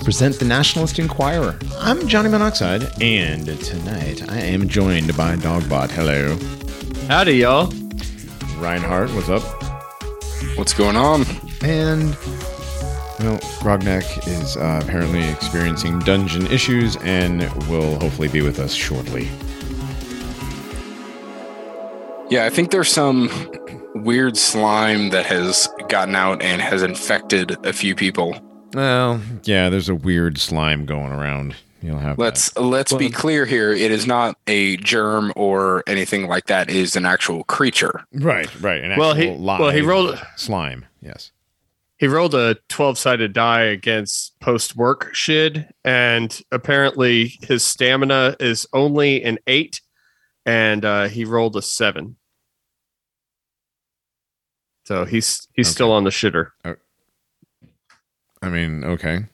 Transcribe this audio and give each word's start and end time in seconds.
Present 0.00 0.38
the 0.38 0.44
Nationalist 0.44 0.98
Enquirer. 0.98 1.58
I'm 1.78 2.06
Johnny 2.08 2.28
Monoxide, 2.28 2.82
and 3.02 3.46
tonight 3.60 4.30
I 4.30 4.38
am 4.38 4.68
joined 4.68 5.16
by 5.16 5.36
Dogbot. 5.36 5.90
Hello. 5.90 6.36
Howdy, 7.08 7.34
y'all. 7.36 7.72
Reinhardt, 8.58 9.10
what's 9.10 9.28
up? 9.28 9.42
What's 10.56 10.74
going 10.74 10.96
on? 10.96 11.22
And, 11.62 12.10
well, 13.20 13.38
Grognak 13.60 14.26
is 14.26 14.56
uh, 14.56 14.80
apparently 14.82 15.22
experiencing 15.28 15.98
dungeon 16.00 16.46
issues 16.48 16.96
and 16.96 17.42
will 17.68 17.98
hopefully 18.00 18.28
be 18.28 18.42
with 18.42 18.58
us 18.58 18.74
shortly. 18.74 19.28
Yeah, 22.30 22.44
I 22.44 22.50
think 22.50 22.70
there's 22.70 22.90
some 22.90 23.30
weird 23.94 24.36
slime 24.36 25.10
that 25.10 25.26
has 25.26 25.68
gotten 25.88 26.14
out 26.14 26.42
and 26.42 26.60
has 26.60 26.82
infected 26.82 27.56
a 27.64 27.72
few 27.72 27.94
people. 27.94 28.38
Well, 28.74 29.20
yeah, 29.44 29.68
there's 29.70 29.88
a 29.88 29.94
weird 29.94 30.38
slime 30.38 30.84
going 30.86 31.12
around. 31.12 31.54
You'll 31.80 31.98
have 31.98 32.18
Let's 32.18 32.50
that. 32.52 32.62
let's 32.62 32.92
be 32.94 33.10
clear 33.10 33.44
here. 33.44 33.70
It 33.72 33.90
is 33.90 34.06
not 34.06 34.38
a 34.46 34.76
germ 34.78 35.32
or 35.36 35.84
anything 35.86 36.26
like 36.26 36.46
that. 36.46 36.70
It 36.70 36.76
is 36.76 36.96
an 36.96 37.04
actual 37.04 37.44
creature. 37.44 38.04
right, 38.12 38.48
right. 38.62 38.82
An 38.82 38.98
Well, 38.98 39.14
he- 39.14 39.28
actual 39.28 39.44
well, 39.44 39.70
he 39.70 39.82
rolled- 39.82 40.18
slime. 40.36 40.86
Yes. 41.02 41.30
He 41.98 42.06
rolled 42.08 42.34
a 42.34 42.56
12 42.68 42.98
sided 42.98 43.32
die 43.34 43.62
against 43.62 44.38
post 44.40 44.74
work 44.76 45.14
Shid, 45.14 45.68
and 45.84 46.38
apparently 46.50 47.38
his 47.42 47.64
stamina 47.64 48.34
is 48.40 48.66
only 48.72 49.22
an 49.22 49.38
eight, 49.46 49.80
and 50.44 50.84
uh, 50.84 51.08
he 51.08 51.24
rolled 51.24 51.54
a 51.56 51.62
seven. 51.62 52.16
So 54.86 55.04
he's 55.04 55.46
he's 55.54 55.68
Okay. 55.68 55.72
still 55.72 55.92
on 55.92 56.04
the 56.04 56.10
shitter. 56.10 56.48
I 58.44 58.48
mean, 58.50 58.84
okay. 58.84 59.24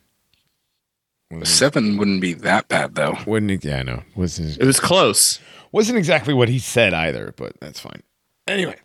Wasn't, 1.31 1.47
Seven 1.47 1.97
wouldn't 1.97 2.21
be 2.21 2.33
that 2.35 2.69
bad 2.69 2.95
though. 2.95 3.17
wouldn't 3.27 3.51
it? 3.53 3.65
Yeah, 3.65 3.83
no. 3.83 4.03
Wasn't 4.17 4.59
It 4.59 4.65
was 4.65 4.81
close. 4.81 5.39
wasn't 5.73 5.99
exactly 5.99 6.35
what 6.35 6.49
he 6.49 6.59
said 6.59 6.93
either, 6.95 7.33
but 7.37 7.53
that's 7.61 7.79
fine. 7.81 8.03
Anyway, 8.49 8.77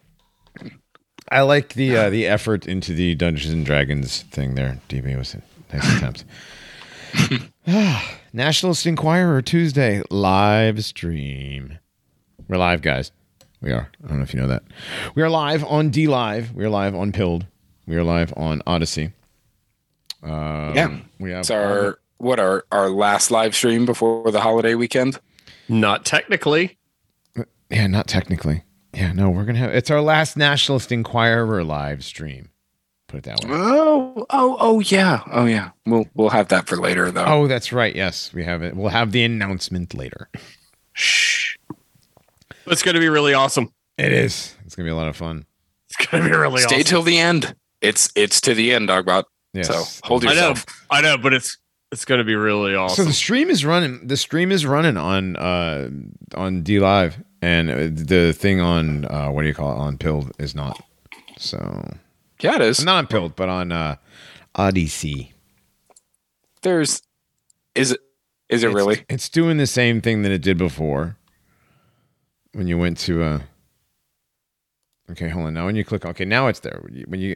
I 1.32 1.42
like 1.42 1.74
the 1.74 1.96
uh, 1.98 2.10
the 2.12 2.28
effort 2.28 2.68
into 2.68 2.94
the 2.94 3.16
Dungeons 3.16 3.52
and 3.54 3.66
Dragons 3.66 4.22
thing 4.24 4.54
there. 4.56 4.80
DB 4.90 5.18
was 5.18 5.34
a 5.36 5.42
nice 5.76 5.98
attempt. 5.98 6.24
Ah, 7.68 8.18
Nationalist 8.34 8.86
Enquirer 8.86 9.42
Tuesday 9.42 10.04
live 10.12 10.84
stream. 10.86 11.80
We're 12.48 12.58
live, 12.58 12.82
guys. 12.84 13.12
We 13.62 13.72
are. 13.72 13.90
I 14.04 14.08
don't 14.08 14.18
know 14.18 14.24
if 14.24 14.34
you 14.36 14.42
know 14.42 14.48
that. 14.50 14.64
We 15.16 15.24
are 15.24 15.30
live 15.30 15.64
on 15.64 15.90
DLive. 15.90 16.54
We 16.54 16.64
are 16.66 16.70
live 16.70 16.94
on 16.94 17.12
Pilled. 17.12 17.48
We 17.88 17.96
are 17.96 18.04
live 18.04 18.32
on 18.38 18.62
Odysee. 18.68 19.12
Um, 20.26 20.76
Yeah. 20.76 20.98
we 21.20 21.32
have 21.32 21.40
It's 21.42 21.52
our 21.52 22.00
what 22.18 22.40
our 22.40 22.66
our 22.72 22.90
last 22.90 23.32
live 23.32 23.56
stream 23.56 23.86
before 23.86 24.32
the 24.32 24.42
holiday 24.42 24.76
weekend. 24.76 25.20
Not 25.70 26.06
technically. 26.06 26.78
Yeah, 27.70 27.88
not 27.88 28.08
technically. 28.08 28.64
Yeah, 28.94 29.12
no, 29.14 29.30
we're 29.30 29.44
gonna 29.46 29.60
have 29.60 29.74
it's 29.76 29.92
our 29.92 30.02
last 30.02 30.38
Nationalist 30.38 30.92
Enquirer 30.92 31.64
live 31.64 32.04
stream. 32.04 32.50
Put 33.08 33.18
it 33.20 33.24
that 33.24 33.44
way. 33.46 33.52
Oh, 33.52 34.26
oh, 34.32 34.58
oh 34.60 34.80
yeah. 34.80 35.22
Oh 35.32 35.46
yeah. 35.46 35.72
We'll 35.86 36.08
we'll 36.16 36.30
have 36.30 36.48
that 36.50 36.68
for 36.68 36.78
later 36.78 37.12
though. 37.12 37.26
Oh, 37.26 37.48
that's 37.48 37.72
right. 37.72 37.96
Yes, 37.96 38.34
we 38.34 38.44
have 38.44 38.64
it. 38.64 38.76
We'll 38.76 38.90
have 38.90 39.12
the 39.12 39.24
announcement 39.24 39.94
later. 39.94 40.30
Shh. 40.94 41.56
It's 42.68 42.82
going 42.82 42.96
to 42.96 43.00
be 43.00 43.10
really 43.10 43.34
awesome. 43.36 43.70
It 43.98 44.12
is. 44.12 44.56
It's 44.66 44.76
gonna 44.76 44.88
be 44.88 44.92
a 44.92 44.96
lot 44.96 45.08
of 45.08 45.16
fun. 45.16 45.46
It's 45.90 46.08
going 46.08 46.24
to 46.24 46.30
be 46.30 46.36
really 46.36 46.62
Stay 46.62 46.78
awesome. 46.78 46.84
till 46.86 47.02
the 47.04 47.20
end. 47.20 47.56
It's 47.82 48.12
it's 48.16 48.42
to 48.42 48.54
the 48.56 48.74
end, 48.74 48.90
Dogbot. 48.90 49.26
Yes. 49.56 49.68
So 49.68 49.84
hold 50.08 50.26
I 50.26 50.34
know. 50.34 50.54
I 50.90 51.02
know, 51.02 51.18
but 51.18 51.34
it's 51.34 51.58
it's 51.92 52.04
going 52.06 52.18
to 52.20 52.26
be 52.26 52.36
really 52.36 52.76
awesome. 52.76 53.04
So 53.06 53.08
the 53.08 53.14
stream 53.14 53.50
is 53.50 53.64
running. 53.66 54.06
The 54.08 54.18
stream 54.18 54.52
is 54.52 54.66
running 54.66 54.98
on 54.98 55.36
uh 55.38 55.90
on 56.36 56.64
DLive, 56.64 57.24
and 57.42 57.70
uh, 57.70 57.76
the 57.92 58.34
thing 58.34 58.60
on 58.60 59.06
uh 59.06 59.30
what 59.32 59.44
do 59.44 59.48
you 59.48 59.54
call 59.54 59.72
it 59.72 59.78
on 59.80 59.98
Pilled 59.98 60.32
is 60.40 60.56
not. 60.56 60.82
So 61.38 61.94
Yeah, 62.42 62.56
it 62.56 62.62
is. 62.62 62.84
not 62.84 62.98
on 62.98 63.08
Pilled, 63.08 63.36
but 63.36 63.48
on 63.50 63.72
uh 63.72 63.96
Odysee. 64.58 65.32
There's 66.62 67.02
is 67.76 67.92
it 67.92 68.02
is 68.50 68.64
it 68.64 68.68
It's- 68.68 68.76
really? 68.76 69.06
It's 69.10 69.30
doing 69.30 69.58
the 69.58 69.68
same 69.68 70.02
thing 70.02 70.22
that 70.24 70.32
it 70.32 70.42
did 70.42 70.58
before. 70.58 71.18
When 72.54 72.68
you 72.68 72.78
went 72.78 72.98
to 73.00 73.24
uh 73.24 73.40
Okay, 75.12 75.30
hold 75.30 75.46
on. 75.46 75.54
Now 75.54 75.66
when 75.68 75.76
you 75.76 75.86
click 75.86 76.04
okay, 76.06 76.26
now 76.26 76.48
it's 76.48 76.62
there. 76.62 76.80
When 76.82 76.96
you, 76.96 77.06
when 77.08 77.20
you 77.22 77.36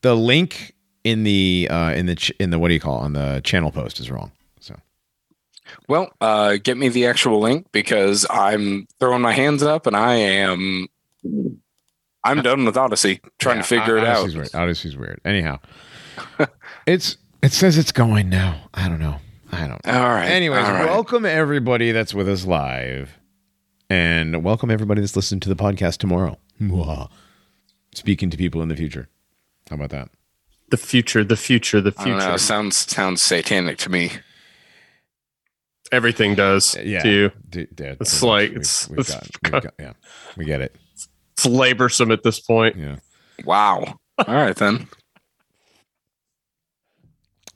the 0.00 0.16
link 0.16 0.73
in 1.04 1.22
the 1.24 1.68
uh 1.70 1.90
in 1.92 2.06
the 2.06 2.14
ch- 2.16 2.32
in 2.40 2.50
the 2.50 2.58
what 2.58 2.68
do 2.68 2.74
you 2.74 2.80
call 2.80 3.00
it, 3.00 3.04
on 3.04 3.12
the 3.12 3.40
channel 3.44 3.70
post 3.70 4.00
is 4.00 4.10
wrong. 4.10 4.32
So 4.60 4.74
Well, 5.88 6.10
uh, 6.20 6.56
get 6.62 6.76
me 6.76 6.88
the 6.88 7.06
actual 7.06 7.40
link 7.40 7.66
because 7.72 8.26
I'm 8.30 8.86
throwing 8.98 9.22
my 9.22 9.32
hands 9.32 9.62
up 9.62 9.86
and 9.86 9.94
I 9.96 10.14
am 10.14 10.88
I'm 12.24 12.40
done 12.42 12.64
with 12.64 12.76
Odysee, 12.76 13.20
trying 13.38 13.56
Yeah, 13.56 13.62
to 13.62 13.68
figure 13.68 13.96
it 13.98 14.04
out. 14.04 14.24
Odysee's 14.24 14.34
Weird. 14.36 14.54
Odysee's 14.54 14.96
weird. 14.96 15.20
Anyhow, 15.24 15.58
it's 16.86 17.18
it 17.42 17.52
says 17.52 17.76
it's 17.76 17.92
going 17.92 18.30
now. 18.30 18.68
I 18.72 18.88
don't 18.88 18.98
know. 19.00 19.18
I 19.52 19.68
don't. 19.68 19.84
know. 19.86 19.92
All 19.92 20.08
right. 20.08 20.26
Anyways, 20.30 20.64
all 20.64 20.72
right. 20.72 20.86
welcome 20.86 21.24
everybody 21.26 21.92
that's 21.92 22.14
with 22.14 22.28
us 22.28 22.44
live, 22.46 23.18
and 23.90 24.42
welcome 24.42 24.70
everybody 24.70 25.02
that's 25.02 25.14
listening 25.14 25.40
to 25.40 25.48
the 25.50 25.54
podcast 25.56 25.98
tomorrow. 25.98 26.38
Speaking 27.94 28.30
to 28.30 28.36
people 28.36 28.62
in 28.62 28.68
the 28.68 28.74
future. 28.76 29.08
How 29.68 29.76
about 29.76 29.90
that? 29.90 30.08
The 30.70 30.76
future, 30.76 31.22
the 31.24 31.36
future, 31.36 31.80
the 31.80 31.94
I 31.98 32.04
don't 32.04 32.18
know. 32.18 32.24
future. 32.24 32.38
Sounds 32.38 32.76
sounds 32.76 33.22
satanic 33.22 33.78
to 33.78 33.90
me. 33.90 34.12
Everything 35.92 36.34
does 36.34 36.76
Yeah. 36.82 37.02
to 37.02 37.08
you. 37.08 37.30
D- 37.48 37.66
d- 37.74 37.84
It's 38.00 38.20
we've- 38.22 38.26
like- 38.26 38.48
we've- 38.50 38.60
it's- 38.60 38.88
we've 38.88 38.98
it's 39.00 39.10
got- 39.14 39.28
we've 39.52 39.62
got- 39.62 39.74
yeah, 39.78 39.92
we 40.36 40.44
get 40.44 40.60
it. 40.60 40.74
It's 40.92 41.46
laborsome 41.46 42.12
at 42.12 42.22
this 42.22 42.40
point. 42.40 42.76
Yeah. 42.76 42.96
Wow. 43.44 43.98
All 44.18 44.34
right 44.34 44.56
then. 44.56 44.88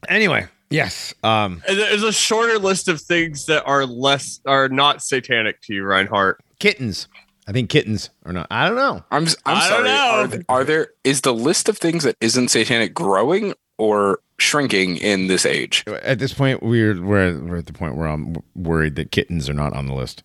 Anyway, 0.09 0.47
yes. 0.71 1.15
Um, 1.23 1.63
And 1.69 1.79
There's 1.79 2.03
a 2.03 2.13
shorter 2.13 2.59
list 2.59 2.89
of 2.89 3.01
things 3.01 3.47
that 3.47 3.65
are 3.67 3.85
less 3.87 4.41
are 4.47 4.69
not 4.69 5.03
satanic 5.03 5.61
to 5.63 5.75
you, 5.75 5.85
Reinhardt. 5.85 6.41
kittens. 6.61 7.09
I 7.49 7.53
think 7.53 7.71
kittens 7.71 8.11
are 8.27 8.33
not. 8.35 8.47
I 8.51 8.67
don't 8.69 8.77
know. 8.77 9.03
I'm 9.11 9.25
s- 9.25 9.35
I'm 9.47 9.57
I 9.57 9.61
don't 9.61 9.69
sorry. 9.71 9.89
know. 9.89 10.11
Are, 10.11 10.29
th- 10.29 10.45
are 10.51 10.65
there 10.65 10.89
is 11.03 11.23
the 11.23 11.33
list 11.33 11.69
of 11.71 11.79
things 11.79 12.05
that 12.05 12.15
isn't 12.21 12.49
satanic 12.49 12.93
growing 12.93 13.55
or 13.79 14.21
shrinking 14.39 14.99
in 14.99 15.29
this 15.29 15.47
age? 15.47 15.83
At 16.03 16.19
this 16.19 16.35
point, 16.35 16.63
we're 16.63 17.01
we're 17.03 17.39
we're 17.43 17.57
at 17.57 17.65
the 17.67 17.73
point 17.73 17.97
where 17.97 18.07
I'm 18.07 18.37
worried 18.55 18.97
that 18.97 19.11
kittens 19.13 19.49
are 19.49 19.55
not 19.55 19.73
on 19.73 19.87
the 19.87 19.95
list. 19.95 20.23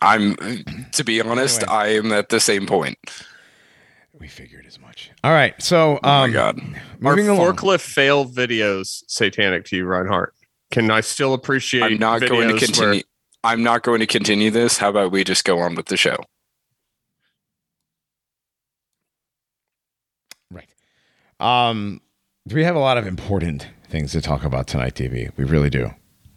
I'm 0.00 0.36
to 0.92 1.02
be 1.04 1.20
honest, 1.20 1.62
Anyway. 1.62 1.76
I 1.76 1.86
am 1.94 2.12
at 2.12 2.28
the 2.28 2.38
same 2.40 2.66
point. 2.66 2.96
We 4.20 4.28
figured 4.28 4.66
as 4.66 4.78
much. 4.78 5.10
All 5.24 5.32
right, 5.32 5.60
so 5.60 5.98
Oh 6.04 6.08
um, 6.08 6.30
my 6.30 6.32
god. 6.32 6.60
moving 7.00 7.28
are 7.28 7.32
along. 7.32 7.56
forklift 7.56 7.80
fail 7.80 8.24
videos 8.24 9.02
satanic 9.08 9.64
to 9.66 9.76
you, 9.76 9.84
Reinhardt? 9.84 10.32
Can 10.70 10.90
I 10.92 11.00
still 11.00 11.34
appreciate? 11.34 11.82
I'm 11.82 11.98
not 11.98 12.20
going 12.20 12.48
to 12.48 12.54
videos 12.54 12.58
continue. 12.64 13.02
Where- 13.44 13.52
I'm 13.52 13.62
not 13.62 13.82
going 13.82 14.00
to 14.00 14.06
continue 14.06 14.50
this. 14.50 14.78
How 14.78 14.88
about 14.90 15.10
we 15.12 15.24
just 15.24 15.44
go 15.44 15.58
on 15.60 15.74
with 15.74 15.86
the 15.86 15.96
show? 15.96 16.16
Right. 20.50 20.68
Um, 21.40 22.00
we 22.46 22.64
have 22.64 22.76
a 22.76 22.80
lot 22.80 22.98
of 22.98 23.06
important 23.06 23.68
things 23.88 24.12
to 24.12 24.20
talk 24.20 24.44
about 24.44 24.66
tonight, 24.66 24.94
TV. 24.94 25.30
We 25.36 25.44
really 25.44 25.70
do. 25.70 25.86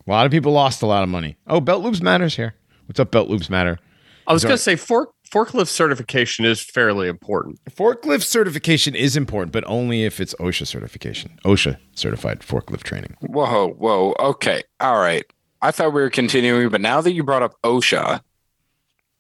A 0.08 0.10
lot 0.12 0.26
of 0.26 0.32
people 0.32 0.52
lost 0.54 0.82
a 0.82 0.86
lot 0.86 1.04
of 1.04 1.10
money. 1.10 1.38
Oh, 1.48 1.60
Belt 1.60 1.84
Loops 1.84 2.02
matters 2.02 2.36
here. 2.36 2.56
What's 2.86 3.00
up, 3.00 3.12
Belt 3.12 3.28
Loops 3.30 3.50
matter? 3.50 3.78
I 4.26 4.34
was 4.34 4.44
going 4.44 4.56
to 4.58 4.62
say 4.62 4.76
fork 4.76 5.12
forklift 5.34 5.68
certification 5.68 6.46
is 6.46 6.62
fairly 6.62 7.08
important. 7.10 7.60
Forklift 7.70 8.24
certification 8.24 8.96
is 8.96 9.16
important, 9.18 9.52
but 9.52 9.64
only 9.68 10.04
if 10.06 10.20
it's 10.22 10.34
OSHA 10.36 10.68
certification. 10.68 11.38
OSHA 11.46 11.78
certified 11.96 12.40
forklift 12.40 12.84
training. 12.84 13.16
Whoa, 13.22 13.70
whoa. 13.70 14.16
Okay. 14.20 14.64
All 14.80 15.00
right. 15.00 15.26
I 15.62 15.72
thought 15.72 15.94
we 15.94 16.02
were 16.02 16.10
continuing, 16.10 16.70
but 16.70 16.82
now 16.82 17.02
that 17.02 17.12
you 17.14 17.24
brought 17.24 17.42
up 17.44 17.56
OSHA, 17.64 18.22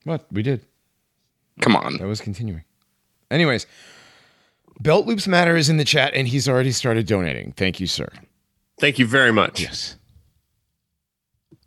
What 0.03 0.25
we 0.31 0.43
did. 0.43 0.61
come 1.61 1.75
on. 1.75 1.97
That 1.97 2.07
was 2.07 2.21
continuing. 2.21 2.63
Anyways, 3.31 3.65
Belt 4.79 5.05
Loops 5.07 5.27
Matter 5.27 5.55
is 5.57 5.69
in 5.69 5.77
the 5.77 5.83
chat 5.83 6.13
and 6.13 6.27
he's 6.27 6.47
already 6.47 6.71
started 6.71 7.07
donating. 7.07 7.51
Thank 7.53 7.79
you, 7.79 7.87
sir. 7.87 8.07
Thank 8.79 8.99
you 8.99 9.07
very 9.07 9.31
much. 9.33 9.59
Yes. 9.61 9.95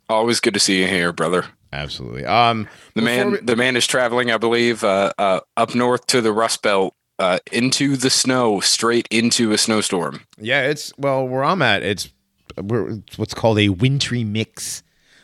Always 0.09 0.39
good 0.39 0.53
to 0.53 0.59
see 0.59 0.79
you 0.81 0.87
here, 0.87 1.11
brother. 1.13 1.45
Absolutely. 1.73 2.25
Um 2.25 2.67
The 2.95 3.01
man, 3.01 3.31
we- 3.31 3.37
the 3.39 3.55
man 3.55 3.75
is 3.75 3.87
traveling, 3.87 4.31
I 4.31 4.37
believe, 4.37 4.83
uh, 4.83 5.13
uh, 5.17 5.39
up 5.55 5.73
north 5.75 6.05
to 6.07 6.21
the 6.21 6.33
Rust 6.33 6.61
Belt, 6.61 6.93
uh, 7.19 7.39
into 7.51 7.95
the 7.95 8.09
snow, 8.09 8.59
straight 8.59 9.07
into 9.11 9.51
a 9.51 9.57
snowstorm. 9.57 10.21
yeah, 10.37 10.63
it's 10.63 10.91
well 10.97 11.25
where 11.27 11.43
I'm 11.43 11.61
at, 11.61 11.83
it's 11.83 12.09
what's 12.57 13.33
called 13.33 13.59
a 13.59 13.69
wintry 13.69 14.23
mix. 14.23 14.83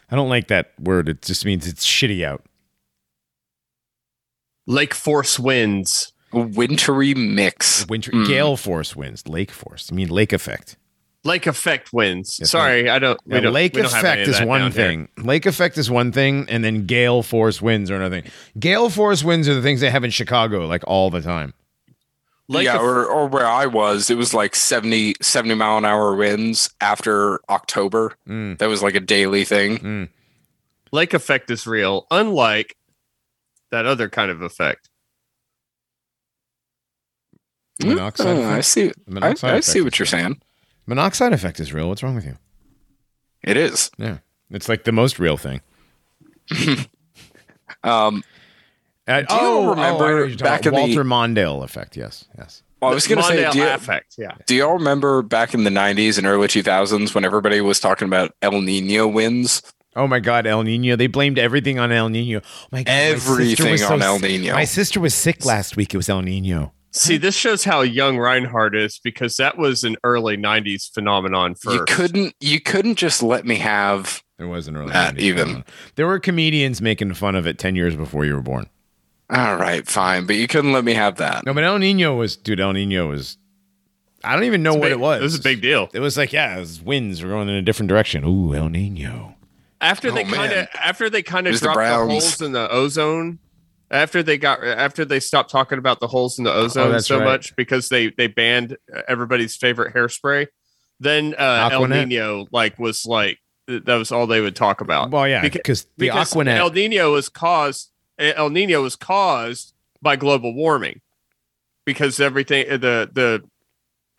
I 0.09 0.15
don't 0.15 0.29
like 0.29 0.47
that 0.47 0.71
word. 0.79 1.09
It 1.09 1.21
just 1.21 1.45
means 1.45 1.67
it's 1.67 1.85
shitty 1.85 2.23
out. 2.25 2.43
Lake 4.65 4.93
Force 4.93 5.39
winds. 5.39 6.13
Wintry 6.33 7.13
mix. 7.13 7.87
Winter 7.87 8.11
Mm. 8.11 8.27
gale 8.27 8.57
force 8.57 8.95
winds, 8.97 9.27
lake 9.29 9.49
force. 9.51 9.89
I 9.91 9.95
mean 9.95 10.09
lake 10.09 10.33
effect. 10.33 10.75
Lake 11.23 11.47
effect 11.47 11.93
winds. 11.93 12.37
Yes, 12.39 12.51
Sorry, 12.51 12.89
I 12.89 12.99
don't. 12.99 13.17
We 13.25 13.35
Yeah, 13.35 13.39
don't 13.41 13.53
lake 13.53 13.73
we 13.73 13.81
don't 13.81 13.93
effect 13.93 14.21
of 14.23 14.27
is 14.35 14.41
one 14.41 14.59
down 14.61 14.71
here. 14.71 14.85
thing. 14.87 15.07
Lake 15.17 15.45
effect 15.45 15.77
is 15.77 15.89
one 15.89 16.11
thing, 16.11 16.45
and 16.49 16.63
then 16.65 16.85
gale 16.85 17.23
force 17.23 17.61
winds 17.61 17.89
are 17.89 17.95
another 17.95 18.21
thing. 18.21 18.31
Gale 18.59 18.89
force 18.89 19.23
winds 19.23 19.47
are 19.47 19.53
the 19.55 19.61
things 19.61 19.79
they 19.81 19.89
have 19.89 20.03
in 20.03 20.11
Chicago 20.11 20.67
like 20.67 20.83
all 20.85 21.09
the 21.09 21.21
time. 21.21 21.53
Lake 22.49 22.65
yeah, 22.65 22.75
eff- 22.75 22.81
or, 22.81 23.05
or 23.05 23.27
where 23.27 23.45
I 23.45 23.65
was, 23.65 24.09
it 24.09 24.15
was 24.17 24.33
like 24.33 24.55
70, 24.55 25.15
70 25.21 25.55
mile 25.55 25.77
an 25.77 25.85
hour 25.85 26.15
winds 26.15 26.69
after 26.79 27.41
October. 27.49 28.15
Mm, 28.27 28.57
That 28.59 28.69
was 28.69 28.81
like 28.81 28.95
a 28.95 28.99
daily 29.01 29.43
thing. 29.43 29.77
mm. 29.79 30.09
lake 30.93 31.13
effect 31.13 31.51
is 31.51 31.67
real, 31.67 32.07
unlike 32.09 32.77
that 33.71 33.85
other 33.85 34.07
kind 34.09 34.31
of 34.31 34.41
effect. 34.41 34.89
Monoxide 37.83 38.37
Uh, 38.37 38.39
I 38.41 38.43
effect? 38.53 38.65
see. 38.65 38.87
I, 38.89 38.91
Monoxide 39.07 39.49
I 39.49 39.53
effect 39.55 39.65
see 39.65 39.81
what 39.81 39.99
you're 39.99 40.05
real. 40.05 40.11
saying. 40.11 40.41
Monoxide 40.87 41.33
effect 41.33 41.59
is 41.59 41.73
real. 41.73 41.89
What's 41.89 42.01
wrong 42.01 42.15
with 42.15 42.25
you? 42.25 42.37
It 43.43 43.57
is. 43.57 43.91
Yeah, 43.97 44.19
it's 44.49 44.67
like 44.69 44.83
the 44.85 44.91
most 44.91 45.19
real 45.19 45.37
thing. 45.37 45.61
Um, 47.83 48.23
Uh, 49.07 49.21
Do 49.21 49.35
you 49.35 49.69
remember 49.69 49.81
I 49.81 49.89
know 49.91 49.97
what 49.97 50.07
you're 50.09 50.27
talking 50.29 50.37
back 50.37 50.65
about. 50.65 50.79
in 50.83 50.89
the- 50.91 50.95
Walter 50.97 51.03
Mondale 51.09 51.63
effect? 51.63 51.95
Yes, 51.95 52.25
yes. 52.37 52.63
well, 52.81 52.91
I 52.91 52.93
was 52.93 53.07
going 53.07 53.19
to 53.19 53.23
say, 53.23 53.43
Mondale 53.43 53.51
do 53.53 53.59
you, 53.59 53.67
affect. 53.69 54.15
Yeah. 54.17 54.31
do 54.45 54.55
y'all 54.55 54.73
remember 54.73 55.21
back 55.21 55.53
in 55.53 55.63
the 55.63 55.69
90s 55.69 56.17
and 56.17 56.27
early 56.27 56.47
2000s 56.47 57.15
when 57.15 57.23
everybody 57.25 57.61
was 57.61 57.79
talking 57.79 58.07
about 58.07 58.31
El 58.41 58.61
Nino 58.61 59.07
winds? 59.07 59.61
Oh 59.95 60.05
my 60.07 60.19
God, 60.19 60.45
El 60.45 60.61
Nino! 60.61 60.95
They 60.95 61.07
blamed 61.07 61.39
everything 61.39 61.79
on 61.79 61.91
El 61.91 62.09
Nino. 62.09 62.39
Oh 62.43 62.67
my 62.71 62.83
God, 62.83 62.91
my 62.91 63.15
sister 63.17 63.31
Everything 63.33 63.71
was 63.71 63.81
so 63.81 63.93
on 63.93 64.01
El 64.03 64.15
s- 64.17 64.21
Nino. 64.21 64.53
My 64.53 64.63
sister 64.65 64.99
was 64.99 65.15
sick 65.15 65.43
last 65.43 65.75
week. 65.75 65.91
It 65.93 65.97
was 65.97 66.07
El 66.07 66.21
Nino. 66.21 66.71
See, 66.91 67.17
this 67.17 67.33
shows 67.35 67.63
how 67.63 67.81
young 67.81 68.17
Reinhardt 68.17 68.75
is 68.75 68.99
because 69.03 69.37
that 69.37 69.57
was 69.57 69.83
an 69.83 69.95
early 70.03 70.37
'90s 70.37 70.91
phenomenon. 70.93 71.55
First, 71.55 71.75
You 71.75 71.85
couldn't. 71.85 72.35
You 72.39 72.61
couldn't 72.61 72.95
just 72.99 73.23
let 73.23 73.43
me 73.45 73.55
have. 73.55 74.21
There 74.37 74.47
was 74.47 74.67
an 74.67 74.77
early 74.77 74.93
Not 74.93 75.15
90s 75.15 75.19
even. 75.19 75.37
phenomenon. 75.39 75.65
There 75.95 76.05
were 76.05 76.19
comedians 76.19 76.79
making 76.79 77.15
fun 77.15 77.33
of 77.35 77.47
it 77.47 77.57
ten 77.57 77.75
years 77.75 77.95
before 77.95 78.23
you 78.23 78.35
were 78.35 78.41
born. 78.41 78.69
All 79.29 79.57
right, 79.57 79.85
fine, 79.85 80.25
but 80.25 80.37
you 80.37 80.47
couldn't 80.47 80.71
let 80.71 80.83
me 80.85 80.93
have 80.93 81.17
that. 81.17 81.45
No, 81.45 81.53
but 81.53 81.63
El 81.63 81.77
Nino 81.79 82.15
was, 82.15 82.37
dude. 82.37 82.59
El 82.61 82.73
Nino 82.73 83.07
was. 83.09 83.37
I 84.23 84.33
don't 84.35 84.45
even 84.45 84.63
know 84.63 84.73
what 84.73 84.83
Big- 84.83 84.91
it 84.93 84.99
was. 84.99 85.21
This 85.21 85.33
is 85.33 85.39
a 85.39 85.43
big 85.43 85.61
deal. 85.61 85.89
It 85.93 85.99
was 85.99 86.17
like, 86.17 86.31
yeah, 86.33 86.55
it 86.55 86.59
was 86.61 86.81
winds 86.81 87.21
were 87.21 87.29
going 87.29 87.49
in 87.49 87.55
a 87.55 87.61
different 87.61 87.89
direction. 87.89 88.23
Ooh, 88.23 88.53
El 88.55 88.69
Nino. 88.69 89.35
After 89.81 90.11
they 90.11 90.23
Oh, 90.23 90.31
kind 90.31 90.53
of 90.53 90.67
after 90.79 91.09
they 91.09 91.21
kind 91.21 91.45
of 91.45 91.51
was 91.51 91.59
the 91.61 91.65
dropped 91.71 91.79
the, 91.79 91.95
holes 92.13 92.41
in 92.41 92.51
the 92.53 92.69
ozone. 92.71 93.39
After 93.91 94.23
they 94.23 94.37
got 94.37 94.63
after 94.63 95.05
they 95.05 95.19
stopped 95.19 95.49
talking 95.51 95.77
about 95.77 95.99
the 95.99 96.07
holes 96.07 96.37
in 96.39 96.43
the 96.45 96.51
ozone 96.53 96.95
Oh, 96.95 96.97
so 96.99 97.17
right. 97.19 97.25
much 97.25 97.55
because 97.55 97.89
they 97.89 98.09
they 98.09 98.27
banned 98.27 98.75
everybody's 99.07 99.55
favorite 99.55 99.93
hairspray, 99.93 100.47
then 100.99 101.35
uh, 101.37 101.69
El 101.71 101.85
Nino 101.87 102.47
like 102.51 102.79
was 102.79 103.05
like 103.05 103.37
that 103.67 103.85
was 103.95 104.11
all 104.11 104.25
they 104.25 104.41
would 104.41 104.55
talk 104.55 104.81
about. 104.81 105.11
Well, 105.11 105.27
yeah, 105.27 105.41
Beca- 105.43 105.53
because 105.53 105.85
the 105.97 106.09
Aqua 106.09 106.45
Net. 106.45 106.57
El 106.57 106.71
Nino 106.71 107.11
was 107.13 107.29
caused 107.29 107.91
Eh, 108.19 108.33
El 108.35 108.49
Nino 108.49 108.81
was 108.81 108.95
caused 108.95 109.73
by 110.01 110.15
global 110.15 110.53
warming 110.53 111.01
because 111.85 112.19
everything 112.19 112.65
eh, 112.67 112.77
the 112.77 113.09
the 113.11 113.43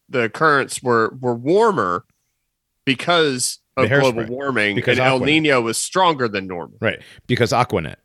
the 0.09 0.29
currents 0.29 0.83
were 0.83 1.15
were 1.21 1.35
warmer 1.35 2.05
because 2.85 3.59
of 3.77 3.89
The 3.89 3.95
hairspray. 3.95 4.00
global 4.15 4.25
warming 4.27 4.75
Because 4.77 4.99
and 4.99 5.06
El 5.06 5.21
Nino 5.21 5.61
was 5.61 5.79
stronger 5.79 6.29
than 6.29 6.47
normal 6.47 6.79
right, 6.81 7.00
because 7.27 7.53
Aqua 7.53 7.83
Net. 7.83 7.99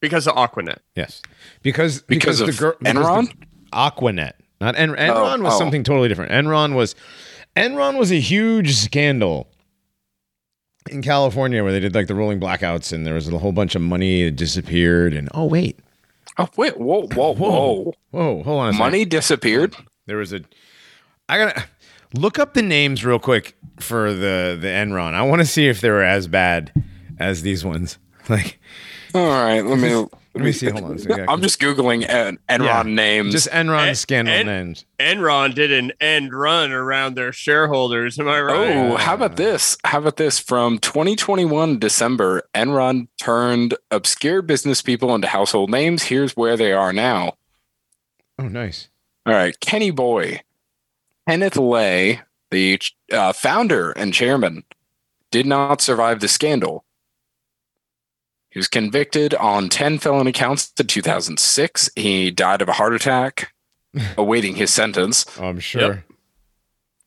because 0.00 0.26
of 0.26 0.36
Aqua 0.36 0.62
Net. 0.62 0.80
Yes, 0.96 1.20
because 1.62 2.02
Because 2.02 2.38
the 2.38 2.44
of 2.46 2.56
gir- 2.58 2.76
because 2.78 2.96
Enron? 2.96 3.28
the- 3.28 3.46
Aqua 3.72 4.12
Net, 4.12 4.40
not 4.60 4.76
En- 4.76 4.90
Enron 4.94 5.38
oh, 5.40 5.42
was 5.42 5.54
oh. 5.54 5.58
something 5.58 5.82
totally 5.84 6.08
different. 6.08 6.30
Enron 6.32 6.74
was 6.74 6.94
Enron 7.56 7.98
was 7.98 8.10
a 8.12 8.20
huge 8.20 8.74
scandal 8.76 9.51
in 10.90 11.02
California 11.02 11.62
where 11.62 11.72
they 11.72 11.80
did 11.80 11.94
like 11.94 12.06
the 12.06 12.14
rolling 12.14 12.40
blackouts 12.40 12.92
and 12.92 13.06
there 13.06 13.14
was 13.14 13.28
a 13.28 13.38
whole 13.38 13.52
bunch 13.52 13.74
of 13.74 13.82
money 13.82 14.24
that 14.24 14.36
disappeared 14.36 15.14
and 15.14 15.28
oh 15.34 15.44
wait, 15.44 15.78
Oh 16.38 16.48
wait, 16.56 16.78
whoa, 16.78 17.06
whoa, 17.08 17.34
whoa! 17.34 17.94
whoa, 18.10 18.42
hold 18.42 18.60
on, 18.60 18.68
a 18.68 18.72
second. 18.72 18.78
Money 18.84 19.04
disappeared. 19.04 19.74
There 20.06 20.16
was 20.16 20.32
a. 20.32 20.40
I 21.28 21.38
gotta 21.38 21.64
look 22.14 22.38
up 22.38 22.54
the 22.54 22.62
names 22.62 23.04
real 23.04 23.18
quick 23.18 23.56
for 23.80 24.12
the 24.12 24.56
the 24.60 24.68
Enron. 24.68 25.14
I 25.14 25.22
want 25.22 25.40
to 25.40 25.46
see 25.46 25.68
if 25.68 25.80
they 25.80 25.90
were 25.90 26.02
as 26.02 26.26
bad 26.26 26.72
as 27.18 27.42
these 27.42 27.64
ones. 27.64 27.98
Like, 28.28 28.60
All 29.16 29.26
right, 29.26 29.62
let 29.62 29.78
me. 29.80 30.06
Let 30.34 30.44
me 30.44 30.52
see. 30.52 30.70
Hold 30.70 30.84
on. 30.84 30.94
a 30.94 30.98
second. 30.98 31.28
I'm 31.28 31.42
just 31.42 31.60
googling 31.60 32.08
En- 32.08 32.38
Enron 32.48 32.64
Yeah, 32.64 32.82
names. 32.84 33.32
just 33.32 33.48
Enron 33.50 33.88
En- 33.88 33.94
scandal 33.94 34.32
En- 34.34 34.46
names. 34.46 34.84
Enron 34.98 35.54
did 35.54 35.70
an 35.72 35.92
end 36.00 36.32
run 36.32 36.72
around 36.72 37.14
their 37.16 37.32
shareholders. 37.32 38.18
Am 38.18 38.28
I 38.28 38.40
right? 38.40 38.74
Oh, 38.76 38.96
how 38.96 39.14
about 39.14 39.36
this? 39.36 39.76
How 39.84 39.98
about 39.98 40.16
this? 40.16 40.38
From 40.38 40.78
2021 40.78 41.78
December, 41.78 42.42
Enron 42.54 43.08
turned 43.20 43.74
obscure 43.90 44.40
business 44.42 44.80
people 44.80 45.14
into 45.14 45.28
household 45.28 45.70
names. 45.70 46.04
Here's 46.04 46.36
where 46.36 46.56
they 46.56 46.72
are 46.72 46.92
now. 46.92 47.36
Oh, 48.38 48.48
nice. 48.48 48.88
All 49.26 49.34
right, 49.34 49.58
Kenny 49.60 49.90
Boy, 49.90 50.40
Kenneth 51.28 51.56
Lay, 51.56 52.22
the 52.50 52.80
uh, 53.12 53.32
founder 53.32 53.92
and 53.92 54.12
chairman, 54.14 54.64
did 55.30 55.46
not 55.46 55.80
survive 55.80 56.20
the 56.20 56.28
scandal. 56.28 56.84
He 58.52 58.58
was 58.58 58.68
convicted 58.68 59.32
on 59.34 59.68
10 59.70 59.98
felony 59.98 60.30
counts 60.32 60.72
in 60.78 60.86
2006. 60.86 61.90
He 61.96 62.30
died 62.30 62.60
of 62.60 62.68
a 62.68 62.72
heart 62.72 62.94
attack, 62.94 63.52
awaiting 64.18 64.56
his 64.56 64.72
sentence. 64.72 65.24
I'm 65.38 65.58
sure. 65.58 66.04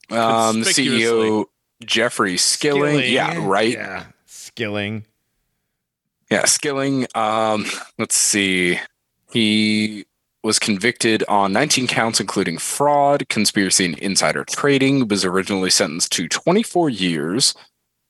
Um, 0.10 0.62
the 0.62 0.70
CEO 0.72 1.46
Jeffrey 1.86 2.38
Skilling, 2.38 2.98
Skilling. 2.98 3.14
yeah, 3.14 3.38
right, 3.48 3.74
Yeah. 3.74 4.06
Skilling. 4.25 5.06
yeah, 6.32 6.46
Skilling. 6.46 7.06
Um, 7.14 7.66
let's 8.00 8.16
see, 8.16 8.80
he 9.32 10.06
was 10.44 10.58
convicted 10.60 11.24
on 11.28 11.54
19 11.54 11.88
counts, 11.88 12.20
including 12.20 12.58
fraud, 12.58 13.28
conspiracy, 13.30 13.86
and 13.86 13.98
insider 14.00 14.44
trading. 14.46 15.08
Was 15.08 15.25
originally 15.25 15.70
sentenced 15.70 16.12
to 16.14 16.28
24 16.28 16.90
years. 16.90 17.54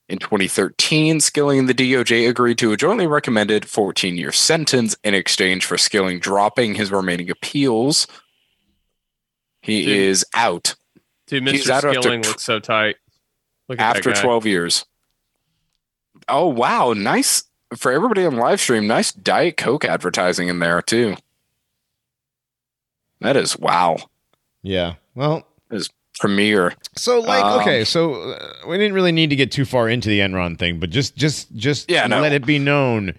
In 0.08 0.18
2013, 0.18 1.18
Skilling 1.18 1.58
and 1.58 1.68
the 1.68 1.74
DOJ 1.74 2.28
agreed 2.28 2.58
to 2.58 2.72
a 2.72 2.76
jointly 2.76 3.08
recommended 3.08 3.64
14-year 3.64 4.30
sentence 4.30 4.96
in 5.02 5.14
exchange 5.14 5.64
for 5.64 5.76
Skilling 5.76 6.20
dropping 6.20 6.76
his 6.76 6.92
remaining 6.92 7.28
appeals. 7.28 8.06
He 9.62 9.84
Dude. 9.84 9.96
is 9.96 10.24
out 10.32 10.76
Dude, 11.26 11.48
He's 11.48 11.66
Mr. 11.66 11.70
out 11.70 11.82
Skilling 11.82 12.22
tw- 12.22 12.26
looks 12.28 12.44
so 12.44 12.60
tight. 12.60 12.96
Look 13.68 13.80
at 13.80 13.96
after 13.96 14.12
that 14.12 14.22
12 14.22 14.46
years. 14.46 14.84
Oh 16.28 16.46
wow, 16.46 16.92
nice 16.92 17.44
for 17.76 17.90
everybody 17.90 18.24
on 18.24 18.36
live 18.36 18.60
stream. 18.60 18.86
Nice 18.86 19.10
Diet 19.12 19.56
Coke 19.56 19.84
advertising 19.84 20.48
in 20.48 20.60
there 20.60 20.82
too. 20.82 21.16
That 23.20 23.36
is 23.36 23.58
wow. 23.58 23.96
Yeah. 24.62 24.94
Well, 25.14 25.46
Premiere. 26.20 26.74
so 26.96 27.20
like, 27.20 27.44
Um, 27.44 27.60
okay, 27.60 27.84
so 27.84 28.14
uh, 28.32 28.52
we 28.66 28.78
didn't 28.78 28.94
really 28.94 29.12
need 29.12 29.30
to 29.30 29.36
get 29.36 29.52
too 29.52 29.64
far 29.64 29.88
into 29.88 30.08
the 30.08 30.20
Enron 30.20 30.58
thing, 30.58 30.78
but 30.80 30.90
just, 30.90 31.16
just, 31.16 31.54
just 31.54 31.90
Yeah, 31.90 32.06
no. 32.06 32.20
let 32.20 32.32
it 32.32 32.46
be 32.46 32.58
known. 32.58 33.14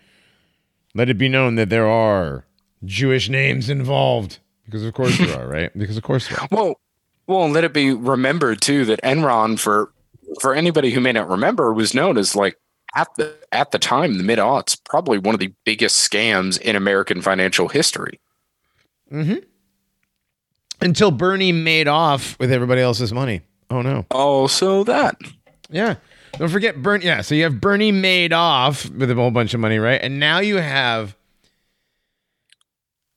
Let 0.96 1.10
it 1.10 1.18
be 1.18 1.30
known 1.30 1.56
that 1.56 1.70
there 1.70 1.88
are 1.88 2.46
Jewish 2.86 3.30
names 3.30 3.70
involved 3.70 4.40
because, 4.66 4.84
of 4.84 4.94
course, 4.94 5.18
there 5.18 5.40
are, 5.40 5.48
right? 5.48 5.72
Because, 5.78 5.96
of 5.98 6.04
course, 6.04 6.28
there 6.28 6.40
are. 6.40 6.48
Well, 6.52 6.80
well, 7.28 7.44
and 7.44 7.54
let 7.54 7.64
it 7.64 7.74
be 7.74 7.94
remembered 7.94 8.62
too 8.62 8.84
that 8.86 9.02
Enron 9.04 9.60
for 9.60 9.92
for 10.42 10.54
anybody 10.56 10.92
who 10.92 11.00
may 11.00 11.12
not 11.12 11.30
remember 11.30 11.74
was 11.74 11.94
known 11.94 12.18
as 12.18 12.36
like 12.36 12.58
at 12.96 13.08
the 13.16 13.36
at 13.52 13.72
the 13.72 13.80
time 13.80 14.18
the 14.18 14.24
mid 14.24 14.40
aughts 14.40 14.78
probably 14.86 15.18
one 15.18 15.36
of 15.36 15.40
the 15.40 15.54
biggest 15.66 16.10
scams 16.10 16.60
in 16.62 16.76
American 16.76 17.22
financial 17.22 17.68
history. 17.68 18.20
Mm-hmm. 19.12 19.38
Until 20.80 21.12
Bernie 21.12 21.52
made 21.52 21.88
off 21.88 22.38
with 22.40 22.52
everybody 22.52 22.82
else's 22.82 23.12
money. 23.12 23.42
Oh 23.70 23.82
no. 23.82 24.06
Oh, 24.12 24.42
also 24.42 24.84
that. 24.84 25.16
Yeah. 25.70 25.96
Don't 26.38 26.50
forget 26.50 26.82
Bernie. 26.82 27.06
Yeah. 27.06 27.22
So 27.22 27.36
you 27.36 27.44
have 27.44 27.60
Bernie 27.60 27.92
made 27.92 28.32
off 28.32 28.90
with 28.90 29.10
a 29.10 29.16
whole 29.16 29.32
bunch 29.32 29.54
of 29.54 29.60
money, 29.60 29.80
right? 29.80 30.00
And 30.02 30.20
now 30.20 30.40
you 30.40 30.58
have 30.58 31.16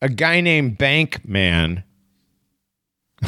a 0.03 0.09
guy 0.09 0.41
named 0.41 0.79
Bankman 0.79 1.85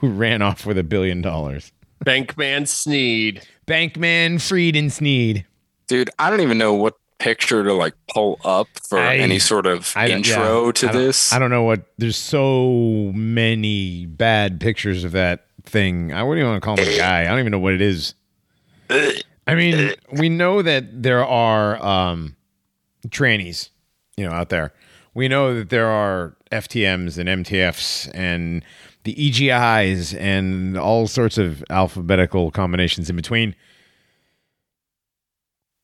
who 0.00 0.08
ran 0.08 0.42
off 0.42 0.66
with 0.66 0.78
a 0.78 0.84
billion 0.84 1.22
dollars. 1.22 1.72
Bankman 2.04 2.68
Sneed. 2.68 3.46
Bankman 3.66 4.40
Fried 4.40 4.76
and 4.76 4.92
Sneed. 4.92 5.46
Dude, 5.86 6.10
I 6.18 6.30
don't 6.30 6.40
even 6.40 6.58
know 6.58 6.74
what 6.74 6.94
picture 7.18 7.64
to 7.64 7.72
like 7.72 7.94
pull 8.12 8.38
up 8.44 8.68
for 8.88 8.98
I- 8.98 9.16
any 9.16 9.38
sort 9.38 9.66
of 9.66 9.92
I 9.96 10.08
intro 10.08 10.66
yeah, 10.66 10.72
to 10.72 10.88
I 10.88 10.92
this. 10.92 11.32
I 11.32 11.38
don't 11.38 11.50
know 11.50 11.62
what. 11.62 11.84
There's 11.98 12.16
so 12.16 13.12
many 13.14 14.06
bad 14.06 14.60
pictures 14.60 15.04
of 15.04 15.12
that 15.12 15.46
thing. 15.64 16.12
I 16.12 16.22
wouldn't 16.22 16.40
even 16.42 16.50
want 16.52 16.62
to 16.62 16.64
call 16.64 16.76
him 16.76 16.88
a 16.92 16.96
guy. 16.96 17.22
I 17.22 17.24
don't 17.24 17.40
even 17.40 17.52
know 17.52 17.58
what 17.58 17.74
it 17.74 17.80
is. 17.80 18.14
I 18.90 19.54
mean, 19.54 19.94
we 20.12 20.28
know 20.28 20.62
that 20.62 21.02
there 21.02 21.24
are 21.24 21.82
um, 21.84 22.36
trannies, 23.08 23.70
you 24.16 24.24
know, 24.24 24.32
out 24.32 24.48
there. 24.48 24.72
We 25.14 25.28
know 25.28 25.54
that 25.54 25.70
there 25.70 25.86
are 25.88 26.36
FTMs 26.52 27.18
and 27.18 27.44
MTFs 27.44 28.10
and 28.14 28.64
the 29.04 29.14
EGIs 29.14 30.18
and 30.18 30.76
all 30.76 31.06
sorts 31.06 31.38
of 31.38 31.64
alphabetical 31.70 32.50
combinations 32.50 33.08
in 33.08 33.16
between. 33.16 33.54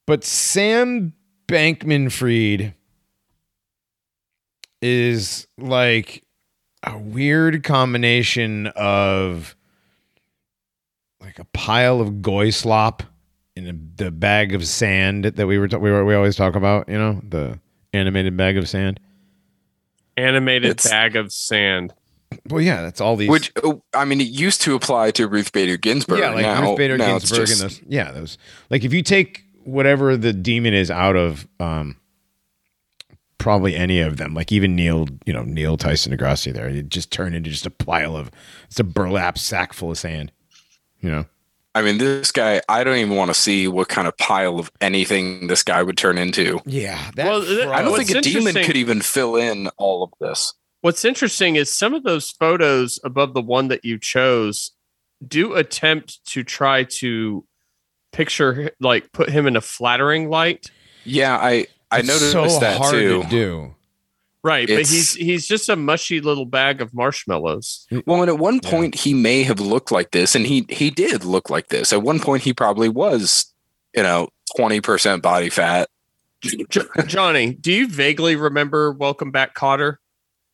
But 0.06 0.24
Sam 0.24 1.14
Bankman 1.52 2.11
Fried 2.11 2.73
is 4.80 5.47
like 5.59 6.25
a 6.82 6.97
weird 6.97 7.62
combination 7.62 8.68
of 8.68 9.54
like 11.21 11.38
a 11.38 11.44
pile 11.44 12.00
of 12.00 12.23
goy 12.23 12.49
slop 12.49 13.02
in 13.54 13.68
a, 13.68 14.02
the 14.02 14.11
bag 14.11 14.54
of 14.54 14.66
sand 14.66 15.26
that 15.26 15.47
we 15.47 15.59
were 15.59 15.68
ta- 15.68 15.76
we 15.76 15.90
were, 15.90 16.06
we 16.06 16.14
always 16.14 16.37
talk 16.37 16.56
about, 16.56 16.88
you 16.88 16.97
know, 16.97 17.21
the 17.28 17.61
animated 17.92 18.35
bag 18.35 18.56
of 18.56 18.66
sand. 18.66 18.99
Animated 20.16 20.71
It's- 20.71 20.88
bag 20.90 21.16
of 21.16 21.32
sand. 21.32 21.92
Well, 22.49 22.62
yeah, 22.62 22.80
that's 22.80 22.99
all 22.99 23.16
these. 23.16 23.28
Which 23.28 23.52
oh, 23.62 23.82
I 23.92 24.06
mean, 24.06 24.18
it 24.23 24.28
used 24.28 24.62
to 24.62 24.75
apply 24.75 25.11
to 25.12 25.28
Ruth 25.28 25.52
Bader 25.52 25.76
Ginsburg. 25.76 26.18
yeah, 26.18 26.30
like 26.30 26.47
now, 26.47 26.62
Ruth 26.71 26.78
Bader 26.78 26.97
now 26.97 27.16
it's 27.16 27.30
Ginsburg 27.30 27.47
just- 27.47 27.61
and 27.61 27.71
those. 27.71 27.80
Yeah, 27.87 28.11
those. 28.11 28.38
Like 28.71 28.85
if 28.85 28.94
you 28.94 29.02
take 29.02 29.44
whatever 29.64 30.16
the 30.16 30.33
demon 30.33 30.75
is 30.75 30.90
out 30.90 31.16
of, 31.16 31.47
um, 31.61 31.97
probably 33.38 33.75
any 33.75 34.00
of 34.00 34.19
them, 34.19 34.35
like 34.35 34.52
even 34.52 34.76
Neil, 34.76 35.09
you 35.26 35.33
know, 35.33 35.42
Neil 35.42 35.76
Tyson 35.76 36.16
Degrassi, 36.16 36.52
there, 36.52 36.69
it 36.69 36.88
just 36.88 37.11
turned 37.11 37.35
into 37.35 37.50
just 37.50 37.66
a 37.66 37.71
pile 37.71 38.16
of, 38.16 38.31
it's 38.66 38.78
a 38.78 38.85
burlap 38.85 39.38
sack 39.38 39.73
full 39.73 39.90
of 39.90 39.99
sand. 39.99 40.33
You 41.00 41.11
know. 41.11 41.25
I 41.75 41.83
mean, 41.83 41.99
this 41.99 42.33
guy. 42.33 42.61
I 42.69 42.85
don't 42.85 42.99
even 42.99 43.16
want 43.16 43.31
to 43.31 43.35
see 43.35 43.66
what 43.66 43.88
kind 43.88 44.07
of 44.07 44.16
pile 44.19 44.59
of 44.59 44.71
anything 44.81 45.47
this 45.47 45.62
guy 45.62 45.83
would 45.83 45.97
turn 45.97 46.19
into. 46.19 46.61
Yeah, 46.66 47.11
that. 47.16 47.26
Well, 47.26 47.42
th- 47.42 47.66
I 47.66 47.83
don't 47.83 47.97
think 47.97 48.11
a 48.11 48.21
demon 48.21 48.54
could 48.54 48.76
even 48.76 49.00
fill 49.00 49.37
in 49.37 49.69
all 49.78 50.02
of 50.02 50.12
this. 50.21 50.52
What's 50.83 51.04
interesting 51.04 51.57
is 51.57 51.75
some 51.75 51.95
of 51.95 52.02
those 52.02 52.31
photos 52.31 53.00
above 53.04 53.35
the 53.35 53.40
one 53.40 53.69
that 53.69 53.85
you 53.85 53.99
chose 53.99 54.73
do 55.26 55.54
attempt 55.54 56.25
to 56.26 56.45
try 56.45 56.85
to 56.85 57.47
picture 58.12 58.71
like 58.81 59.11
put 59.12 59.28
him 59.31 59.47
in 59.47 59.57
a 59.57 59.61
flattering 59.61 60.28
light. 60.28 60.71
Yeah, 61.04 61.37
I 61.37 61.66
I 61.90 61.99
It's 62.00 62.09
noticed 62.09 62.33
so 62.33 62.61
that 62.61 62.78
hard 62.78 62.92
too. 62.92 63.23
to 63.23 63.28
do. 63.28 63.75
Right, 64.45 64.66
but 64.66 64.78
he's 64.78 65.14
he's 65.14 65.47
just 65.47 65.69
a 65.69 65.76
mushy 65.76 66.21
little 66.21 66.47
bag 66.47 66.81
of 66.81 66.92
marshmallows. 66.92 67.87
Well, 68.07 68.23
and 68.23 68.28
at 68.28 68.38
one 68.38 68.59
Yeah. 68.62 68.71
point 68.71 68.95
he 68.97 69.14
may 69.14 69.45
have 69.45 69.61
looked 69.61 69.92
like 69.92 70.11
this, 70.11 70.35
and 70.35 70.47
he 70.47 70.66
he 70.69 70.90
did 70.90 71.25
look 71.25 71.49
like 71.49 71.69
this. 71.69 71.92
At 71.92 72.02
one 72.02 72.19
point, 72.19 72.42
he 72.42 72.52
probably 72.52 72.88
was, 72.88 73.52
you 73.95 74.02
know, 74.02 74.28
twenty 74.57 74.81
percent 74.81 75.23
body 75.23 75.49
fat. 75.49 75.88
Jo- 76.71 76.83
Johnny, 77.07 77.54
do 77.54 77.73
you 77.73 77.87
vaguely 77.87 78.35
remember 78.35 78.90
Welcome 78.90 79.31
Back 79.31 79.54
Kotter? 79.54 79.99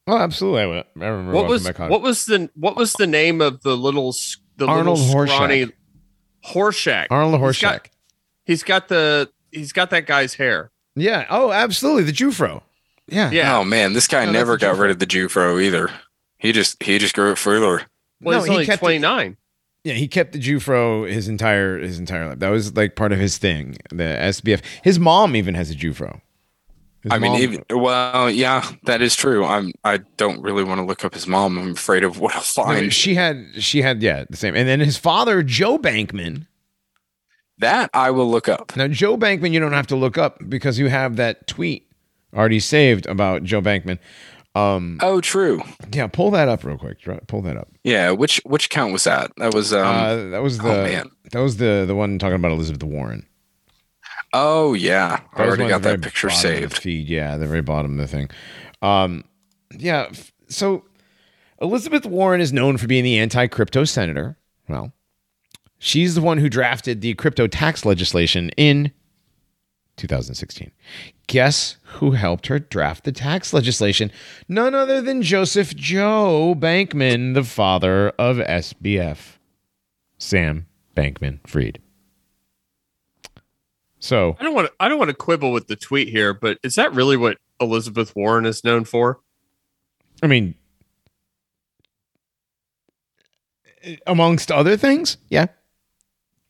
Oh, 0.07 0.19
absolutely. 0.19 0.61
I, 0.61 0.85
remember. 0.95 1.33
What 1.33 1.35
Welcome 1.35 1.51
was 1.51 1.65
Back 1.65 1.77
Hot. 1.79 1.91
what 1.91 2.03
was 2.03 2.27
the 2.27 2.51
what 2.57 2.77
was 2.77 2.93
the 2.93 3.07
name 3.07 3.41
of 3.41 3.63
the 3.63 3.75
little 3.75 4.15
the 4.59 4.67
Arnold 4.67 4.99
little 4.99 5.27
scrawny 5.27 5.65
Horshack? 5.67 5.73
Arnold 7.11 7.41
He's 7.47 7.61
got- 7.61 7.89
He's 8.45 8.63
got 8.63 8.89
the 8.89 9.31
he's 9.53 9.73
got 9.73 9.91
that 9.91 10.07
guy's 10.07 10.35
hair. 10.35 10.71
Yeah. 10.97 11.27
Oh, 11.29 11.53
absolutely. 11.53 12.05
The 12.05 12.13
Jufro. 12.13 12.63
Yeah. 13.07 13.31
Yeah. 13.31 13.59
Oh 13.59 13.65
man, 13.65 13.93
this 13.93 14.07
guy 14.09 14.25
No, 14.25 14.33
never 14.33 14.57
got 14.57 14.75
Jufro. 14.77 14.81
rid 14.81 14.91
of 14.93 14.99
the 14.99 15.07
Jufro 15.07 15.63
either. 15.63 15.91
He 16.39 16.53
just 16.53 16.83
he 16.83 16.99
just 16.99 17.15
grew 17.15 17.31
it 17.33 17.39
further. 17.39 17.83
Well, 18.23 18.39
No, 18.39 18.45
he's 18.45 18.45
he 18.47 18.51
only 18.53 18.67
kept 18.67 18.81
twenty 18.81 18.99
nine. 18.99 19.37
Yeah, 19.85 19.95
he 19.95 20.09
kept 20.09 20.33
the 20.33 20.39
Jufro 20.41 21.09
his 21.11 21.29
entire 21.29 21.79
his 21.79 21.99
entire 21.99 22.29
life. 22.31 22.39
That 22.41 22.49
was 22.51 22.75
like 22.77 22.97
part 22.97 23.13
of 23.13 23.19
his 23.19 23.39
thing. 23.39 23.77
The 23.91 24.05
SBF. 24.05 24.61
His 24.83 24.99
mom 24.99 25.37
even 25.37 25.55
has 25.55 25.71
a 25.71 25.75
Jufro. 25.75 26.21
His 27.03 27.13
I 27.13 27.19
mean, 27.19 27.33
mom- 27.33 27.41
even 27.41 27.65
well, 27.71 28.29
yeah, 28.31 28.69
that 28.85 29.01
is 29.03 29.15
true. 29.15 29.45
I'm 29.45 29.73
I 29.85 29.99
don't 30.17 30.43
really 30.43 30.65
want 30.65 30.79
to 30.81 30.85
look 30.85 31.05
up 31.05 31.15
his 31.15 31.27
mom. 31.27 31.57
I'm 31.59 31.71
afraid 31.73 32.03
of 32.05 32.19
what 32.19 32.35
I'll 32.35 32.41
No, 32.65 32.65
find. 32.65 32.93
she 32.93 33.15
had 33.15 33.47
she 33.59 33.83
had 33.83 34.03
yeah 34.03 34.25
the 34.29 34.37
same. 34.37 34.57
And 34.57 34.69
then 34.69 34.81
his 34.81 34.97
father 34.99 35.43
Joe 35.43 35.79
Bankman. 35.79 36.47
that 37.59 37.91
I 37.95 38.11
will 38.11 38.29
look 38.31 38.49
up. 38.49 38.77
Now 38.77 38.89
Joe 38.89 39.17
Bankman, 39.17 39.53
you 39.53 39.61
don't 39.61 39.73
have 39.73 39.87
to 39.89 39.97
look 39.97 40.19
up 40.19 40.39
because 40.49 40.79
you 40.79 40.89
have 40.89 41.17
that 41.17 41.47
tweet 41.47 41.87
already 42.35 42.61
saved 42.61 43.07
about 43.07 43.43
Joe 43.45 43.61
Bankman. 43.63 43.99
Um, 44.55 44.99
Oh, 45.03 45.21
true. 45.21 45.63
yeah, 45.93 46.09
pull 46.09 46.33
that 46.33 46.49
up 46.49 46.65
real 46.65 46.79
quick. 46.79 46.99
Pull 47.29 47.43
that 47.43 47.57
up. 47.57 47.69
Yeah, 47.85 48.11
which 48.11 48.41
which 48.45 48.71
count 48.71 48.93
was 48.93 49.05
that? 49.05 49.31
That 49.37 49.55
was 49.55 49.73
um. 49.73 49.87
uh, 49.87 50.17
that 50.31 50.43
was 50.43 50.59
the 50.59 50.81
oh, 50.81 50.83
man. 50.85 51.11
that 51.33 51.39
was 51.41 51.59
the 51.59 51.85
the 51.87 51.95
one 51.95 52.19
talking 52.19 52.35
about 52.35 52.51
Elizabeth 52.51 52.83
Warren. 52.83 53.25
Oh 54.33 54.75
yeah, 54.75 55.21
I 55.35 55.43
already 55.43 55.69
got 55.69 55.83
that 55.83 56.03
picture 56.03 56.31
saved. 56.31 56.79
feed, 56.79 57.09
yeah, 57.09 57.37
the 57.37 57.47
very 57.47 57.63
bottom 57.63 57.93
of 57.93 57.99
the 57.99 58.07
thing. 58.07 58.31
Um, 58.83 59.25
yeah. 59.77 60.11
So 60.49 60.85
Elizabeth 61.61 62.07
Warren 62.07 62.41
is 62.41 62.53
known 62.53 62.77
for 62.79 62.87
being 62.87 63.05
the 63.05 63.19
anti-crypto 63.19 63.85
senator. 63.85 64.39
Well, 64.69 64.93
she's 65.79 66.15
the 66.15 66.21
one 66.21 66.39
who 66.39 66.49
drafted 66.49 67.01
the 67.01 67.15
crypto 67.15 67.47
tax 67.47 67.85
legislation 67.85 68.51
in 68.57 68.93
2016. 69.97 70.71
Guess 71.27 71.77
who 71.83 72.13
helped 72.13 72.47
her 72.47 72.59
draft 72.59 73.05
the 73.05 73.13
tax 73.13 73.53
legislation? 73.53 74.11
None 74.49 74.75
other 74.75 75.03
than 75.03 75.23
Joseph 75.23 75.75
Joe 75.75 76.55
Bankman, 76.57 77.35
the 77.35 77.45
father 77.45 78.11
of 78.11 78.37
SBF, 78.39 79.37
Sam 80.17 80.67
Bankman 80.97 81.41
Fried. 81.47 81.81
So 84.09 84.35
I 84.41 84.43
don't 84.43 84.55
want 84.55 84.69
to 84.69 84.73
I 84.81 84.89
don't 84.89 84.97
want 84.99 85.11
to 85.11 85.15
quibble 85.15 85.53
with 85.53 85.67
the 85.67 85.77
tweet 85.77 86.09
here, 86.09 86.33
but 86.33 86.57
is 86.63 86.77
that 86.77 86.95
really 86.95 87.19
what 87.19 87.37
Elizabeth 87.61 88.17
Warren 88.17 88.47
is 88.47 88.65
known 88.65 88.85
for? 88.85 89.21
I 90.23 90.27
mean, 90.27 90.55
amongst 94.07 94.51
other 94.51 94.79
things, 94.79 95.19
yeah, 95.29 95.49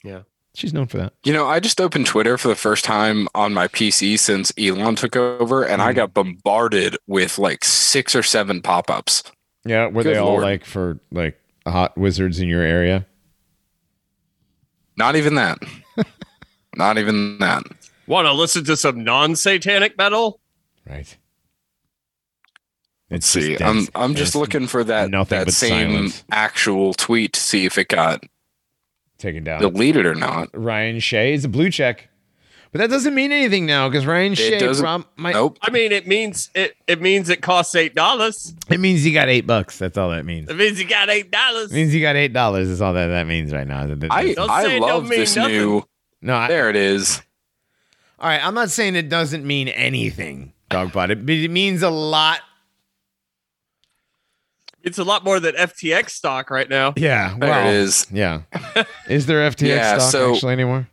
Yeah. 0.05 0.23
she's 0.55 0.73
known 0.73 0.87
for 0.87 0.99
that. 0.99 1.15
You 1.25 1.33
know, 1.33 1.49
I 1.49 1.59
just 1.59 1.81
opened 1.81 2.07
Twitter 2.07 2.39
for 2.39 2.47
the 2.47 2.55
first 2.55 2.85
time 2.85 3.27
on 3.35 3.53
my 3.53 3.67
PC 3.67 4.17
since 4.17 4.53
Elon 4.57 4.95
took 4.95 5.17
over, 5.17 5.65
and 5.65 5.83
I 5.83 5.93
Mhm. 5.93 5.97
got 5.97 6.15
bombarded 6.15 6.97
with 7.09 7.39
like 7.39 7.65
six 7.65 8.15
or 8.15 8.23
seven 8.23 8.63
pop-ups. 8.63 9.25
Yeah, 9.65 9.87
were 9.87 10.05
Good 10.05 10.15
they 10.15 10.19
all 10.19 10.29
Lord. 10.29 10.43
like 10.45 10.65
for 10.65 11.01
like 11.11 11.37
hot 11.67 11.99
wizards 11.99 12.39
in 12.39 12.47
your 12.47 12.63
area? 12.63 13.05
Not 14.97 15.17
even 15.17 15.35
that. 15.35 15.59
Not 16.79 16.97
even 16.97 17.39
that. 17.41 17.65
Want 18.07 18.27
to 18.27 18.33
listen 18.33 18.65
to 18.65 18.77
some 18.77 19.05
non-satanic 19.05 19.99
metal? 19.99 20.41
Right. 20.89 21.17
Let's 23.11 23.27
see. 23.27 23.57
just 23.57 23.63
I'm 23.63 23.89
I'm 23.95 24.15
just 24.15 24.35
dense, 24.35 24.41
looking 24.41 24.67
for 24.67 24.85
that 24.85 25.11
that 25.29 25.51
same 25.53 25.91
silence. 25.93 26.25
actual 26.31 26.95
tweet 26.95 27.33
to 27.35 27.41
see 27.41 27.65
if 27.65 27.79
it 27.79 27.89
got 27.89 28.23
taken 29.19 29.45
down. 29.45 29.61
deleted 29.61 30.07
or 30.07 30.15
not. 30.15 30.49
Ryan 30.55 31.01
Shea 31.01 31.33
is 31.33 31.45
a 31.45 31.49
blue 31.49 31.71
check, 31.71 32.11
but 32.71 32.81
that 32.81 32.91
doesn't 32.91 33.15
mean 33.15 33.33
anything 33.33 33.65
now 33.65 33.89
because 33.89 34.05
Ryan 34.05 34.35
Shea 34.35 34.59
doesn't- 34.59 34.85
prob- 34.85 35.07
might, 35.17 35.33
Nope. 35.35 35.59
I 35.63 35.71
mean, 35.71 35.91
it 35.91 36.07
means 36.07 36.51
it 36.55 36.77
it 36.87 37.01
means 37.01 37.31
it 37.31 37.41
costs 37.41 37.75
eight 37.75 37.95
dollars. 37.95 38.55
It 38.71 38.79
means 38.79 39.03
he 39.03 39.11
got 39.13 39.29
eight 39.31 39.47
bucks. 39.47 39.79
That's 39.79 39.97
all 39.97 40.11
that 40.11 40.27
means. 40.27 40.51
It 40.51 40.57
means 40.57 40.79
you 40.79 40.87
got 40.87 41.09
eight 41.09 41.31
dollars. 41.31 41.73
It 41.73 41.75
means 41.75 41.93
he 41.93 42.03
got 42.03 42.15
eight 42.15 42.35
dollars. 42.35 42.69
Is 42.69 42.83
all 42.83 42.93
that 42.93 43.07
that 43.07 43.27
means 43.27 43.53
right 43.55 43.67
now. 43.67 43.87
That- 43.87 44.01
that- 44.01 44.13
I 44.13 44.35
I 44.39 44.65
say 44.65 44.77
it 44.77 44.81
don't 44.81 44.89
love 44.91 45.09
this 45.09 45.35
nothing. 45.35 45.55
new. 45.57 45.83
No, 46.21 46.35
I, 46.35 46.49
There 46.49 46.69
it 46.71 46.77
is. 46.77 47.23
all 48.19 48.29
right. 48.29 48.45
I'm 48.45 48.55
not 48.55 48.71
saying 48.71 48.97
it 48.97 49.09
doesn't 49.09 49.45
mean 49.47 49.69
anything, 49.69 50.53
Dogbot. 50.71 51.11
It, 51.11 51.29
it 51.31 51.51
means 51.51 51.83
a 51.83 51.91
lot. 51.91 52.41
It's 54.83 54.99
a 54.99 55.05
lot 55.05 55.25
more 55.25 55.41
than 55.41 55.55
FTX 55.55 56.11
stock 56.11 56.51
right 56.51 56.69
now. 56.69 56.95
Yeah. 56.97 57.35
There 57.39 57.51
well, 57.51 57.69
it 57.69 57.75
is. 57.75 58.07
Yeah. 58.13 58.43
Is 59.09 59.27
there 59.27 59.49
FTX 59.51 59.67
Yeah, 59.69 59.99
stock 59.99 60.11
so- 60.13 60.35
actually 60.35 60.53
anymore? 60.53 60.89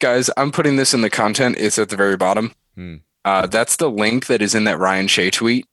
Guys, 0.00 0.28
I'm 0.36 0.50
putting 0.50 0.74
this 0.76 0.92
in 0.94 1.00
the 1.02 1.10
content. 1.10 1.56
It's 1.58 1.78
at 1.78 1.88
the 1.88 1.96
very 1.96 2.16
bottom. 2.16 2.52
Hmm. 2.74 2.96
Uh, 3.24 3.46
that's 3.46 3.76
the 3.76 3.88
link 3.88 4.26
that 4.26 4.42
is 4.42 4.52
in 4.52 4.64
that 4.64 4.78
Ryan 4.78 5.06
Shea 5.06 5.30
tweet. 5.30 5.66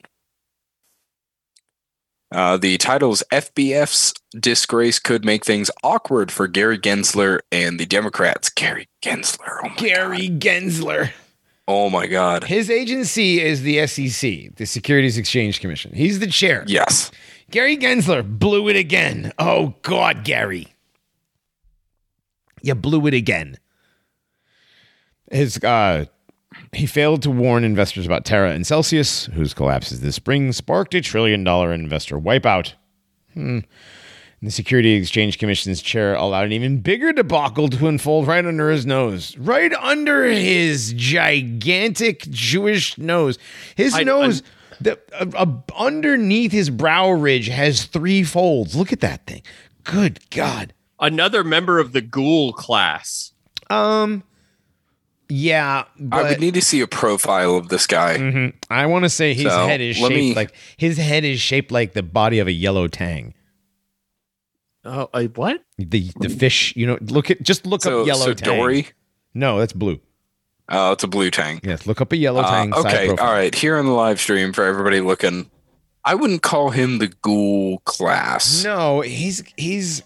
Uh, 2.31 2.57
the 2.57 2.77
title's 2.77 3.23
SBF's 3.31 4.13
disgrace 4.39 4.99
could 4.99 5.25
make 5.25 5.43
things 5.43 5.71
awkward 5.83 6.31
for 6.31 6.47
Gary 6.47 6.77
Gensler 6.77 7.39
and 7.51 7.79
the 7.79 7.85
Democrats. 7.87 8.49
Gary 8.49 8.87
Gensler. 9.01 9.59
Oh 9.63 9.69
my 9.69 9.75
Gary 9.75 10.27
God. 10.29 10.39
Gensler. 10.39 11.11
Oh 11.67 11.89
my 11.89 12.07
God. 12.07 12.43
His 12.43 12.69
agency 12.69 13.41
is 13.41 13.61
the 13.61 13.85
SEC, 13.87 14.55
the 14.55 14.65
Securities 14.65 15.17
Exchange 15.17 15.59
Commission. 15.59 15.91
He's 15.93 16.19
the 16.19 16.27
chair. 16.27 16.63
Yes. 16.67 17.11
Gary 17.51 17.77
Gensler 17.77 18.23
blew 18.23 18.67
it 18.69 18.75
again. 18.75 19.33
Oh 19.39 19.73
God, 19.81 20.23
Gary. 20.23 20.67
You 22.61 22.75
blew 22.75 23.07
it 23.07 23.13
again. 23.13 23.57
His 25.31 25.57
uh 25.63 26.05
he 26.73 26.85
failed 26.85 27.21
to 27.23 27.31
warn 27.31 27.63
investors 27.63 28.05
about 28.05 28.25
Terra 28.25 28.51
and 28.51 28.65
Celsius, 28.65 29.25
whose 29.27 29.53
collapses 29.53 30.01
this 30.01 30.15
spring 30.15 30.51
sparked 30.51 30.93
a 30.95 31.01
trillion 31.01 31.43
dollar 31.43 31.73
investor 31.73 32.19
wipeout. 32.19 32.73
Hmm. 33.33 33.59
The 34.41 34.51
Security 34.51 34.93
Exchange 34.93 35.37
Commission's 35.37 35.81
chair 35.81 36.15
allowed 36.15 36.45
an 36.45 36.53
even 36.53 36.79
bigger 36.79 37.11
debacle 37.11 37.67
to 37.67 37.87
unfold 37.87 38.25
right 38.25 38.45
under 38.45 38.69
his 38.69 38.85
nose. 38.85 39.35
Right 39.37 39.73
under 39.73 40.23
his 40.23 40.93
gigantic 40.93 42.21
Jewish 42.29 42.97
nose. 42.97 43.37
His 43.75 43.95
I- 43.95 44.03
nose 44.03 44.41
The 44.79 44.97
uh, 45.13 45.25
uh, 45.35 45.45
underneath 45.77 46.53
his 46.53 46.69
brow 46.69 47.11
ridge 47.11 47.47
has 47.47 47.83
three 47.83 48.23
folds. 48.23 48.75
Look 48.75 48.93
at 48.93 49.01
that 49.01 49.25
thing. 49.27 49.41
Good 49.83 50.21
God. 50.29 50.73
Another 51.01 51.43
member 51.43 51.79
of 51.79 51.91
the 51.91 52.01
ghoul 52.01 52.53
class. 52.53 53.33
Um. 53.69 54.23
Yeah, 55.31 55.83
but 55.99 56.25
I 56.25 56.29
would 56.29 56.39
need 56.39 56.55
to 56.55 56.61
see 56.61 56.81
a 56.81 56.87
profile 56.87 57.55
of 57.55 57.69
this 57.69 57.85
guy. 57.85 58.17
Mhm. 58.17 58.53
I 58.69 58.87
want 58.87 59.03
to 59.05 59.09
say 59.09 59.33
his 59.35 59.45
So, 59.51 59.67
head 59.67 59.79
is 59.79 59.95
shaped 59.95 60.09
me- 60.09 60.33
like 60.33 60.53
his 60.77 60.97
head 60.97 61.23
is 61.23 61.39
shaped 61.39 61.71
like 61.71 61.93
the 61.93 62.01
body 62.01 62.39
of 62.39 62.47
a 62.47 62.51
yellow 62.51 62.87
tang. 62.87 63.35
Oh, 64.85 65.09
uh, 65.13 65.23
what? 65.35 65.61
The 65.77 66.09
the 66.19 66.29
fish, 66.29 66.73
you 66.75 66.87
know, 66.87 66.97
look 67.01 67.29
at 67.29 67.43
just 67.43 67.65
look 67.65 67.81
So, 67.83 68.01
up 68.01 68.07
yellow 68.07 68.25
so 68.27 68.33
tang. 68.33 68.57
Dory. 68.57 68.87
No, 69.33 69.59
that's 69.59 69.73
blue. 69.73 69.99
Oh, 70.69 70.93
it's 70.93 71.03
a 71.03 71.07
blue 71.07 71.29
tang. 71.31 71.59
Yes, 71.63 71.85
look 71.85 71.99
up 72.01 72.11
a 72.11 72.17
yellow 72.17 72.41
Uh, 72.41 72.49
tang. 72.49 72.73
side 72.73 72.85
okay, 72.85 73.07
profile. 73.07 73.27
all 73.27 73.33
right. 73.33 73.53
Here 73.53 73.77
on 73.77 73.85
the 73.85 73.91
live 73.91 74.19
stream 74.19 74.53
for 74.53 74.63
everybody 74.63 75.01
looking, 75.01 75.49
I 76.05 76.15
wouldn't 76.15 76.41
call 76.41 76.69
him 76.71 76.97
the 76.99 77.07
ghoul 77.21 77.79
class. 77.85 78.63
No, 78.63 79.01
he's 79.01 79.43
he's 79.57 80.01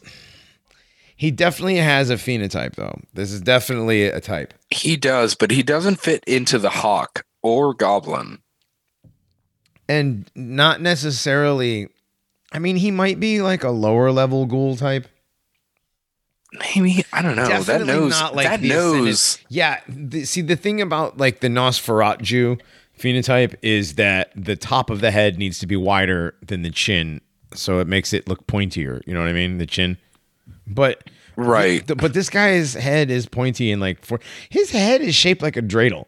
he 1.16 1.32
definitely 1.32 1.78
has 1.78 2.10
a 2.10 2.16
phenotype 2.16 2.76
though. 2.76 3.00
This 3.14 3.32
is 3.32 3.42
definitely 3.42 4.06
a 4.06 4.20
type. 4.20 4.54
He 4.70 4.98
does, 4.98 5.36
but 5.36 5.52
he 5.52 5.64
doesn't 5.64 6.00
fit 6.00 6.24
into 6.26 6.60
the 6.60 6.70
hawk 6.70 7.26
or 7.42 7.74
goblin. 7.74 8.40
And 9.88 10.30
not 10.36 10.82
necessarily 10.82 11.90
I 12.54 12.60
mean, 12.60 12.76
he 12.76 12.92
might 12.92 13.20
be 13.20 13.42
like 13.42 13.64
a 13.64 13.72
lower 13.72 14.12
level 14.12 14.46
ghoul 14.46 14.76
type. 14.78 15.08
Maybe 16.76 17.04
I 17.12 17.24
don't 17.24 17.36
know. 17.36 17.48
that 17.48 17.66
Definitely 17.66 18.10
not 18.10 18.36
like 18.36 18.48
that 18.48 18.64
ascendant- 18.64 19.44
Yeah, 19.50 19.80
the, 19.90 20.24
see 20.26 20.42
the 20.42 20.56
thing 20.56 20.82
about 20.82 21.18
like 21.18 21.40
the 21.40 21.48
Nosferatu 21.48 22.62
phenotype 23.00 23.56
is 23.64 23.96
that 23.96 24.32
the 24.36 24.56
top 24.56 24.92
of 24.92 25.02
the 25.02 25.10
head 25.10 25.40
needs 25.40 25.58
to 25.60 25.68
be 25.68 25.76
wider 25.76 26.36
than 26.46 26.62
the 26.62 26.70
chin, 26.70 27.22
so 27.56 27.80
it 27.80 27.88
makes 27.88 28.14
it 28.14 28.28
look 28.28 28.46
pointier. 28.46 29.02
You 29.08 29.16
know 29.16 29.20
what 29.22 29.30
I 29.30 29.34
mean? 29.34 29.58
The 29.58 29.66
chin, 29.66 29.98
but 30.68 31.04
Right. 31.36 31.86
th- 31.86 31.98
but 32.00 32.14
this 32.14 32.30
guy's 32.30 32.74
head 32.76 33.10
is 33.10 33.26
pointy 33.28 33.72
and 33.72 33.82
like 33.82 34.04
for 34.06 34.20
his 34.50 34.72
head 34.72 35.02
is 35.02 35.16
shaped 35.16 35.42
like 35.42 35.58
a 35.58 35.62
dreidel. 35.62 36.06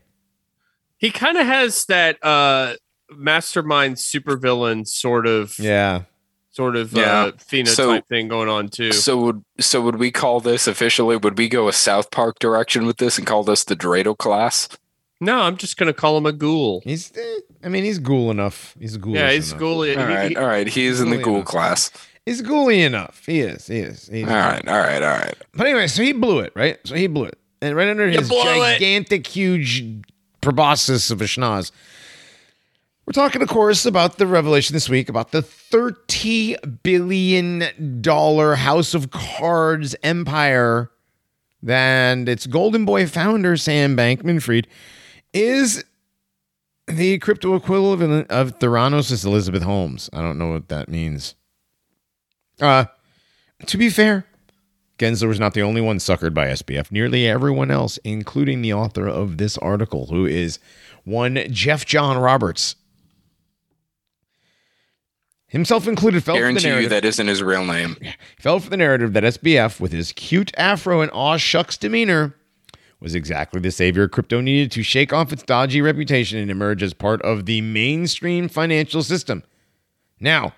He 0.98 1.12
kind 1.12 1.38
of 1.38 1.46
has 1.46 1.86
that 1.86 2.24
uh 2.24 2.76
mastermind 3.12 3.96
supervillain 3.98 4.88
sort 4.88 5.28
of 5.28 5.58
Yeah, 5.60 6.04
sort 6.52 6.76
of 6.76 6.94
Yeah. 6.94 7.24
uh 7.26 7.32
phenotype 7.32 7.68
So- 7.68 8.02
thing 8.10 8.28
going 8.28 8.50
on 8.50 8.70
too. 8.70 8.92
So 8.92 9.18
would 9.18 9.44
so 9.60 9.82
would 9.82 9.98
we 9.98 10.12
call 10.12 10.40
this 10.40 10.68
officially? 10.68 11.18
Would 11.18 11.38
we 11.38 11.48
go 11.50 11.68
a 11.68 11.74
South 11.74 12.12
Park 12.12 12.40
direction 12.40 12.86
with 12.86 12.98
this 12.98 13.18
and 13.18 13.26
call 13.28 13.44
this 13.44 13.64
the 13.64 13.76
Dreidel 13.76 14.18
class? 14.18 14.70
no, 15.22 15.40
I'm 15.42 15.58
just 15.58 15.78
gonna 15.78 15.94
call 15.94 16.18
him 16.18 16.26
a 16.26 16.34
ghoul. 16.34 16.82
he's. 16.84 17.12
eh, 17.18 17.40
I 17.64 17.70
mean, 17.70 17.84
he's 17.84 18.00
ghoul 18.00 18.30
enough. 18.32 18.76
He's 18.80 18.98
ghoul. 18.98 19.14
Yeah, 19.16 19.32
he's 19.32 19.54
ghouly. 19.54 19.98
All 19.98 20.06
he- 20.08 20.14
right, 20.14 20.30
he- 20.30 20.36
all 20.36 20.46
right. 20.46 20.68
He's, 20.68 20.96
is 20.96 21.02
in 21.02 21.10
the 21.10 21.18
ghoul 21.18 21.36
enough. 21.38 21.46
class. 21.48 21.90
He's 22.26 22.42
ghouly 22.42 22.84
enough. 22.84 23.24
He 23.26 23.40
is. 23.42 23.68
He 23.68 23.80
is. 23.80 24.10
All 24.10 24.24
right, 24.26 24.68
all 24.68 24.78
right, 24.80 25.02
all 25.04 25.18
right. 25.18 25.36
But 25.54 25.68
anyway, 25.68 25.88
so 25.88 26.02
he 26.02 26.12
blew 26.12 26.40
it, 26.40 26.52
right? 26.56 26.80
So 26.86 26.96
he 26.96 27.08
blew 27.08 27.26
it. 27.26 27.38
And 27.62 27.76
right 27.76 27.88
under 27.88 28.08
You 28.10 28.18
his 28.20 28.30
blew 28.30 28.40
it. 28.42 28.74
gigantic, 28.74 29.28
huge 29.28 29.84
proboscis 30.42 31.12
of 31.12 31.22
a 31.22 31.26
schnoz. 31.26 31.72
We're 33.06 33.14
talking, 33.14 33.44
of 33.44 33.48
course, 33.48 33.86
about 33.86 34.18
the 34.18 34.26
revelation 34.26 34.74
this 34.74 34.90
week 34.90 35.10
about 35.10 35.32
the 35.32 35.42
$30 35.44 36.82
billion 36.82 37.62
House 38.56 38.94
of 38.96 39.12
Cards 39.12 39.96
empire 40.02 40.90
and 41.68 42.28
its 42.28 42.48
Golden 42.48 42.86
Boy 42.86 43.06
founder, 43.06 43.58
Sam 43.58 43.96
Bankman 43.96 44.42
Fried, 44.42 44.68
is 45.34 45.84
the 46.88 47.20
crypto 47.20 47.54
equivalent 47.56 48.30
of 48.32 48.58
Theranos' 48.60 49.24
Elizabeth 49.26 49.64
Holmes. 49.64 50.10
I 50.12 50.22
don't 50.22 50.40
know 50.40 50.50
what 50.52 50.70
that 50.70 50.90
means. 50.90 51.36
Uh, 52.62 52.86
to 53.66 53.78
be 53.78 53.90
fair, 53.90 54.26
Gensler 54.98 55.28
was 55.28 55.40
not 55.40 55.54
the 55.54 55.62
only 55.62 55.82
one 55.82 55.98
suckered 55.98 56.34
by 56.34 56.48
SBF. 56.48 56.92
Nearly 56.92 57.28
everyone 57.28 57.72
else, 57.72 57.98
including 58.04 58.62
the 58.62 58.74
author 58.74 59.08
of 59.08 59.38
this 59.38 59.58
article, 59.58 60.08
who 60.08 60.26
is 60.26 60.60
one 61.04 61.44
Jeff 61.50 61.86
John 61.86 62.18
Roberts, 62.18 62.76
himself 65.48 65.88
included, 65.88 66.24
fell 66.24 66.36
for 66.36 66.40
the 66.40 66.44
Guarantee 66.44 66.68
you 66.68 66.70
narrative. 66.70 66.90
that 66.92 67.06
isn't 67.06 67.28
his 67.28 67.44
real 67.44 67.66
name. 67.66 67.98
fell 68.40 68.60
for 68.60 68.70
the 68.70 68.78
narrative 68.78 69.14
that 69.14 69.24
SBF, 69.24 69.80
with 69.80 69.92
his 69.92 70.12
cute 70.14 70.52
afro 70.58 71.02
and 71.02 71.12
aw 71.14 71.38
shucks 71.38 71.78
demeanor, 71.78 72.36
was 73.02 73.14
exactly 73.16 73.60
the 73.60 73.72
savior 73.72 74.08
crypto 74.08 74.40
needed 74.40 74.72
to 74.72 74.82
shake 74.82 75.12
off 75.12 75.34
its 75.34 75.44
dodgy 75.44 75.82
reputation 75.82 76.40
and 76.40 76.50
emerge 76.50 76.82
as 76.82 76.94
part 76.94 77.22
of 77.22 77.46
the 77.46 77.62
mainstream 77.62 78.48
financial 78.48 79.04
system. 79.04 79.44
Now, 80.20 80.54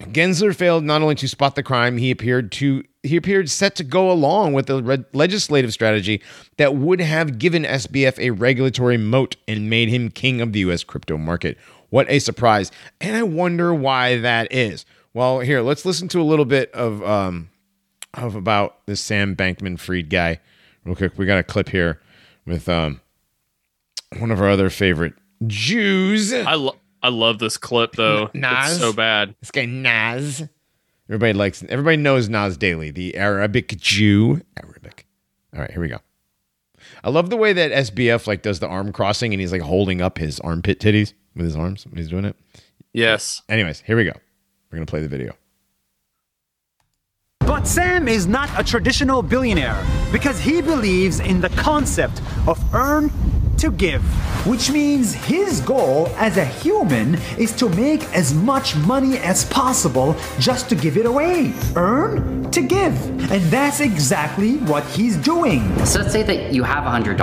Gensler 0.00 0.54
failed 0.54 0.84
not 0.84 1.02
only 1.02 1.16
to 1.16 1.26
spot 1.26 1.56
the 1.56 1.62
crime, 1.62 1.98
he 1.98 2.10
appeared 2.10 2.52
to 2.52 2.84
he 3.02 3.16
appeared 3.16 3.50
set 3.50 3.74
to 3.76 3.84
go 3.84 4.10
along 4.10 4.52
with 4.52 4.66
the 4.66 5.04
legislative 5.12 5.72
strategy 5.72 6.22
that 6.56 6.74
would 6.76 7.00
have 7.00 7.38
given 7.38 7.64
SBF 7.64 8.18
a 8.18 8.30
regulatory 8.30 8.96
moat 8.96 9.36
and 9.48 9.68
made 9.68 9.88
him 9.88 10.10
king 10.10 10.40
of 10.40 10.52
the 10.52 10.60
US 10.60 10.84
crypto 10.84 11.16
market. 11.16 11.58
What 11.90 12.08
a 12.10 12.18
surprise. 12.20 12.70
And 13.00 13.16
I 13.16 13.22
wonder 13.22 13.74
why 13.74 14.18
that 14.18 14.52
is. 14.52 14.84
Well, 15.14 15.40
here, 15.40 15.62
let's 15.62 15.84
listen 15.84 16.06
to 16.08 16.20
a 16.20 16.22
little 16.22 16.44
bit 16.44 16.70
of 16.72 17.02
um 17.02 17.50
of 18.14 18.36
about 18.36 18.86
this 18.86 19.00
Sam 19.00 19.34
Bankman 19.34 19.80
Fried 19.80 20.10
guy. 20.10 20.38
Real 20.84 20.94
quick, 20.94 21.18
we 21.18 21.26
got 21.26 21.38
a 21.38 21.42
clip 21.42 21.70
here 21.70 22.00
with 22.46 22.68
um 22.68 23.00
one 24.18 24.30
of 24.30 24.40
our 24.40 24.48
other 24.48 24.70
favorite 24.70 25.14
Jews. 25.46 26.32
I 26.32 26.54
lo- 26.54 26.76
I 27.02 27.08
love 27.08 27.38
this 27.38 27.56
clip 27.56 27.92
though. 27.92 28.30
Nas? 28.34 28.72
It's 28.72 28.80
so 28.80 28.92
bad. 28.92 29.34
This 29.40 29.50
guy 29.50 29.64
Nas. 29.66 30.42
Everybody 31.08 31.32
likes 31.32 31.64
everybody 31.68 31.96
knows 31.96 32.28
Nas 32.28 32.56
Daily, 32.56 32.90
the 32.90 33.16
Arabic 33.16 33.76
Jew. 33.78 34.42
Arabic. 34.62 35.06
All 35.54 35.60
right, 35.60 35.70
here 35.70 35.80
we 35.80 35.88
go. 35.88 35.98
I 37.02 37.10
love 37.10 37.30
the 37.30 37.36
way 37.36 37.52
that 37.52 37.70
SBF 37.70 38.26
like 38.26 38.42
does 38.42 38.60
the 38.60 38.68
arm 38.68 38.92
crossing 38.92 39.32
and 39.32 39.40
he's 39.40 39.52
like 39.52 39.62
holding 39.62 40.02
up 40.02 40.18
his 40.18 40.40
armpit 40.40 40.80
titties 40.80 41.14
with 41.34 41.44
his 41.46 41.56
arms 41.56 41.86
when 41.86 41.96
he's 41.96 42.08
doing 42.08 42.24
it. 42.24 42.36
Yes. 42.92 43.42
Anyways, 43.48 43.80
here 43.80 43.96
we 43.96 44.04
go. 44.04 44.12
We're 44.70 44.76
gonna 44.76 44.86
play 44.86 45.00
the 45.00 45.08
video. 45.08 45.34
But 47.40 47.66
Sam 47.66 48.08
is 48.08 48.26
not 48.26 48.50
a 48.60 48.62
traditional 48.62 49.22
billionaire 49.22 49.82
because 50.12 50.38
he 50.38 50.60
believes 50.60 51.20
in 51.20 51.40
the 51.40 51.48
concept 51.50 52.20
of 52.46 52.62
earn 52.74 53.10
to 53.58 53.70
give, 53.70 54.02
which 54.46 54.70
means 54.70 55.14
his 55.14 55.60
goal 55.60 56.08
as 56.16 56.36
a 56.36 56.44
human 56.44 57.16
is 57.38 57.52
to 57.56 57.68
make 57.70 58.02
as 58.14 58.32
much 58.32 58.76
money 58.76 59.18
as 59.18 59.44
possible 59.46 60.16
just 60.38 60.68
to 60.68 60.74
give 60.74 60.96
it 60.96 61.06
away. 61.06 61.52
Earn 61.76 62.50
to 62.50 62.62
give. 62.62 62.94
And 63.30 63.42
that's 63.50 63.80
exactly 63.80 64.56
what 64.58 64.84
he's 64.84 65.16
doing. 65.16 65.62
So 65.84 66.00
let's 66.00 66.12
say 66.12 66.22
that 66.22 66.52
you 66.52 66.62
have 66.62 66.84
$100 66.84 67.18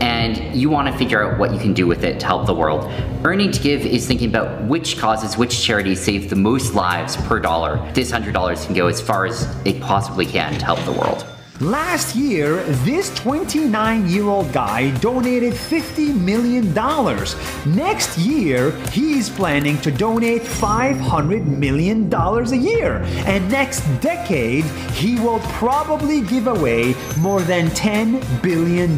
and 0.00 0.54
you 0.54 0.70
want 0.70 0.88
to 0.88 0.96
figure 0.96 1.22
out 1.22 1.38
what 1.38 1.52
you 1.52 1.58
can 1.58 1.74
do 1.74 1.86
with 1.86 2.04
it 2.04 2.20
to 2.20 2.26
help 2.26 2.46
the 2.46 2.54
world. 2.54 2.90
Earning 3.24 3.52
to 3.52 3.60
Give 3.60 3.84
is 3.84 4.06
thinking 4.06 4.30
about 4.30 4.62
which 4.64 4.98
causes, 4.98 5.36
which 5.36 5.62
charities 5.62 6.00
save 6.00 6.30
the 6.30 6.36
most 6.36 6.74
lives 6.74 7.16
per 7.16 7.38
dollar. 7.38 7.86
This 7.92 8.10
$100 8.10 8.64
can 8.64 8.74
go 8.74 8.86
as 8.86 9.00
far 9.00 9.26
as 9.26 9.46
it 9.66 9.80
possibly 9.80 10.24
can 10.24 10.58
to 10.58 10.64
help 10.64 10.82
the 10.84 10.92
world. 10.92 11.26
Last 11.60 12.16
year, 12.16 12.62
this 12.86 13.14
29 13.16 14.08
year 14.08 14.24
old 14.24 14.50
guy 14.50 14.96
donated 15.00 15.52
$50 15.52 16.18
million. 16.18 16.72
Next 17.76 18.16
year, 18.16 18.70
he's 18.92 19.28
planning 19.28 19.78
to 19.82 19.90
donate 19.90 20.40
$500 20.40 21.44
million 21.44 22.10
a 22.14 22.56
year. 22.56 23.02
And 23.26 23.50
next 23.50 23.82
decade, 24.00 24.64
he 24.94 25.20
will 25.20 25.40
probably 25.40 26.22
give 26.22 26.46
away 26.46 26.94
more 27.18 27.42
than 27.42 27.66
$10 27.68 28.42
billion. 28.42 28.96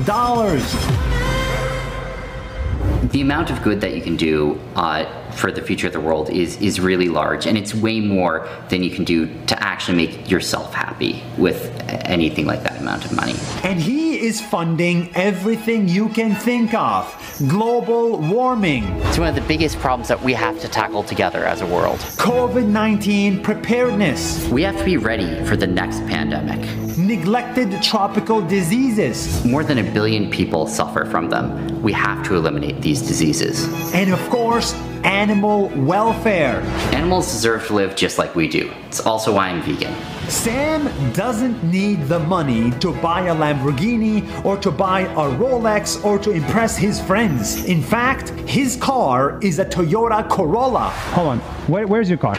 The 3.09 3.21
amount 3.23 3.51
of 3.51 3.61
good 3.63 3.81
that 3.81 3.93
you 3.93 4.01
can 4.01 4.15
do 4.15 4.61
uh, 4.77 5.22
for 5.35 5.51
the 5.51 5.63
future 5.63 5.87
of 5.87 5.93
the 5.93 6.01
world 6.01 6.31
is, 6.31 6.57
is 6.61 6.81
really 6.81 7.09
large, 7.09 7.47
and 7.47 7.57
it's 7.59 7.75
way 7.75 8.01
more 8.01 8.49
than 8.69 8.83
you 8.83 8.91
can 8.91 9.05
do 9.05 9.27
to 9.47 9.63
actually 9.63 9.97
make 9.97 10.31
yourself 10.31 10.73
happy 10.75 11.23
with 11.39 11.71
anything 12.07 12.47
like 12.47 12.63
that 12.63 12.81
amount 12.81 13.05
of 13.05 13.15
money. 13.15 13.35
And 13.63 13.81
he 13.81 14.21
is 14.21 14.41
funding 14.41 15.11
everything 15.15 15.89
you 15.89 16.09
can 16.09 16.35
think 16.35 16.75
of 16.75 17.03
global 17.49 18.19
warming, 18.19 18.85
It's 19.03 19.19
one 19.19 19.29
of 19.29 19.35
the 19.35 19.41
biggest 19.43 19.79
problems 19.79 20.09
that 20.09 20.23
we 20.23 20.33
have 20.35 20.61
to 20.61 20.69
tackle 20.69 21.03
together 21.03 21.45
as 21.45 21.61
a 21.61 21.67
world. 21.67 21.99
COVID 22.19 22.67
19 22.67 23.43
preparedness, 23.43 24.49
We 24.49 24.63
have 24.63 24.77
to 24.79 24.85
be 24.85 24.97
ready 24.97 25.45
for 25.45 25.57
the 25.57 25.67
next 25.67 26.01
pandemic. 26.07 26.61
neglected 26.99 27.83
tropical 27.83 28.41
diseases. 28.43 29.45
More 29.45 29.65
than 29.65 29.79
a 29.79 29.83
billion 29.93 30.31
people 30.31 30.67
suffer 30.67 31.05
from 31.05 31.31
them. 31.31 31.83
We 31.83 31.93
have 31.93 32.25
to 32.29 32.37
eliminate 32.37 32.81
these 32.83 33.01
diseases. 33.03 33.67
And 33.95 34.13
of 34.13 34.21
course, 34.31 34.75
animal 35.05 35.69
welfare. 35.69 36.61
Animals 36.95 37.31
deserve 37.31 37.67
to 37.67 37.75
live 37.75 37.97
just 37.97 38.19
like 38.19 38.35
we 38.35 38.49
do. 38.49 38.73
It's 38.87 39.05
also 39.05 39.35
why 39.35 39.49
I'm 39.49 39.63
vegan. 39.63 39.95
Sam 40.29 41.13
doesn't 41.13 41.63
need 41.65 42.03
the 42.05 42.19
money 42.19 42.71
to 42.81 42.93
buy 42.93 43.23
a 43.29 43.35
Lamborghini 43.35 44.45
or 44.45 44.57
to 44.59 44.71
buy 44.71 45.03
a 45.03 45.27
Rolex 45.37 46.05
or 46.05 46.19
to 46.21 46.31
impress 46.31 46.77
his 46.77 47.01
friends. 47.01 47.65
In 47.65 47.83
fact, 47.83 48.31
his 48.49 48.77
car 48.77 49.39
is 49.43 49.59
a 49.59 49.65
Toyota 49.65 50.29
Corolla. 50.29 50.91
Hold 51.15 51.29
on. 51.29 51.39
Where, 51.69 51.87
where's 51.87 52.09
your 52.09 52.19
car? 52.19 52.37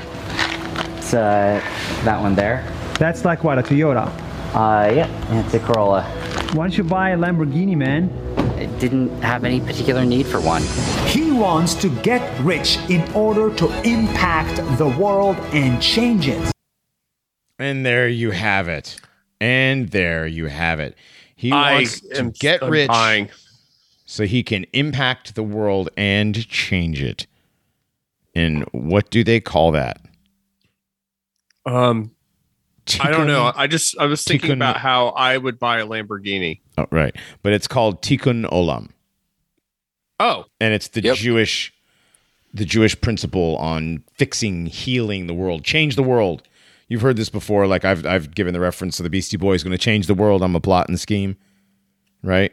It's 0.98 1.14
uh, 1.14 1.62
that 2.04 2.22
one 2.22 2.36
there. 2.36 2.66
That's 2.98 3.26
like 3.26 3.44
what, 3.44 3.60
a 3.60 3.62
Toyota? 3.62 4.08
Uh, 4.54 4.92
yeah, 4.94 5.40
it's 5.44 5.54
a 5.54 5.60
Corolla. 5.60 6.04
Why 6.54 6.66
don't 6.66 6.78
you 6.78 6.84
buy 6.84 7.10
a 7.10 7.18
Lamborghini, 7.18 7.76
man? 7.76 8.10
I 8.58 8.66
didn't 8.80 9.10
have 9.22 9.44
any 9.44 9.60
particular 9.60 10.06
need 10.06 10.26
for 10.26 10.40
one. 10.42 10.62
He 11.08 11.32
wants 11.32 11.74
to 11.76 11.90
get 12.02 12.22
rich 12.42 12.78
in 12.90 13.10
order 13.14 13.54
to 13.56 13.68
impact 13.84 14.58
the 14.78 14.88
world 14.88 15.38
and 15.54 15.82
change 15.82 16.28
it. 16.28 16.52
And 17.60 17.86
there 17.86 18.08
you 18.08 18.32
have 18.32 18.68
it. 18.68 19.00
And 19.40 19.90
there 19.90 20.26
you 20.28 20.48
have 20.48 20.80
it. 20.80 20.96
He 21.36 21.52
I 21.52 21.74
wants 21.76 22.02
to 22.02 22.32
get 22.32 22.62
rich 22.62 22.88
dying. 22.88 23.30
so 24.06 24.26
he 24.26 24.44
can 24.44 24.66
impact 24.74 25.36
the 25.36 25.44
world 25.44 25.90
and 25.98 26.48
change 26.48 27.02
it. 27.02 27.28
And 28.36 28.64
what 28.72 29.10
do 29.10 29.24
they 29.24 29.40
call 29.40 29.72
that? 29.72 30.00
Um, 31.66 32.12
I 33.00 33.10
don't 33.12 33.28
know. 33.28 33.52
I 33.56 33.68
just 33.68 33.98
I 33.98 34.06
was 34.08 34.24
thinking 34.24 34.52
Tikkun- 34.52 34.56
about 34.56 34.78
how 34.78 35.08
I 35.10 35.38
would 35.38 35.58
buy 35.60 35.80
a 35.80 35.86
Lamborghini. 35.88 36.60
Oh, 36.78 36.86
right. 36.92 37.16
But 37.42 37.54
it's 37.54 37.68
called 37.68 38.02
Tikkun 38.02 38.46
Olam. 38.52 38.90
Oh, 40.20 40.46
and 40.60 40.74
it's 40.74 40.90
the 40.90 41.02
Yep. 41.02 41.16
Jewish 41.18 41.74
the 42.54 42.66
Jewish 42.66 43.00
principle 43.02 43.58
on 43.58 44.04
fixing, 44.14 44.68
healing 44.68 45.26
the 45.26 45.34
world, 45.34 45.64
change 45.64 45.96
the 45.96 46.04
world. 46.04 46.44
You've 46.88 47.02
heard 47.02 47.18
this 47.18 47.30
before. 47.30 47.66
Like 47.68 47.84
I've 47.86 48.06
I've 48.06 48.36
given 48.36 48.54
the 48.54 48.60
reference 48.60 48.98
to 48.98 49.04
the 49.04 49.10
Beastie 49.10 49.38
Boys 49.38 49.64
going 49.64 49.72
to 49.72 49.78
change 49.78 50.06
the 50.08 50.14
world. 50.14 50.44
I'm 50.44 50.56
a 50.56 50.60
plot 50.60 50.88
and 50.88 51.00
scheme, 51.00 51.36
right? 52.22 52.52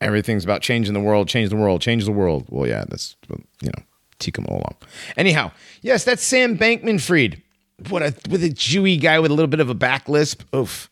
Everything's 0.00 0.44
about 0.44 0.62
changing 0.62 0.94
the 0.94 1.00
world, 1.00 1.28
change 1.28 1.50
the 1.50 1.56
world, 1.56 1.80
change 1.80 2.04
the 2.04 2.12
world. 2.12 2.46
Well, 2.50 2.68
yeah, 2.68 2.84
that's 2.88 3.16
you 3.30 3.68
know, 3.68 3.82
tikkun 4.20 4.46
olam. 4.48 4.74
Anyhow, 5.16 5.50
yes, 5.80 6.04
that's 6.04 6.22
Sam 6.22 6.56
Bankman-Fried. 6.56 7.41
What 7.88 8.02
a 8.02 8.14
with 8.30 8.42
a 8.44 8.50
Jewy 8.50 9.00
guy 9.00 9.18
with 9.20 9.30
a 9.30 9.34
little 9.34 9.48
bit 9.48 9.60
of 9.60 9.68
a 9.70 9.74
back 9.74 10.08
lisp. 10.08 10.42
Oof. 10.54 10.90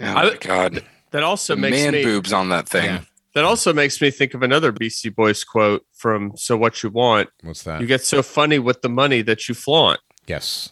Oh 0.00 0.04
I- 0.06 0.24
my 0.30 0.36
god. 0.40 0.84
that 1.12 1.22
also 1.22 1.54
The 1.54 1.60
makes 1.60 1.76
man 1.76 1.92
me 1.92 2.04
boobs 2.04 2.32
on 2.32 2.48
that 2.50 2.68
thing. 2.68 2.84
Yeah. 2.84 3.00
that 3.34 3.44
also 3.44 3.72
makes 3.72 4.00
me 4.00 4.10
think 4.10 4.34
of 4.34 4.42
another 4.42 4.72
Beastie 4.72 5.08
Boys 5.10 5.44
quote 5.44 5.84
from 5.92 6.32
"So 6.36 6.56
What 6.56 6.82
You 6.82 6.90
Want." 6.90 7.28
What's 7.42 7.62
that? 7.64 7.80
You 7.80 7.86
get 7.86 8.04
so 8.04 8.22
funny 8.22 8.58
with 8.58 8.82
the 8.82 8.88
money 8.88 9.22
that 9.22 9.48
you 9.48 9.54
flaunt. 9.54 10.00
yes. 10.26 10.70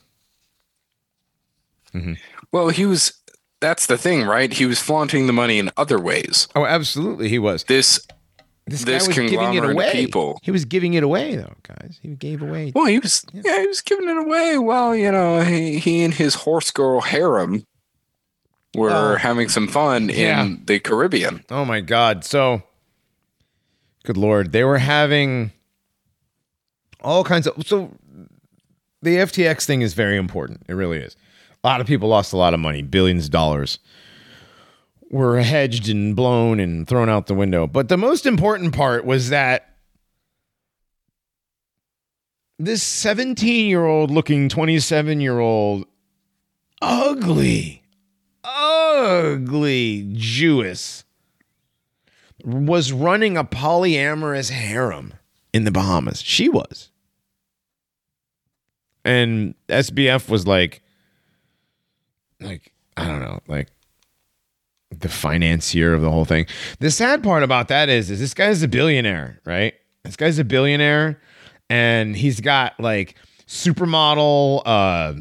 Mm-hmm. 1.94 2.14
Well, 2.52 2.68
he 2.70 2.86
was 2.86 3.12
that's 3.60 3.86
the 3.86 3.98
thing, 3.98 4.24
right? 4.24 4.52
He 4.52 4.66
was 4.66 4.80
flaunting 4.80 5.26
the 5.26 5.32
money 5.32 5.58
in 5.58 5.70
other 5.76 6.00
ways. 6.00 6.48
Oh, 6.56 6.64
absolutely, 6.64 7.28
he 7.28 7.38
was. 7.38 7.64
This 7.64 8.04
This, 8.66 8.84
This 8.84 9.02
guy 9.02 9.22
was 9.22 9.30
giving 9.30 9.54
it 9.54 9.64
away. 9.64 9.90
people. 9.92 10.38
He 10.42 10.50
was 10.52 10.64
giving 10.64 10.94
it 10.94 11.02
away, 11.02 11.34
though, 11.34 11.54
guys. 11.64 11.98
He 12.00 12.08
gave 12.14 12.42
away. 12.42 12.72
well, 12.74 12.86
he 12.86 12.98
was 13.00 13.24
yeah, 13.32 13.60
he 13.60 13.66
was 13.66 13.80
giving 13.80 14.08
it 14.08 14.16
away. 14.16 14.56
Well, 14.58 14.94
you 14.94 15.10
know, 15.10 15.40
he, 15.42 15.78
he 15.78 16.04
and 16.04 16.14
his 16.14 16.34
horse 16.36 16.70
girl 16.70 17.00
harem 17.00 17.66
were 18.74 18.90
Oh. 18.90 19.16
having 19.16 19.48
some 19.48 19.66
fun 19.68 20.08
Yeah. 20.08 20.44
in 20.44 20.62
the 20.64 20.78
Caribbean. 20.78 21.44
Oh 21.50 21.64
my 21.64 21.80
God! 21.80 22.24
So, 22.24 22.62
good 24.04 24.16
lord, 24.16 24.52
they 24.52 24.62
were 24.64 24.78
having 24.78 25.50
all 27.00 27.24
kinds 27.24 27.46
of. 27.48 27.66
So, 27.66 27.90
the 29.02 29.16
FTX 29.16 29.64
thing 29.66 29.82
is 29.82 29.92
very 29.94 30.16
important. 30.16 30.62
It 30.68 30.74
really 30.74 30.98
is. 30.98 31.16
A 31.64 31.66
lot 31.68 31.80
of 31.80 31.86
people 31.88 32.08
lost 32.08 32.32
a 32.32 32.36
lot 32.36 32.54
of 32.54 32.60
money, 32.60 32.82
billions 32.82 33.24
of 33.26 33.30
dollars 33.32 33.78
were 35.12 35.40
hedged 35.42 35.88
and 35.88 36.16
blown 36.16 36.58
and 36.58 36.88
thrown 36.88 37.08
out 37.08 37.26
the 37.26 37.34
window. 37.34 37.66
But 37.68 37.88
the 37.88 37.98
most 37.98 38.26
important 38.26 38.74
part 38.74 39.04
was 39.04 39.28
that 39.28 39.76
this 42.58 42.82
17 42.82 43.68
year 43.68 43.84
old 43.84 44.10
looking 44.10 44.48
27 44.48 45.20
year 45.20 45.38
old 45.38 45.84
ugly, 46.80 47.82
ugly 48.42 50.10
Jewess 50.14 51.04
was 52.42 52.90
running 52.90 53.36
a 53.36 53.44
polyamorous 53.44 54.50
harem 54.50 55.12
in 55.52 55.64
the 55.64 55.70
Bahamas. 55.70 56.22
She 56.22 56.48
was. 56.48 56.90
And 59.04 59.54
SBF 59.68 60.28
was 60.28 60.46
like, 60.46 60.82
like, 62.40 62.72
I 62.96 63.06
don't 63.06 63.20
know, 63.20 63.40
like 63.46 63.68
the 65.02 65.08
financier 65.08 65.94
of 65.94 66.02
the 66.02 66.10
whole 66.10 66.24
thing. 66.24 66.46
The 66.80 66.90
sad 66.90 67.22
part 67.22 67.42
about 67.42 67.68
that 67.68 67.88
is, 67.88 68.10
is 68.10 68.20
this 68.20 68.34
guy's 68.34 68.62
a 68.62 68.68
billionaire, 68.68 69.40
right? 69.44 69.74
This 70.04 70.16
guy's 70.16 70.38
a 70.38 70.44
billionaire 70.44 71.20
and 71.68 72.16
he's 72.16 72.40
got 72.40 72.78
like 72.80 73.16
supermodel, 73.46 74.62
uh, 74.64 75.14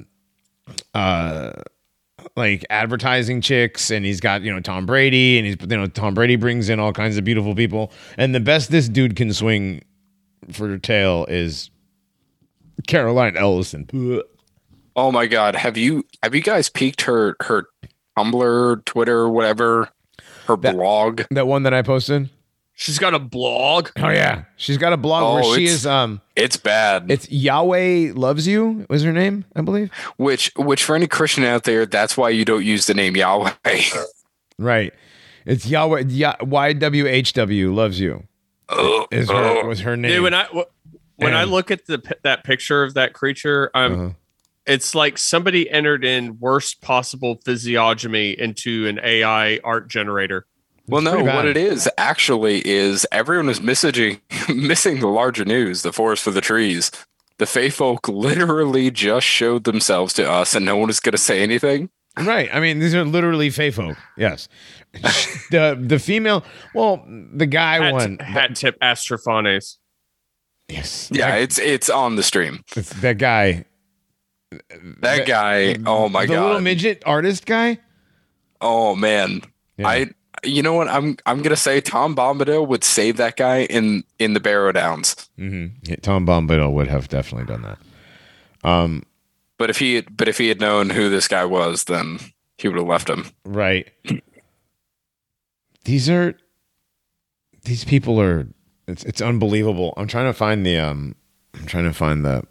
uh, 0.97 1.61
like 2.35 2.65
advertising 2.69 3.41
chicks 3.41 3.91
and 3.91 4.05
he's 4.05 4.19
got 4.19 4.41
you 4.41 4.53
know 4.53 4.59
Tom 4.59 4.85
Brady 4.85 5.37
and 5.37 5.47
he's 5.47 5.57
you 5.59 5.77
know 5.77 5.87
Tom 5.87 6.13
Brady 6.13 6.35
brings 6.35 6.69
in 6.69 6.79
all 6.79 6.93
kinds 6.93 7.17
of 7.17 7.23
beautiful 7.23 7.55
people 7.55 7.91
and 8.17 8.33
the 8.33 8.39
best 8.39 8.71
this 8.71 8.87
dude 8.87 9.15
can 9.15 9.33
swing 9.33 9.83
for 10.51 10.77
tail 10.77 11.25
is 11.29 11.69
Caroline 12.87 13.37
Ellison. 13.37 13.87
Oh 14.95 15.11
my 15.11 15.27
god, 15.27 15.55
have 15.55 15.77
you 15.77 16.05
have 16.23 16.35
you 16.35 16.41
guys 16.41 16.69
peeked 16.69 17.01
her 17.01 17.35
her 17.41 17.67
Tumblr, 18.17 18.85
Twitter, 18.85 19.29
whatever, 19.29 19.89
her 20.47 20.55
That- 20.57 20.75
blog? 20.75 21.21
That 21.31 21.47
one 21.47 21.63
that 21.63 21.73
I 21.73 21.81
posted. 21.81 22.29
She's 22.73 22.97
got 22.97 23.13
a 23.13 23.19
blog. 23.19 23.89
Oh 23.99 24.09
yeah, 24.09 24.45
she's 24.55 24.77
got 24.77 24.91
a 24.91 24.97
blog 24.97 25.23
Oh, 25.23 25.33
where 25.49 25.57
she 25.57 25.65
is 25.65 25.85
um 25.85 26.19
It's 26.35 26.57
bad. 26.57 27.11
it's 27.11 27.29
Yahweh 27.29 28.13
loves 28.15 28.47
you 28.47 28.87
was 28.89 29.03
her 29.03 29.11
name 29.13 29.45
I 29.55 29.61
believe. 29.61 29.91
which 30.17 30.51
which 30.55 30.83
for 30.83 30.95
any 30.95 31.05
Christian 31.05 31.43
out 31.43 31.63
there, 31.65 31.85
that's 31.85 32.17
why 32.17 32.29
you 32.29 32.43
don't 32.43 32.65
use 32.65 32.87
the 32.87 32.95
name 32.95 33.15
Yahweh. 33.15 33.51
Right. 34.57 34.93
It's 35.45 35.65
Yahweh 35.67 36.05
Yah- 36.07 36.37
YWHW 36.37 37.73
loves 37.73 37.99
you. 37.99 38.23
Oh, 38.69 39.07
Is 39.11 39.29
her 39.29 39.65
was 39.67 39.81
her 39.81 39.95
name. 39.97 40.11
Dude, 40.11 40.23
when 40.23 40.33
I 40.33 40.45
wh- 40.45 40.69
when 41.21 41.33
I 41.35 41.43
look 41.43 41.71
at 41.71 41.85
the 41.87 41.99
pi- 41.99 42.15
that 42.23 42.43
picture 42.43 42.83
of 42.83 42.93
that 42.95 43.13
creature, 43.13 43.69
um, 43.75 43.93
Uh-huh. 43.93 44.09
It's 44.65 44.93
like 44.95 45.17
somebody 45.17 45.69
entered 45.69 46.05
in 46.05 46.37
worst 46.39 46.81
possible 46.81 47.39
physiognomy 47.45 48.31
into 48.39 48.87
an 48.87 48.99
AI 49.03 49.59
art 49.63 49.87
generator. 49.89 50.45
well, 50.87 51.01
no, 51.01 51.23
what 51.23 51.45
it 51.45 51.57
is 51.57 51.89
actually 51.97 52.61
is 52.67 53.05
everyone 53.11 53.49
is 53.49 53.59
messaging 53.59 54.19
missing 54.55 54.99
the 54.99 55.07
larger 55.07 55.45
news, 55.45 55.81
the 55.81 55.91
forest 55.93 56.23
for 56.23 56.31
the 56.31 56.41
trees. 56.41 56.91
The 57.37 57.45
Fey 57.47 57.69
folk 57.69 58.07
literally 58.07 58.91
just 58.91 59.25
showed 59.25 59.63
themselves 59.63 60.13
to 60.13 60.29
us, 60.29 60.53
and 60.53 60.63
no 60.63 60.77
one 60.77 60.91
is 60.91 60.99
going 60.99 61.13
to 61.13 61.17
say 61.17 61.41
anything. 61.41 61.89
Right. 62.17 62.49
I 62.53 62.59
mean, 62.59 62.77
these 62.79 62.93
are 62.93 63.03
literally 63.05 63.49
Fey 63.49 63.71
folk. 63.71 63.97
Yes. 64.17 64.47
the 65.49 65.75
the 65.81 65.97
female. 65.97 66.43
Well, 66.75 67.03
the 67.33 67.47
guy 67.47 67.83
Hat, 67.83 67.93
one. 67.93 68.17
hat 68.19 68.55
tip 68.55 68.77
Astrophanes. 68.79 69.77
yes. 70.67 71.09
Yeah, 71.11 71.31
That, 71.31 71.41
it's 71.41 71.57
it's 71.57 71.89
on 71.89 72.15
the 72.15 72.23
stream. 72.23 72.63
it's 72.75 72.93
that 73.01 73.17
guy. 73.17 73.65
That 74.99 75.25
guy, 75.27 75.77
oh 75.85 76.09
my 76.09 76.25
the 76.25 76.33
god, 76.33 76.41
the 76.41 76.45
little 76.45 76.61
midget 76.61 77.03
artist 77.05 77.45
guy. 77.45 77.79
oh 78.59 78.95
man, 78.95 79.41
Yeah. 79.77 79.87
I. 79.87 80.09
You 80.43 80.63
know 80.63 80.73
what? 80.73 80.87
I'm 80.87 81.17
I'm 81.27 81.43
gonna 81.43 81.55
say 81.55 81.81
Tom 81.81 82.15
Bombadil 82.15 82.65
would 82.67 82.83
save 82.83 83.17
that 83.17 83.37
guy 83.37 83.63
in 83.65 84.03
in 84.17 84.33
the 84.33 84.39
Barrow 84.39 84.71
Downs. 84.71 85.29
Mm-hmm. 85.37 85.93
Tom 86.01 86.25
Bombadil 86.25 86.71
would 86.73 86.87
have 86.87 87.07
definitely 87.09 87.45
done 87.45 87.61
that. 87.61 87.77
Um. 88.67 89.03
But 89.59 89.69
if 89.69 89.77
he 89.77 89.95
had, 89.95 90.17
but 90.17 90.27
if 90.27 90.39
he 90.39 90.47
had 90.47 90.59
known 90.59 90.89
who 90.89 91.09
this 91.09 91.27
guy 91.27 91.45
was, 91.45 91.83
then 91.83 92.17
he 92.57 92.67
would 92.67 92.77
have 92.77 92.87
left 92.87 93.07
him. 93.09 93.25
Right. 93.45 93.91
These 95.83 96.09
are. 96.09 96.33
These 97.65 97.83
people 97.83 98.19
are. 98.19 98.47
It's 98.87 99.03
it's 99.03 99.21
unbelievable. 99.21 99.93
I'm 99.97 100.07
trying 100.07 100.25
to 100.25 100.33
find 100.33 100.65
the 100.65 100.79
um. 100.79 101.13
I'm 101.53 101.65
trying 101.67 101.83
to 101.83 101.93
find 101.93 102.25
the. 102.25 102.43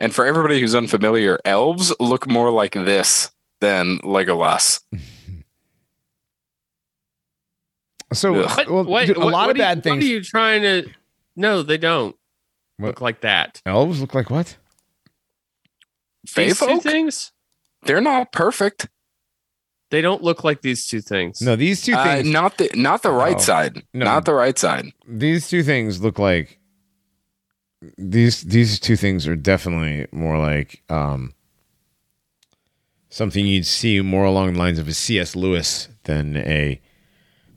And 0.00 0.14
for 0.14 0.24
everybody 0.26 0.58
who's 0.60 0.74
unfamiliar, 0.74 1.38
elves 1.44 1.92
look 2.00 2.26
more 2.26 2.50
like 2.50 2.72
this 2.72 3.30
than 3.60 3.98
Legolas. 3.98 4.80
So 8.12 8.34
Ugh. 8.34 8.68
well, 8.88 9.06
dude, 9.06 9.16
a 9.16 9.20
what- 9.20 9.32
lot 9.32 9.46
what 9.46 9.50
of 9.50 9.54
are 9.54 9.58
you- 9.58 9.62
bad 9.62 9.82
things. 9.84 9.96
What 9.96 10.02
are 10.04 10.06
you 10.08 10.22
trying 10.24 10.62
to? 10.62 10.90
No, 11.36 11.62
they 11.62 11.78
don't 11.78 12.16
What? 12.76 12.88
look 12.88 13.00
like 13.00 13.20
that. 13.20 13.62
Elves 13.64 14.00
look 14.00 14.14
like 14.14 14.30
what? 14.30 14.56
Fey 16.26 16.46
These 16.46 16.58
two 16.58 16.80
things. 16.80 17.32
they're 17.84 18.00
not 18.00 18.32
perfect. 18.32 18.88
They 19.90 20.00
don't 20.00 20.22
look 20.22 20.44
like 20.44 20.62
these 20.62 20.86
two 20.86 21.00
things. 21.00 21.40
No, 21.40 21.56
these 21.56 21.82
two 21.82 21.94
Uh, 21.94 22.04
things. 22.04 22.28
not 22.28 22.58
the 22.58 22.70
not 22.74 23.02
the 23.02 23.10
right 23.10 23.36
Oh. 23.36 23.40
side. 23.40 23.84
No. 23.94 24.04
Not 24.04 24.24
the 24.24 24.34
right 24.34 24.58
side. 24.58 24.92
these 25.06 25.48
two 25.48 25.62
things 25.62 26.00
look 26.00 26.18
like 26.18 26.58
these 27.96 28.42
these 28.42 28.78
two 28.78 28.96
things 28.96 29.26
are 29.26 29.36
definitely 29.36 30.06
more 30.12 30.38
like 30.38 30.82
um 30.90 31.32
something 33.08 33.46
you'd 33.46 33.66
see 33.66 34.00
more 34.00 34.24
along 34.24 34.52
the 34.52 34.58
lines 34.58 34.78
of 34.78 34.86
a 34.88 34.92
C.S. 34.94 35.34
Lewis 35.34 35.88
than 36.04 36.36
a 36.36 36.80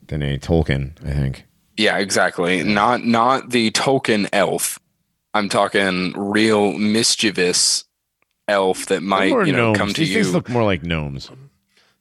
than 0.08 0.22
a 0.22 0.38
Tolkien, 0.38 0.92
I 1.06 1.12
think. 1.12 1.44
Yeah, 1.76 1.98
exactly. 1.98 2.62
Not 2.62 3.04
not 3.04 3.50
the 3.50 3.70
Tolkien 3.72 4.28
elf. 4.32 4.78
I'm 5.34 5.48
talking 5.48 6.12
real 6.16 6.72
mischievous 6.78 7.84
elf 8.46 8.86
that 8.86 9.02
might 9.02 9.28
you 9.28 9.52
know 9.52 9.72
gnomes. 9.72 9.78
come 9.78 9.88
to 9.94 10.00
These 10.00 10.10
you. 10.10 10.14
things 10.22 10.32
look 10.34 10.48
more 10.48 10.64
like 10.64 10.82
gnomes. 10.82 11.30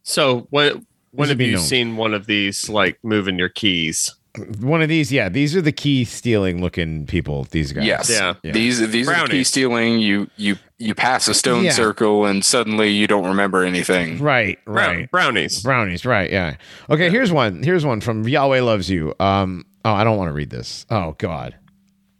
So 0.03 0.47
when 0.49 0.85
when 1.11 1.29
have 1.29 1.41
you 1.41 1.53
gnomes. 1.53 1.67
seen 1.67 1.95
one 1.97 2.13
of 2.13 2.25
these 2.25 2.69
like 2.69 2.99
moving 3.03 3.37
your 3.37 3.49
keys? 3.49 4.13
One 4.59 4.81
of 4.81 4.89
these, 4.89 5.11
yeah, 5.11 5.29
these 5.29 5.55
are 5.55 5.61
the 5.61 5.71
key 5.71 6.05
stealing 6.05 6.59
looking 6.59 7.05
people. 7.05 7.45
These 7.51 7.71
guys, 7.71 7.85
Yes. 7.85 8.09
Yeah. 8.09 8.33
Yeah. 8.41 8.51
These 8.51 8.89
these 8.89 9.07
are 9.07 9.27
key 9.27 9.43
stealing. 9.43 9.99
You 9.99 10.27
you 10.37 10.55
you 10.79 10.95
pass 10.95 11.27
a 11.27 11.35
stone 11.35 11.65
Yeah. 11.65 11.71
circle 11.71 12.25
and 12.25 12.43
suddenly 12.43 12.89
you 12.89 13.05
don't 13.05 13.27
remember 13.27 13.63
anything. 13.63 14.17
right, 14.19 14.57
right. 14.65 15.09
brownies. 15.11 15.61
Brownies, 15.61 16.03
right? 16.05 16.31
Yeah. 16.31 16.55
Okay. 16.89 17.11
Here's 17.11 17.31
one. 17.31 17.61
Here's 17.61 17.85
one 17.85 18.01
from 18.01 18.27
Yahweh 18.27 18.61
loves 18.61 18.89
you. 18.89 19.13
Um. 19.19 19.65
Oh, 19.85 19.93
I 19.93 20.03
don't 20.03 20.17
want 20.17 20.29
to 20.29 20.33
read 20.33 20.49
this. 20.49 20.85
Oh 20.89 21.15
God. 21.19 21.55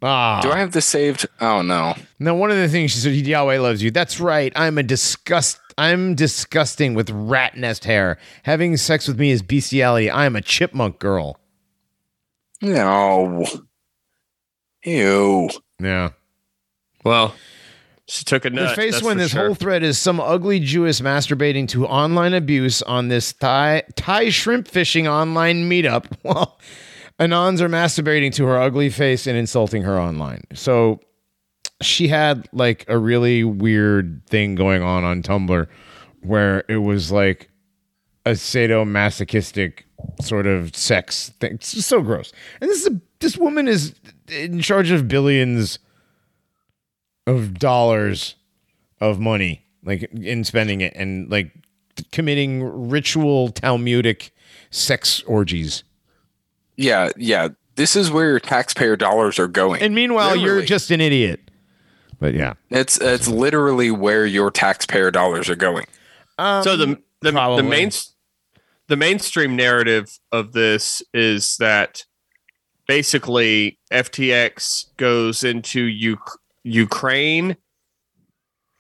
Ah. 0.04 0.42
Do 0.42 0.52
I 0.52 0.58
have 0.60 0.74
this 0.74 0.86
saved? 0.86 1.26
Oh 1.40 1.62
no. 1.62 1.96
Now, 2.20 2.36
one 2.36 2.52
of 2.52 2.58
the 2.58 2.68
things 2.68 2.92
she 2.92 3.00
said, 3.00 3.14
Yahweh 3.16 3.58
loves 3.60 3.82
you. 3.82 3.90
That's 3.90 4.20
right. 4.20 4.52
I'm 4.56 4.78
a 4.78 4.84
disgust. 4.84 5.60
I'm 5.78 6.14
disgusting 6.14 6.94
with 6.94 7.10
rat 7.10 7.58
nest 7.58 7.86
hair. 7.86 8.18
Having 8.44 8.78
sex 8.78 9.08
with 9.08 9.18
me 9.18 9.32
is 9.32 9.42
bestiality. 9.42 10.12
I'm 10.12 10.36
a 10.36 10.42
chipmunk 10.42 11.00
girl. 11.00 11.40
No. 12.64 13.46
Ew. 14.86 15.50
Yeah. 15.82 16.10
Well, 17.04 17.36
she 18.08 18.24
took 18.24 18.46
a 18.46 18.50
nut. 18.50 18.70
the 18.70 18.76
face 18.76 19.04
when 19.04 19.18
this 19.18 19.32
sure. 19.32 19.48
whole 19.48 19.56
thread 19.56 19.84
is 19.84 20.00
some 20.00 20.20
ugly 20.20 20.60
Jewess 20.60 21.02
masturbating 21.02 21.68
to 21.70 21.86
online 21.86 22.34
abuse 22.34 22.82
on 22.82 23.10
this 23.10 23.34
Thai 23.34 23.84
Thai 23.96 24.30
shrimp 24.30 24.68
fishing 24.68 25.08
online 25.08 25.70
meetup. 25.70 26.06
Well, 26.24 26.58
Anons 27.20 27.62
are 27.62 27.70
masturbating 27.70 28.34
to 28.36 28.46
her 28.46 28.58
ugly 28.58 28.90
face 28.90 29.28
and 29.28 29.38
insulting 29.38 29.84
her 29.84 30.00
online. 30.00 30.44
So 30.54 31.00
she 31.82 32.08
had 32.08 32.48
like 32.54 32.86
a 32.88 32.98
really 32.98 33.44
weird 33.44 34.26
thing 34.28 34.56
going 34.56 34.82
on 34.82 35.04
on 35.04 35.22
Tumblr 35.22 35.68
where 36.22 36.64
it 36.70 36.78
was 36.78 37.12
like 37.12 37.50
a 38.26 38.32
sadomasochistic 38.32 39.84
sort 40.22 40.48
of 40.48 40.76
sex 40.76 41.30
thing. 41.40 41.54
It's 41.56 41.74
just 41.74 41.90
so 41.90 42.02
gross. 42.02 42.32
And 42.62 42.70
this 42.70 42.82
is 42.82 42.88
a, 42.88 43.02
this 43.20 43.38
woman 43.38 43.68
is 43.68 43.96
in 44.30 44.62
charge 44.62 44.92
of 44.92 45.08
billions 45.08 45.80
of 47.28 47.58
dollars 47.60 48.36
of 49.00 49.20
money, 49.20 49.66
like 49.84 50.04
in 50.14 50.44
spending 50.44 50.82
it 50.82 50.94
and 50.96 51.30
like 51.30 51.52
committing 52.12 52.90
ritual 52.90 53.50
Talmudic 53.50 54.32
sex 54.72 55.22
orgies. 55.24 55.84
Yeah, 56.76 57.10
yeah. 57.18 57.50
This 57.76 57.96
is 57.96 58.12
where 58.12 58.30
your 58.30 58.40
taxpayer 58.40 58.96
dollars 58.96 59.40
are 59.40 59.48
going. 59.48 59.82
And 59.82 59.96
meanwhile, 59.96 60.36
you're 60.36 60.62
just 60.62 60.92
an 60.92 61.02
idiot. 61.02 61.52
But 62.20 62.34
yeah, 62.36 62.54
it's 62.70 63.00
it's 63.02 63.28
literally 63.28 63.92
where 63.92 64.26
your 64.26 64.52
taxpayer 64.52 65.12
dollars 65.12 65.50
are 65.50 65.56
going. 65.56 65.86
so 66.40 66.78
the 66.78 67.02
the, 67.22 67.32
the 67.32 67.64
main 67.64 67.90
the 68.88 68.98
mainstream 68.98 69.56
narrative 69.56 70.18
of 70.32 70.54
this 70.54 71.02
is 71.14 71.58
that 71.58 72.04
basically 72.88 73.80
FTX 73.92 74.96
goes 74.98 75.44
into 75.44 75.82
U- 75.82 76.18
Ukraine 76.64 77.56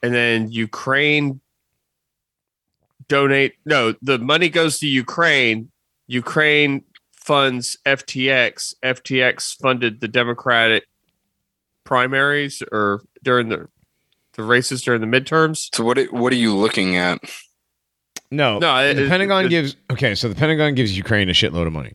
and 0.01 0.13
then 0.13 0.51
Ukraine 0.51 1.39
donate 3.07 3.53
no 3.65 3.93
the 4.01 4.19
money 4.19 4.49
goes 4.49 4.79
to 4.79 4.87
Ukraine. 4.87 5.71
Ukraine 6.07 6.83
funds 7.15 7.77
FTX 7.85 8.75
FTX 8.83 9.55
funded 9.61 10.01
the 10.01 10.07
Democratic 10.07 10.85
primaries 11.85 12.61
or 12.71 13.01
during 13.23 13.49
the 13.49 13.67
the 14.33 14.43
races 14.43 14.81
during 14.81 15.01
the 15.01 15.07
midterms. 15.07 15.69
So 15.73 15.83
what 15.83 15.97
what 16.11 16.33
are 16.33 16.37
you 16.37 16.55
looking 16.55 16.97
at? 16.97 17.19
No, 18.35 18.59
No, 18.59 18.77
it- 18.77 18.95
The 18.95 19.05
it- 19.05 19.09
Pentagon 19.09 19.45
it- 19.45 19.49
gives 19.49 19.75
okay. 19.91 20.15
So 20.15 20.27
the 20.29 20.35
Pentagon 20.35 20.75
gives 20.75 20.95
Ukraine 20.97 21.29
a 21.29 21.33
shitload 21.33 21.67
of 21.67 21.73
money. 21.73 21.93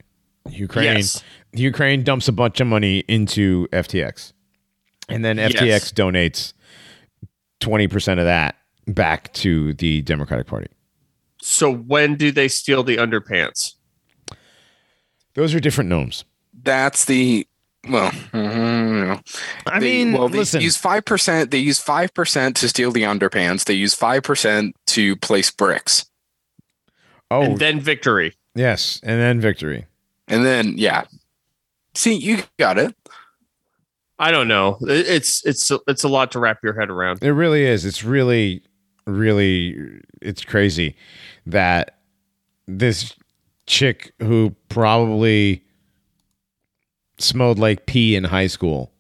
Ukraine, 0.50 0.96
Yes. 0.96 1.22
Ukraine 1.52 2.02
dumps 2.04 2.28
a 2.28 2.32
bunch 2.32 2.60
of 2.60 2.66
money 2.66 3.00
into 3.08 3.68
FTX, 3.72 4.32
and 5.08 5.24
then 5.24 5.38
FTX 5.38 5.66
Yes. 5.66 5.92
donates 5.92 6.52
twenty 7.60 7.86
percent 7.88 8.20
of 8.20 8.26
that 8.26 8.56
back 8.86 9.32
to 9.34 9.74
the 9.74 10.00
Democratic 10.02 10.46
Party. 10.46 10.68
So 11.42 11.70
when 11.72 12.14
do 12.16 12.30
they 12.32 12.48
steal 12.48 12.82
the 12.82 12.96
underpants? 12.96 13.74
Those 15.34 15.54
are 15.54 15.60
different 15.60 15.90
gnomes. 15.90 16.24
That's 16.62 17.04
the 17.04 17.46
well. 17.88 18.10
mhm, 18.10 19.22
I 19.66 19.78
they- 19.80 20.04
mean, 20.04 20.12
well, 20.12 20.28
they 20.28 20.38
listen, 20.38 20.60
use 20.60 20.76
five 20.76 21.04
percent. 21.04 21.50
They 21.50 21.58
use 21.58 21.78
five 21.78 22.12
percent 22.14 22.56
to 22.56 22.68
steal 22.68 22.90
the 22.90 23.02
underpants. 23.02 23.64
They 23.64 23.74
use 23.74 23.94
five 23.94 24.22
percent 24.22 24.74
to 24.88 25.14
place 25.16 25.50
bricks, 25.50 26.06
oh 27.30 27.42
And 27.42 27.58
then 27.58 27.80
victory. 27.80 28.34
yes, 28.54 29.00
and 29.02 29.20
then 29.20 29.40
victory. 29.40 29.86
and 30.26 30.44
then 30.44 30.74
yeah. 30.76 31.04
See, 31.94 32.14
you 32.14 32.42
got 32.58 32.78
it. 32.78 32.94
I 34.18 34.30
don't 34.30 34.48
know. 34.48 34.78
It's 34.82 35.44
it's 35.46 35.70
it's 35.86 36.04
a 36.04 36.08
lot 36.08 36.32
to 36.32 36.38
wrap 36.38 36.58
your 36.62 36.78
head 36.78 36.90
around. 36.90 37.22
It 37.22 37.30
really 37.32 37.64
is. 37.64 37.84
It's 37.84 38.02
really, 38.04 38.62
really, 39.06 39.76
it's 40.20 40.44
crazy 40.44 40.96
that 41.46 41.98
this 42.66 43.14
chick 43.66 44.12
who 44.20 44.54
probably 44.68 45.64
smelled 47.18 47.58
like 47.58 47.86
pee 47.86 48.14
in 48.16 48.24
high 48.24 48.46
school 48.48 48.92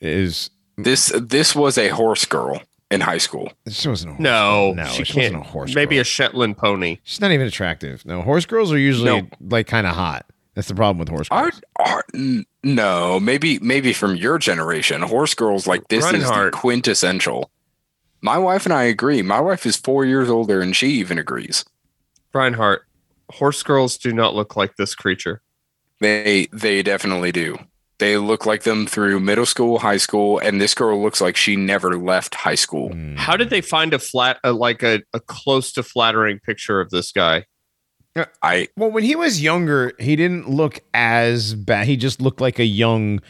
is. 0.00 0.50
This 0.76 1.12
this 1.20 1.54
was 1.54 1.76
a 1.78 1.88
horse 1.88 2.24
girl 2.24 2.62
in 2.92 3.00
high 3.00 3.18
school. 3.18 3.50
She 3.68 3.88
wasn't 3.88 4.10
a 4.10 4.14
horse 4.14 4.22
No, 4.22 4.74
girl. 4.76 4.84
no, 4.84 4.90
she 4.90 5.04
she 5.04 5.12
can't. 5.14 5.34
wasn't 5.34 5.46
a 5.46 5.50
horse. 5.50 5.74
maybe 5.74 5.96
girl. 5.96 6.02
a 6.02 6.04
Shetland 6.04 6.56
pony. 6.58 6.98
She's 7.02 7.20
not 7.20 7.32
even 7.32 7.46
attractive. 7.46 8.04
No, 8.06 8.22
horse 8.22 8.46
girls 8.46 8.72
are 8.72 8.78
usually 8.78 9.22
No. 9.22 9.26
like 9.40 9.66
kind 9.66 9.86
of 9.86 9.94
hot. 9.96 10.26
That's 10.54 10.68
the 10.68 10.74
problem 10.74 10.98
with 10.98 11.08
horse 11.08 11.28
girls. 11.28 11.60
are 11.76 12.04
n- 12.14 12.44
no, 12.62 13.18
maybe 13.18 13.58
maybe 13.60 13.92
from 13.92 14.14
your 14.16 14.38
generation, 14.38 15.00
horse 15.02 15.34
girls 15.34 15.66
like 15.66 15.88
this 15.88 16.04
is 16.12 16.28
the 16.28 16.50
quintessential. 16.52 17.50
My 18.20 18.38
wife 18.38 18.66
and 18.66 18.72
I 18.72 18.84
agree. 18.84 19.22
My 19.22 19.40
wife 19.40 19.66
is 19.66 19.76
four 19.76 20.04
years 20.04 20.28
older, 20.30 20.60
and 20.60 20.76
she 20.76 20.88
even 20.90 21.18
agrees. 21.18 21.64
Reinhardt. 22.32 22.82
Horse 23.30 23.62
girls 23.62 23.96
do 23.96 24.12
not 24.12 24.34
look 24.34 24.54
like 24.54 24.76
this 24.76 24.94
creature. 24.94 25.40
They 26.00 26.48
they 26.52 26.82
definitely 26.82 27.32
do. 27.32 27.58
They 28.02 28.16
look 28.16 28.46
like 28.46 28.64
them 28.64 28.84
through 28.84 29.20
middle 29.20 29.46
school, 29.46 29.78
high 29.78 29.96
school, 29.96 30.40
and 30.40 30.60
this 30.60 30.74
girl 30.74 31.00
looks 31.00 31.20
like 31.20 31.36
she 31.36 31.54
never 31.54 31.96
left 31.96 32.34
high 32.34 32.56
school. 32.56 32.90
Mm. 32.90 33.16
How 33.16 33.36
did 33.36 33.48
they 33.48 33.60
find 33.60 33.94
a 33.94 34.00
flat, 34.00 34.40
a, 34.42 34.52
like 34.52 34.82
a, 34.82 35.02
a 35.12 35.20
close 35.20 35.70
to 35.74 35.84
flattering 35.84 36.40
picture 36.40 36.80
of 36.80 36.90
this 36.90 37.12
guy? 37.12 37.46
I 38.42 38.66
Well, 38.76 38.90
when 38.90 39.04
he 39.04 39.14
was 39.14 39.40
younger, 39.40 39.92
he 40.00 40.16
didn't 40.16 40.50
look 40.50 40.80
as 40.92 41.54
bad. 41.54 41.86
He 41.86 41.96
just 41.96 42.20
looked 42.20 42.40
like 42.40 42.58
a 42.58 42.64
young, 42.64 43.20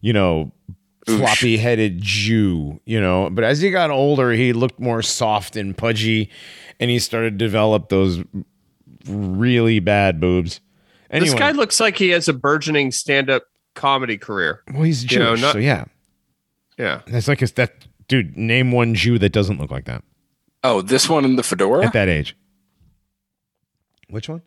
you 0.00 0.14
know, 0.14 0.52
floppy 1.04 1.58
headed 1.58 2.00
Jew, 2.00 2.80
you 2.86 3.02
know. 3.02 3.28
But 3.28 3.44
as 3.44 3.60
he 3.60 3.70
got 3.70 3.90
older, 3.90 4.32
he 4.32 4.54
looked 4.54 4.80
more 4.80 5.02
soft 5.02 5.54
and 5.54 5.76
pudgy 5.76 6.30
and 6.80 6.90
he 6.90 6.98
started 6.98 7.38
to 7.38 7.44
develop 7.44 7.90
those 7.90 8.24
really 9.06 9.80
bad 9.80 10.18
boobs. 10.18 10.62
Anyway, 11.10 11.28
This 11.28 11.38
guy 11.38 11.50
looks 11.50 11.78
like 11.78 11.98
he 11.98 12.08
has 12.08 12.26
a 12.26 12.32
burgeoning 12.32 12.90
stand-up 12.90 13.42
comedy 13.74 14.16
career. 14.18 14.62
well, 14.72 14.82
he's 14.82 15.10
you 15.10 15.18
know, 15.18 15.30
Jewish, 15.30 15.40
not- 15.42 15.52
so 15.52 15.58
yeah. 15.58 15.84
Yeah. 16.78 17.02
That's 17.06 17.28
like 17.28 17.40
a, 17.42 17.46
that 17.54 17.86
dude, 18.08 18.36
name 18.36 18.72
one 18.72 18.94
Jew 18.94 19.18
that 19.20 19.30
doesn't 19.32 19.60
look 19.60 19.70
like 19.70 19.84
that 19.84 20.02
oh, 20.64 20.80
this 20.82 21.08
one 21.08 21.24
in 21.26 21.36
the 21.36 21.42
fedora. 21.42 21.84
at 21.86 21.92
that 21.92 22.08
age. 22.08 22.34
Which 24.08 24.28
one? 24.28 24.42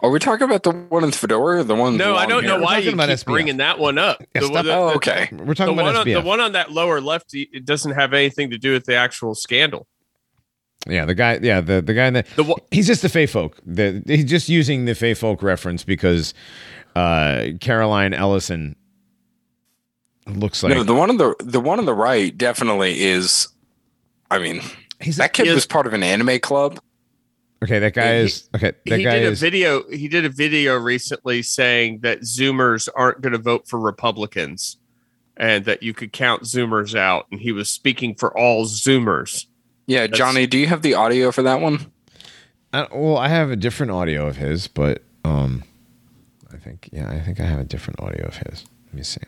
Are 0.00 0.10
we 0.10 0.18
talking 0.18 0.44
about 0.44 0.62
the 0.62 0.70
one 0.72 1.04
in 1.04 1.10
the 1.10 1.16
fedora? 1.16 1.62
The 1.62 1.74
one? 1.74 1.92
with 1.92 2.00
No, 2.00 2.12
the 2.12 2.18
I 2.18 2.26
don't 2.26 2.44
know 2.44 2.58
why 2.60 2.76
talking 2.82 2.98
you 2.98 3.06
keep 3.06 3.18
SBF. 3.18 3.24
bringing 3.26 3.56
that 3.58 3.78
one 3.78 3.98
up. 3.98 4.22
Yeah, 4.34 4.40
The- 4.40 4.46
stop- 4.46 4.64
the- 4.64 4.74
Oh, 4.74 4.88
the- 4.90 4.94
okay. 4.96 5.28
We're 5.32 5.46
The 5.46 5.54
talking 5.54 5.76
one, 5.76 5.86
about 5.88 6.06
on, 6.06 6.12
the 6.12 6.20
one 6.22 6.40
on 6.40 6.52
that 6.52 6.72
lower 6.72 7.00
left, 7.00 7.30
it 7.34 7.64
doesn't 7.64 7.92
have 7.92 8.12
anything 8.14 8.50
to 8.50 8.58
do 8.58 8.72
with 8.72 8.84
the 8.86 8.94
actual 8.94 9.34
scandal. 9.34 9.86
yeah, 10.88 11.04
the 11.04 11.14
guy. 11.14 11.38
Yeah, 11.42 11.60
the 11.60 11.82
the 11.82 11.94
guy 11.94 12.06
in 12.06 12.14
the 12.14 12.24
The 12.36 12.44
one- 12.44 12.60
he's 12.70 12.86
just 12.86 13.02
the 13.02 13.08
Fey 13.08 13.26
folk. 13.26 13.58
The, 13.66 14.02
he's 14.06 14.24
just 14.24 14.48
using 14.48 14.84
the 14.86 14.94
Fey 14.94 15.14
folk 15.14 15.42
reference 15.42 15.82
because 15.84 16.32
uh, 16.96 17.50
Caroline 17.60 18.14
Ellison 18.14 18.76
looks 20.26 20.62
like 20.62 20.74
no, 20.74 20.82
the 20.82 20.94
one 20.94 21.10
on 21.10 21.16
the 21.18 21.34
the 21.40 21.60
one 21.60 21.78
on 21.78 21.84
the 21.84 21.94
right 21.94 22.36
definitely 22.36 23.00
is. 23.02 23.48
I 24.30 24.38
mean, 24.38 24.60
he's 25.00 25.16
that 25.18 25.32
kid 25.32 25.44
He 25.44 25.50
is- 25.50 25.54
was 25.56 25.66
part 25.66 25.86
of 25.86 25.92
an 25.92 26.02
anime 26.02 26.40
club. 26.40 26.80
Okay, 27.62 27.78
that 27.78 27.94
guy 27.94 28.18
He- 28.18 28.24
is 28.24 28.48
okay. 28.54 28.72
That 28.86 28.98
he 28.98 29.04
guy 29.04 29.18
did 29.20 29.26
a 29.28 29.30
is 29.30 29.40
video. 29.40 29.88
He 29.90 30.08
did 30.08 30.24
a 30.24 30.28
video 30.28 30.76
recently 30.76 31.42
saying 31.42 32.00
that 32.02 32.20
Zoomers 32.22 32.88
aren't 32.94 33.20
going 33.20 33.32
to 33.32 33.38
vote 33.38 33.66
for 33.68 33.78
Republicans, 33.78 34.76
and 35.36 35.64
that 35.64 35.82
you 35.82 35.94
could 35.94 36.12
count 36.12 36.42
Zoomers 36.42 36.94
out. 36.94 37.26
And 37.30 37.40
he 37.40 37.52
was 37.52 37.70
speaking 37.70 38.14
for 38.14 38.36
all 38.36 38.64
Zoomers. 38.66 39.46
Yeah, 39.86 40.06
Johnny, 40.08 40.46
do 40.46 40.58
you 40.58 40.66
have 40.66 40.82
the 40.82 40.94
audio 40.94 41.30
for 41.30 41.42
that 41.42 41.60
one? 41.60 41.92
Uh, 42.72 42.86
well, 42.92 43.16
I 43.16 43.28
have 43.28 43.50
a 43.50 43.56
different 43.56 43.92
audio 43.92 44.26
of 44.26 44.36
his, 44.36 44.66
but 44.66 45.02
um, 45.24 45.62
I 46.56 46.58
think 46.64 46.88
yeah, 46.92 47.10
I 47.10 47.20
think 47.20 47.38
I 47.40 47.44
have 47.44 47.60
a 47.60 47.64
different 47.64 48.00
audio 48.00 48.26
of 48.26 48.36
his. 48.36 48.64
Let 48.86 48.94
me 48.94 49.02
see. 49.02 49.20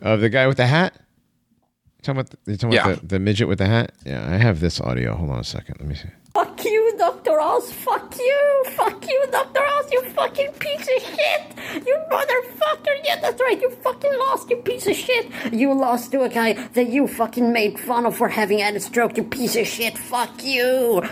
Of 0.00 0.20
the 0.20 0.28
guy 0.28 0.46
with 0.46 0.56
the 0.56 0.66
hat. 0.66 0.94
You 0.96 2.02
talking 2.02 2.20
about 2.20 2.30
the, 2.30 2.38
you 2.52 2.56
talking 2.56 2.72
Yeah. 2.74 2.86
about 2.88 3.00
the, 3.02 3.06
the 3.08 3.18
midget 3.18 3.48
with 3.48 3.58
the 3.58 3.66
hat? 3.66 3.92
Yeah, 4.06 4.24
I 4.32 4.36
have 4.36 4.60
this 4.60 4.80
audio. 4.80 5.14
Hold 5.16 5.30
on 5.30 5.40
a 5.40 5.44
second. 5.44 5.76
Let 5.80 5.88
me 5.88 5.96
see. 5.96 6.08
Fuck 6.34 6.64
you, 6.64 6.94
Dr. 6.98 7.40
Oz. 7.40 7.72
Fuck 7.72 8.16
you. 8.16 8.64
Fuck 8.76 9.06
you, 9.08 9.26
Dr. 9.32 9.60
Oz. 9.60 9.92
You 9.92 10.02
fucking 10.10 10.52
piece 10.60 10.88
of 10.96 11.02
shit. 11.02 11.84
You 11.86 11.96
motherfucker. 12.10 12.94
Yeah, 13.04 13.16
that's 13.20 13.40
right. 13.40 13.60
You 13.60 13.70
fucking 13.70 14.12
lost, 14.18 14.48
you 14.48 14.56
piece 14.58 14.86
of 14.86 14.94
shit. 14.94 15.52
You 15.52 15.74
lost 15.74 16.12
to 16.12 16.22
a 16.22 16.28
guy 16.28 16.52
that 16.52 16.88
you 16.88 17.08
fucking 17.08 17.52
made 17.52 17.78
fun 17.80 18.06
of 18.06 18.16
for 18.16 18.28
having 18.28 18.60
had 18.60 18.76
a 18.76 18.80
stroke, 18.80 19.16
you 19.16 19.24
piece 19.24 19.56
of 19.56 19.66
shit. 19.66 19.98
Fuck 19.98 20.42
you. 20.44 21.02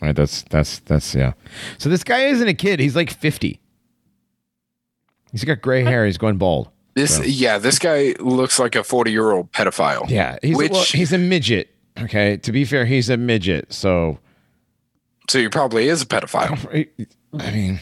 Right, 0.00 0.14
that's 0.14 0.42
that's 0.42 0.78
that's 0.80 1.14
yeah. 1.14 1.32
So 1.78 1.88
this 1.88 2.04
guy 2.04 2.26
isn't 2.26 2.46
a 2.46 2.54
kid. 2.54 2.78
He's 2.78 2.94
like 2.94 3.10
fifty. 3.10 3.60
He's 5.32 5.44
got 5.44 5.60
gray 5.60 5.82
hair. 5.82 6.06
He's 6.06 6.18
going 6.18 6.38
bald. 6.38 6.70
This, 6.94 7.24
yeah, 7.26 7.58
this 7.58 7.78
guy 7.78 8.14
looks 8.18 8.58
like 8.58 8.74
a 8.74 8.82
forty-year-old 8.82 9.52
pedophile. 9.52 10.08
Yeah, 10.08 10.36
he's 10.42 10.56
which 10.56 10.72
well, 10.72 10.82
he's 10.82 11.12
a 11.12 11.18
midget. 11.18 11.74
Okay, 11.98 12.36
to 12.38 12.52
be 12.52 12.64
fair, 12.64 12.84
he's 12.86 13.08
a 13.08 13.16
midget. 13.16 13.72
So 13.72 14.18
so 15.28 15.38
he 15.38 15.48
probably 15.48 15.88
is 15.88 16.02
a 16.02 16.06
pedophile. 16.06 16.86
I 17.38 17.50
mean, 17.52 17.80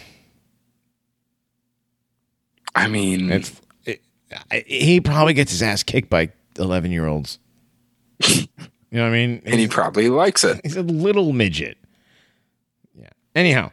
I 2.75 2.89
mean, 2.89 3.31
it's 3.31 3.61
it, 3.85 4.03
I- 4.51 4.65
he 4.67 5.01
probably 5.01 5.35
gets 5.35 5.53
his 5.53 5.63
ass 5.63 5.83
kicked 5.83 6.11
by 6.11 6.31
eleven 6.59 6.91
year 6.93 7.07
olds. 7.07 7.39
you 8.29 8.47
know 8.91 9.03
what 9.03 9.09
I 9.09 9.11
mean? 9.11 9.43
and 9.45 9.61
he 9.61 9.69
probably 9.69 10.09
likes 10.09 10.45
it. 10.45 10.61
He's 10.63 10.77
a 10.77 10.83
little 10.83 11.33
midget. 11.33 11.79
Anyhow, 13.37 13.71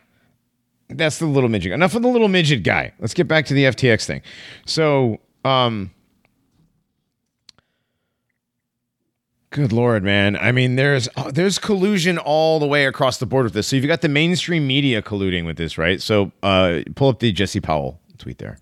that's 0.89 1.17
the 1.17 1.25
little 1.25 1.49
midget. 1.49 1.71
Enough 1.71 1.95
of 1.95 2.01
the 2.03 2.07
little 2.09 2.27
midget 2.27 2.61
guy. 2.63 2.93
Let's 2.99 3.13
get 3.15 3.27
back 3.27 3.45
to 3.47 3.53
the 3.55 3.63
FTX 3.63 4.05
thing. 4.05 4.21
So, 4.65 5.19
um, 5.45 5.89
good 9.51 9.71
lord, 9.71 10.03
man. 10.03 10.35
I 10.35 10.51
mean, 10.51 10.75
there's 10.75 11.07
uh, 11.15 11.31
there's 11.31 11.57
collusion 11.59 12.17
all 12.17 12.59
the 12.59 12.67
way 12.67 12.85
across 12.85 13.17
the 13.17 13.25
board 13.25 13.45
with 13.45 13.53
this. 13.53 13.67
So 13.67 13.75
you've 13.75 13.87
got 13.87 14.01
the 14.01 14.09
mainstream 14.09 14.67
media 14.67 15.01
colluding 15.01 15.45
with 15.45 15.57
this, 15.57 15.77
right? 15.77 16.01
So, 16.01 16.31
uh, 16.43 16.81
pull 16.95 17.09
up 17.09 17.19
the 17.19 17.31
Jesse 17.31 17.59
Powell 17.61 17.99
tweet 18.17 18.37
there. 18.39 18.57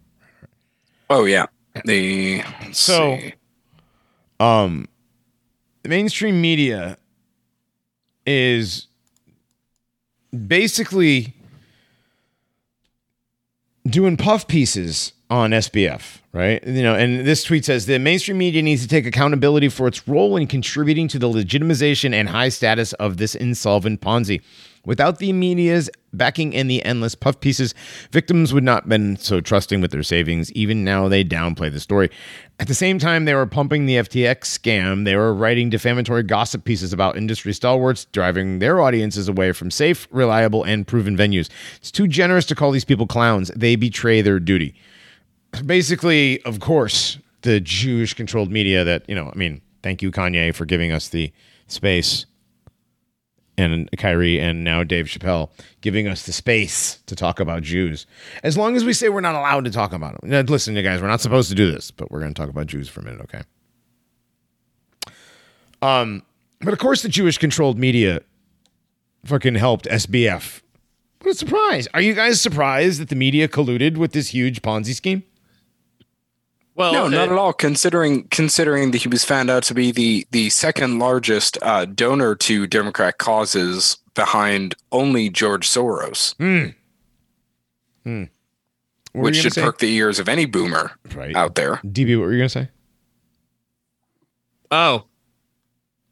Oh 1.09 1.25
yeah, 1.25 1.47
the 1.85 2.43
So- 2.71 3.17
see. 3.17 3.33
um 4.39 4.87
the 5.83 5.89
mainstream 5.89 6.39
media 6.39 6.95
is 8.25 8.87
basically 10.31 11.35
doing 13.85 14.17
puff 14.17 14.47
pieces 14.47 15.13
on 15.29 15.51
SBF, 15.51 16.19
right? 16.33 16.65
You 16.65 16.83
know, 16.83 16.95
and 16.95 17.25
this 17.25 17.43
tweet 17.43 17.65
says 17.65 17.85
the 17.85 17.99
mainstream 17.99 18.37
media 18.37 18.61
needs 18.61 18.81
to 18.81 18.87
take 18.87 19.05
accountability 19.05 19.69
for 19.69 19.87
its 19.87 20.07
role 20.07 20.37
in 20.37 20.47
contributing 20.47 21.07
to 21.09 21.19
the 21.19 21.27
legitimization 21.27 22.13
and 22.13 22.29
high 22.29 22.49
status 22.49 22.93
of 22.93 23.17
this 23.17 23.33
insolvent 23.33 24.01
Ponzi. 24.01 24.41
Without 24.85 25.19
the 25.19 25.31
media's 25.31 25.89
backing 26.13 26.55
and 26.55 26.69
the 26.69 26.83
endless 26.83 27.15
puff 27.15 27.39
pieces, 27.39 27.73
victims 28.11 28.53
would 28.53 28.63
not 28.63 28.83
have 28.83 28.89
been 28.89 29.15
so 29.17 29.39
trusting 29.39 29.79
with 29.79 29.91
their 29.91 30.03
savings. 30.03 30.51
Even 30.53 30.83
now, 30.83 31.07
they 31.07 31.23
downplay 31.23 31.71
the 31.71 31.79
story. 31.79 32.09
At 32.59 32.67
the 32.67 32.73
same 32.73 32.97
time, 32.97 33.25
they 33.25 33.35
were 33.35 33.45
pumping 33.45 33.85
the 33.85 33.95
FTX 33.95 34.39
scam. 34.39 35.05
They 35.05 35.15
were 35.15 35.33
writing 35.33 35.69
defamatory 35.69 36.23
gossip 36.23 36.63
pieces 36.63 36.93
about 36.93 37.17
industry 37.17 37.53
stalwarts, 37.53 38.05
driving 38.05 38.59
their 38.59 38.81
audiences 38.81 39.27
away 39.27 39.51
from 39.51 39.69
safe, 39.69 40.07
reliable, 40.11 40.63
and 40.63 40.87
proven 40.87 41.15
venues. 41.15 41.49
It's 41.77 41.91
too 41.91 42.07
generous 42.07 42.45
to 42.47 42.55
call 42.55 42.71
these 42.71 42.85
people 42.85 43.07
clowns. 43.07 43.51
They 43.55 43.75
betray 43.75 44.21
their 44.21 44.39
duty 44.39 44.75
basically, 45.65 46.41
of 46.43 46.59
course, 46.59 47.17
the 47.41 47.59
Jewish 47.59 48.13
controlled 48.13 48.51
media 48.51 48.83
that, 48.83 49.07
you 49.09 49.15
know, 49.15 49.29
I 49.33 49.37
mean, 49.37 49.61
thank 49.83 50.01
you, 50.01 50.11
Kanye, 50.11 50.53
for 50.53 50.65
giving 50.65 50.91
us 50.91 51.09
the 51.09 51.31
space 51.67 52.25
and 53.61 53.89
Kyrie 53.97 54.39
and 54.39 54.63
now 54.63 54.83
Dave 54.83 55.05
Chappelle 55.05 55.49
giving 55.81 56.07
us 56.07 56.25
the 56.25 56.33
space 56.33 56.97
to 57.05 57.15
talk 57.15 57.39
about 57.39 57.63
Jews. 57.63 58.05
As 58.43 58.57
long 58.57 58.75
as 58.75 58.83
we 58.83 58.93
say 58.93 59.09
we're 59.09 59.21
not 59.21 59.35
allowed 59.35 59.65
to 59.65 59.71
talk 59.71 59.93
about 59.93 60.19
them. 60.19 60.29
Now, 60.29 60.41
listen, 60.41 60.75
you 60.75 60.81
guys, 60.81 61.01
we're 61.01 61.07
not 61.07 61.21
supposed 61.21 61.49
to 61.49 61.55
do 61.55 61.71
this, 61.71 61.91
but 61.91 62.11
we're 62.11 62.19
going 62.19 62.33
to 62.33 62.39
talk 62.39 62.49
about 62.49 62.67
Jews 62.67 62.89
for 62.89 63.01
a 63.01 63.03
minute, 63.03 63.21
okay? 63.21 63.41
Um, 65.81 66.23
but 66.59 66.73
of 66.73 66.79
course, 66.79 67.01
the 67.01 67.09
Jewish 67.09 67.37
controlled 67.37 67.77
media 67.77 68.21
fucking 69.25 69.55
helped 69.55 69.85
SBF. 69.85 70.61
What 71.21 71.31
a 71.31 71.37
surprise. 71.37 71.87
Are 71.93 72.01
you 72.01 72.13
guys 72.13 72.41
surprised 72.41 72.99
that 72.99 73.09
the 73.09 73.15
media 73.15 73.47
colluded 73.47 73.97
with 73.97 74.13
this 74.13 74.29
huge 74.29 74.61
Ponzi 74.61 74.95
scheme? 74.95 75.23
Well, 76.75 76.93
no, 76.93 77.07
not 77.09 77.29
uh, 77.29 77.33
at 77.33 77.37
all. 77.37 77.53
Considering 77.53 78.23
considering 78.29 78.91
that 78.91 78.99
he 78.99 79.09
was 79.09 79.23
found 79.25 79.49
out 79.49 79.63
to 79.63 79.73
be 79.73 79.91
the 79.91 80.25
the 80.31 80.49
second 80.49 80.99
largest 80.99 81.57
uh, 81.61 81.85
donor 81.85 82.33
to 82.35 82.65
Democrat 82.65 83.17
causes 83.17 83.97
behind 84.15 84.75
only 84.91 85.29
George 85.29 85.67
Soros, 85.67 86.33
What 88.03 88.29
were 89.13 89.21
which 89.23 89.35
should 89.37 89.53
say? 89.53 89.61
perk 89.61 89.79
the 89.79 89.91
ears 89.93 90.19
of 90.19 90.29
any 90.29 90.45
boomer 90.45 90.91
Right. 91.13 91.35
out 91.35 91.55
there. 91.55 91.75
DB, 91.85 92.17
what 92.17 92.25
were 92.25 92.31
you 92.31 92.37
going 92.39 92.49
to 92.49 92.49
say? 92.49 92.69
Oh, 94.71 95.05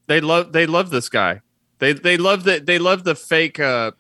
they 0.07 0.19
love 0.19 0.51
they 0.51 0.65
love 0.65 0.89
this 0.89 1.07
guy. 1.07 1.41
They 1.79 1.93
they 1.93 2.17
love 2.17 2.43
the 2.43 2.59
they 2.59 2.77
love 2.79 3.05
the 3.05 3.15
fake 3.15 3.59
uh 3.59 3.91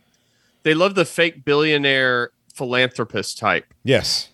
they 0.63 0.73
love 0.73 0.95
the 0.95 1.05
fake 1.05 1.45
billionaire 1.45 2.31
philanthropist 2.53 3.37
type, 3.37 3.73
Yes. 3.83 4.29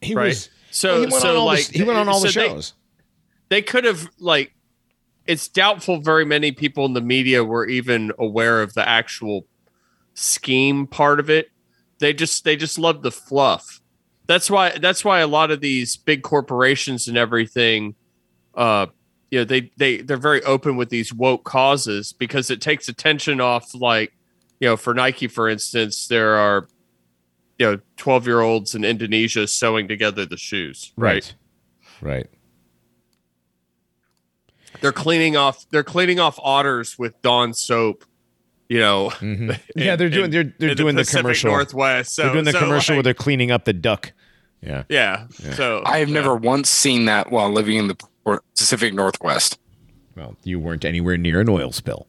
He 0.00 0.14
right? 0.14 0.28
was. 0.28 0.48
So 0.78 0.88
well, 0.90 0.98
he 1.00 1.06
went 1.06 1.22
so 1.22 1.30
on 1.30 1.36
all 1.36 1.46
like 1.46 1.66
the, 1.66 1.78
he 1.78 1.84
went 1.84 1.98
on 1.98 2.08
all 2.08 2.20
the 2.20 2.28
so 2.30 2.40
they- 2.40 2.48
shows. 2.48 2.72
they 3.48 3.62
could 3.62 3.84
have 3.84 4.08
like 4.18 4.54
it's 5.26 5.48
doubtful 5.48 6.00
very 6.00 6.24
many 6.24 6.52
people 6.52 6.86
in 6.86 6.94
the 6.94 7.00
media 7.00 7.44
were 7.44 7.66
even 7.66 8.12
aware 8.18 8.62
of 8.62 8.72
the 8.74 8.88
actual 8.88 9.46
scheme 10.14 10.86
part 10.86 11.20
of 11.20 11.28
it 11.30 11.50
they 11.98 12.12
just 12.12 12.44
they 12.44 12.56
just 12.56 12.78
love 12.78 13.02
the 13.02 13.10
fluff 13.10 13.80
that's 14.26 14.50
why 14.50 14.76
that's 14.78 15.04
why 15.04 15.20
a 15.20 15.26
lot 15.26 15.50
of 15.50 15.60
these 15.60 15.96
big 15.96 16.22
corporations 16.22 17.08
and 17.08 17.16
everything 17.16 17.94
uh 18.54 18.86
you 19.30 19.38
know 19.38 19.44
they 19.44 19.70
they 19.76 19.98
they're 19.98 20.16
very 20.16 20.42
open 20.44 20.76
with 20.76 20.88
these 20.88 21.12
woke 21.12 21.44
causes 21.44 22.12
because 22.12 22.50
it 22.50 22.60
takes 22.60 22.88
attention 22.88 23.40
off 23.40 23.74
like 23.74 24.12
you 24.60 24.68
know 24.68 24.76
for 24.76 24.94
Nike 24.94 25.28
for 25.28 25.48
instance 25.48 26.08
there 26.08 26.34
are 26.34 26.68
you 27.58 27.66
know 27.66 27.80
12 27.96 28.26
year 28.26 28.40
olds 28.40 28.74
in 28.74 28.84
Indonesia 28.84 29.46
sewing 29.46 29.88
together 29.88 30.24
the 30.26 30.36
shoes 30.36 30.92
right. 30.96 31.34
Right. 32.00 32.28
they're 34.80 34.92
cleaning 34.92 35.36
off 35.36 35.66
they're 35.70 35.82
cleaning 35.84 36.20
off 36.20 36.38
otters 36.42 36.98
with 36.98 37.20
Dawn 37.22 37.52
soap. 37.54 38.04
You 38.68 38.80
know, 38.80 39.08
Mhm. 39.10 39.58
Yeah, 39.76 39.96
they're 39.96 40.10
doing 40.10 40.30
they're 40.30 40.44
they're 40.58 40.70
in 40.70 40.76
doing 40.76 40.94
the, 40.94 41.00
Pacific 41.02 41.22
commercial. 41.22 41.50
Northwest. 41.50 42.14
So, 42.14 42.24
they're 42.24 42.32
doing 42.34 42.44
the 42.44 42.52
so, 42.52 42.58
commercial 42.58 42.96
where 42.96 43.02
they're 43.02 43.14
cleaning 43.14 43.50
up 43.50 43.64
the 43.64 43.72
duck. 43.72 44.12
Yeah. 44.60 44.82
yeah, 44.88 45.26
So 45.54 45.82
I 45.86 45.98
have 45.98 46.08
yeah. 46.08 46.14
never 46.14 46.34
once 46.36 46.68
seen 46.68 47.06
that 47.06 47.30
while 47.30 47.50
living 47.50 47.76
in 47.76 47.86
the 47.88 47.96
Pacific 48.56 48.92
Northwest. 48.92 49.58
Well, 50.16 50.36
you 50.44 50.58
weren't 50.60 50.84
anywhere 50.84 51.16
near 51.16 51.40
an 51.40 51.48
oil 51.48 51.70
spill. 51.72 52.08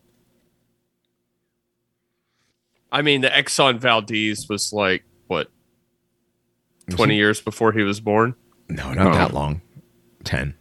I 2.91 3.03
mean, 3.03 3.21
the 3.21 3.29
Exxon 3.29 3.77
Valdez 3.79 4.47
was 4.49 4.73
like 4.73 5.03
what 6.89 6.97
twenty 6.97 7.15
years 7.15 7.41
before 7.41 7.71
he 7.71 7.83
was 7.83 7.99
born. 7.99 8.35
No, 8.67 8.93
not 8.93 9.07
Oh. 9.07 9.11
that 9.13 9.33
long. 9.33 9.61
Ten. 10.23 10.53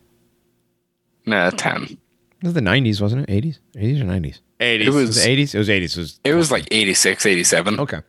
Nah, 1.26 1.50
ten. 1.50 1.82
It 2.40 2.44
was 2.44 2.54
the 2.54 2.60
nineties, 2.60 3.00
wasn't 3.00 3.28
it? 3.28 3.32
Eighties? 3.32 3.58
Eighties 3.76 4.00
or 4.00 4.04
nineties? 4.04 4.40
Eighties. 4.60 4.86
It 4.88 4.90
Was 4.94 5.06
was 5.08 5.18
it 5.24 5.28
eighties? 5.28 5.54
It 5.54 5.58
was 5.58 5.68
eighties. 5.70 5.96
It 5.96 6.00
was 6.00 6.20
it 6.24 6.34
was 6.34 6.50
like 6.50 6.66
86, 6.70 7.26
87. 7.26 7.80
Okay. 7.80 8.00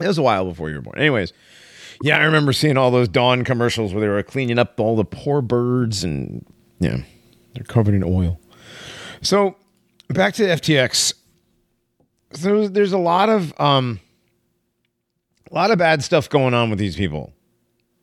It 0.00 0.06
was 0.06 0.18
a 0.18 0.22
while 0.22 0.44
before 0.46 0.70
you 0.70 0.76
were 0.76 0.82
born. 0.82 0.98
Anyways, 0.98 1.32
yeah, 2.02 2.16
I 2.18 2.24
remember 2.24 2.52
seeing 2.52 2.76
all 2.78 2.90
those 2.90 3.08
Dawn 3.08 3.44
commercials 3.44 3.92
where 3.92 4.00
they 4.00 4.08
were 4.08 4.22
cleaning 4.22 4.58
up 4.58 4.78
all 4.80 4.96
the 4.96 5.04
poor 5.04 5.42
birds 5.42 6.04
and 6.04 6.44
yeah, 6.78 6.98
they're 7.54 7.64
covered 7.64 7.94
in 7.94 8.02
oil. 8.04 8.40
So 9.22 9.56
back 10.08 10.34
to 10.34 10.42
FTX. 10.44 11.12
So 12.32 12.68
there's 12.68 12.92
a 12.92 12.98
lot 12.98 13.28
of 13.28 13.52
um 13.60 14.00
a 15.50 15.54
lot 15.54 15.70
of 15.70 15.78
bad 15.78 16.02
stuff 16.02 16.28
going 16.28 16.54
on 16.54 16.70
with 16.70 16.78
these 16.78 16.96
people. 16.96 17.32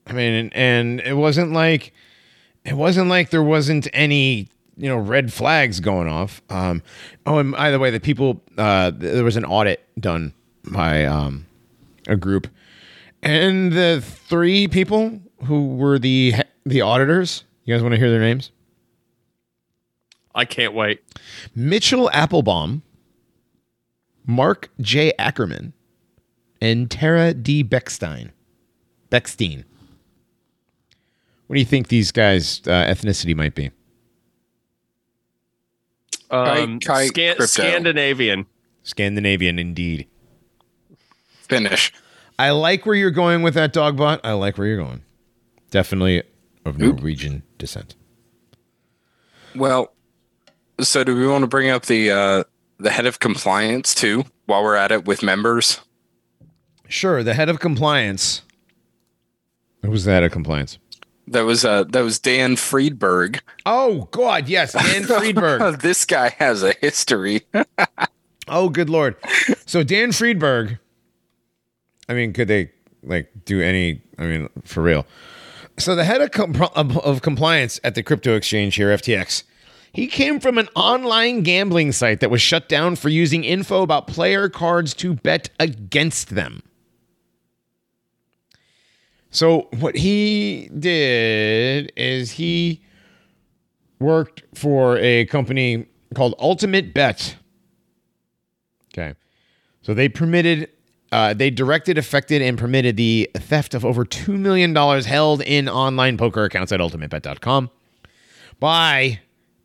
I 0.06 0.14
mean, 0.14 0.34
and, 0.34 0.56
and 0.56 1.00
it 1.02 1.14
wasn't 1.14 1.52
like 1.52 1.94
it 2.66 2.74
wasn't 2.74 3.10
like 3.10 3.30
there 3.30 3.44
wasn't 3.44 3.88
any 3.94 4.50
you 4.78 4.88
know 4.90 4.98
red 4.98 5.34
flags 5.34 5.80
going 5.80 6.08
off. 6.08 6.42
Um, 6.50 6.84
oh, 7.26 7.40
and 7.40 7.52
by 7.52 7.72
the 7.72 7.80
way, 7.80 7.92
the 7.92 8.00
people 8.00 8.42
uh, 8.58 8.92
there 8.94 9.24
was 9.24 9.36
an 9.36 9.46
audit 9.46 9.86
done 10.00 10.34
by 10.72 11.06
um, 11.06 11.46
a 12.08 12.16
group, 12.16 12.48
and 13.22 13.72
the 13.72 14.02
three 14.02 14.68
people 14.68 15.20
who 15.46 15.76
were 15.76 16.00
the 16.00 16.36
the 16.66 16.82
auditors. 16.82 17.44
You 17.66 17.76
guys 17.76 17.84
want 17.84 17.94
to 17.94 18.00
hear 18.00 18.10
their 18.10 18.22
names? 18.22 18.52
I 20.34 20.46
can't 20.46 20.74
wait. 20.74 21.02
Mitchell 21.56 22.10
Applebaum, 22.12 22.84
Mark 24.26 24.70
J. 24.80 25.12
Ackerman, 25.18 25.74
and 26.62 26.90
Tara 26.90 27.34
D. 27.34 27.64
Beckstein. 27.64 28.32
Beckstein. 29.12 29.64
What 31.48 31.54
do 31.56 31.60
you 31.60 31.66
think 31.66 31.88
these 31.88 32.12
guys' 32.12 32.62
uh, 32.68 32.86
ethnicity 32.86 33.36
might 33.36 33.56
be? 33.56 33.72
Um, 36.30 36.80
Kai- 36.80 37.08
Scan- 37.08 37.36
crypto. 37.38 37.46
Scandinavian. 37.46 38.46
Scandinavian, 38.84 39.60
indeed. 39.60 40.08
Finish. 41.48 41.94
I 42.38 42.52
like 42.52 42.86
where 42.86 42.96
you're 42.96 43.12
going 43.12 43.42
with 43.42 43.54
that 43.54 43.74
dog 43.74 43.98
dogbot. 43.98 44.20
I 44.24 44.34
like 44.34 44.58
where 44.58 44.68
you're 44.68 44.78
going. 44.78 45.04
Definitely 45.72 46.24
of 46.66 46.82
Oop. 46.82 46.98
Norwegian 46.98 47.44
descent. 47.58 47.96
Well, 49.56 49.94
so 50.80 51.04
do 51.04 51.16
we 51.16 51.26
want 51.28 51.44
to 51.44 51.48
bring 51.48 51.70
up 51.70 51.86
the 51.86 52.12
uh, 52.12 52.44
the 52.78 52.92
head 52.92 53.06
of 53.06 53.20
compliance 53.20 53.96
too 53.96 54.26
while 54.46 54.64
we're 54.64 54.76
at 54.76 54.92
it 54.92 55.06
with 55.06 55.24
members? 55.24 55.80
Sure, 56.90 57.24
the 57.24 57.34
head 57.34 57.50
of 57.50 57.60
compliance. 57.60 58.42
Who's 59.84 60.06
the 60.06 60.12
head 60.12 60.24
of 60.24 60.32
compliance? 60.32 60.78
That 61.28 61.42
was 61.42 61.66
uh, 61.66 61.84
that 61.86 62.02
was 62.02 62.20
Dan 62.20 62.56
Friedberg. 62.56 63.42
Oh 63.66 64.08
God, 64.12 64.48
yes, 64.48 64.74
Dan 64.74 65.04
Friedberg. 65.06 65.82
this 65.82 66.06
guy 66.06 66.30
has 66.40 66.64
a 66.64 66.74
history. 66.80 67.42
oh, 68.48 68.70
good 68.70 68.90
lord. 68.90 69.16
So 69.66 69.84
Dan 69.84 70.12
Friedberg. 70.12 70.80
I 72.08 72.14
mean, 72.14 72.32
could 72.32 72.48
they 72.48 72.72
like 73.04 73.30
do 73.44 73.62
any? 73.62 74.02
I 74.18 74.24
mean, 74.24 74.50
for 74.64 74.82
real. 74.82 75.06
So 75.80 75.96
the 75.96 76.06
head 76.06 76.22
of, 76.22 76.32
compl- 76.32 76.74
of, 76.74 76.98
of 76.98 77.22
compliance 77.22 77.80
at 77.84 77.94
the 77.94 78.02
crypto 78.02 78.36
exchange 78.36 78.76
here, 78.76 78.90
FTX, 78.90 79.44
he 79.94 80.08
came 80.08 80.40
from 80.40 80.58
an 80.58 80.70
online 80.76 81.44
gambling 81.44 81.92
site 81.92 82.20
that 82.22 82.32
was 82.32 82.42
shut 82.42 82.68
down 82.68 82.96
for 82.96 83.10
using 83.10 83.44
info 83.44 83.84
about 83.84 84.08
player 84.08 84.50
cards 84.50 84.94
to 84.96 85.14
bet 85.14 85.50
against 85.60 86.30
them. 86.30 86.64
So 89.30 89.68
what 89.80 89.96
he 89.96 90.70
did 90.78 91.92
is 91.96 92.32
he 92.32 92.82
worked 94.00 94.44
for 94.54 94.98
a 94.98 95.26
company 95.26 95.88
called 96.16 96.36
Ultimate 96.40 96.94
Bet. 96.94 97.36
Okay. 98.94 99.16
So 99.82 99.94
they 99.94 100.10
permitted, 100.10 100.70
uh, 101.12 101.34
they 101.34 101.50
directed, 101.50 101.98
affected, 101.98 102.42
and 102.42 102.58
permitted 102.58 102.98
the 102.98 103.30
theft 103.36 103.74
of 103.74 103.86
over 103.86 104.06
$2 104.06 104.38
million 104.38 104.76
held 105.04 105.42
in 105.42 105.70
online 105.70 106.18
poker 106.18 106.44
accounts 106.44 106.72
at 106.72 106.80
ultimatebet.com 106.80 107.70
by 108.60 109.20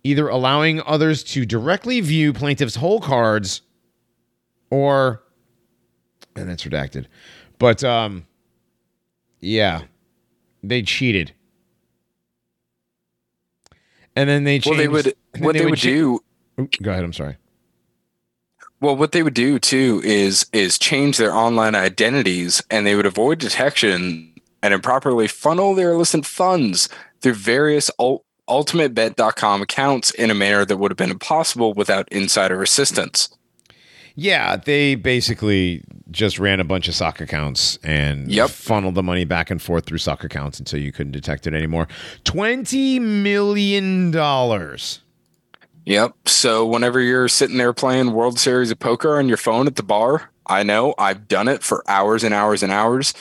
either 0.04 0.28
allowing 0.28 0.82
others 0.82 1.22
to 1.22 1.46
directly 1.46 2.00
view 2.00 2.32
plaintiffs' 2.32 2.76
whole 2.76 3.00
cards 3.00 3.62
or, 4.70 5.22
and 6.34 6.48
that's 6.48 6.64
redacted, 6.64 7.06
but, 7.58 7.84
um, 7.84 8.26
yeah, 9.43 9.82
they 10.62 10.82
cheated. 10.82 11.32
And 14.16 14.28
then 14.28 14.45
they 14.45 14.59
changed. 14.59 14.66
well, 14.68 14.78
they 14.78 14.88
would 14.88 15.14
what 15.38 15.55
they, 15.55 15.64
would 15.64 15.78
cha- 15.78 15.88
do. 15.88 16.20
Go 16.80 16.90
ahead. 16.90 17.05
I'm 17.05 17.12
sorry. 17.12 17.36
Well, 18.80 18.97
what 18.97 19.12
they 19.12 19.22
would 19.22 19.34
do 19.34 19.59
too 19.59 20.01
is 20.05 20.47
is 20.53 20.78
change 20.78 21.16
their 21.18 21.34
online 21.34 21.74
identities, 21.74 22.62
and 22.70 22.86
they 22.86 22.95
would 22.95 23.07
avoid 23.07 23.38
detection 23.38 24.32
and 24.62 24.74
improperly 24.74 25.28
funnel 25.28 25.74
their 25.74 25.93
illicit 25.93 26.24
funds 26.24 26.88
through 27.20 27.34
various 27.34 27.90
ul- 27.99 28.24
ultimatebet.com 28.49 29.62
accounts 29.62 30.11
in 30.11 30.30
a 30.30 30.34
manner 30.34 30.64
that 30.64 30.76
would 30.76 30.90
have 30.90 30.99
been 30.99 31.11
impossible 31.11 31.74
without 31.74 32.09
insider 32.12 32.62
assistance. 32.62 33.28
Yeah, 34.14 34.57
they 34.57 34.95
basically 34.95 35.82
just 36.12 36.38
ran 36.38 36.60
a 36.60 36.64
bunch 36.64 36.88
of 36.88 36.94
sock 36.94 37.20
accounts 37.20 37.78
and 37.82 38.30
Yep. 38.30 38.50
funneled 38.50 38.94
the 38.94 39.02
money 39.02 39.24
back 39.24 39.50
and 39.50 39.60
forth 39.60 39.86
through 39.86 39.98
sock 39.98 40.22
accounts 40.24 40.58
until 40.58 40.78
you 40.80 40.92
couldn't 40.92 41.12
detect 41.12 41.46
it 41.46 41.54
anymore. 41.54 41.88
Twenty 42.24 42.98
million 42.98 44.10
dollars. 44.10 45.00
Yep. 45.84 46.28
So 46.28 46.64
whenever 46.66 47.00
you're 47.00 47.28
sitting 47.28 47.56
there 47.56 47.72
playing 47.72 48.12
World 48.12 48.38
Series 48.38 48.70
of 48.70 48.78
Poker 48.78 49.18
on 49.18 49.26
your 49.28 49.36
phone 49.36 49.66
at 49.66 49.76
the 49.76 49.82
bar, 49.82 50.30
I 50.46 50.62
know 50.62 50.94
I've 50.98 51.26
done 51.26 51.48
it 51.48 51.62
for 51.62 51.82
hours 51.88 52.22
and 52.22 52.32
hours 52.34 52.62
and 52.62 52.72
hours. 52.72 53.14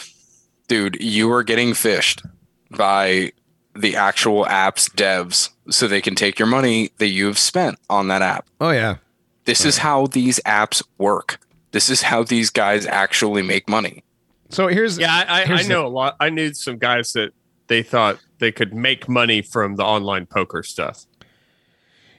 Dude, 0.67 1.01
you 1.01 1.31
are 1.31 1.43
getting 1.43 1.73
fished 1.73 2.23
by 2.69 3.31
the 3.75 3.95
actual 3.95 4.45
app's 4.47 4.89
devs 4.89 5.49
so 5.69 5.87
they 5.87 6.01
can 6.01 6.13
take 6.15 6.37
your 6.37 6.47
money 6.47 6.91
that 6.97 7.07
you've 7.07 7.39
spent 7.39 7.79
on 7.89 8.09
that 8.09 8.21
app. 8.21 8.45
Oh 8.59 8.71
yeah. 8.71 8.97
This 9.45 9.65
oh, 9.65 9.69
is 9.69 9.77
how 9.79 10.07
these 10.07 10.39
apps 10.45 10.83
work. 10.97 11.39
This 11.71 11.89
is 11.89 12.01
how 12.01 12.23
these 12.23 12.49
guys 12.49 12.85
actually 12.85 13.41
make 13.41 13.67
money. 13.69 14.03
So 14.49 14.67
here's 14.67 14.97
Yeah, 14.97 15.13
I, 15.13 15.21
I, 15.23 15.41
I 15.41 15.45
here's 15.45 15.63
the- 15.67 15.73
know 15.73 15.85
a 15.85 15.89
lot. 15.89 16.15
I 16.19 16.29
knew 16.29 16.53
some 16.53 16.77
guys 16.77 17.13
that 17.13 17.31
they 17.67 17.81
thought 17.83 18.19
they 18.39 18.51
could 18.51 18.73
make 18.73 19.07
money 19.07 19.41
from 19.41 19.75
the 19.77 19.83
online 19.83 20.25
poker 20.25 20.63
stuff. 20.63 21.05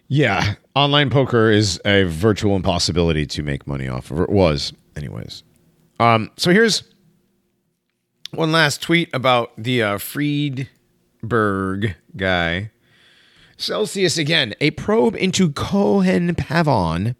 Yeah, 0.08 0.54
online 0.74 1.08
poker 1.10 1.50
is 1.50 1.80
a 1.84 2.04
virtual 2.04 2.54
impossibility 2.56 3.24
to 3.26 3.42
make 3.42 3.66
money 3.66 3.88
off 3.88 4.10
of. 4.10 4.20
It 4.20 4.28
was, 4.30 4.72
anyways. 4.96 5.42
Um, 6.00 6.30
so 6.36 6.50
here's 6.50 6.82
one 8.32 8.52
last 8.52 8.82
tweet 8.82 9.08
about 9.14 9.52
the 9.56 9.82
uh, 9.82 9.98
Friedberg 9.98 11.94
guy. 12.16 12.70
Celsius 13.56 14.18
again. 14.18 14.54
A 14.60 14.72
probe 14.72 15.14
into 15.16 15.50
Cohen 15.52 16.34
Pavon 16.34 17.14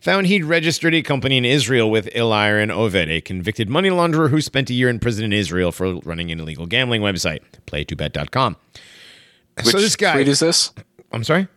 found 0.00 0.26
he'd 0.26 0.44
registered 0.44 0.94
a 0.94 1.02
company 1.02 1.36
in 1.36 1.44
Israel 1.44 1.90
with 1.90 2.06
Eliran 2.14 2.70
Oved, 2.72 3.08
a 3.08 3.20
convicted 3.20 3.68
money 3.68 3.90
launderer 3.90 4.30
who 4.30 4.40
spent 4.40 4.70
a 4.70 4.74
year 4.74 4.88
in 4.88 4.98
prison 4.98 5.24
in 5.24 5.32
Israel 5.32 5.72
for 5.72 5.96
running 6.00 6.30
an 6.30 6.40
illegal 6.40 6.66
gambling 6.66 7.02
website, 7.02 7.40
play2bet.com. 7.66 8.56
Which 9.64 9.66
So 9.66 9.80
this 9.80 9.96
guy, 9.96 10.14
tweet 10.14 10.28
is 10.28 10.40
this? 10.40 10.72
I'm 11.12 11.24
sorry? 11.24 11.48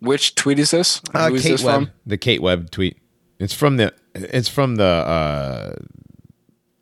Which 0.00 0.34
tweet 0.34 0.58
is 0.58 0.70
this? 0.70 1.02
Uh, 1.12 1.28
Who 1.28 1.34
is 1.34 1.42
Kate 1.42 1.50
this 1.50 1.64
Webb, 1.64 1.74
from? 1.74 1.90
the 2.06 2.16
Kate 2.16 2.40
Webb 2.40 2.70
tweet. 2.70 2.96
It's 3.38 3.52
from 3.54 3.76
the 3.76 3.92
it's 4.14 4.48
from 4.48 4.76
the 4.76 4.84
uh, 4.84 5.74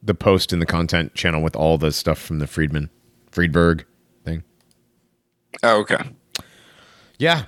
the 0.03 0.15
post 0.15 0.53
in 0.53 0.59
the 0.61 0.67
content 0.67 1.15
channel 1.15 1.43
with 1.43 1.57
all 1.57 1.79
the 1.79 1.93
stuff 1.93 2.19
from 2.19 2.39
the 2.39 2.47
Friedman 2.47 2.91
Friedberg 3.31 3.85
thing. 4.25 4.45
Oh, 5.63 5.81
okay. 5.81 5.99
Yeah. 7.19 7.45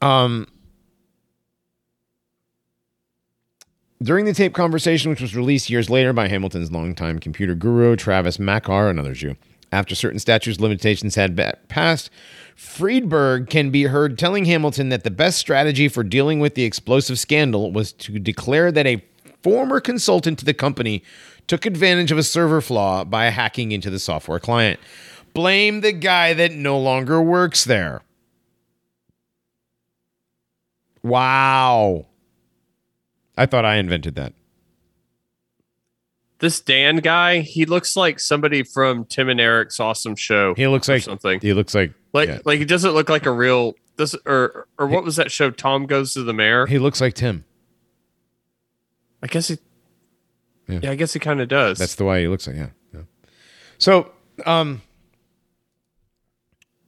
Um 0.00 0.46
During 4.02 4.24
the 4.24 4.34
tape 4.34 4.52
conversation, 4.52 5.10
which 5.10 5.20
was 5.20 5.36
released 5.36 5.70
years 5.70 5.88
later 5.88 6.12
by 6.12 6.26
Hamilton's 6.26 6.72
longtime 6.72 7.20
computer 7.20 7.54
guru, 7.54 7.94
Travis 7.94 8.38
Makar, 8.38 8.88
another 8.88 9.14
Jew, 9.14 9.36
after 9.70 9.94
certain 9.94 10.18
statutes 10.18 10.58
limitations 10.58 11.14
had 11.14 11.36
passed, 11.68 12.10
Friedberg 12.56 13.48
can 13.48 13.70
be 13.70 13.84
heard 13.84 14.18
telling 14.18 14.44
Hamilton 14.46 14.88
that 14.88 15.04
the 15.04 15.10
best 15.10 15.38
strategy 15.38 15.88
for 15.88 16.02
dealing 16.02 16.40
with 16.40 16.54
the 16.54 16.64
explosive 16.64 17.18
scandal 17.18 17.70
was 17.70 17.92
to 17.92 18.18
declare 18.18 18.72
that 18.72 18.86
a 18.86 19.04
former 19.42 19.80
consultant 19.80 20.38
to 20.40 20.44
the 20.44 20.54
company 20.54 21.04
took 21.46 21.64
advantage 21.64 22.10
of 22.10 22.18
a 22.18 22.22
server 22.22 22.60
flaw 22.60 23.04
by 23.04 23.26
hacking 23.26 23.70
into 23.70 23.88
the 23.88 23.98
software 24.00 24.40
client. 24.40 24.80
Blame 25.32 25.80
the 25.80 25.92
guy 25.92 26.34
that 26.34 26.52
no 26.52 26.78
longer 26.78 27.22
works 27.22 27.64
there. 27.64 28.02
Wow. 31.02 32.06
I 33.36 33.46
thought 33.46 33.64
I 33.64 33.76
invented 33.76 34.14
that. 34.16 34.34
This 36.38 36.60
Dan 36.60 36.96
guy, 36.96 37.38
he 37.40 37.66
looks 37.66 37.96
like 37.96 38.18
somebody 38.18 38.64
from 38.64 39.04
Tim 39.04 39.28
and 39.28 39.40
Eric's 39.40 39.78
awesome 39.78 40.16
show. 40.16 40.54
He 40.54 40.66
looks 40.66 40.88
like 40.88 41.02
something. 41.02 41.38
He 41.40 41.52
looks 41.52 41.74
like 41.74 41.92
Like 42.12 42.28
yeah. 42.28 42.38
like 42.44 42.58
he 42.58 42.64
doesn't 42.64 42.92
look 42.92 43.08
like 43.08 43.26
a 43.26 43.30
real 43.30 43.74
this 43.96 44.16
or 44.26 44.66
or 44.78 44.86
what 44.88 45.04
was 45.04 45.16
that 45.16 45.30
show? 45.30 45.50
Tom 45.50 45.86
goes 45.86 46.14
to 46.14 46.24
the 46.24 46.32
mayor. 46.32 46.66
he 46.66 46.78
looks 46.80 47.00
like 47.00 47.14
Tim. 47.14 47.44
I 49.22 49.28
guess 49.28 49.48
he. 49.48 49.58
Yeah. 50.68 50.80
Yeah, 50.82 50.90
I 50.90 50.94
guess 50.96 51.12
he 51.12 51.20
kind 51.20 51.40
of 51.40 51.48
does. 51.48 51.78
That's 51.78 51.94
the 51.94 52.04
way 52.04 52.22
he 52.22 52.28
looks 52.28 52.46
like. 52.46 52.56
Yeah. 52.56 52.70
yeah. 52.92 53.02
So, 53.78 54.10
um, 54.44 54.82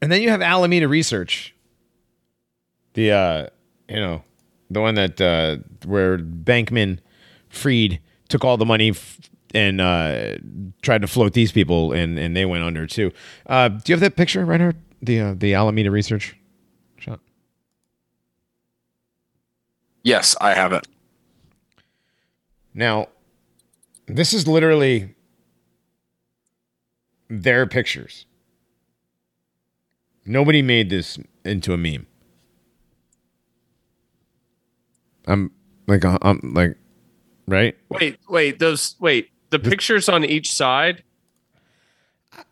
and 0.02 0.10
then 0.10 0.20
you 0.22 0.30
have 0.30 0.42
Alameda 0.42 0.88
Research. 0.88 1.54
The 2.94 3.12
uh, 3.12 3.46
you 3.88 3.96
know, 3.96 4.24
the 4.70 4.80
one 4.80 4.94
that 4.94 5.20
uh, 5.20 5.58
where 5.86 6.18
Bankman 6.18 6.98
Fried 7.48 8.00
took 8.28 8.44
all 8.44 8.56
the 8.56 8.64
money 8.64 8.90
f- 8.90 9.20
and 9.54 9.80
uh, 9.80 10.36
tried 10.82 11.02
to 11.02 11.06
float 11.06 11.32
these 11.32 11.52
people, 11.52 11.92
and 11.92 12.18
and 12.18 12.36
they 12.36 12.44
went 12.44 12.64
under 12.64 12.86
too. 12.86 13.12
Uh, 13.46 13.68
do 13.68 13.80
you 13.86 13.94
have 13.94 14.00
that 14.00 14.16
picture, 14.16 14.44
Reinhardt? 14.44 14.76
The 15.02 15.20
uh, 15.20 15.34
the 15.36 15.54
Alameda 15.54 15.90
Research 15.90 16.36
shot. 16.98 17.20
Yes, 20.02 20.36
I 20.40 20.54
have 20.54 20.72
it. 20.72 20.86
Now, 22.74 23.08
this 24.06 24.34
is 24.34 24.48
literally 24.48 25.14
their 27.28 27.66
pictures. 27.66 28.26
Nobody 30.26 30.62
made 30.62 30.90
this 30.90 31.18
into 31.44 31.72
a 31.72 31.76
meme. 31.76 32.06
I'm 35.26 35.50
like 35.86 36.04
uh, 36.04 36.18
I'm 36.22 36.40
like 36.54 36.76
right? 37.46 37.76
Wait, 37.88 38.18
wait, 38.28 38.58
those 38.58 38.96
wait, 39.00 39.30
the 39.50 39.58
pictures 39.58 40.08
on 40.08 40.24
each 40.24 40.52
side. 40.52 41.02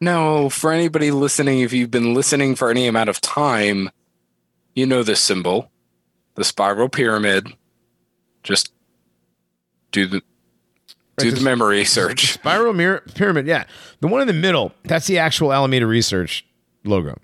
No, 0.01 0.49
for 0.49 0.73
anybody 0.73 1.11
listening, 1.11 1.61
if 1.61 1.73
you've 1.73 1.91
been 1.91 2.15
listening 2.15 2.55
for 2.55 2.71
any 2.71 2.87
amount 2.87 3.09
of 3.09 3.21
time, 3.21 3.91
you 4.75 4.87
know 4.87 5.03
this 5.03 5.21
symbol, 5.21 5.71
the 6.35 6.45
spiral 6.45 6.89
pyramid. 6.89 7.49
Just 8.43 8.73
do 9.91 10.07
the 10.07 10.23
do 11.19 11.31
this- 11.31 11.39
the 11.39 11.45
memory 11.45 11.85
search. 11.85 12.33
Spiral 12.35 12.73
mirror 12.73 13.03
pyramid, 13.15 13.47
yeah. 13.47 13.65
The 14.01 14.09
one 14.09 14.21
in 14.21 14.27
the 14.27 14.33
middle, 14.33 14.73
that's 14.85 15.07
the 15.07 15.19
actual 15.19 15.53
Alameda 15.53 15.87
Research 15.87 16.45
logo. 16.85 17.19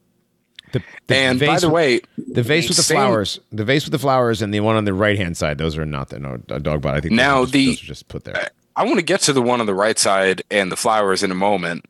The, 0.72 0.82
the 1.06 1.16
And 1.16 1.40
by 1.40 1.58
the 1.58 1.68
way, 1.70 2.00
the 2.16 2.42
vase 2.42 2.68
with 2.68 2.76
the 2.76 2.82
same- 2.82 2.96
flowers, 2.96 3.40
the 3.50 3.64
vase 3.64 3.84
with 3.84 3.92
the 3.92 3.98
flowers, 3.98 4.42
and 4.42 4.52
the 4.52 4.60
one 4.60 4.76
on 4.76 4.84
the 4.84 4.92
right 4.94 5.16
hand 5.16 5.36
side, 5.36 5.58
those 5.58 5.78
are 5.78 5.86
not 5.86 6.10
the 6.10 6.18
no 6.18 6.40
a 6.48 6.60
dog 6.60 6.82
bot. 6.82 6.94
I 6.94 7.00
think 7.00 7.14
Now 7.14 7.42
just, 7.42 7.52
the- 7.52 7.66
those 7.66 7.80
just 7.80 8.08
put 8.08 8.24
there. 8.24 8.50
I 8.76 8.84
want 8.84 8.96
to 8.96 9.04
get 9.04 9.20
to 9.22 9.32
the 9.32 9.42
one 9.42 9.60
on 9.60 9.66
the 9.66 9.74
right 9.74 9.98
side 9.98 10.42
and 10.50 10.70
the 10.70 10.76
flowers 10.76 11.22
in 11.22 11.30
a 11.30 11.34
moment. 11.34 11.86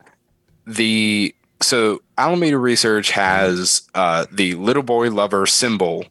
The 0.65 1.35
so 1.61 2.01
Alameda 2.17 2.57
Research 2.57 3.11
has 3.11 3.83
uh, 3.93 4.25
the 4.31 4.55
little 4.55 4.83
boy 4.83 5.09
lover 5.11 5.45
symbol 5.45 6.05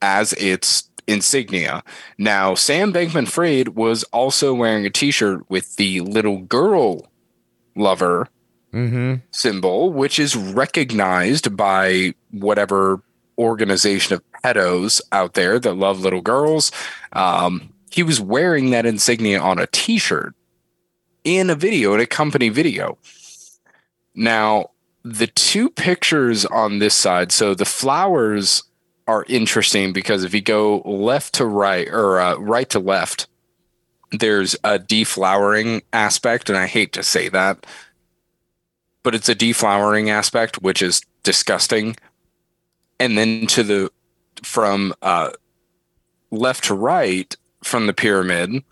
as 0.00 0.32
its 0.34 0.88
insignia. 1.06 1.82
Now, 2.16 2.54
Sam 2.54 2.92
Bankman 2.92 3.28
Fried 3.28 3.70
was 3.70 4.04
also 4.04 4.54
wearing 4.54 4.86
a 4.86 4.90
T-shirt 4.90 5.48
with 5.50 5.76
the 5.76 6.00
little 6.00 6.38
girl 6.38 7.08
lover 7.76 8.28
Mm-hmm. 8.74 9.14
symbol, 9.30 9.92
which 9.92 10.18
is 10.18 10.34
recognized 10.34 11.56
by 11.56 12.12
whatever 12.32 13.00
organization 13.38 14.14
of 14.14 14.22
pedos 14.42 15.00
out 15.12 15.34
there 15.34 15.60
that 15.60 15.74
love 15.74 16.00
little 16.00 16.20
girls. 16.20 16.72
Um, 17.12 17.72
he 17.90 18.02
was 18.02 18.20
wearing 18.20 18.70
that 18.70 18.84
insignia 18.84 19.40
on 19.40 19.60
a 19.60 19.68
T-shirt 19.68 20.34
in 21.22 21.50
a 21.50 21.54
video, 21.54 21.94
in 21.94 22.00
a 22.00 22.06
company 22.06 22.48
video. 22.48 22.98
Now, 24.14 24.70
the 25.04 25.28
two 25.28 25.70
pictures 25.70 26.44
on 26.44 26.80
this 26.80 26.94
side, 26.94 27.30
so 27.30 27.54
the 27.54 27.64
flowers 27.64 28.64
are 29.06 29.24
interesting 29.28 29.92
because 29.92 30.24
if 30.24 30.34
you 30.34 30.40
go 30.40 30.78
left 30.84 31.34
to 31.34 31.46
right 31.46 31.88
or 31.88 32.20
uh, 32.20 32.36
right 32.38 32.68
to 32.70 32.78
left, 32.80 33.28
there's 34.10 34.54
a 34.64 34.78
deflowering 34.78 35.82
aspect, 35.92 36.48
and 36.48 36.58
I 36.58 36.66
hate 36.66 36.92
to 36.94 37.02
say 37.02 37.28
that, 37.28 37.66
but 39.04 39.14
it's 39.14 39.28
a 39.28 39.34
deflowering 39.36 40.08
aspect, 40.08 40.60
which 40.60 40.82
is 40.82 41.02
disgusting. 41.22 41.94
And 42.98 43.16
then 43.16 43.46
to 43.48 43.62
the 43.62 43.92
from 44.42 44.92
uh, 45.02 45.30
left 46.32 46.64
to 46.64 46.74
right 46.74 47.36
from 47.62 47.86
the 47.86 47.92
pyramid, 47.92 48.64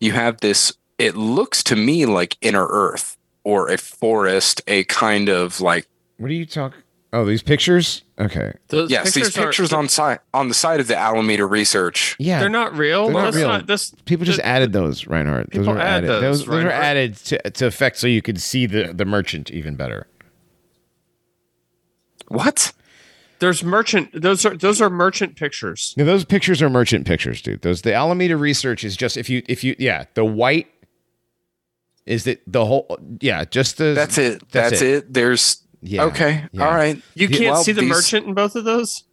you 0.00 0.12
have 0.12 0.40
this. 0.40 0.72
It 0.96 1.14
looks 1.14 1.62
to 1.64 1.76
me 1.76 2.06
like 2.06 2.38
inner 2.40 2.66
Earth 2.66 3.16
or 3.44 3.68
a 3.68 3.76
forest, 3.76 4.62
a 4.66 4.84
kind 4.84 5.28
of 5.28 5.60
like 5.60 5.86
What 6.16 6.30
are 6.30 6.34
you 6.34 6.46
talking? 6.46 6.80
Oh, 7.10 7.24
these 7.24 7.42
pictures? 7.42 8.02
Okay. 8.18 8.52
Those 8.68 8.90
yes, 8.90 9.14
these 9.14 9.36
are- 9.36 9.44
pictures 9.44 9.72
on 9.72 9.88
side 9.88 10.18
on 10.34 10.48
the 10.48 10.54
side 10.54 10.78
of 10.80 10.88
the 10.88 10.96
Alameda 10.96 11.46
Research. 11.46 12.16
Yeah. 12.18 12.40
They're 12.40 12.50
not 12.50 12.76
real. 12.76 13.04
They're 13.04 13.14
not 13.14 13.24
That's 13.24 13.36
real. 13.36 13.48
not 13.48 13.66
this. 13.66 13.94
People 14.04 14.26
just 14.26 14.38
the- 14.38 14.46
added 14.46 14.72
those, 14.74 15.06
Reinhardt. 15.06 15.50
Those 15.50 15.60
People 15.60 15.74
were 15.74 15.80
added. 15.80 16.10
those, 16.10 16.20
those, 16.20 16.46
those 16.46 16.64
were 16.64 16.70
added 16.70 17.16
to, 17.16 17.50
to 17.50 17.66
effect 17.66 17.96
so 17.96 18.06
you 18.06 18.20
could 18.20 18.40
see 18.40 18.66
the, 18.66 18.92
the 18.92 19.06
merchant 19.06 19.50
even 19.50 19.74
better. 19.74 20.06
What? 22.28 22.72
There's 23.38 23.62
merchant. 23.62 24.20
Those 24.20 24.44
are 24.44 24.56
those 24.56 24.82
are 24.82 24.90
merchant 24.90 25.36
pictures. 25.36 25.94
No, 25.96 26.04
those 26.04 26.24
pictures 26.24 26.60
are 26.60 26.68
merchant 26.68 27.06
pictures, 27.06 27.40
dude. 27.40 27.62
Those 27.62 27.82
the 27.82 27.94
Alameda 27.94 28.36
research 28.36 28.82
is 28.84 28.96
just 28.96 29.16
if 29.16 29.30
you 29.30 29.42
if 29.48 29.62
you 29.62 29.76
yeah 29.78 30.04
the 30.14 30.24
white 30.24 30.66
is 32.04 32.24
that 32.24 32.42
the 32.46 32.66
whole 32.66 32.98
yeah 33.20 33.44
just 33.44 33.78
the 33.78 33.94
That's 33.94 34.18
it. 34.18 34.42
That's, 34.50 34.82
it. 34.82 35.12
There's 35.14 35.62
Yeah, 35.80 36.04
okay. 36.04 36.44
yeah. 36.52 36.66
All 36.66 36.74
right. 36.74 37.00
You 37.14 37.28
can't 37.28 37.52
well, 37.52 37.62
see 37.64 37.72
the 37.72 37.82
these- 37.82 37.90
merchant 37.90 38.26
in 38.26 38.34
both 38.34 38.56
of 38.56 38.64
those. 38.64 39.04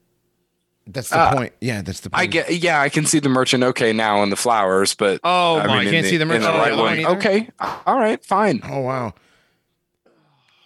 That's 0.88 1.10
the 1.10 1.18
Uh, 1.20 1.34
point. 1.36 1.54
Yeah, 1.62 1.82
that's 1.82 2.02
the 2.02 2.12
point. 2.12 2.22
I 2.22 2.26
get. 2.28 2.54
Yeah, 2.54 2.80
I 2.80 2.90
can 2.90 3.06
see 3.08 3.18
the 3.20 3.30
merchant. 3.30 3.64
Okay, 3.64 3.92
now 3.92 4.22
in 4.22 4.30
the 4.30 4.36
flowers, 4.36 4.94
but 4.94 5.20
Oh 5.24 5.58
I 5.60 5.66
my! 5.66 5.78
mean, 5.80 5.88
in 5.88 5.94
can't 5.94 6.06
see 6.08 6.18
the 6.18 6.26
merchant 6.26 6.46
on 6.46 6.54
the 6.54 6.60
right 6.60 6.72
other 6.74 6.82
one. 6.82 6.92
one 6.92 7.00
either? 7.00 7.10
Okay. 7.18 7.50
All 7.88 7.98
right. 7.98 8.24
Fine. 8.24 8.62
Oh 8.64 8.82
wow, 8.82 9.14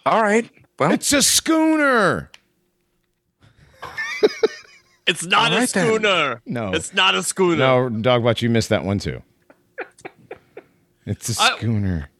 All 0.04 0.22
right. 0.22 0.48
Well, 0.78 0.92
it's 0.92 1.10
a 1.14 1.22
schooner. 1.22 2.30
It's 5.06 5.24
not 5.26 5.50
All 5.50 5.56
a 5.56 5.60
right 5.60 5.68
then. 5.70 5.86
schooner. 5.86 6.42
No. 6.46 6.72
it's 6.72 6.94
not 6.94 7.16
a 7.16 7.22
schooner. 7.24 7.56
No, 7.56 7.90
Dogbot, 7.90 8.42
you 8.42 8.48
missed 8.50 8.68
that 8.68 8.84
one 8.84 8.98
too. 9.00 9.22
It's 11.04 11.28
a 11.30 11.34
schooner. 11.34 12.10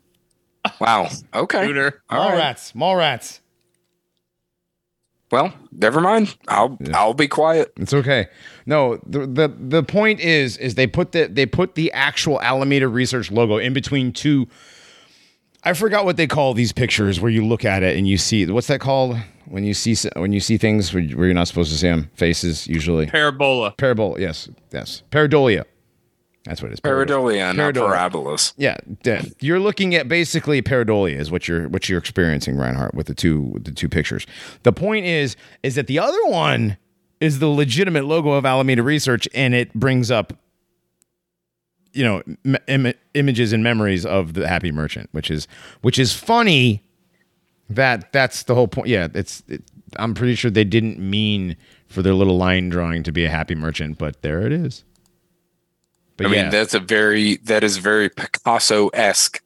wow. 0.81 1.09
Okay. 1.33 1.65
schooner. 1.65 2.03
All 2.11 2.19
Mall 2.19 2.29
right. 2.31 2.39
rats, 2.39 2.75
mall 2.75 2.97
rats. 2.97 3.41
Well, 5.31 5.53
never 5.73 6.01
mind. 6.01 6.37
I'll 6.49 6.77
I'll 6.93 7.15
be 7.15 7.29
quiet. 7.29 7.73
It's 7.77 7.95
okay. 7.95 8.27
No, 8.67 8.97
the, 9.07 9.27
the 9.27 9.55
the 9.57 9.83
point 9.83 10.21
is 10.21 10.57
is 10.57 10.75
they 10.75 10.87
put 10.87 11.13
the 11.13 11.27
they 11.27 11.47
put 11.47 11.77
the 11.77 11.93
actual 11.93 12.41
Alameda 12.41 12.89
Research 12.89 13.31
logo 13.31 13.57
in 13.59 13.73
between 13.73 14.13
two. 14.13 14.49
I 15.63 15.75
forgot 15.75 16.05
what 16.05 16.17
they 16.17 16.27
call 16.27 16.55
these 16.55 16.73
pictures 16.73 17.21
where 17.21 17.31
you 17.31 17.47
look 17.47 17.65
at 17.65 17.83
it 17.83 17.97
and 17.97 18.09
you 18.09 18.17
see 18.19 18.47
what's 18.47 18.67
that 18.69 18.81
called 18.81 19.17
when 19.47 19.63
you 19.63 19.75
see 19.75 19.95
when 20.17 20.33
you 20.33 20.41
see 20.41 20.57
things 20.57 20.93
where 20.95 21.03
where 21.05 21.27
you're 21.27 21.35
not 21.35 21.49
supposed 21.49 21.71
to 21.73 21.79
see 21.79 21.89
them 21.89 22.11
faces 22.15 22.67
usually 22.67 23.07
Parabola. 23.07 23.73
parabola 23.77 24.19
yes 24.19 24.49
yes 24.73 25.03
pareidolia 25.11 25.65
that's 26.45 26.63
what 26.63 26.71
it 26.71 26.75
is 26.75 26.81
Pareidolia, 26.81 27.55
not 27.55 27.75
parabolas. 27.75 28.55
yeah 28.57 28.77
yeah. 29.05 29.23
you're 29.41 29.61
looking 29.61 29.95
at 29.95 30.09
basically 30.09 30.63
pareidolia 30.63 31.17
is 31.19 31.31
what 31.31 31.47
you're 31.49 31.69
what 31.69 31.89
you're 31.89 31.99
experiencing 31.99 32.57
Reinhardt 32.57 32.95
with 32.95 33.07
the 33.07 33.15
two 33.15 33.43
with 33.43 33.65
the 33.65 33.73
two 33.73 33.89
pictures 33.89 34.27
the 34.63 34.73
point 34.73 35.07
is 35.07 35.37
is 35.63 35.75
that 35.75 35.87
the 35.87 35.99
other 35.99 36.25
one 36.27 36.77
is 37.21 37.39
the 37.39 37.49
legitimate 37.49 38.07
logo 38.07 38.31
of 38.33 38.47
Alameda 38.47 38.83
Research 38.83 39.29
and 39.35 39.55
it 39.55 39.73
brings 39.75 40.11
up 40.11 40.33
you 41.93 42.05
know 42.05 42.23
Im- 42.69 42.95
images 43.15 43.53
and 43.53 43.63
memories 43.63 44.07
of 44.07 44.35
the 44.35 44.47
happy 44.49 44.73
merchant 44.73 45.09
which 45.13 45.31
is 45.31 45.47
which 45.83 45.99
is 45.99 46.15
funny 46.15 46.83
that 47.69 48.13
that's 48.13 48.45
the 48.45 48.55
whole 48.55 48.69
point 48.69 48.89
yeah 48.89 49.09
it's 49.15 49.43
it, 49.49 49.63
i'm 49.97 50.15
pretty 50.15 50.35
sure 50.35 50.51
they 50.51 50.65
didn't 50.65 50.99
mean 50.99 51.57
for 51.89 52.03
their 52.03 52.15
little 52.15 52.37
line 52.37 52.69
drawing 52.69 53.03
to 53.03 53.11
be 53.13 53.25
a 53.25 53.29
happy 53.29 53.55
merchant 53.57 53.99
but 53.99 54.23
there 54.23 54.43
it 54.43 54.53
is 54.53 54.85
but 56.23 56.31
I 56.31 56.35
yeah 56.35 56.43
mean, 56.43 56.51
that's 56.51 56.75
a 56.75 56.81
very 56.81 57.37
that 57.45 57.65
is 57.65 57.79
very 57.79 58.09
Picasso 58.09 58.89
esque. 58.89 59.43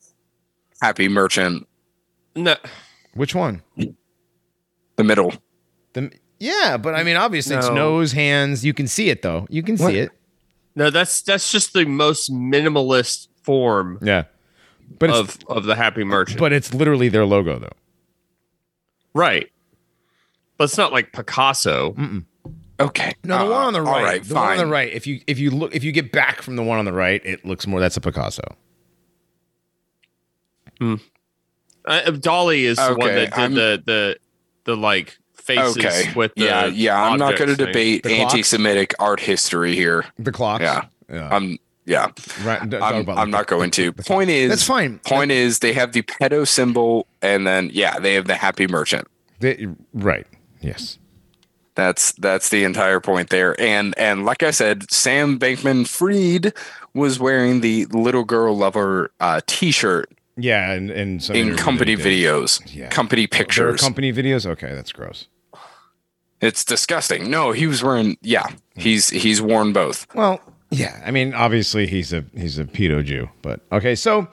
Happy 0.82 1.08
merchant, 1.08 1.66
No, 2.36 2.56
which 3.14 3.34
one 3.34 3.62
the 4.96 5.04
middle. 5.04 5.32
the 5.94 6.10
yeah 6.38 6.76
but 6.76 6.94
i 6.94 7.02
mean 7.02 7.16
obviously 7.16 7.56
it's 7.56 7.68
nose 7.70 8.12
hands 8.12 8.64
you 8.64 8.74
can 8.74 8.86
see 8.86 9.08
it 9.08 9.22
though 9.22 9.46
you 9.48 9.62
can 9.62 9.76
What? 9.76 9.90
see 9.92 9.98
it 9.98 10.10
no, 10.76 10.90
that's 10.90 11.22
that's 11.22 11.50
just 11.50 11.72
the 11.72 11.84
most 11.86 12.30
minimalist 12.32 13.28
form 13.42 13.98
yeah 14.02 14.24
but 14.98 15.10
it's 15.10 15.18
of 15.18 15.38
of 15.48 15.64
the 15.64 15.74
happy 15.76 16.04
merchant. 16.04 16.38
but 16.38 16.52
it's 16.52 16.74
literally 16.74 17.08
their 17.08 17.24
logo 17.24 17.58
though 17.58 17.72
right. 19.14 19.50
But 20.58 20.64
it's 20.64 20.76
not 20.78 20.92
like 20.92 21.12
Picasso. 21.12 21.94
Okay. 22.80 23.12
no 23.24 23.38
the 23.38 23.44
Uh, 23.44 23.50
one 23.50 23.62
on 23.66 23.72
the 23.72 23.82
right. 23.82 23.94
all 23.96 24.02
right, 24.02 24.24
the 24.24 24.34
one 24.34 24.50
on 24.52 24.58
the 24.58 24.66
right 24.66 24.92
if 24.92 25.06
you 25.06 25.20
if 25.26 25.38
you 25.38 25.50
look 25.50 25.74
if 25.74 25.84
you 25.84 25.92
get 25.92 26.10
back 26.12 26.42
from 26.42 26.56
the 26.56 26.62
one 26.62 26.78
on 26.78 26.84
the 26.84 26.92
right 26.92 27.20
it 27.24 27.44
looks 27.44 27.66
more 27.66 27.78
that's 27.80 27.96
a 27.96 28.00
picasso 28.00 28.42
Uh, 30.80 30.96
Dali 31.86 32.62
is 32.62 32.78
the 32.78 32.94
one 32.96 33.08
that 33.14 33.30
did 33.30 33.32
I'm- 33.34 33.54
the 33.54 33.82
the 33.84 34.16
the 34.64 34.76
like 34.76 35.18
faces 35.34 35.76
Okay. 35.76 36.12
with 36.16 36.34
the 36.34 36.44
yeah, 36.44 36.66
yeah. 36.66 37.00
I'm 37.02 37.18
not 37.18 37.36
going 37.36 37.54
to 37.54 37.56
debate 37.56 38.06
anti-Semitic 38.06 38.94
art 38.98 39.20
history 39.20 39.74
here. 39.74 40.06
the 40.18 40.32
clock. 40.32 40.62
Yeah. 40.62 40.86
yeah 41.10 41.28
I'm 41.30 41.58
yeah. 41.84 42.06
right 42.42 42.68
d- 42.68 42.78
talk 42.78 42.94
I'm, 42.94 43.08
I'm 43.10 43.30
the- 43.30 43.36
not 43.36 43.46
going 43.46 43.70
to. 43.72 43.92
Point 43.92 44.30
is, 44.30 44.48
That's 44.48 44.62
fine. 44.64 44.98
Point 45.00 45.30
is, 45.30 45.58
they 45.58 45.74
have 45.74 45.92
the 45.92 46.00
pedo 46.02 46.48
symbol, 46.48 47.06
and 47.20 47.46
then 47.46 47.68
yeah, 47.74 47.98
they 47.98 48.14
have 48.14 48.26
the 48.26 48.34
happy 48.36 48.66
merchant. 48.66 49.06
They- 49.40 49.66
right 49.92 50.26
yes 50.62 50.98
That's 51.74 52.12
that's 52.12 52.48
the 52.50 52.64
entire 52.64 53.00
point 53.00 53.30
there. 53.30 53.58
And 53.60 53.94
and 53.98 54.24
like 54.24 54.42
I 54.42 54.50
said, 54.52 54.90
Sam 54.90 55.38
Bankman 55.38 55.88
Fried 55.88 56.52
was 56.94 57.18
wearing 57.18 57.60
the 57.60 57.86
little 57.86 58.24
girl 58.24 58.56
lover 58.56 59.10
uh, 59.20 59.40
T-shirt 59.46 60.10
yeah 60.36 60.72
and, 60.72 60.90
and 60.90 61.30
in 61.30 61.56
company 61.56 61.94
that 61.94 62.04
he 62.04 62.22
did. 62.22 62.24
videos, 62.26 62.74
Yeah. 62.74 62.88
company 62.88 63.26
pictures. 63.28 63.80
company 63.80 64.12
videos 64.12 64.44
okay 64.46 64.74
that's 64.74 64.90
gross 64.92 65.26
it's 66.40 66.64
disgusting. 66.64 67.30
No, 67.30 67.52
he 67.52 67.66
was 67.66 67.82
wearing. 67.82 68.18
Yeah, 68.20 68.46
he's 68.76 69.08
he's 69.08 69.40
worn 69.40 69.72
both. 69.72 70.06
Well, 70.14 70.40
Yeah, 70.70 71.00
I 71.06 71.10
mean, 71.10 71.32
obviously 71.32 71.86
he's 71.86 72.12
a 72.12 72.24
he's 72.36 72.58
a 72.58 72.64
pedo 72.64 73.02
Jew, 73.02 73.30
but 73.40 73.60
okay. 73.72 73.94
So, 73.94 74.28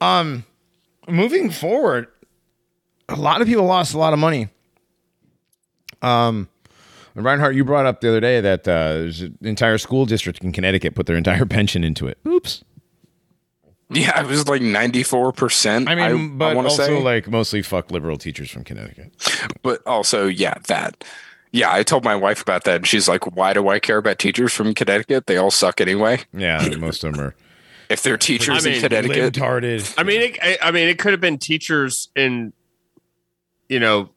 um, 0.00 0.44
moving 1.08 1.48
forward, 1.50 2.08
a 3.08 3.14
lot 3.16 3.40
of 3.40 3.46
people 3.46 3.64
lost 3.64 3.94
a 3.94 3.98
lot 3.98 4.12
of 4.12 4.18
money. 4.18 4.48
Um, 6.02 6.48
Reinhardt, 7.14 7.54
you 7.54 7.64
brought 7.64 7.86
up 7.86 8.00
the 8.00 8.08
other 8.08 8.20
day 8.20 8.40
that 8.40 8.66
uh, 8.66 8.94
there's 8.94 9.20
an 9.20 9.38
entire 9.42 9.78
school 9.78 10.04
district 10.06 10.42
in 10.42 10.50
Connecticut 10.52 10.94
put 10.94 11.06
their 11.06 11.16
entire 11.16 11.44
pension 11.46 11.84
into 11.84 12.06
it. 12.06 12.18
Oops. 12.26 12.64
Yeah, 13.90 14.20
it 14.20 14.26
was 14.26 14.48
like 14.48 14.62
ninety 14.62 15.02
four 15.02 15.32
percent. 15.32 15.88
I 15.88 15.94
mean, 15.94 16.38
but 16.38 16.56
wanna 16.56 16.68
also 16.68 16.86
say. 16.86 17.02
like 17.02 17.28
mostly 17.28 17.62
fuck 17.62 17.90
liberal 17.90 18.16
teachers 18.16 18.50
from 18.50 18.64
Connecticut. 18.64 19.12
but 19.62 19.86
also 19.86 20.26
yeah 20.26 20.54
that 20.68 21.04
yeah 21.52 21.72
i 21.72 21.82
told 21.84 22.02
my 22.02 22.16
wife 22.16 22.42
about 22.42 22.64
that 22.64 22.76
and 22.76 22.86
she's 22.86 23.06
like 23.06 23.36
why 23.36 23.52
do 23.52 23.68
i 23.68 23.78
care 23.78 23.98
about 23.98 24.18
teachers 24.18 24.52
from 24.52 24.74
connecticut 24.74 25.26
they 25.28 25.36
all 25.36 25.52
suck 25.52 25.80
anyway 25.80 26.18
Yeah, 26.32 26.66
most 26.78 27.04
of 27.04 27.12
them 27.14 27.24
are 27.24 27.34
if 27.90 28.02
they're 28.02 28.16
teachers 28.16 28.66
I 28.66 28.70
mean, 28.70 28.76
in 28.76 28.82
connecticut 28.82 29.34
libtarded. 29.34 29.94
I 29.96 30.02
mean, 30.02 30.20
it, 30.22 30.38
I- 30.42 30.58
I 30.62 30.70
mean, 30.72 30.88
it 30.88 30.98
could 30.98 31.12
have 31.12 31.20
been 31.20 31.38
teachers 31.38 32.08
in, 32.16 32.52
you 33.68 33.78
know, 33.78 34.08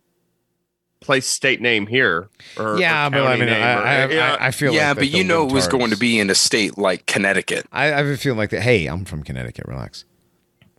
place 1.07 1.25
state 1.25 1.59
name 1.61 1.87
here. 1.87 2.29
Or, 2.57 2.77
Yeah, 2.79 3.07
or 3.07 3.09
but 3.09 3.25
I 3.25 3.35
mean, 3.37 3.49
I, 3.49 3.53
or- 3.73 3.83
I, 3.83 4.07
yeah. 4.13 4.37
I, 4.39 4.47
I 4.47 4.51
feel 4.51 4.71
yeah 4.73 4.89
like 4.89 4.97
that 4.97 5.01
but 5.01 5.09
you 5.09 5.23
know 5.23 5.47
it 5.47 5.51
was 5.51 5.67
going 5.67 5.89
to 5.89 5.97
be 5.97 6.19
in 6.19 6.29
a 6.29 6.35
state 6.35 6.77
like 6.77 7.07
connecticut 7.07 7.65
I, 7.71 7.85
I 7.85 7.97
have 7.97 8.05
a 8.05 8.17
feeling 8.17 8.37
like 8.37 8.51
that. 8.51 8.61
Hey, 8.61 8.85
I'm 8.85 9.05
from 9.05 9.23
Connecticut. 9.23 9.65
Relax. 9.67 10.05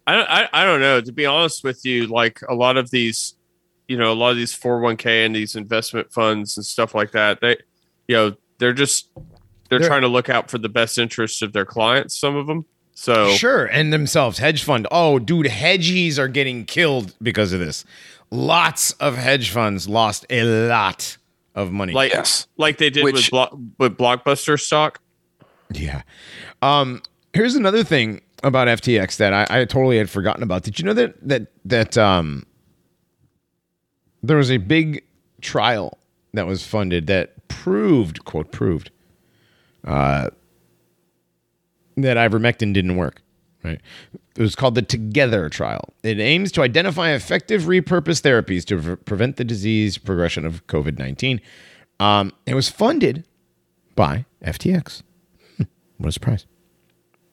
I, 0.07 0.15
don't- 0.15 0.31
I 0.31 0.49
I 0.53 0.65
don't 0.65 0.81
know. 0.81 1.01
To 1.01 1.13
be 1.13 1.27
honest 1.27 1.65
with 1.65 1.85
you, 1.85 2.07
like 2.07 2.41
a 2.49 2.55
lot 2.55 2.77
of 2.77 2.91
these, 2.91 3.35
you 3.89 3.97
know, 3.99 4.13
a 4.13 4.15
lot 4.15 4.31
of 4.31 4.37
these 4.37 4.55
401k 4.55 5.27
and 5.27 5.35
these 5.35 5.57
investment 5.57 6.13
funds 6.13 6.57
and 6.57 6.65
stuff 6.65 6.95
like 6.95 7.11
that, 7.13 7.41
they, 7.41 7.57
you 8.07 8.15
know, 8.17 8.37
they're 8.59 8.73
just 8.73 9.11
they're, 9.69 9.79
They're- 9.81 9.89
trying 9.89 10.03
to 10.03 10.09
look 10.09 10.29
out 10.29 10.51
for 10.51 10.59
the 10.59 10.69
best 10.69 10.97
interests 10.99 11.43
of 11.43 11.53
their 11.53 11.67
clients. 11.67 12.15
Some 12.19 12.37
of 12.37 12.47
them. 12.47 12.65
So 12.95 13.31
Sure, 13.35 13.67
and 13.67 13.93
themselves, 13.93 14.39
hedge 14.39 14.65
fund. 14.65 14.89
Oh, 14.91 15.21
dude, 15.21 15.47
hedgies 15.47 16.19
are 16.19 16.27
getting 16.27 16.65
killed 16.65 17.15
because 17.23 17.53
of 17.53 17.61
this. 17.61 17.85
Lots 18.31 18.93
of 18.93 19.17
hedge 19.17 19.51
funds 19.51 19.89
lost 19.89 20.27
a 20.31 20.43
lot 20.43 21.17
of 21.55 21.73
money. 21.73 21.93
like 21.93 22.13
Yes. 22.13 22.47
like 22.57 22.79
they 22.79 22.91
did 22.91 23.05
with 23.05 23.15
Which- 23.15 23.31
Blo- 23.31 23.59
with 23.79 23.97
blockbuster 23.97 24.61
stock. 24.61 25.01
yeah. 25.73 26.03
Um, 26.63 27.03
here's 27.33 27.55
another 27.55 27.83
thing 27.85 28.21
about 28.45 28.69
FTX 28.69 29.17
that 29.17 29.33
I, 29.33 29.47
I 29.63 29.65
totally 29.65 29.99
had 29.99 30.09
forgotten 30.11 30.43
about. 30.43 30.63
Did 30.63 30.79
you 30.79 30.85
know 30.85 30.93
that 30.95 31.15
that 31.29 31.47
that 31.65 31.99
um 31.99 32.45
there 34.23 34.37
was 34.37 34.51
a 34.51 34.59
big 34.59 35.03
trial 35.41 35.99
that 36.35 36.47
was 36.47 36.65
funded 36.67 37.07
that 37.07 37.49
proved 37.49 38.25
quote 38.25 38.53
proved 38.53 38.91
uh 39.87 40.29
that 41.97 42.17
ivermectin 42.17 42.73
didn't 42.73 42.97
work. 42.97 43.23
Right. 43.69 43.81
It 44.37 44.43
was 44.43 44.55
called 44.55 44.75
the 44.75 44.83
Together 44.83 45.49
trial. 45.49 45.93
It 46.03 46.19
aims 46.21 46.53
to 46.53 46.63
identify 46.63 47.11
effective 47.11 47.63
repurposed 47.63 48.23
therapies 48.23 48.65
to 48.67 48.81
pre- 48.81 48.97
prevent 48.97 49.37
the 49.37 49.45
disease 49.45 49.99
progression 49.99 50.47
of 50.47 50.67
COVID 50.69 50.99
19. 50.99 51.41
Um, 52.01 52.33
it 52.47 52.55
was 52.55 52.69
funded 52.69 53.25
by 53.95 54.25
FTX. 54.45 55.03
Hmm, 55.57 55.65
what 55.99 56.09
a 56.09 56.13
surprise. 56.13 56.47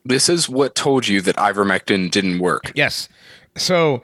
this 0.03 0.27
is 0.29 0.49
what 0.49 0.75
told 0.75 1.07
you 1.07 1.21
that 1.21 1.35
ivermectin 1.37 2.11
didn't 2.11 2.39
work 2.39 2.71
Yes. 2.75 3.07
So 3.55 4.01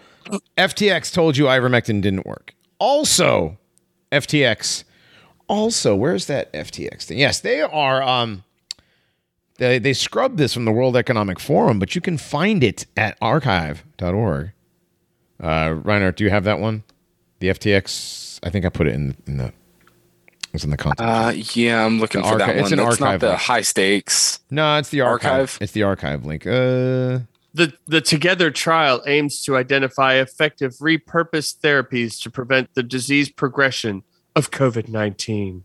FTX 0.57 1.11
told 1.13 1.35
you 1.37 1.45
ivermectin 1.45 2.01
didn't 2.01 2.25
work. 2.25 2.53
Also, 2.79 3.57
FTX. 4.11 4.83
Also, 5.49 5.95
where's 5.95 6.27
that 6.27 6.53
FTX 6.53 7.03
thing? 7.03 7.17
Yes, 7.17 7.39
they 7.41 7.61
are. 7.61 8.01
Um, 8.01 8.43
they 9.57 9.79
they 9.79 9.93
scrubbed 9.93 10.37
this 10.37 10.53
from 10.53 10.65
the 10.65 10.71
World 10.71 10.95
Economic 10.97 11.39
Forum, 11.39 11.79
but 11.79 11.95
you 11.95 12.01
can 12.01 12.17
find 12.17 12.63
it 12.63 12.85
at 12.97 13.17
archive.org. 13.21 14.51
Uh, 15.41 15.75
Reinhardt, 15.83 16.17
do 16.17 16.23
you 16.23 16.29
have 16.29 16.43
that 16.43 16.59
one? 16.59 16.83
The 17.39 17.47
FTX. 17.49 18.39
I 18.43 18.49
think 18.49 18.65
I 18.65 18.69
put 18.69 18.87
it 18.87 18.93
in 18.95 19.15
in 19.27 19.37
the. 19.37 19.53
It's 20.53 20.65
in 20.65 20.69
the 20.69 20.75
content. 20.75 21.09
uh 21.09 21.31
yeah 21.53 21.85
i'm 21.85 21.97
looking 22.01 22.21
The 22.21 22.27
for 22.27 22.33
archi- 22.33 22.45
that 22.45 22.55
it's 22.57 22.71
one 22.71 22.79
an 22.79 22.85
that's 22.85 22.99
not 22.99 23.19
the 23.21 23.29
link. 23.29 23.39
high 23.39 23.61
stakes 23.61 24.41
no, 24.49 24.77
it's 24.79 24.89
the 24.89 24.99
archive. 24.99 25.31
archive? 25.31 25.57
It's 25.61 25.71
the 25.71 25.83
archive 25.83 26.25
link. 26.25 26.45
Uh, 26.45 27.19
The 27.53 27.71
the 27.87 28.01
Together 28.01 28.51
trial 28.51 29.01
aims 29.07 29.41
to 29.45 29.55
identify 29.55 30.15
effective 30.15 30.73
repurposed 30.81 31.59
therapies 31.61 32.21
to 32.23 32.29
prevent 32.29 32.73
the 32.73 32.83
disease 32.83 33.29
progression 33.29 34.03
of 34.35 34.51
COVID 34.51 34.89
nineteen. 34.89 35.63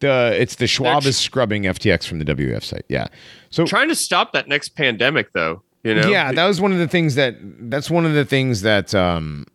The 0.00 0.36
it's 0.38 0.56
the 0.56 0.66
Schwab 0.66 1.02
They're- 1.02 1.10
is 1.10 1.16
scrubbing 1.16 1.62
FTX 1.64 2.06
from 2.06 2.18
the 2.18 2.24
WF 2.24 2.62
site. 2.64 2.84
Yeah. 2.88 3.06
So 3.50 3.66
Trying 3.66 3.88
to 3.88 3.94
stop 3.94 4.32
that 4.32 4.48
next 4.48 4.70
pandemic, 4.70 5.32
though. 5.32 5.62
You 5.82 5.94
know, 5.94 6.08
yeah, 6.08 6.32
that 6.32 6.46
was 6.46 6.60
one 6.60 6.72
of 6.72 6.78
the 6.78 6.88
things 6.88 7.14
that 7.16 7.36
that's 7.70 7.90
one 7.90 8.06
of 8.06 8.14
the 8.14 8.24
things 8.24 8.62
that 8.62 8.94
um 8.94 9.46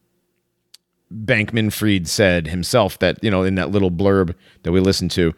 Bankman 1.12 1.74
Fried 1.74 2.08
said 2.08 2.48
himself 2.48 3.00
that, 3.00 3.24
you 3.24 3.32
know, 3.32 3.42
in 3.44 3.56
that 3.56 3.72
little 3.72 3.90
blurb 3.90 4.36
that 4.64 4.72
we 4.72 4.80
listened 4.80 5.10
to. 5.12 5.34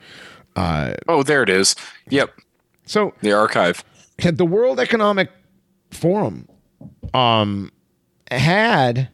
Uh, 0.57 0.95
oh 1.07 1.23
there 1.23 1.41
it 1.43 1.49
is 1.49 1.77
yep 2.09 2.29
So 2.85 3.13
the 3.21 3.31
archive 3.31 3.85
had 4.19 4.37
the 4.37 4.43
World 4.45 4.81
Economic 4.81 5.29
Forum 5.91 6.45
um 7.13 7.71
had 8.29 9.07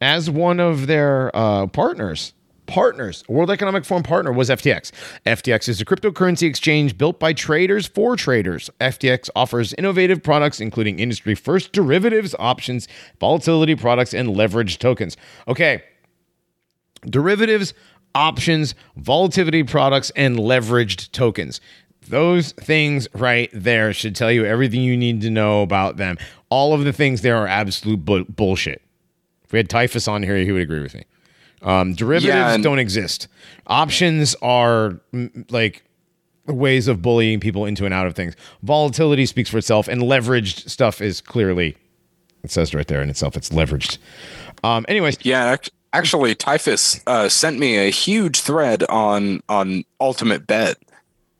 as 0.00 0.28
one 0.28 0.58
of 0.58 0.88
their 0.88 1.30
uh 1.32 1.68
partners 1.68 2.32
partners 2.68 3.24
World 3.28 3.50
Economic 3.50 3.84
Forum 3.84 4.04
partner 4.04 4.30
was 4.30 4.48
FTX. 4.48 4.92
FTX 5.26 5.68
is 5.68 5.80
a 5.80 5.84
cryptocurrency 5.84 6.46
exchange 6.46 6.96
built 6.96 7.18
by 7.18 7.32
traders 7.32 7.86
for 7.86 8.14
traders. 8.14 8.70
FTX 8.80 9.28
offers 9.34 9.72
innovative 9.74 10.22
products 10.22 10.60
including 10.60 11.00
industry 11.00 11.34
first 11.34 11.72
derivatives, 11.72 12.36
options, 12.38 12.86
volatility 13.18 13.74
products 13.74 14.14
and 14.14 14.28
leveraged 14.28 14.78
tokens. 14.78 15.16
Okay. 15.48 15.82
Derivatives, 17.06 17.74
options, 18.14 18.74
volatility 18.96 19.64
products 19.64 20.10
and 20.14 20.36
leveraged 20.36 21.10
tokens. 21.10 21.60
Those 22.08 22.52
things 22.52 23.08
right 23.14 23.50
there 23.52 23.92
should 23.92 24.14
tell 24.14 24.30
you 24.30 24.44
everything 24.44 24.80
you 24.80 24.96
need 24.96 25.20
to 25.22 25.30
know 25.30 25.62
about 25.62 25.96
them. 25.96 26.16
All 26.50 26.72
of 26.74 26.84
the 26.84 26.92
things 26.92 27.22
there 27.22 27.36
are 27.36 27.46
absolute 27.46 28.04
bu- 28.04 28.24
bullshit. 28.24 28.82
If 29.44 29.52
we 29.52 29.58
had 29.58 29.68
Typhus 29.68 30.06
on 30.08 30.22
here, 30.22 30.36
he 30.36 30.52
would 30.52 30.62
agree 30.62 30.80
with 30.80 30.94
me. 30.94 31.04
Um, 31.62 31.94
derivatives 31.94 32.26
Yeah, 32.28 32.54
and- 32.54 32.62
don't 32.62 32.78
exist. 32.78 33.28
Options 33.66 34.34
are 34.42 35.00
mm, 35.12 35.50
like 35.50 35.82
ways 36.46 36.88
of 36.88 37.02
bullying 37.02 37.40
people 37.40 37.66
into 37.66 37.84
and 37.84 37.92
out 37.92 38.06
of 38.06 38.14
things. 38.14 38.34
Volatility 38.62 39.26
speaks 39.26 39.50
for 39.50 39.58
itself, 39.58 39.88
and 39.88 40.02
leveraged 40.02 40.68
stuff 40.68 41.00
is 41.02 41.20
clearly 41.20 41.76
it 42.42 42.50
says 42.50 42.74
right 42.74 42.86
there 42.86 43.02
in 43.02 43.10
itself. 43.10 43.36
It's 43.36 43.50
leveraged. 43.50 43.98
Um, 44.64 44.86
anyways, 44.88 45.18
Yeah, 45.22 45.56
actually, 45.92 46.34
Typhus 46.34 47.00
uh, 47.06 47.28
sent 47.28 47.58
me 47.58 47.76
a 47.76 47.90
huge 47.90 48.40
thread 48.40 48.84
on 48.84 49.42
on 49.48 49.84
Ultimate 50.00 50.46
Bet. 50.46 50.76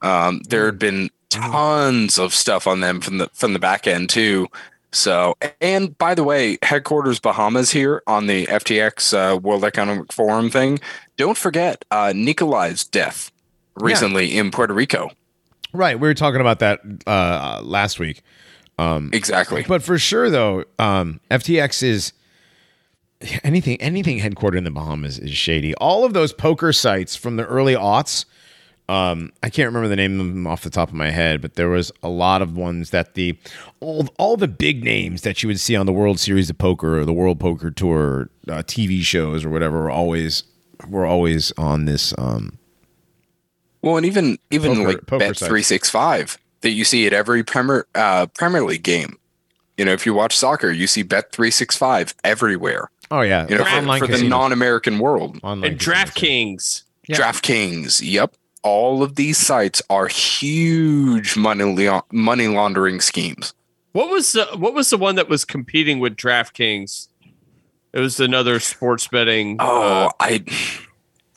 Um, 0.02 0.42
there 0.48 0.66
had 0.66 0.78
been 0.78 1.10
tons 1.30 2.18
of 2.18 2.34
stuff 2.34 2.66
on 2.66 2.80
them 2.80 3.00
from 3.00 3.18
the 3.18 3.28
from 3.32 3.52
the 3.52 3.58
back 3.58 3.86
end 3.86 4.10
too. 4.10 4.48
So, 4.90 5.36
and 5.60 5.96
by 5.98 6.14
the 6.14 6.24
way, 6.24 6.58
headquarters 6.62 7.20
Bahamas 7.20 7.70
here 7.70 8.02
on 8.06 8.26
the 8.26 8.46
FTX 8.46 9.12
uh, 9.12 9.36
World 9.36 9.64
Economic 9.64 10.12
Forum 10.12 10.50
thing. 10.50 10.80
Don't 11.16 11.36
forget 11.36 11.84
uh, 11.90 12.12
Nikolai's 12.14 12.84
death 12.84 13.30
recently 13.76 14.36
in 14.36 14.50
Puerto 14.50 14.72
Rico. 14.72 15.10
right, 15.72 15.98
we 15.98 16.08
were 16.08 16.14
talking 16.14 16.40
about 16.40 16.60
that 16.60 16.80
uh, 17.06 17.60
last 17.62 17.98
week. 17.98 18.22
Exactly. 19.12 19.64
But 19.66 19.82
for 19.82 19.98
sure, 19.98 20.30
though, 20.30 20.64
um, 20.78 21.20
FTX 21.30 21.82
is 21.82 22.12
anything 23.42 23.80
anything 23.80 24.20
headquartered 24.20 24.58
in 24.58 24.64
the 24.64 24.70
Bahamas 24.70 25.18
is 25.18 25.32
shady. 25.32 25.74
All 25.74 26.04
of 26.04 26.12
those 26.12 26.32
poker 26.32 26.72
sites 26.72 27.16
from 27.16 27.36
the 27.36 27.44
early 27.44 27.74
aughts. 27.74 28.24
Um, 28.88 29.32
I 29.42 29.50
can't 29.50 29.66
remember 29.66 29.88
the 29.88 29.96
name 29.96 30.18
of 30.18 30.26
them 30.28 30.46
off 30.46 30.62
the 30.62 30.70
top 30.70 30.88
of 30.88 30.94
my 30.94 31.10
head, 31.10 31.42
but 31.42 31.54
there 31.56 31.68
was 31.68 31.92
a 32.02 32.08
lot 32.08 32.40
of 32.40 32.56
ones 32.56 32.88
that 32.90 33.14
the 33.14 33.38
all 33.80 34.08
all 34.18 34.36
the 34.38 34.48
big 34.48 34.82
names 34.82 35.22
that 35.22 35.42
you 35.42 35.46
would 35.48 35.60
see 35.60 35.76
on 35.76 35.84
the 35.84 35.92
World 35.92 36.18
Series 36.18 36.48
of 36.48 36.56
Poker 36.56 36.98
or 36.98 37.04
the 37.04 37.12
World 37.12 37.38
Poker 37.38 37.70
Tour 37.70 38.30
uh, 38.48 38.62
TV 38.62 39.02
shows 39.02 39.44
or 39.44 39.50
whatever 39.50 39.82
were 39.82 39.90
always 39.90 40.42
were 40.88 41.04
always 41.04 41.52
on 41.58 41.84
this. 41.84 42.14
Um, 42.16 42.58
Well, 43.82 43.96
and 43.98 44.06
even 44.06 44.38
even 44.50 44.74
Poker- 44.76 44.88
like 44.88 45.06
poker 45.06 45.18
Bet 45.18 45.36
three 45.36 45.62
six 45.62 45.90
five 45.90 46.38
that 46.62 46.70
you 46.70 46.84
see 46.84 47.06
at 47.06 47.12
every 47.12 47.44
Premier 47.44 47.86
uh, 47.94 48.26
Premier 48.28 48.62
League 48.62 48.82
game. 48.84 49.18
You 49.76 49.84
know, 49.84 49.92
if 49.92 50.06
you 50.06 50.14
watch 50.14 50.34
soccer, 50.36 50.70
you 50.70 50.86
see 50.86 51.02
Bet 51.02 51.30
three 51.30 51.50
six 51.50 51.76
five 51.76 52.14
everywhere. 52.24 52.90
oh 53.10 53.20
yeah, 53.20 53.46
You 53.48 53.58
know, 53.58 53.64
for, 53.64 54.06
for 54.06 54.12
the 54.16 54.26
non-American 54.26 54.98
world, 54.98 55.38
online 55.42 55.72
and 55.72 55.78
casinos. 55.78 56.12
DraftKings. 56.14 56.82
DraftKings. 57.10 58.00
Yep, 58.02 58.34
all 58.62 59.02
of 59.02 59.14
these 59.16 59.38
sites 59.38 59.80
are 59.88 60.06
huge 60.08 61.36
money 61.36 61.64
lea- 61.64 62.00
money 62.12 62.48
laundering 62.48 63.00
schemes. 63.00 63.54
What 63.92 64.10
was 64.10 64.32
the 64.32 64.44
what 64.56 64.74
was 64.74 64.90
the 64.90 64.98
one 64.98 65.14
that 65.16 65.28
was 65.28 65.44
competing 65.44 65.98
with 66.00 66.16
DraftKings? 66.16 67.08
It 67.92 68.00
was 68.00 68.20
another 68.20 68.60
sports 68.60 69.08
betting. 69.08 69.56
Oh, 69.60 70.06
uh, 70.06 70.10
I 70.20 70.44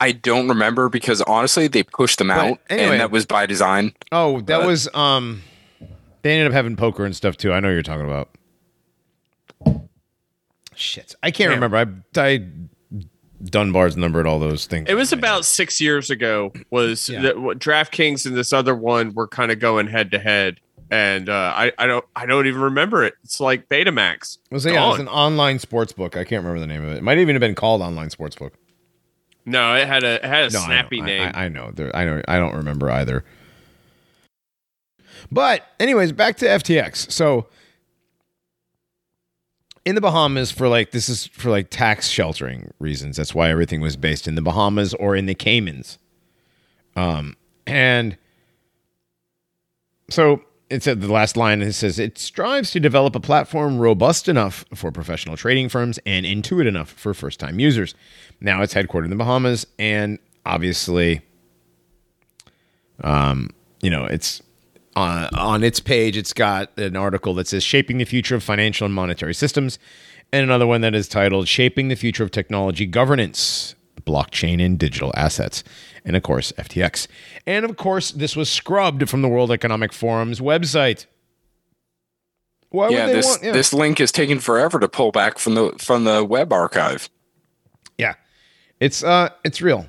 I 0.00 0.12
don't 0.12 0.48
remember 0.48 0.88
because 0.88 1.22
honestly, 1.22 1.68
they 1.68 1.82
pushed 1.82 2.18
them 2.18 2.30
out, 2.30 2.58
anyway. 2.68 2.90
and 2.90 3.00
that 3.00 3.10
was 3.10 3.24
by 3.24 3.46
design. 3.46 3.94
Oh, 4.12 4.40
that 4.42 4.58
But- 4.58 4.66
was 4.66 4.88
um 4.94 5.42
they 6.22 6.32
ended 6.32 6.46
up 6.48 6.52
having 6.52 6.76
poker 6.76 7.04
and 7.04 7.16
stuff 7.16 7.36
too. 7.36 7.52
I 7.52 7.60
know 7.60 7.68
what 7.68 7.72
you're 7.74 7.82
talking 7.82 8.04
about. 8.04 8.28
Shit. 10.74 11.14
I 11.22 11.30
can't 11.30 11.50
Damn. 11.50 11.62
remember. 11.62 11.76
I 12.16 12.20
I 12.20 12.46
Dunbar's 13.44 13.96
numbered 13.96 14.26
all 14.26 14.38
those 14.38 14.66
things. 14.66 14.88
It 14.88 14.94
was 14.94 15.12
about 15.12 15.44
six 15.44 15.80
years 15.80 16.10
ago. 16.10 16.52
Was 16.70 17.08
Yeah. 17.08 17.22
that 17.22 17.34
DraftKings 17.36 18.24
and 18.26 18.36
this 18.36 18.52
other 18.52 18.74
one 18.74 19.12
were 19.14 19.26
kind 19.28 19.50
of 19.50 19.58
going 19.58 19.88
head 19.88 20.10
to 20.12 20.18
head, 20.18 20.60
and 20.90 21.28
uh, 21.28 21.52
I 21.56 21.72
I 21.78 21.86
don't 21.86 22.04
I 22.14 22.26
don't 22.26 22.46
even 22.46 22.60
remember 22.60 23.02
it. 23.04 23.14
It's 23.24 23.40
like 23.40 23.68
Betamax. 23.68 24.38
It 24.50 24.54
was, 24.54 24.64
yeah, 24.64 24.72
it 24.72 24.88
was 24.88 24.98
Gone. 24.98 25.08
an 25.08 25.12
online 25.12 25.58
sports 25.58 25.92
book. 25.92 26.16
I 26.16 26.24
can't 26.24 26.44
remember 26.44 26.60
the 26.60 26.66
name 26.66 26.84
of 26.84 26.90
it. 26.92 26.96
It 26.98 27.02
might 27.02 27.18
even 27.18 27.34
have 27.34 27.40
been 27.40 27.54
called 27.54 27.82
online 27.82 28.10
sports 28.10 28.36
book. 28.36 28.54
No, 29.44 29.74
it 29.74 29.88
had 29.88 30.04
a 30.04 30.14
it 30.16 30.24
had 30.24 30.50
a 30.50 30.52
No, 30.52 30.58
I 30.60 30.62
know. 30.62 30.66
snappy 30.66 31.00
I- 31.02 31.04
name. 31.04 31.30
I, 31.34 31.44
I 31.44 31.48
know. 31.48 31.70
There, 31.74 31.94
I 31.96 32.04
know. 32.04 32.22
I 32.28 32.38
don't 32.38 32.54
remember 32.54 32.90
either. 32.90 33.24
But 35.30 35.66
anyways, 35.80 36.12
back 36.12 36.36
to 36.38 36.46
FTX. 36.46 37.10
So 37.10 37.48
in 39.84 39.94
the 39.94 40.00
Bahamas 40.00 40.50
for 40.50 40.68
like 40.68 40.90
this 40.92 41.08
is 41.08 41.26
for 41.26 41.50
like 41.50 41.68
tax 41.70 42.08
sheltering 42.08 42.72
reasons. 42.78 43.16
That's 43.16 43.34
why 43.34 43.50
everything 43.50 43.80
was 43.80 43.96
based 43.96 44.28
in 44.28 44.34
the 44.34 44.42
Bahamas 44.42 44.94
or 44.94 45.16
in 45.16 45.26
the 45.26 45.34
Caymans. 45.34 45.98
Um 46.96 47.36
and 47.66 48.16
so 50.10 50.42
it 50.70 50.82
said 50.82 51.00
the 51.00 51.12
last 51.12 51.36
line 51.36 51.62
it 51.62 51.72
says 51.72 51.98
it 51.98 52.18
strives 52.18 52.70
to 52.72 52.80
develop 52.80 53.16
a 53.16 53.20
platform 53.20 53.78
robust 53.78 54.28
enough 54.28 54.64
for 54.74 54.90
professional 54.90 55.36
trading 55.36 55.68
firms 55.68 55.98
and 56.06 56.24
intuitive 56.24 56.74
enough 56.74 56.90
for 56.90 57.12
first-time 57.12 57.58
users. 57.58 57.94
Now 58.40 58.62
it's 58.62 58.74
headquartered 58.74 59.04
in 59.04 59.10
the 59.10 59.16
Bahamas 59.16 59.66
and 59.78 60.18
obviously 60.46 61.22
um 63.02 63.50
you 63.80 63.90
know, 63.90 64.04
it's 64.04 64.40
uh, 64.96 65.28
on 65.36 65.64
its 65.64 65.80
page, 65.80 66.16
it's 66.16 66.32
got 66.32 66.76
an 66.78 66.96
article 66.96 67.34
that 67.34 67.48
says 67.48 67.62
Shaping 67.62 67.98
the 67.98 68.04
Future 68.04 68.34
of 68.34 68.42
Financial 68.42 68.84
and 68.84 68.94
Monetary 68.94 69.34
Systems, 69.34 69.78
and 70.32 70.42
another 70.42 70.66
one 70.66 70.80
that 70.82 70.94
is 70.94 71.08
titled 71.08 71.48
Shaping 71.48 71.88
the 71.88 71.94
Future 71.94 72.22
of 72.22 72.30
Technology 72.30 72.86
Governance, 72.86 73.74
Blockchain 74.04 74.64
and 74.64 74.78
Digital 74.78 75.12
Assets. 75.16 75.64
And 76.04 76.16
of 76.16 76.22
course, 76.22 76.52
FTX. 76.52 77.06
And 77.46 77.64
of 77.64 77.76
course, 77.76 78.10
this 78.10 78.34
was 78.34 78.50
scrubbed 78.50 79.08
from 79.08 79.22
the 79.22 79.28
World 79.28 79.50
Economic 79.50 79.92
Forum's 79.92 80.40
website. 80.40 81.06
Why 82.70 82.88
yeah, 82.88 83.00
would 83.00 83.08
they 83.08 83.12
this 83.12 83.26
want? 83.26 83.42
Yeah. 83.44 83.52
this 83.52 83.72
link 83.72 84.00
is 84.00 84.10
taking 84.10 84.40
forever 84.40 84.80
to 84.80 84.88
pull 84.88 85.12
back 85.12 85.38
from 85.38 85.54
the 85.54 85.72
from 85.78 86.04
the 86.04 86.24
web 86.24 86.52
archive. 86.52 87.08
yeah. 87.98 88.14
It's 88.80 89.04
uh, 89.04 89.28
it's 89.44 89.62
real. 89.62 89.86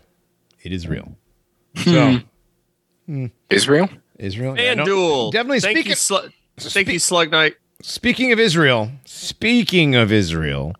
It 0.61 0.71
is 0.71 0.87
real. 0.87 1.17
So 1.77 2.19
Israel. 3.49 3.89
Israel. 4.19 4.57
yeah, 4.57 4.75
FanDuel. 4.75 5.31
definitely 5.31 5.59
Thank 5.59 5.77
speaking. 5.77 5.89
you, 5.91 5.95
Slu- 5.95 6.31
thank 6.59 6.87
you, 6.89 6.99
Slug 6.99 7.31
Knight. 7.31 7.55
Speaking 7.81 8.31
of 8.31 8.39
Israel, 8.39 8.91
speaking 9.05 9.95
of 9.95 10.11
Israel, 10.11 10.73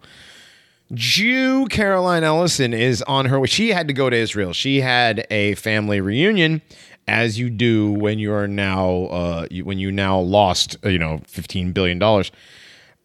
Jew 0.94 1.66
Caroline 1.68 2.24
Ellison 2.24 2.74
is 2.74 3.02
on 3.04 3.26
her 3.26 3.40
way. 3.40 3.48
She 3.48 3.70
had 3.70 3.88
to 3.88 3.94
go 3.94 4.10
to 4.10 4.16
Israel. 4.16 4.54
She 4.54 4.82
had 4.82 5.26
a 5.30 5.56
family 5.56 6.00
reunion, 6.00 6.62
as 7.08 7.38
you 7.40 7.50
do 7.50 7.92
when 7.92 8.20
you 8.20 8.32
are 8.32 8.48
now 8.48 9.06
uh, 9.06 9.48
you, 9.52 9.66
when 9.66 9.80
you 9.80 9.92
now 9.92 10.20
lost 10.20 10.78
uh, 10.86 10.90
you 10.90 11.00
know 11.00 11.20
fifteen 11.28 11.72
billion 11.72 12.00
dollars. 12.00 12.32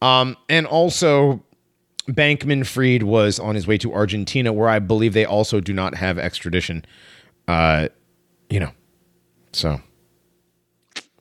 Um, 0.00 0.36
and 0.48 0.66
also, 0.66 1.42
Bankman 2.08 2.64
Fried 2.66 3.02
was 3.02 3.40
on 3.40 3.54
his 3.56 3.66
way 3.66 3.78
to 3.78 3.92
Argentina, 3.92 4.52
where 4.52 4.68
I 4.68 4.78
believe 4.78 5.12
they 5.14 5.24
also 5.24 5.60
do 5.60 5.72
not 5.72 5.96
have 5.96 6.18
extradition. 6.18 6.84
Uh, 7.48 7.88
you 8.50 8.60
know, 8.60 8.70
so 9.52 9.80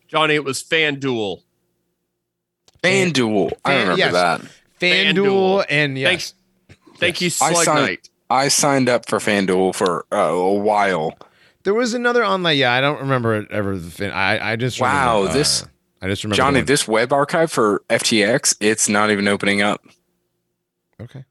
Johnny, 0.08 0.36
it 0.36 0.44
was 0.44 0.64
FanDuel. 0.64 1.42
FanDuel. 2.84 3.52
I 3.66 3.74
remember 3.74 3.98
yes. 3.98 4.14
that. 4.14 4.42
FanDuel 4.80 5.16
FanDuel. 5.16 5.66
and 5.70 5.98
yes. 5.98 6.34
Thank 6.98 7.22
you, 7.22 7.28
I 7.28 7.30
Slug 7.30 7.66
signed, 7.66 7.82
Knight. 7.86 8.10
I 8.30 8.48
signed 8.48 8.90
up 8.90 9.08
for 9.08 9.20
FanDuel 9.20 9.76
for 9.76 10.06
uh, 10.12 10.16
a 10.18 10.54
while. 10.54 11.18
There 11.64 11.74
was 11.74 11.94
another 11.94 12.26
online. 12.26 12.58
Yeah, 12.58 12.74
I 12.74 12.82
don't 12.82 13.00
remember 13.02 13.36
it 13.36 13.52
ever. 13.52 13.78
the 13.78 13.92
fin- 13.92 14.12
I 14.12 14.54
I 14.54 14.56
just 14.56 14.80
Wow, 14.80 15.18
remember, 15.18 15.32
uh, 15.32 15.34
this- 15.34 15.66
I 16.02 16.08
just 16.08 16.24
remember 16.24 16.38
Johnny, 16.38 16.62
this 16.62 16.88
web 16.88 17.12
archive 17.12 17.52
for 17.52 17.82
FTX, 17.90 18.56
it's 18.60 18.88
not 18.88 19.10
even 19.12 19.28
opening 19.28 19.62
up. 19.62 19.84
okay. 21.02 21.26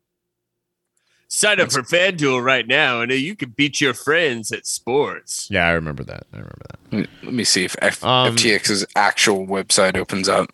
Sign 1.36 1.60
up 1.60 1.70
for 1.70 1.82
FanDuel 1.82 2.42
right 2.42 2.66
now, 2.66 3.02
and 3.02 3.12
you 3.12 3.36
can 3.36 3.50
beat 3.50 3.78
your 3.78 3.92
friends 3.92 4.50
at 4.52 4.66
sports. 4.66 5.48
Yeah, 5.50 5.66
I 5.66 5.72
remember 5.72 6.02
that. 6.04 6.24
I 6.32 6.36
remember 6.38 6.62
that. 6.70 7.08
Let 7.24 7.34
me- 7.34 7.44
see 7.44 7.62
if 7.66 7.76
F- 7.82 8.02
Um, 8.02 8.34
FTX's 8.34 8.86
actual 8.96 9.46
website 9.46 9.98
opens 9.98 10.30
up. 10.30 10.48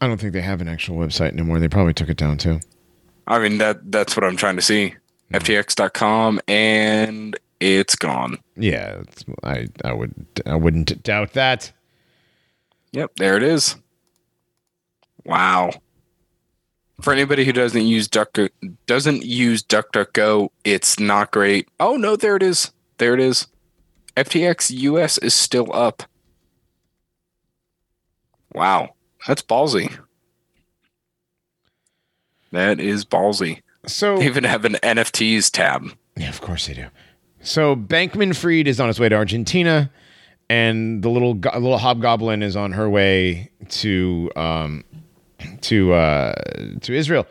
I 0.00 0.08
don't 0.08 0.18
think 0.20 0.32
they 0.32 0.40
have 0.40 0.60
an 0.60 0.66
actual 0.66 0.96
website 0.96 1.28
anymore. 1.34 1.60
They 1.60 1.68
probably 1.68 1.94
took 1.94 2.08
it 2.08 2.16
down 2.16 2.36
too. 2.36 2.58
I 3.28 3.38
mean 3.38 3.58
that 3.58 3.92
that's 3.92 4.16
what 4.16 4.24
I'm 4.24 4.36
trying 4.36 4.56
to 4.56 4.62
see. 4.62 4.96
FTX.com 5.32 6.40
and 6.48 7.38
it's 7.60 7.94
gone. 7.94 8.38
Yeah, 8.56 9.02
it's, 9.02 9.24
I 9.44 9.68
I 9.84 9.92
would 9.92 10.14
I 10.46 10.56
wouldn't 10.56 11.00
doubt 11.04 11.34
that. 11.34 11.70
Yep, 12.90 13.12
there 13.18 13.36
it 13.36 13.44
is. 13.44 13.76
Wow. 15.24 15.70
For 17.00 17.12
anybody 17.12 17.44
who 17.44 17.52
doesn't 17.52 17.86
use 17.86 18.06
Duck 18.08 18.38
doesn't 18.86 19.24
use 19.24 19.62
DuckDuckGo, 19.62 20.48
it's 20.64 20.98
not 21.00 21.32
great. 21.32 21.68
Oh 21.80 21.96
no, 21.96 22.16
there 22.16 22.36
it 22.36 22.42
is. 22.42 22.70
There 22.98 23.14
it 23.14 23.20
is. 23.20 23.48
FTX 24.16 24.70
US 24.70 25.18
is 25.18 25.34
still 25.34 25.74
up. 25.74 26.04
Wow, 28.52 28.94
that's 29.26 29.42
ballsy. 29.42 29.92
That 32.52 32.78
is 32.78 33.04
ballsy. 33.04 33.62
So 33.86 34.18
They 34.18 34.26
even 34.26 34.44
have 34.44 34.64
an 34.64 34.74
NFTs 34.74 35.50
tab. 35.50 35.86
yeah, 36.16 36.28
of 36.28 36.40
course 36.40 36.68
they 36.68 36.74
do. 36.74 36.86
So 37.40 37.74
Bankman 37.76 38.34
Fried 38.34 38.68
is 38.68 38.80
on 38.80 38.86
his 38.88 38.98
way 39.00 39.08
to 39.08 39.16
Argentina, 39.16 39.90
and 40.48 41.02
the 41.02 41.10
little 41.10 41.34
go- 41.34 41.50
little 41.54 41.78
hobgoblin 41.78 42.42
is 42.42 42.54
on 42.56 42.72
her 42.72 42.88
way 42.88 43.50
to 43.70 44.30
um 44.36 44.84
to 45.62 45.92
uh 45.92 46.34
to 46.80 46.94
Israel. 46.94 47.26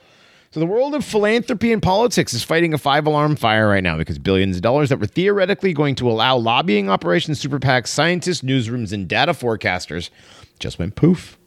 So 0.51 0.59
the 0.59 0.67
world 0.67 0.93
of 0.93 1.03
philanthropy 1.03 1.73
and 1.73 1.81
politics 1.81 2.31
is 2.31 2.43
fighting 2.43 2.75
a 2.75 2.77
five 2.77 3.07
alarm 3.07 3.35
fire 3.35 3.69
right 3.69 3.83
now 3.83 3.97
because 3.97 4.19
billions 4.19 4.55
of 4.55 4.61
dollars 4.61 4.89
that 4.89 4.99
were 4.99 5.07
theoretically 5.07 5.73
going 5.73 5.95
to 5.95 6.07
allow 6.07 6.37
lobbying 6.37 6.91
operations, 6.91 7.39
super 7.39 7.59
PACs, 7.59 7.87
scientists, 7.87 8.41
newsrooms, 8.41 8.93
and 8.93 9.07
data 9.07 9.31
forecasters 9.31 10.11
just 10.59 10.77
went 10.77 10.95
poof. 10.95 11.39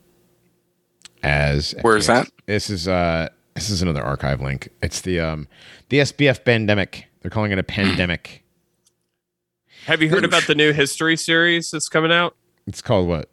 As 1.23 1.73
Where 1.83 1.97
is 1.97 2.09
that? 2.09 2.29
This 2.47 2.69
is 2.69 2.89
uh 2.89 3.29
this 3.55 3.71
is 3.71 3.81
another 3.81 4.03
archive 4.03 4.41
link. 4.41 4.71
It's 4.83 5.01
the 5.01 5.21
um 5.21 5.47
the 5.89 5.99
SBF 5.99 6.45
pandemic. 6.45 7.07
They're 7.21 7.31
calling 7.31 7.53
it 7.53 7.59
a 7.59 7.65
pandemic. 7.65 8.43
Have 9.87 10.03
you 10.03 10.09
heard 10.09 10.25
about 10.25 10.49
the 10.49 10.57
new 10.57 10.73
history 10.73 11.17
series 11.17 11.71
that's 11.71 11.89
coming 11.89 12.11
out? 12.11 12.35
It's 12.67 12.83
called 12.83 13.07
what? 13.07 13.31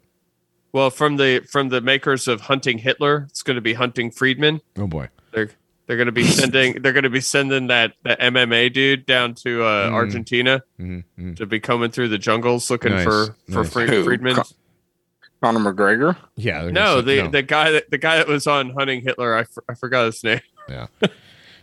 Well, 0.74 0.90
from 0.90 1.16
the 1.16 1.40
from 1.50 1.68
the 1.70 1.80
makers 1.80 2.26
of 2.28 2.42
Hunting 2.42 2.76
Hitler, 2.78 3.26
it's 3.30 3.42
going 3.42 3.54
to 3.54 3.60
be 3.62 3.72
Hunting 3.74 4.10
Friedman. 4.10 4.60
Oh 4.76 4.86
boy. 4.88 5.08
They're 5.32 5.48
they're 5.86 5.96
going 5.96 6.06
to 6.06 6.12
be 6.12 6.24
sending 6.40 6.82
they're 6.82 6.92
going 6.92 7.04
to 7.04 7.10
be 7.10 7.20
sending 7.20 7.68
that 7.68 7.92
that 8.02 8.18
MMA 8.20 8.72
dude 8.72 9.06
down 9.06 9.34
to 9.36 9.62
uh, 9.64 9.88
Mm. 9.88 9.92
Argentina 9.92 10.62
Mm-hmm. 10.80 11.34
to 11.34 11.46
be 11.46 11.60
combing 11.60 11.92
through 11.92 12.08
the 12.08 12.18
jungles 12.18 12.68
looking 12.70 12.90
Nice, 12.92 13.04
for 13.04 13.36
for 13.50 13.62
nice. 13.62 13.72
Fre- 13.72 13.80
Who? 13.86 14.04
Friedman. 14.04 14.34
Co- 14.34 14.42
Conor 15.40 15.72
McGregor? 15.72 16.16
Yeah. 16.36 16.62
they're 16.64 16.72
gonna 16.72 16.84
No, 16.96 17.00
the 17.02 17.28
the 17.28 17.42
guy 17.42 17.70
that 17.70 17.90
the 17.90 17.98
guy 17.98 18.16
that 18.16 18.26
was 18.26 18.46
on 18.48 18.70
Hunting 18.70 19.02
Hitler, 19.02 19.36
I, 19.36 19.40
f- 19.42 19.58
I 19.68 19.74
forgot 19.74 20.06
his 20.06 20.22
name. 20.24 20.40
Yeah. 20.68 20.86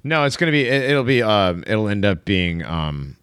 no, 0.04 0.24
it's 0.26 0.38
gonna 0.38 0.52
be. 0.52 0.68
It, 0.68 0.92
it'll 0.92 1.04
be. 1.04 1.22
Um. 1.24 1.64
It'll 1.68 1.90
end 1.90 2.06
up 2.06 2.24
being. 2.24 2.64
Um. 2.64 3.18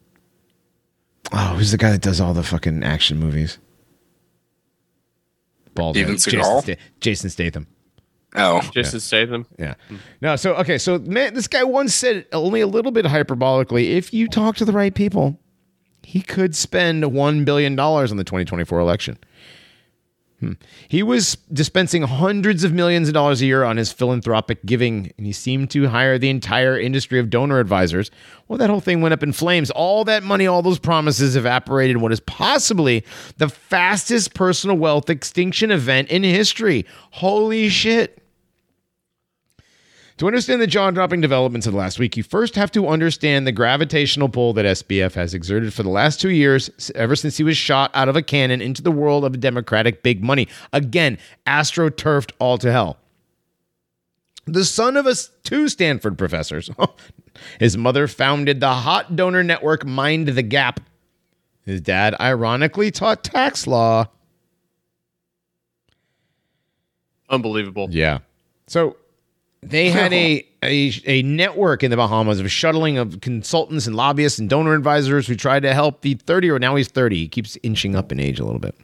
Oh, 1.32 1.54
who's 1.56 1.70
the 1.70 1.76
guy 1.78 1.92
that 1.92 2.02
does 2.02 2.20
all 2.20 2.34
the 2.34 2.42
fucking 2.42 2.82
action 2.82 3.18
movies? 3.18 3.58
Bald 5.78 5.96
Steven 5.96 6.12
head. 6.12 6.18
Jason, 6.20 6.40
Seagal? 6.40 6.62
Sta- 6.62 6.76
Jason 7.00 7.30
Statham. 7.30 7.66
Oh, 8.36 8.60
Jason 8.74 9.00
Statham. 9.00 9.46
Yeah. 9.58 9.74
No. 10.20 10.36
So 10.36 10.54
okay. 10.56 10.76
So 10.76 10.98
man, 10.98 11.32
this 11.34 11.48
guy 11.48 11.64
once 11.64 11.94
said 11.94 12.26
only 12.32 12.60
a 12.60 12.66
little 12.66 12.92
bit 12.92 13.06
hyperbolically. 13.06 13.90
If 13.92 14.12
you 14.12 14.28
talk 14.28 14.56
to 14.56 14.64
the 14.66 14.72
right 14.72 14.94
people, 14.94 15.40
he 16.02 16.20
could 16.20 16.54
spend 16.54 17.12
one 17.14 17.44
billion 17.44 17.74
dollars 17.74 18.10
on 18.10 18.18
the 18.18 18.24
2024 18.24 18.78
election. 18.78 19.18
Hmm. 20.40 20.52
He 20.86 21.02
was 21.02 21.36
dispensing 21.52 22.02
hundreds 22.02 22.62
of 22.62 22.72
millions 22.72 23.08
of 23.08 23.14
dollars 23.14 23.42
a 23.42 23.46
year 23.46 23.64
on 23.64 23.76
his 23.76 23.90
philanthropic 23.90 24.64
giving, 24.64 25.12
and 25.16 25.26
he 25.26 25.32
seemed 25.32 25.70
to 25.72 25.88
hire 25.88 26.16
the 26.16 26.30
entire 26.30 26.78
industry 26.78 27.18
of 27.18 27.28
donor 27.28 27.58
advisors. 27.58 28.12
Well, 28.46 28.56
that 28.58 28.70
whole 28.70 28.80
thing 28.80 29.00
went 29.00 29.14
up 29.14 29.24
in 29.24 29.32
flames. 29.32 29.72
All 29.72 30.04
that 30.04 30.22
money, 30.22 30.46
all 30.46 30.62
those 30.62 30.78
promises 30.78 31.34
evaporated 31.34 31.96
in 31.96 32.02
what 32.02 32.12
is 32.12 32.20
possibly 32.20 33.04
the 33.38 33.48
fastest 33.48 34.32
personal 34.34 34.76
wealth 34.76 35.10
extinction 35.10 35.72
event 35.72 36.08
in 36.08 36.22
history. 36.22 36.86
Holy 37.10 37.68
shit. 37.68 38.17
To 40.18 40.26
understand 40.26 40.60
the 40.60 40.66
jaw 40.66 40.90
dropping 40.90 41.20
developments 41.20 41.64
of 41.68 41.72
the 41.72 41.78
last 41.78 42.00
week, 42.00 42.16
you 42.16 42.24
first 42.24 42.56
have 42.56 42.72
to 42.72 42.88
understand 42.88 43.46
the 43.46 43.52
gravitational 43.52 44.28
pull 44.28 44.52
that 44.54 44.66
SBF 44.66 45.14
has 45.14 45.32
exerted 45.32 45.72
for 45.72 45.84
the 45.84 45.90
last 45.90 46.20
two 46.20 46.30
years, 46.30 46.90
ever 46.96 47.14
since 47.14 47.36
he 47.36 47.44
was 47.44 47.56
shot 47.56 47.92
out 47.94 48.08
of 48.08 48.16
a 48.16 48.22
cannon 48.22 48.60
into 48.60 48.82
the 48.82 48.90
world 48.90 49.24
of 49.24 49.38
Democratic 49.38 50.02
big 50.02 50.24
money. 50.24 50.48
Again, 50.72 51.18
astroturfed 51.46 52.32
all 52.40 52.58
to 52.58 52.72
hell. 52.72 52.98
The 54.46 54.64
son 54.64 54.96
of 54.96 55.06
a 55.06 55.14
two 55.44 55.68
Stanford 55.68 56.18
professors. 56.18 56.68
His 57.60 57.76
mother 57.76 58.08
founded 58.08 58.58
the 58.58 58.74
hot 58.74 59.14
donor 59.14 59.44
network 59.44 59.86
Mind 59.86 60.26
the 60.26 60.42
Gap. 60.42 60.80
His 61.64 61.80
dad 61.80 62.16
ironically 62.18 62.90
taught 62.90 63.22
tax 63.22 63.68
law. 63.68 64.06
Unbelievable. 67.30 67.86
Yeah. 67.92 68.18
So 68.66 68.96
they 69.62 69.90
had 69.90 70.12
a, 70.12 70.46
a 70.62 70.92
a 71.04 71.22
network 71.22 71.82
in 71.82 71.90
the 71.90 71.96
Bahamas 71.96 72.40
of 72.40 72.50
shuttling 72.50 72.96
of 72.96 73.20
consultants 73.20 73.86
and 73.86 73.96
lobbyists 73.96 74.38
and 74.38 74.48
donor 74.48 74.74
advisors 74.74 75.26
who 75.26 75.34
tried 75.34 75.60
to 75.60 75.74
help 75.74 76.02
the 76.02 76.14
30 76.14 76.50
or 76.50 76.58
now 76.58 76.76
he's 76.76 76.88
30. 76.88 77.16
He 77.16 77.28
keeps 77.28 77.58
inching 77.62 77.96
up 77.96 78.12
in 78.12 78.20
age 78.20 78.38
a 78.38 78.44
little 78.44 78.60
bit. 78.60 78.76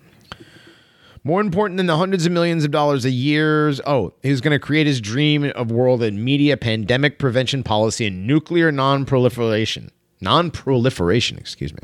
More 1.27 1.41
important 1.41 1.79
than 1.79 1.87
the 1.87 1.97
hundreds 1.97 2.27
of 2.27 2.33
millions 2.33 2.65
of 2.65 2.71
dollars 2.71 3.07
a 3.07 3.11
year. 3.11 3.73
Oh, 3.87 4.13
he 4.23 4.31
was 4.31 4.43
going 4.43 4.53
to 4.53 4.59
create 4.59 4.87
his 4.87 5.01
dream 5.01 5.45
of 5.55 5.71
world 5.71 6.03
in 6.03 6.23
media, 6.23 6.57
pandemic 6.59 7.19
prevention 7.19 7.63
policy, 7.63 8.07
and 8.07 8.27
nuclear 8.27 8.71
non-proliferation. 8.71 9.91
Non-proliferation, 10.21 11.39
excuse 11.39 11.73
me. 11.73 11.81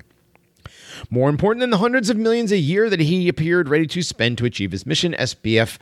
More 1.09 1.31
important 1.31 1.61
than 1.61 1.71
the 1.71 1.79
hundreds 1.79 2.11
of 2.11 2.19
millions 2.19 2.53
a 2.53 2.59
year 2.59 2.91
that 2.91 3.01
he 3.01 3.29
appeared 3.29 3.71
ready 3.71 3.87
to 3.87 4.03
spend 4.03 4.37
to 4.39 4.45
achieve 4.45 4.73
his 4.73 4.85
mission, 4.85 5.15
SBF 5.19 5.79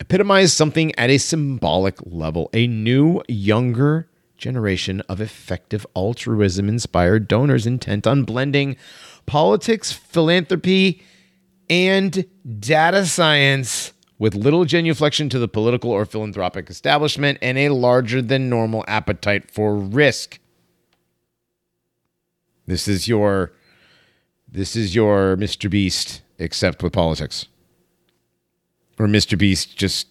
epitomized 0.00 0.56
something 0.56 0.94
at 0.96 1.10
a 1.10 1.18
symbolic 1.18 1.96
level 2.04 2.50
a 2.52 2.66
new, 2.66 3.22
younger 3.28 4.08
generation 4.36 5.00
of 5.08 5.20
effective 5.20 5.86
altruism 5.96 6.68
inspired 6.68 7.28
donors 7.28 7.66
intent 7.66 8.06
on 8.06 8.24
blending 8.24 8.76
politics, 9.26 9.92
philanthropy, 9.92 11.02
and 11.68 12.24
data 12.58 13.04
science 13.04 13.92
with 14.18 14.34
little 14.34 14.64
genuflection 14.64 15.30
to 15.30 15.38
the 15.38 15.48
political 15.48 15.90
or 15.90 16.04
philanthropic 16.04 16.70
establishment 16.70 17.38
and 17.42 17.58
a 17.58 17.68
larger 17.68 18.22
than 18.22 18.48
normal 18.48 18.84
appetite 18.88 19.50
for 19.50 19.76
risk. 19.76 20.38
This 22.66 22.88
is 22.88 23.06
your 23.08 23.52
this 24.50 24.74
is 24.74 24.94
your 24.94 25.36
Mr. 25.36 25.70
Beast 25.70 26.22
except 26.38 26.82
with 26.82 26.92
politics. 26.92 27.46
Or 28.98 29.06
Mr. 29.06 29.38
Beast 29.38 29.76
just 29.76 30.08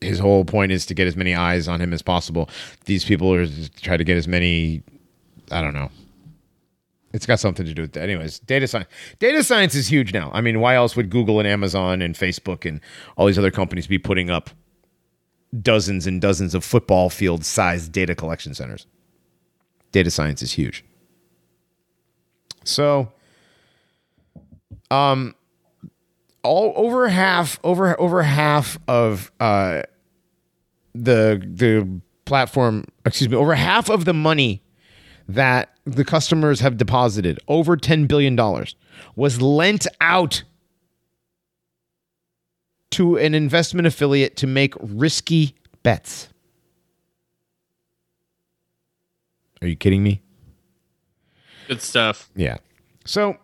his 0.00 0.18
whole 0.18 0.44
point 0.44 0.72
is 0.72 0.84
to 0.86 0.94
get 0.94 1.06
as 1.06 1.16
many 1.16 1.34
eyes 1.34 1.68
on 1.68 1.80
him 1.80 1.92
as 1.92 2.02
possible. 2.02 2.50
These 2.84 3.04
people 3.04 3.32
are 3.32 3.46
try 3.80 3.96
to 3.96 4.04
get 4.04 4.16
as 4.16 4.28
many 4.28 4.82
I 5.50 5.62
don't 5.62 5.74
know. 5.74 5.90
It's 7.12 7.24
got 7.24 7.40
something 7.40 7.64
to 7.64 7.72
do 7.72 7.82
with 7.82 7.92
that. 7.92 8.02
Anyways, 8.02 8.40
data 8.40 8.66
science. 8.66 8.88
Data 9.20 9.42
science 9.42 9.74
is 9.74 9.88
huge 9.88 10.12
now. 10.12 10.30
I 10.34 10.40
mean, 10.40 10.60
why 10.60 10.74
else 10.74 10.96
would 10.96 11.08
Google 11.08 11.38
and 11.38 11.48
Amazon 11.48 12.02
and 12.02 12.14
Facebook 12.14 12.68
and 12.68 12.80
all 13.16 13.26
these 13.26 13.38
other 13.38 13.50
companies 13.50 13.86
be 13.86 13.98
putting 13.98 14.28
up 14.28 14.50
dozens 15.62 16.06
and 16.06 16.20
dozens 16.20 16.54
of 16.54 16.64
football 16.64 17.08
field 17.08 17.44
sized 17.44 17.92
data 17.92 18.14
collection 18.14 18.54
centers? 18.54 18.86
Data 19.92 20.10
science 20.10 20.42
is 20.42 20.52
huge. 20.52 20.84
So, 22.64 23.12
um, 24.90 25.34
all 26.46 26.72
over 26.76 27.08
half 27.08 27.58
over 27.64 27.98
over 28.00 28.22
half 28.22 28.78
of 28.88 29.30
uh 29.40 29.82
the 30.94 31.42
the 31.44 32.00
platform 32.24 32.84
excuse 33.04 33.28
me 33.28 33.36
over 33.36 33.54
half 33.54 33.88
of 33.90 34.04
the 34.04 34.14
money 34.14 34.62
that 35.28 35.76
the 35.84 36.04
customers 36.04 36.60
have 36.60 36.76
deposited 36.76 37.38
over 37.48 37.76
10 37.76 38.06
billion 38.06 38.36
dollars 38.36 38.74
was 39.16 39.40
lent 39.42 39.86
out 40.00 40.42
to 42.90 43.16
an 43.18 43.34
investment 43.34 43.86
affiliate 43.86 44.36
to 44.36 44.46
make 44.46 44.72
risky 44.80 45.54
bets. 45.82 46.28
Are 49.60 49.66
you 49.68 49.76
kidding 49.76 50.02
me? 50.02 50.22
Good 51.68 51.82
stuff. 51.82 52.30
yeah. 52.36 52.58
So 53.04 53.36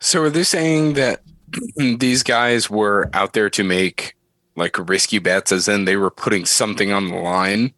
So 0.00 0.22
are 0.22 0.30
they 0.30 0.42
saying 0.44 0.94
that 0.94 1.22
these 1.76 2.22
guys 2.22 2.68
were 2.68 3.10
out 3.12 3.32
there 3.32 3.50
to 3.50 3.64
make 3.64 4.16
like 4.56 4.76
risky 4.88 5.18
bets, 5.18 5.50
as 5.52 5.68
in 5.68 5.84
they 5.84 5.96
were 5.96 6.10
putting 6.10 6.44
something 6.44 6.92
on 6.92 7.08
the 7.08 7.16
line 7.16 7.74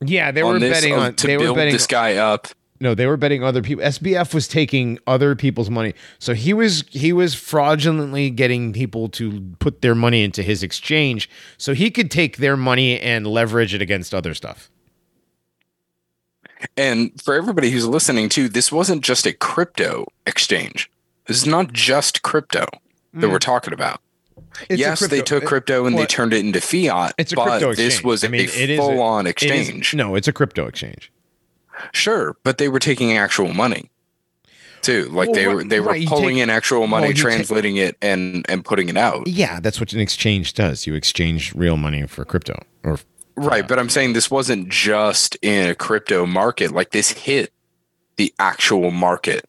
yeah 0.00 0.30
they 0.30 0.42
were 0.42 0.58
this 0.58 0.72
betting 0.72 0.94
of- 0.94 0.98
on 0.98 1.14
to 1.14 1.26
they 1.26 1.36
were 1.36 1.54
betting 1.54 1.72
this 1.72 1.86
guy 1.86 2.16
up? 2.16 2.48
No, 2.80 2.94
they 2.94 3.06
were 3.06 3.16
betting 3.16 3.42
other 3.42 3.62
people. 3.62 3.84
SBF 3.84 4.34
was 4.34 4.48
taking 4.48 4.98
other 5.06 5.36
people's 5.36 5.70
money. 5.70 5.94
So 6.18 6.34
he 6.34 6.52
was 6.52 6.84
he 6.90 7.12
was 7.12 7.34
fraudulently 7.34 8.30
getting 8.30 8.72
people 8.72 9.08
to 9.10 9.40
put 9.60 9.80
their 9.80 9.94
money 9.94 10.22
into 10.22 10.42
his 10.42 10.62
exchange 10.62 11.30
so 11.56 11.72
he 11.72 11.90
could 11.90 12.10
take 12.10 12.38
their 12.38 12.56
money 12.56 13.00
and 13.00 13.26
leverage 13.26 13.74
it 13.74 13.80
against 13.80 14.12
other 14.12 14.34
stuff. 14.34 14.70
And 16.76 17.12
for 17.22 17.34
everybody 17.34 17.70
who's 17.70 17.86
listening 17.86 18.28
to, 18.30 18.48
this 18.48 18.72
wasn't 18.72 19.02
just 19.02 19.24
a 19.24 19.32
crypto 19.32 20.06
exchange. 20.26 20.90
This 21.26 21.38
is 21.38 21.46
not 21.46 21.72
just 21.72 22.22
crypto 22.22 22.66
that 23.14 23.30
we're 23.30 23.38
talking 23.38 23.72
about. 23.72 24.00
Mm. 24.36 24.42
It's 24.68 24.80
yes, 24.80 25.00
they 25.08 25.20
took 25.22 25.44
crypto 25.44 25.86
and 25.86 25.94
well, 25.94 26.02
they 26.04 26.06
turned 26.06 26.32
it 26.32 26.40
into 26.44 26.60
fiat. 26.60 27.14
It's 27.18 27.32
a 27.32 27.36
but 27.36 27.46
crypto 27.48 27.74
this 27.74 28.02
was 28.04 28.22
I 28.24 28.28
mean, 28.28 28.42
a 28.42 28.44
it 28.44 28.70
is 28.70 28.78
full-on 28.78 29.26
it 29.26 29.42
is- 29.42 29.50
exchange. 29.68 29.94
no, 29.94 30.14
it's 30.14 30.28
a 30.28 30.32
crypto 30.32 30.66
exchange. 30.66 31.10
Sure, 31.92 32.36
but 32.44 32.58
they 32.58 32.68
were 32.68 32.78
taking 32.78 33.16
actual 33.16 33.52
money 33.52 33.90
too. 34.82 35.04
Like 35.10 35.28
Well, 35.28 35.34
they 35.34 35.46
were 35.48 35.64
they 35.64 35.80
were 35.80 35.88
right, 35.92 36.06
pulling 36.06 36.34
take- 36.36 36.42
in 36.44 36.50
actual 36.50 36.86
money, 36.86 37.08
well, 37.08 37.14
translating 37.16 37.76
it 37.76 37.96
and 38.02 38.44
and 38.48 38.64
putting 38.64 38.88
it 38.88 38.96
out. 38.96 39.26
Yeah, 39.26 39.58
that's 39.60 39.80
what 39.80 39.92
an 39.92 40.00
exchange 40.00 40.54
does. 40.54 40.86
You 40.86 40.94
exchange 40.94 41.54
real 41.54 41.76
money 41.76 42.06
for 42.06 42.24
crypto 42.24 42.62
or 42.84 42.98
Right, 43.36 43.66
but 43.66 43.80
I'm 43.80 43.88
saying 43.88 44.12
this 44.12 44.30
wasn't 44.30 44.68
just 44.68 45.36
in 45.42 45.68
a 45.68 45.74
crypto 45.74 46.24
market. 46.26 46.70
Like 46.70 46.90
this 46.92 47.10
hit 47.10 47.52
the 48.16 48.32
actual 48.38 48.92
market. 48.92 49.44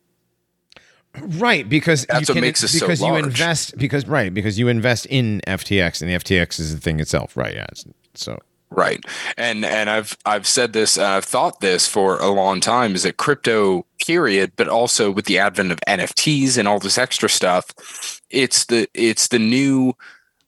Right, 1.21 1.67
because 1.67 2.05
That's 2.05 2.29
you 2.29 2.35
what 2.35 2.41
makes 2.41 2.63
us 2.63 2.71
so 2.71 2.85
because 2.85 3.01
you 3.01 3.07
large. 3.07 3.25
invest 3.25 3.77
because 3.77 4.07
right 4.07 4.33
because 4.33 4.59
you 4.59 4.67
invest 4.67 5.05
in 5.07 5.41
FTX 5.47 6.01
and 6.01 6.09
the 6.11 6.15
FTX 6.15 6.59
is 6.59 6.73
the 6.73 6.81
thing 6.81 6.99
itself. 6.99 7.35
Right, 7.37 7.53
yeah. 7.55 7.63
it's- 7.71 7.85
So 8.15 8.39
Right. 8.71 9.03
And 9.37 9.63
and 9.63 9.89
I've 9.89 10.17
I've 10.25 10.47
said 10.47 10.73
this 10.73 10.97
and 10.97 11.05
I've 11.05 11.23
thought 11.23 11.61
this 11.61 11.87
for 11.87 12.17
a 12.19 12.27
long 12.29 12.59
time 12.59 12.95
is 12.95 13.03
that 13.03 13.17
crypto 13.17 13.85
period, 14.05 14.51
but 14.55 14.67
also 14.67 15.11
with 15.11 15.25
the 15.25 15.37
advent 15.39 15.71
of 15.71 15.79
NFTs 15.87 16.57
and 16.57 16.67
all 16.67 16.79
this 16.79 16.97
extra 16.97 17.29
stuff, 17.29 18.21
it's 18.29 18.65
the 18.65 18.87
it's 18.93 19.29
the 19.29 19.39
new 19.39 19.93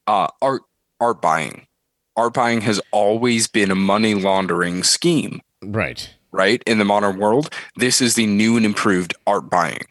uh 0.07 0.27
art 0.41 0.63
art 0.99 1.21
buying. 1.21 1.67
Art 2.17 2.33
buying 2.33 2.61
has 2.61 2.81
always 2.91 3.47
been 3.47 3.69
a 3.69 3.75
money 3.75 4.15
laundering 4.15 4.81
scheme, 4.83 5.39
right. 5.61 6.09
right? 6.31 6.63
In 6.65 6.79
the 6.79 6.85
modern 6.85 7.19
world, 7.19 7.53
this 7.75 8.01
is 8.01 8.15
the 8.15 8.25
new 8.25 8.57
and 8.57 8.65
improved 8.65 9.13
art 9.27 9.51
buying. 9.51 9.85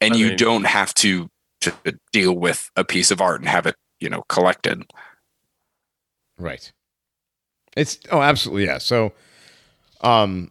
And 0.00 0.14
I 0.14 0.16
you 0.16 0.28
mean- 0.28 0.36
don't 0.36 0.64
have 0.64 0.94
to 0.94 1.30
to 1.62 1.74
deal 2.12 2.32
with 2.34 2.70
a 2.76 2.84
piece 2.84 3.10
of 3.10 3.20
art 3.20 3.40
and 3.40 3.48
have 3.48 3.66
it, 3.66 3.76
you 4.00 4.08
know, 4.08 4.22
collected. 4.28 4.82
Right. 6.38 6.72
It's 7.76 7.98
oh 8.10 8.22
absolutely 8.22 8.64
yeah. 8.64 8.78
So 8.78 9.12
um 10.00 10.50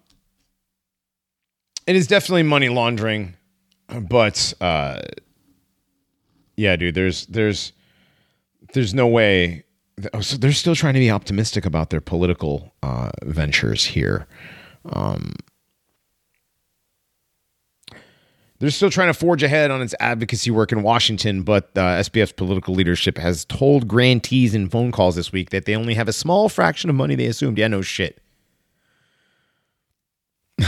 it 1.87 1.95
is 1.95 2.05
definitely 2.07 2.43
money 2.43 2.69
laundering, 2.69 3.35
but 3.87 4.53
uh 4.61 4.99
yeah, 6.55 6.75
dude, 6.75 6.93
there's 6.95 7.25
there's 7.25 7.73
there's 8.73 8.93
no 8.93 9.07
way 9.07 9.63
oh, 10.13 10.21
so 10.21 10.37
they're 10.37 10.51
still 10.51 10.75
trying 10.75 10.93
to 10.93 10.99
be 10.99 11.09
optimistic 11.09 11.65
about 11.65 11.89
their 11.89 12.01
political 12.01 12.71
uh 12.83 13.09
ventures 13.23 13.83
here. 13.85 14.27
Um 14.93 15.33
they're 18.59 18.69
still 18.69 18.89
trying 18.89 19.07
to 19.07 19.13
forge 19.13 19.41
ahead 19.41 19.71
on 19.71 19.81
its 19.81 19.95
advocacy 19.99 20.51
work 20.51 20.71
in 20.71 20.83
Washington, 20.83 21.43
but 21.43 21.65
uh, 21.75 21.99
SBF's 22.01 22.33
political 22.33 22.73
leadership 22.75 23.17
has 23.17 23.45
told 23.45 23.87
grantees 23.87 24.53
in 24.53 24.69
phone 24.69 24.91
calls 24.91 25.15
this 25.15 25.31
week 25.31 25.49
that 25.51 25.65
they 25.65 25.75
only 25.75 25.93
have 25.93 26.07
a 26.07 26.13
small 26.13 26.49
fraction 26.49 26.89
of 26.89 26.95
money 26.95 27.15
they 27.15 27.25
assumed. 27.25 27.57
Yeah, 27.57 27.67
no 27.67 27.81
shit. 27.81 28.21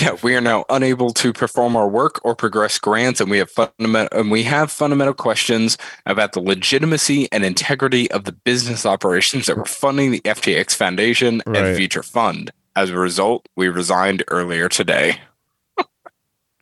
Yeah, 0.00 0.16
we 0.22 0.34
are 0.34 0.40
now 0.40 0.64
unable 0.70 1.12
to 1.14 1.32
perform 1.32 1.76
our 1.76 1.88
work 1.88 2.20
or 2.24 2.34
progress 2.34 2.78
grants, 2.78 3.20
and 3.20 3.30
we 3.30 3.38
have 3.38 3.50
fundamental 3.50 4.18
and 4.18 4.30
we 4.30 4.42
have 4.44 4.70
fundamental 4.70 5.12
questions 5.14 5.76
about 6.06 6.32
the 6.32 6.40
legitimacy 6.40 7.28
and 7.32 7.44
integrity 7.44 8.10
of 8.10 8.24
the 8.24 8.32
business 8.32 8.84
operations 8.86 9.46
that 9.46 9.56
were 9.56 9.64
funding 9.64 10.10
the 10.10 10.20
FTX 10.20 10.74
Foundation 10.74 11.42
Right. 11.46 11.64
and 11.64 11.76
Future 11.76 12.02
Fund. 12.02 12.50
As 12.76 12.90
a 12.90 12.96
result, 12.98 13.46
we 13.56 13.68
resigned 13.68 14.22
earlier 14.28 14.68
today. 14.68 15.20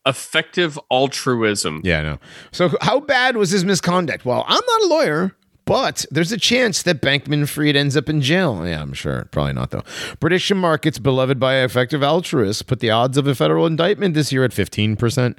Effective 0.08 0.78
altruism. 0.90 1.82
Yeah, 1.84 1.98
I 1.98 2.02
know. 2.02 2.18
So 2.50 2.70
how 2.80 3.00
bad 3.00 3.36
was 3.36 3.50
his 3.50 3.64
misconduct? 3.64 4.24
Well, 4.24 4.44
I'm 4.48 4.62
not 4.66 4.82
a 4.82 4.86
lawyer, 4.86 5.36
but 5.66 6.06
there's 6.10 6.32
a 6.32 6.38
chance 6.38 6.82
that 6.84 7.02
Bankman 7.02 7.46
Fried 7.46 7.76
ends 7.76 7.94
up 7.94 8.08
in 8.08 8.22
jail. 8.22 8.66
Yeah, 8.66 8.80
I'm 8.80 8.94
sure. 8.94 9.28
Probably 9.30 9.52
not, 9.52 9.70
though. 9.70 9.82
Prediction 10.18 10.56
markets, 10.56 10.98
beloved 10.98 11.38
by 11.38 11.56
effective 11.56 12.02
altruists, 12.02 12.62
put 12.62 12.80
the 12.80 12.88
odds 12.90 13.18
of 13.18 13.26
a 13.26 13.34
federal 13.34 13.66
indictment 13.66 14.14
this 14.14 14.32
year 14.32 14.44
at 14.44 14.52
15%. 14.52 15.36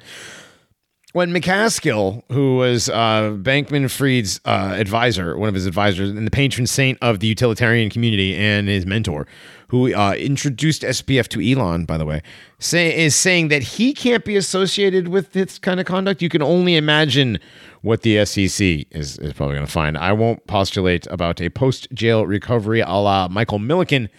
When 1.13 1.31
MacAskill, 1.33 2.21
who 2.31 2.57
was 2.57 2.87
uh, 2.87 3.35
Bankman 3.41 3.89
Fried's 3.89 4.39
uh, 4.45 4.75
advisor, 4.77 5.35
one 5.35 5.49
of 5.49 5.55
his 5.55 5.65
advisors, 5.65 6.11
and 6.11 6.27
the 6.27 6.31
patron 6.31 6.67
saint 6.67 6.99
of 7.01 7.19
the 7.19 7.25
utilitarian 7.25 7.89
community 7.89 8.35
and 8.35 8.67
his 8.67 8.85
mentor, 8.85 9.25
who 9.69 9.91
uh, 9.91 10.13
introduced 10.13 10.83
SBF 10.83 11.27
to 11.29 11.41
Elon, 11.41 11.85
by 11.85 11.97
the 11.97 12.05
way, 12.05 12.21
say, 12.59 12.95
is 12.95 13.15
saying 13.15 13.47
that 13.47 13.63
he 13.63 13.91
can't 13.91 14.23
be 14.23 14.35
associated 14.35 15.07
with 15.07 15.31
this 15.31 15.57
kind 15.57 15.79
of 15.79 15.87
conduct. 15.87 16.21
You 16.21 16.29
can 16.29 16.43
only 16.43 16.75
imagine 16.75 17.39
what 17.81 18.03
the 18.03 18.23
SEC 18.23 18.85
is, 18.91 19.17
is 19.17 19.33
probably 19.33 19.55
going 19.55 19.65
to 19.65 19.71
find. 19.71 19.97
I 19.97 20.11
won't 20.13 20.45
postulate 20.45 21.07
about 21.07 21.41
a 21.41 21.49
post 21.49 21.87
jail 21.91 22.27
recovery 22.27 22.81
a 22.81 22.87
la 22.87 23.27
Michael 23.27 23.57
Milliken. 23.57 24.09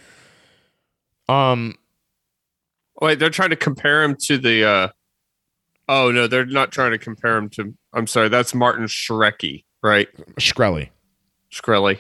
Um, 1.29 1.77
Wait, 3.01 3.21
they're 3.21 3.31
trying 3.31 3.51
to 3.51 3.57
compare 3.57 4.03
him 4.03 4.17
to 4.23 4.39
the. 4.39 4.93
Oh 5.93 6.13
no, 6.13 6.29
they're 6.29 6.47
not 6.47 6.71
trying 6.71 6.93
to 6.93 6.99
compare 6.99 7.37
him 7.37 7.51
to. 7.51 7.75
I'm 7.93 8.07
sorry, 8.07 8.29
that's 8.29 8.55
Martin 8.55 8.85
Shkreli, 8.87 9.65
right? 9.83 10.07
Shkreli. 10.37 10.89
Shkreli. 11.53 11.99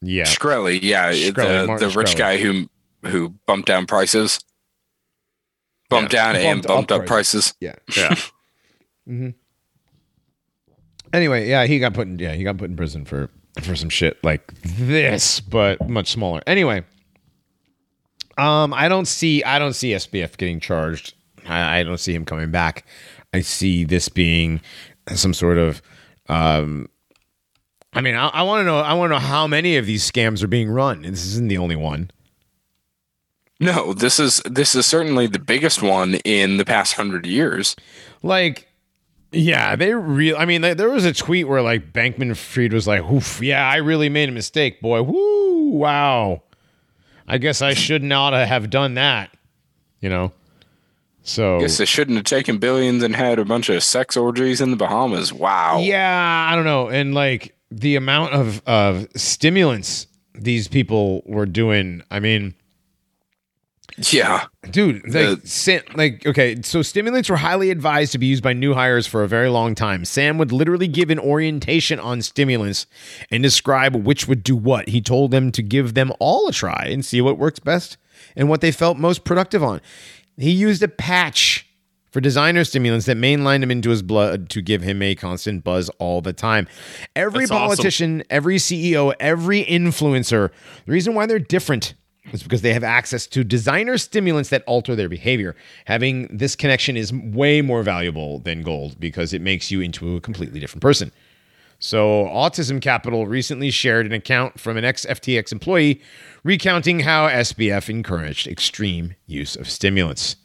Yeah. 0.00 0.24
Shkreli, 0.24 0.78
yeah, 0.82 1.12
Shkreli, 1.12 1.78
the, 1.78 1.86
the 1.88 1.98
rich 1.98 2.14
Shkreli. 2.14 2.16
guy 2.16 2.36
who 2.38 2.66
who 3.06 3.34
bumped 3.46 3.68
down 3.68 3.84
prices, 3.84 4.40
bumped 5.90 6.14
Yeah, 6.14 6.32
down 6.32 6.36
and 6.36 6.44
bumped 6.62 6.68
bumped 6.68 6.92
up 6.92 7.00
up 7.02 7.06
prices. 7.06 7.52
Yeah. 7.60 7.74
Yeah. 7.96 8.14
Hmm. 9.06 9.30
Anyway, 11.12 11.48
yeah, 11.48 11.66
he 11.66 11.78
got 11.80 11.94
put 11.94 12.06
in 12.06 12.18
yeah, 12.18 12.34
he 12.34 12.44
got 12.44 12.58
put 12.58 12.70
in 12.70 12.76
prison 12.76 13.04
for 13.04 13.28
for 13.60 13.74
some 13.74 13.88
shit 13.88 14.22
like 14.22 14.52
this, 14.62 15.40
but 15.40 15.88
much 15.88 16.12
smaller. 16.12 16.42
Anyway, 16.46 16.84
um, 18.38 18.72
I 18.72 18.88
don't 18.88 19.06
see 19.06 19.42
I 19.42 19.58
don't 19.58 19.72
see 19.72 19.92
SBF 19.92 20.36
getting 20.36 20.60
charged. 20.60 21.14
I, 21.46 21.80
I 21.80 21.82
don't 21.82 21.98
see 21.98 22.14
him 22.14 22.24
coming 22.24 22.50
back. 22.50 22.86
I 23.32 23.40
see 23.40 23.84
this 23.84 24.08
being 24.08 24.60
some 25.14 25.34
sort 25.34 25.58
of 25.58 25.82
um 26.28 26.88
I 27.92 28.00
mean, 28.00 28.14
I, 28.14 28.28
I 28.28 28.42
want 28.42 28.60
to 28.60 28.64
know. 28.64 28.78
I 28.78 28.94
want 28.94 29.10
to 29.10 29.14
know 29.14 29.20
how 29.20 29.46
many 29.46 29.76
of 29.76 29.86
these 29.86 30.08
scams 30.08 30.42
are 30.42 30.48
being 30.48 30.70
run. 30.70 31.04
And 31.04 31.12
this 31.12 31.26
isn't 31.26 31.48
the 31.48 31.58
only 31.58 31.76
one. 31.76 32.10
No, 33.58 33.92
this 33.92 34.18
is 34.18 34.40
this 34.44 34.74
is 34.74 34.86
certainly 34.86 35.26
the 35.26 35.38
biggest 35.38 35.82
one 35.82 36.14
in 36.24 36.56
the 36.56 36.64
past 36.64 36.94
hundred 36.94 37.26
years. 37.26 37.76
Like, 38.22 38.68
yeah, 39.32 39.76
they 39.76 39.92
real. 39.92 40.36
I 40.38 40.46
mean, 40.46 40.62
there 40.62 40.88
was 40.88 41.04
a 41.04 41.12
tweet 41.12 41.46
where 41.46 41.62
like 41.62 41.92
Bankman 41.92 42.36
Fried 42.36 42.72
was 42.72 42.86
like, 42.86 43.02
"Oof, 43.02 43.42
yeah, 43.42 43.68
I 43.68 43.76
really 43.76 44.08
made 44.08 44.28
a 44.28 44.32
mistake, 44.32 44.80
boy. 44.80 45.02
Woo, 45.02 45.70
wow. 45.70 46.42
I 47.26 47.38
guess 47.38 47.60
I 47.60 47.74
should 47.74 48.02
not 48.02 48.32
have 48.32 48.70
done 48.70 48.94
that." 48.94 49.30
You 50.00 50.08
know. 50.08 50.32
So 51.22 51.56
I 51.56 51.60
Guess 51.60 51.78
they 51.78 51.84
shouldn't 51.84 52.16
have 52.16 52.24
taken 52.24 52.58
billions 52.58 53.02
and 53.02 53.14
had 53.14 53.38
a 53.38 53.44
bunch 53.44 53.68
of 53.68 53.82
sex 53.82 54.16
orgies 54.16 54.60
in 54.60 54.70
the 54.70 54.76
Bahamas. 54.76 55.32
Wow. 55.32 55.78
yeah, 55.80 56.48
I 56.50 56.56
don't 56.56 56.64
know, 56.64 56.88
and 56.88 57.14
like 57.14 57.54
the 57.70 57.96
amount 57.96 58.32
of 58.32 58.62
of 58.66 59.06
stimulants 59.16 60.06
these 60.34 60.66
people 60.68 61.22
were 61.26 61.46
doing. 61.46 62.02
I 62.10 62.20
mean. 62.20 62.54
Yeah. 64.10 64.44
Dude, 64.70 65.02
like, 65.04 65.12
The- 65.12 65.40
Sam, 65.44 65.82
like, 65.94 66.24
okay, 66.24 66.62
so 66.62 66.80
stimulants 66.80 67.28
were 67.28 67.36
highly 67.36 67.70
advised 67.70 68.12
to 68.12 68.18
be 68.18 68.26
used 68.26 68.42
by 68.42 68.52
new 68.54 68.72
hires 68.72 69.06
for 69.06 69.22
a 69.22 69.28
very 69.28 69.50
long 69.50 69.74
time. 69.74 70.04
Sam 70.06 70.38
would 70.38 70.52
literally 70.52 70.88
give 70.88 71.10
an 71.10 71.18
orientation 71.18 71.98
on 72.00 72.22
stimulants 72.22 72.86
and 73.30 73.42
describe 73.42 73.94
which 73.96 74.26
would 74.26 74.42
do 74.42 74.56
what. 74.56 74.88
He 74.88 75.02
told 75.02 75.32
them 75.32 75.52
to 75.52 75.62
give 75.62 75.92
them 75.94 76.12
all 76.18 76.48
a 76.48 76.52
try 76.52 76.86
and 76.90 77.04
see 77.04 77.20
what 77.20 77.36
works 77.36 77.58
best 77.58 77.98
and 78.36 78.48
what 78.48 78.60
they 78.62 78.72
felt 78.72 78.96
most 78.96 79.24
productive 79.24 79.62
on. 79.62 79.80
He 80.40 80.50
used 80.50 80.82
a 80.82 80.88
patch 80.88 81.66
for 82.10 82.20
designer 82.20 82.64
stimulants 82.64 83.06
that 83.06 83.16
mainlined 83.16 83.62
him 83.62 83.70
into 83.70 83.90
his 83.90 84.02
blood 84.02 84.48
to 84.50 84.62
give 84.62 84.82
him 84.82 85.00
a 85.02 85.14
constant 85.14 85.62
buzz 85.62 85.88
all 85.98 86.20
the 86.20 86.32
time. 86.32 86.66
Every 87.14 87.40
That's 87.40 87.52
awesome. 87.52 87.76
politician, 87.76 88.24
every 88.30 88.56
CEO, 88.56 89.14
every 89.20 89.64
influencer, 89.64 90.50
the 90.86 90.92
reason 90.92 91.14
why 91.14 91.26
they're 91.26 91.38
different 91.38 91.94
is 92.32 92.42
because 92.42 92.62
they 92.62 92.72
have 92.72 92.84
access 92.84 93.26
to 93.28 93.44
designer 93.44 93.98
stimulants 93.98 94.50
that 94.50 94.62
alter 94.66 94.94
their 94.96 95.08
behavior. 95.08 95.56
Having 95.86 96.36
this 96.36 96.56
connection 96.56 96.96
is 96.96 97.12
way 97.12 97.62
more 97.62 97.82
valuable 97.82 98.40
than 98.40 98.62
gold 98.62 98.98
because 98.98 99.32
it 99.32 99.40
makes 99.40 99.70
you 99.70 99.80
into 99.80 100.16
a 100.16 100.20
completely 100.20 100.60
different 100.60 100.82
person. 100.82 101.12
So, 101.82 102.26
Autism 102.26 102.80
Capital 102.80 103.26
recently 103.26 103.70
shared 103.70 104.04
an 104.06 104.12
account 104.12 104.60
from 104.60 104.76
an 104.76 104.84
ex 104.84 105.06
FTX 105.06 105.50
employee 105.50 106.00
recounting 106.44 107.00
how 107.00 107.26
SBF 107.28 107.88
encouraged 107.88 108.46
extreme 108.46 109.14
use 109.26 109.56
of 109.56 109.68
stimulants. 109.68 110.36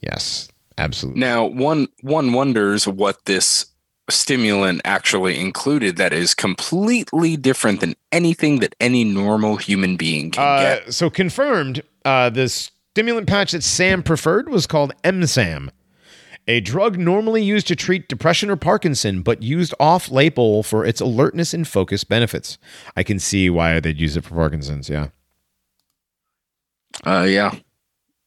Yes, 0.00 0.48
absolutely. 0.78 1.20
Now, 1.20 1.44
one 1.44 1.88
one 2.02 2.32
wonders 2.32 2.88
what 2.88 3.26
this 3.26 3.66
stimulant 4.08 4.80
actually 4.86 5.38
included 5.38 5.96
that 5.98 6.14
is 6.14 6.34
completely 6.34 7.36
different 7.36 7.80
than 7.80 7.94
anything 8.10 8.60
that 8.60 8.74
any 8.80 9.04
normal 9.04 9.56
human 9.56 9.96
being 9.96 10.30
can 10.30 10.42
Uh, 10.42 10.60
get. 10.62 10.94
so 10.94 11.10
confirmed, 11.10 11.82
uh, 12.06 12.30
the 12.30 12.48
stimulant 12.48 13.26
patch 13.28 13.52
that 13.52 13.62
Sam 13.62 14.02
preferred 14.02 14.48
was 14.48 14.66
called 14.66 14.94
Emsam, 15.04 15.68
a 16.48 16.60
drug 16.60 16.98
normally 16.98 17.44
used 17.44 17.68
to 17.68 17.76
treat 17.76 18.08
depression 18.08 18.50
or 18.50 18.56
Parkinson, 18.56 19.20
but 19.22 19.42
used 19.42 19.74
off 19.78 20.10
label 20.10 20.62
for 20.62 20.84
its 20.84 21.00
alertness 21.00 21.52
and 21.52 21.68
focus 21.68 22.02
benefits. 22.02 22.58
I 22.96 23.02
can 23.02 23.18
see 23.18 23.50
why 23.50 23.78
they'd 23.78 24.00
use 24.00 24.16
it 24.16 24.24
for 24.24 24.34
Parkinson's. 24.34 24.88
Yeah. 24.88 25.08
Uh, 27.04 27.26
yeah. 27.28 27.54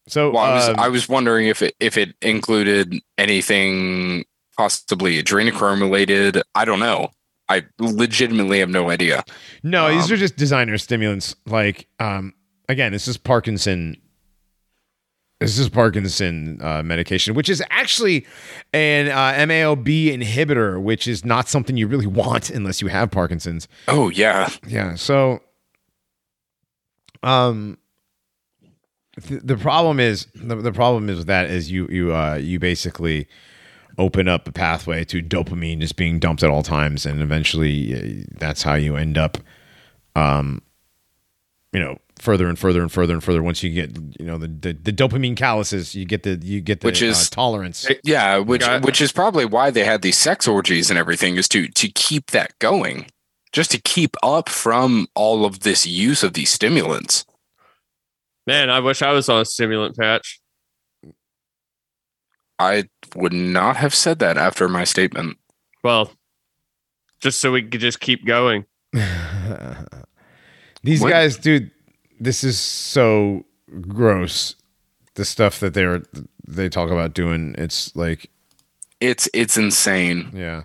So 0.07 0.32
Well, 0.32 0.43
I 0.43 0.53
was 0.53 0.69
um, 0.69 0.76
I 0.80 0.88
was 0.89 1.09
wondering 1.09 1.47
if 1.47 1.61
it 1.61 1.76
if 1.80 1.97
it 1.97 2.15
included 2.22 2.95
anything 3.17 4.26
possibly 4.57 5.22
adrenochrome 5.22 5.82
related. 5.82 6.41
I 6.55 6.65
don't 6.65 6.80
know. 6.80 7.09
I 7.49 7.65
legitimately 7.80 8.59
have 8.59 8.69
no 8.69 8.89
idea. 8.89 9.24
no, 9.61 9.89
these 9.89 10.05
um, 10.05 10.13
are 10.13 10.17
just 10.17 10.38
designer 10.38 10.78
stimulants. 10.78 11.36
Like, 11.45 11.88
um, 11.99 12.34
again, 12.69 12.93
this 12.93 13.09
is 13.09 13.17
Parkinson. 13.17 14.01
This 15.42 15.58
is 15.58 15.70
Parkinson 15.70 16.60
uh, 16.62 16.84
medication, 16.84 17.34
which 17.34 17.50
is 17.50 17.64
actually 17.72 18.28
an 18.74 19.08
uh, 19.08 19.34
MAOB 19.46 20.14
inhibitor, 20.14 20.82
which 20.82 21.08
is 21.08 21.26
not 21.26 21.50
something 21.50 21.78
you 21.78 21.88
really 21.88 22.06
want 22.06 22.52
unless 22.52 22.82
you 22.82 22.88
have 22.89 23.10
Parkinson's. 23.10 23.68
Oh 23.88 24.10
yeah. 24.10 24.50
Yeah. 24.68 24.94
So, 24.94 25.42
um, 27.24 27.80
th- 29.28 29.42
the 29.44 29.58
problem 29.58 30.00
is 30.00 30.28
the, 30.36 30.56
the 30.56 30.72
problem 30.72 31.10
is 31.10 31.18
with 31.18 31.28
that 31.28 31.50
is 31.50 31.72
you 31.72 31.88
you 31.88 32.16
uh 32.16 32.36
you 32.36 32.60
basically 32.60 33.28
open 33.98 34.28
up 34.28 34.48
a 34.48 34.52
pathway 34.52 35.04
to 35.06 35.22
dopamine 35.22 35.80
just 35.80 35.96
being 35.96 36.20
dumped 36.20 36.44
at 36.44 36.50
all 36.50 36.64
times, 36.64 37.06
and 37.06 37.22
eventually 37.22 37.96
uh, 37.96 38.26
that's 38.38 38.64
how 38.64 38.76
you 38.76 38.96
end 38.96 39.18
up, 39.18 39.38
um, 40.16 40.62
you 41.74 41.80
know, 41.80 41.98
further 42.22 42.47
and 42.47 42.57
further 42.57 42.82
and 42.82 42.91
further 42.91 43.13
and 43.13 43.24
further. 43.24 43.41
Once 43.43 43.63
you 43.63 43.69
get 43.72 43.95
you 44.19 44.26
know 44.26 44.38
the 44.38 44.47
the, 44.47 44.74
the 44.74 44.93
dopamine 44.93 45.36
calluses, 45.36 45.95
you 45.95 46.05
get 46.05 46.24
the 46.24 46.39
you 46.41 46.61
get 46.61 46.82
the 46.82 46.88
Which 46.88 47.01
is- 47.01 47.28
uh, 47.28 47.36
tolerance. 47.36 47.88
Yeah, 48.03 48.38
which 48.38 48.61
Got- 48.61 48.84
which 48.84 49.01
is 49.01 49.11
probably 49.11 49.45
why 49.45 49.69
they 49.72 49.84
had 49.84 50.01
these 50.01 50.17
sex 50.17 50.47
orgies 50.47 50.89
and 50.89 50.97
everything 50.99 51.36
is 51.38 51.47
to 51.49 51.67
to 51.67 51.88
keep 51.89 52.32
that 52.32 52.57
going. 52.59 53.07
Just 53.51 53.72
to 53.72 53.82
keep 53.82 54.15
up 54.24 54.47
from 54.47 55.07
all 55.13 55.43
of 55.45 55.59
this 55.61 55.86
use 55.86 56.24
of 56.24 56.34
these 56.34 56.49
stimulants. 56.49 57.26
Man, 58.47 58.69
I 58.69 58.80
wish 58.80 59.01
I 59.01 59.11
was 59.11 59.28
on 59.28 59.41
a 59.41 59.45
stimulant 59.45 59.97
patch. 59.97 60.39
I 62.57 62.86
would 63.15 63.34
not 63.34 63.76
have 63.78 63.93
said 63.93 64.19
that 64.19 64.38
after 64.38 64.69
my 64.69 64.84
statement. 64.84 65.38
Well, 65.84 66.11
just 67.22 67.39
so 67.39 67.51
we 67.51 67.63
could 67.63 67.82
just 67.82 67.99
keep 67.99 68.26
going. 68.26 68.65
These 70.84 71.01
What? 71.01 71.09
guys, 71.09 71.38
dude, 71.38 71.72
this 72.22 72.43
is 72.43 72.59
so 72.59 73.45
gross. 73.82 74.55
The 75.15 75.26
stuff 75.26 75.59
that 75.59 75.74
they're 75.74 76.03
they 76.47 76.69
talk 76.69 76.89
about 76.89 77.13
doing, 77.13 77.55
it's 77.57 77.93
like, 77.95 78.30
It's 79.01 79.28
it's 79.34 79.57
insane. 79.57 80.32
yeah, 80.34 80.63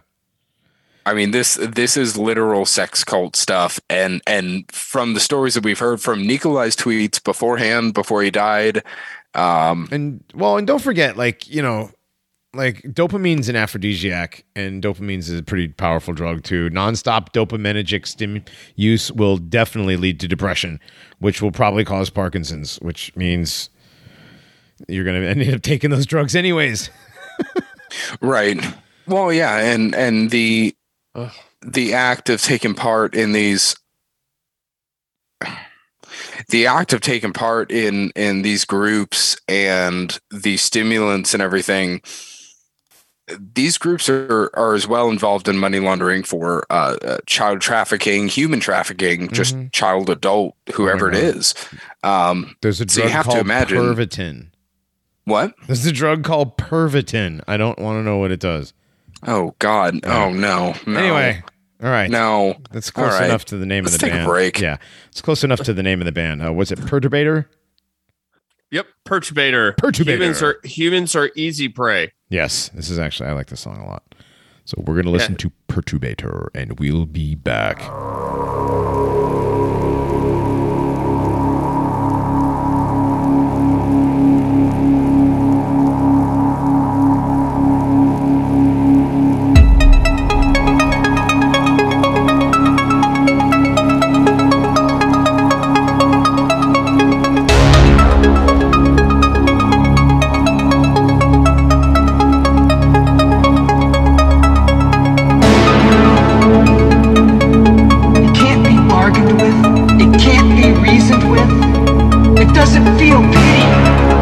I 1.04 1.14
mean 1.14 1.30
this 1.32 1.54
this 1.61 1.96
is 1.96 2.16
literal 2.16 2.64
sex 2.66 3.02
cult 3.02 3.34
stuff 3.34 3.80
and 3.90 4.20
and 4.26 4.70
from 4.70 5.14
the 5.14 5.20
stories 5.20 5.54
that 5.54 5.64
we've 5.64 5.78
heard 5.78 6.00
from 6.00 6.26
Nikolai's 6.26 6.76
tweets 6.76 7.22
beforehand 7.22 7.94
before 7.94 8.22
he 8.22 8.30
died 8.30 8.82
um 9.34 9.88
and 9.90 10.22
well, 10.34 10.57
and 10.59 10.66
don't 10.66 10.82
forget, 10.82 11.16
like 11.16 11.48
you 11.48 11.62
know, 11.62 11.90
like 12.57 12.82
dopamine's 12.82 13.48
an 13.48 13.57
aphrodisiac, 13.57 14.44
and 14.54 14.82
dopamine's 14.82 15.28
is 15.28 15.40
a 15.40 15.42
pretty 15.42 15.68
powerful 15.68 16.14
drug 16.14 16.42
too. 16.42 16.70
Nonstop 16.70 17.32
dopaminergic 17.32 18.07
stim 18.07 18.44
use 18.74 19.12
will 19.12 19.36
definitely 19.36 19.96
lead 19.96 20.20
to 20.20 20.28
depression, 20.28 20.80
which 21.18 21.42
will 21.42 21.52
probably 21.52 21.84
cause 21.84 22.11
Parkinson's, 22.11 22.76
which 22.76 23.14
means 23.16 23.70
you're 24.88 25.04
gonna 25.04 25.20
end 25.20 25.54
up 25.54 25.62
taking 25.62 25.90
those 25.90 26.07
drugs 26.07 26.34
anyways. 26.34 26.90
right 28.20 28.59
well 29.07 29.32
yeah 29.32 29.59
and 29.59 29.94
and 29.94 30.30
the 30.30 30.74
the 31.62 31.94
act 31.94 32.28
of 32.28 32.42
taking 32.42 32.74
part 32.74 33.14
in 33.14 33.32
these 33.32 33.76
the 36.48 36.66
act 36.66 36.92
of 36.92 37.00
taking 37.00 37.32
part 37.32 37.70
in 37.70 38.11
in 38.16 38.42
these 38.42 38.64
groups 38.64 39.36
and 39.48 40.18
the 40.30 40.57
stimulants 40.57 41.34
and 41.34 41.42
everything 41.42 42.00
these 43.55 43.77
groups 43.79 44.09
are 44.09 44.51
are 44.55 44.74
as 44.74 44.87
well 44.87 45.09
involved 45.11 45.49
in 45.49 45.57
money 45.59 45.81
laundering 45.81 46.22
for 46.22 46.64
uh, 46.70 46.97
uh, 47.03 47.18
child 47.27 47.61
trafficking 47.61 48.29
human 48.29 48.61
trafficking 48.61 49.29
just 49.31 49.57
Mhm. 49.57 49.72
child 49.72 50.09
adult 50.11 50.55
whoever 50.74 51.09
it 51.09 51.16
is 51.16 51.55
um 52.05 52.55
There's 52.62 52.81
a 52.81 52.89
So 52.89 53.03
you 53.03 53.09
drug 53.09 53.12
have 53.12 53.24
to 53.27 53.31
called 53.33 53.41
imagine- 53.45 53.79
Pervitin. 53.79 54.47
what 55.24 55.55
There's 55.66 55.85
a 55.87 55.93
drug 55.93 56.22
called 56.22 56.57
Pervitin. 56.57 57.43
I 57.49 57.57
don't 57.57 57.79
want 57.81 57.99
to 57.99 58.03
know 58.05 58.18
what 58.18 58.31
it 58.31 58.39
does. 58.41 58.72
oh 59.27 59.55
god 59.59 59.99
oh 60.05 60.31
no, 60.31 60.74
no. 60.87 60.99
Anyway, 60.99 61.43
all 61.83 61.91
right. 61.91 62.09
no 62.11 62.55
That's 62.70 62.91
close 62.93 63.12
right. 63.14 63.24
enough 63.29 63.45
to 63.47 63.57
the 63.57 63.66
name 63.66 63.85
Let's 63.85 63.97
of 63.97 64.01
the 64.03 64.07
take 64.07 64.14
a 64.14 64.18
band. 64.18 64.29
break. 64.29 64.61
Yeah, 64.61 64.77
it's 65.09 65.20
close 65.20 65.43
enough 65.43 65.61
to 65.64 65.72
the 65.72 65.83
name 65.83 66.01
of 66.01 66.05
the 66.05 66.12
band. 66.12 66.47
Uh, 66.47 66.53
was 66.53 66.70
it 66.70 66.79
Perturbator? 66.79 67.47
Yep, 68.71 68.87
perturbator. 69.07 69.77
Perturbator. 69.77 70.07
Humans 70.14 70.43
are 70.43 70.61
humans 70.64 71.17
are 71.17 71.31
easy 71.37 71.69
prey. 71.69 72.12
Yes, 72.29 72.69
this 72.71 72.91
is 72.91 72.99
actually 72.99 73.29
I 73.29 73.33
like 73.33 73.47
this 73.47 73.61
song 73.61 73.79
a 73.79 73.87
lot. 73.87 74.03
So 74.64 74.83
we're 74.85 74.97
gonna 74.97 75.11
listen 75.11 75.37
to 75.37 75.53
Perturbator, 75.69 76.49
and 76.53 76.81
we'll 76.81 77.07
be 77.07 77.37
back. 77.37 77.79
doesn't 112.77 112.99
feel 112.99 113.22
pity 113.33 113.62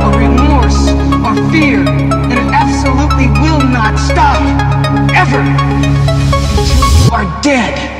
or 0.05 0.17
remorse 0.17 0.91
or 1.27 1.35
fear, 1.51 1.81
and 1.89 2.33
it 2.33 2.55
absolutely 2.55 3.27
will 3.43 3.59
not 3.59 3.99
stop 3.99 4.41
ever 5.13 5.41
until 5.41 7.05
you 7.05 7.13
are 7.13 7.43
dead. 7.43 7.94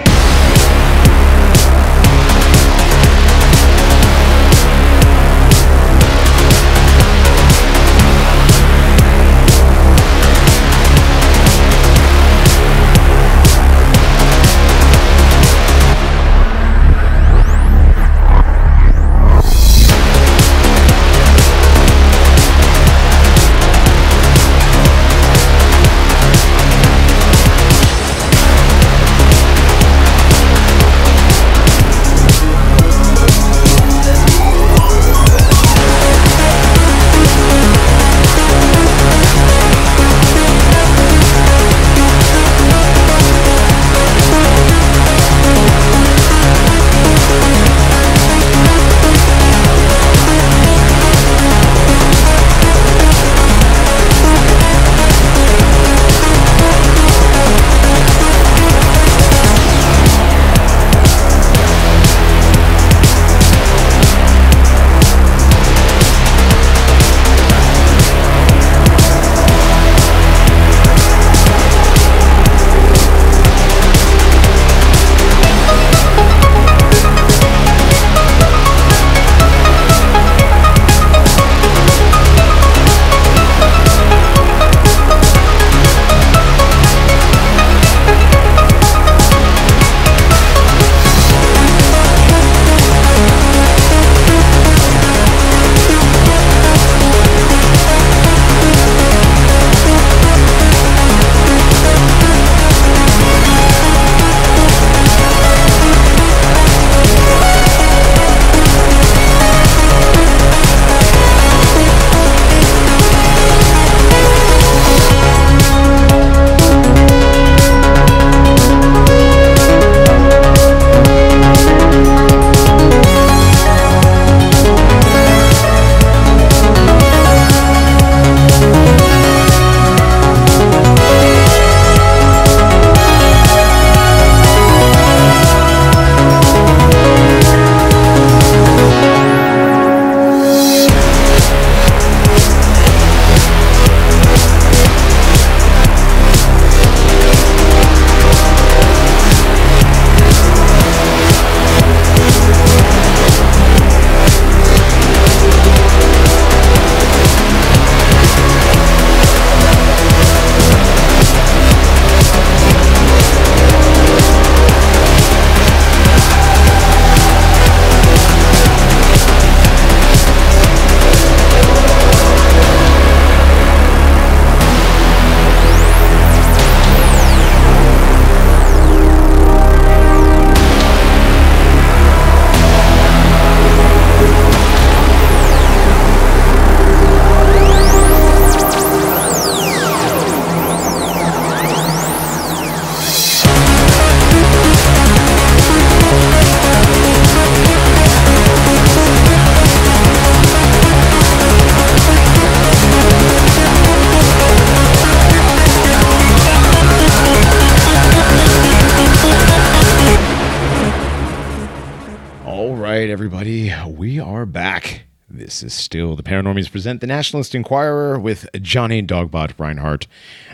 Paranormies 216.25 216.71
present 216.71 217.01
the 217.01 217.07
Nationalist 217.07 217.55
Enquirer 217.55 218.19
with 218.19 218.49
Johnny 218.63 219.03
Dogbot 219.03 219.53
Reinhardt. 219.59 220.07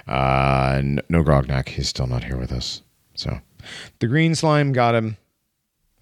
Uh, 0.06 0.82
no 1.08 1.22
Grognak, 1.22 1.68
he's 1.70 1.88
still 1.88 2.06
not 2.06 2.24
here 2.24 2.36
with 2.36 2.52
us. 2.52 2.82
So 3.14 3.38
the 4.00 4.06
green 4.06 4.34
slime 4.34 4.72
got 4.72 4.94
him, 4.94 5.16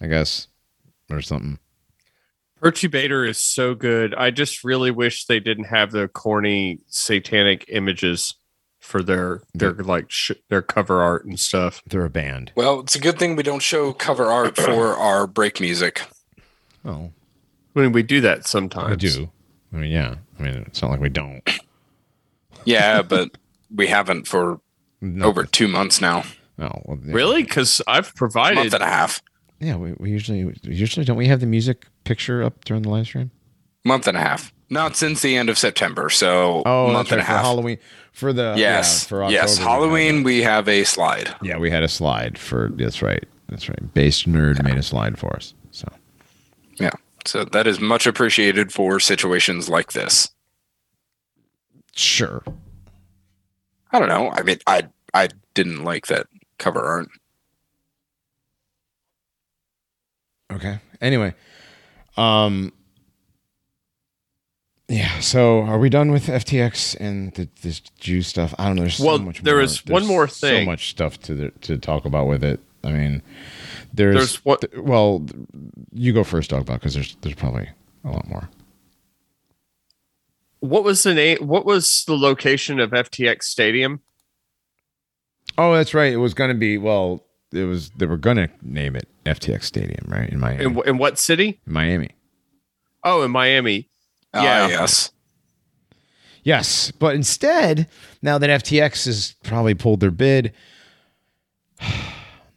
I 0.01 0.07
guess, 0.07 0.47
or 1.09 1.21
something. 1.21 1.59
Perturbator 2.61 3.27
is 3.27 3.37
so 3.37 3.73
good. 3.75 4.13
I 4.15 4.31
just 4.31 4.63
really 4.63 4.91
wish 4.91 5.25
they 5.25 5.39
didn't 5.39 5.65
have 5.65 5.91
the 5.91 6.07
corny 6.09 6.79
satanic 6.87 7.65
images 7.69 8.33
for 8.79 9.01
their 9.03 9.41
their 9.53 9.73
like 9.73 10.09
sh- 10.09 10.31
their 10.49 10.61
cover 10.61 11.01
art 11.01 11.25
and 11.25 11.39
stuff. 11.39 11.81
They're 11.85 12.05
a 12.05 12.09
band. 12.09 12.51
Well, 12.55 12.79
it's 12.81 12.95
a 12.95 12.99
good 12.99 13.17
thing 13.19 13.35
we 13.35 13.43
don't 13.43 13.61
show 13.61 13.93
cover 13.93 14.25
art 14.25 14.57
for 14.57 14.87
our 14.97 15.27
break 15.27 15.61
music. 15.61 16.01
Oh, 16.83 17.11
I 17.75 17.79
mean, 17.79 17.91
we 17.91 18.03
do 18.03 18.19
that 18.21 18.39
I 18.39 18.41
sometimes. 18.41 18.97
do. 18.97 19.29
I 19.73 19.77
mean, 19.77 19.91
yeah. 19.91 20.15
I 20.39 20.43
mean, 20.43 20.63
it's 20.67 20.81
not 20.81 20.91
like 20.91 20.99
we 20.99 21.09
don't. 21.09 21.41
Yeah, 22.65 23.01
but 23.01 23.37
we 23.73 23.87
haven't 23.87 24.27
for 24.27 24.59
No. 25.01 25.25
over 25.27 25.43
two 25.45 25.67
months 25.67 26.01
now. 26.01 26.23
Oh, 26.59 26.69
well, 26.85 26.97
yeah. 27.05 27.13
Really? 27.13 27.43
Because 27.43 27.81
I've 27.87 28.13
provided. 28.15 28.55
month 28.55 28.73
and 28.73 28.83
a 28.83 28.87
half. 28.87 29.21
Yeah, 29.59 29.75
we, 29.75 29.93
we 29.97 30.09
usually 30.09 30.53
usually 30.63 31.05
don't 31.05 31.17
we 31.17 31.27
have 31.27 31.39
the 31.41 31.45
music 31.45 31.85
picture 32.03 32.43
up 32.43 32.63
during 32.65 32.83
the 32.83 32.89
live 32.89 33.05
stream? 33.07 33.31
Month 33.85 34.07
and 34.07 34.17
a 34.17 34.21
half. 34.21 34.53
Not 34.69 34.95
since 34.95 35.21
the 35.21 35.35
end 35.35 35.49
of 35.49 35.57
September. 35.57 36.09
So 36.09 36.63
Oh, 36.65 36.91
month 36.91 37.09
that's 37.09 37.11
right, 37.11 37.13
and 37.13 37.21
a 37.21 37.25
for 37.25 37.31
half. 37.31 37.41
Halloween 37.45 37.77
for 38.11 38.33
the 38.33 38.53
yes. 38.57 39.03
yeah, 39.03 39.07
for 39.07 39.23
October, 39.23 39.33
yes. 39.33 39.57
we 39.59 39.63
Halloween 39.65 40.23
we 40.23 40.41
have 40.43 40.67
a 40.67 40.83
slide. 40.83 41.33
yeah, 41.41 41.57
we 41.57 41.69
had 41.71 41.83
a 41.83 41.87
slide 41.87 42.37
for 42.37 42.69
that's 42.75 43.01
right. 43.01 43.23
That's 43.47 43.67
right. 43.67 43.93
Based 43.93 44.29
nerd 44.29 44.63
made 44.63 44.77
a 44.77 44.83
slide 44.83 45.17
for 45.17 45.35
us. 45.35 45.53
So 47.27 47.43
that 47.45 47.67
is 47.67 47.79
much 47.79 48.07
appreciated 48.07 48.71
for 48.71 48.99
situations 48.99 49.69
like 49.69 49.91
this. 49.93 50.29
sure. 51.95 52.43
I 53.91 53.99
don't 53.99 54.07
know. 54.09 54.29
I 54.31 54.43
mean, 54.43 54.59
I 54.67 54.87
I 55.13 55.29
didn't 55.55 55.83
like 55.83 56.07
that 56.07 56.27
cover 56.59 56.81
art. 56.85 57.09
Okay. 60.51 60.79
Anyway, 61.01 61.33
um, 62.17 62.71
yeah. 64.87 65.19
So 65.19 65.61
are 65.61 65.79
we 65.79 65.89
done 65.89 66.11
with 66.11 66.27
FTX 66.27 66.95
and 66.99 67.33
the, 67.35 67.47
this 67.61 67.79
Jew 67.99 68.21
stuff? 68.21 68.53
I 68.57 68.67
don't 68.67 68.75
know. 68.75 68.83
There's 68.83 68.97
so 68.97 69.17
much 69.19 69.41
there 69.43 69.55
more. 69.55 69.63
is 69.63 69.85
one 69.85 70.01
There's 70.01 70.07
more 70.07 70.27
So 70.27 70.65
much 70.65 70.89
stuff 70.89 71.19
to 71.21 71.35
the, 71.35 71.49
to 71.61 71.77
talk 71.77 72.05
about 72.05 72.27
with 72.27 72.43
it. 72.43 72.59
I 72.83 72.91
mean, 72.91 73.21
there's, 73.93 74.15
There's 74.15 74.35
what- 74.45 74.61
th- 74.61 74.73
well, 74.83 75.25
you 75.93 76.13
go 76.13 76.23
first, 76.23 76.49
Dog 76.51 76.65
because 76.65 76.93
there's 76.93 77.15
there's 77.21 77.35
probably 77.35 77.69
a 78.03 78.09
lot 78.11 78.27
more. 78.27 78.49
What 80.61 80.83
was 80.83 81.03
the 81.03 81.13
name? 81.13 81.37
What 81.39 81.65
was 81.65 82.03
the 82.05 82.17
location 82.17 82.79
of 82.79 82.91
FTX 82.91 83.43
Stadium? 83.43 84.01
Oh, 85.57 85.73
that's 85.73 85.93
right. 85.93 86.11
It 86.11 86.17
was 86.17 86.33
going 86.33 86.49
to 86.51 86.57
be 86.57 86.77
well. 86.77 87.23
It 87.51 87.63
was 87.63 87.89
they 87.91 88.05
were 88.05 88.17
going 88.17 88.37
to 88.37 88.49
name 88.61 88.95
it 88.95 89.07
FTX 89.25 89.63
Stadium, 89.63 90.05
right 90.07 90.29
in 90.29 90.39
Miami. 90.39 90.63
In, 90.65 90.75
wh- 90.75 90.87
in 90.87 90.97
what 90.97 91.17
city? 91.17 91.59
Miami. 91.65 92.09
Oh, 93.03 93.23
in 93.23 93.31
Miami. 93.31 93.89
Ah, 94.33 94.43
Yeah. 94.43 94.67
yes. 94.67 95.11
Yes, 96.43 96.91
but 96.91 97.15
instead, 97.15 97.87
now 98.21 98.37
that 98.37 98.49
FTX 98.63 99.05
has 99.05 99.35
probably 99.43 99.73
pulled 99.75 99.99
their 99.99 100.11
bid, 100.11 100.53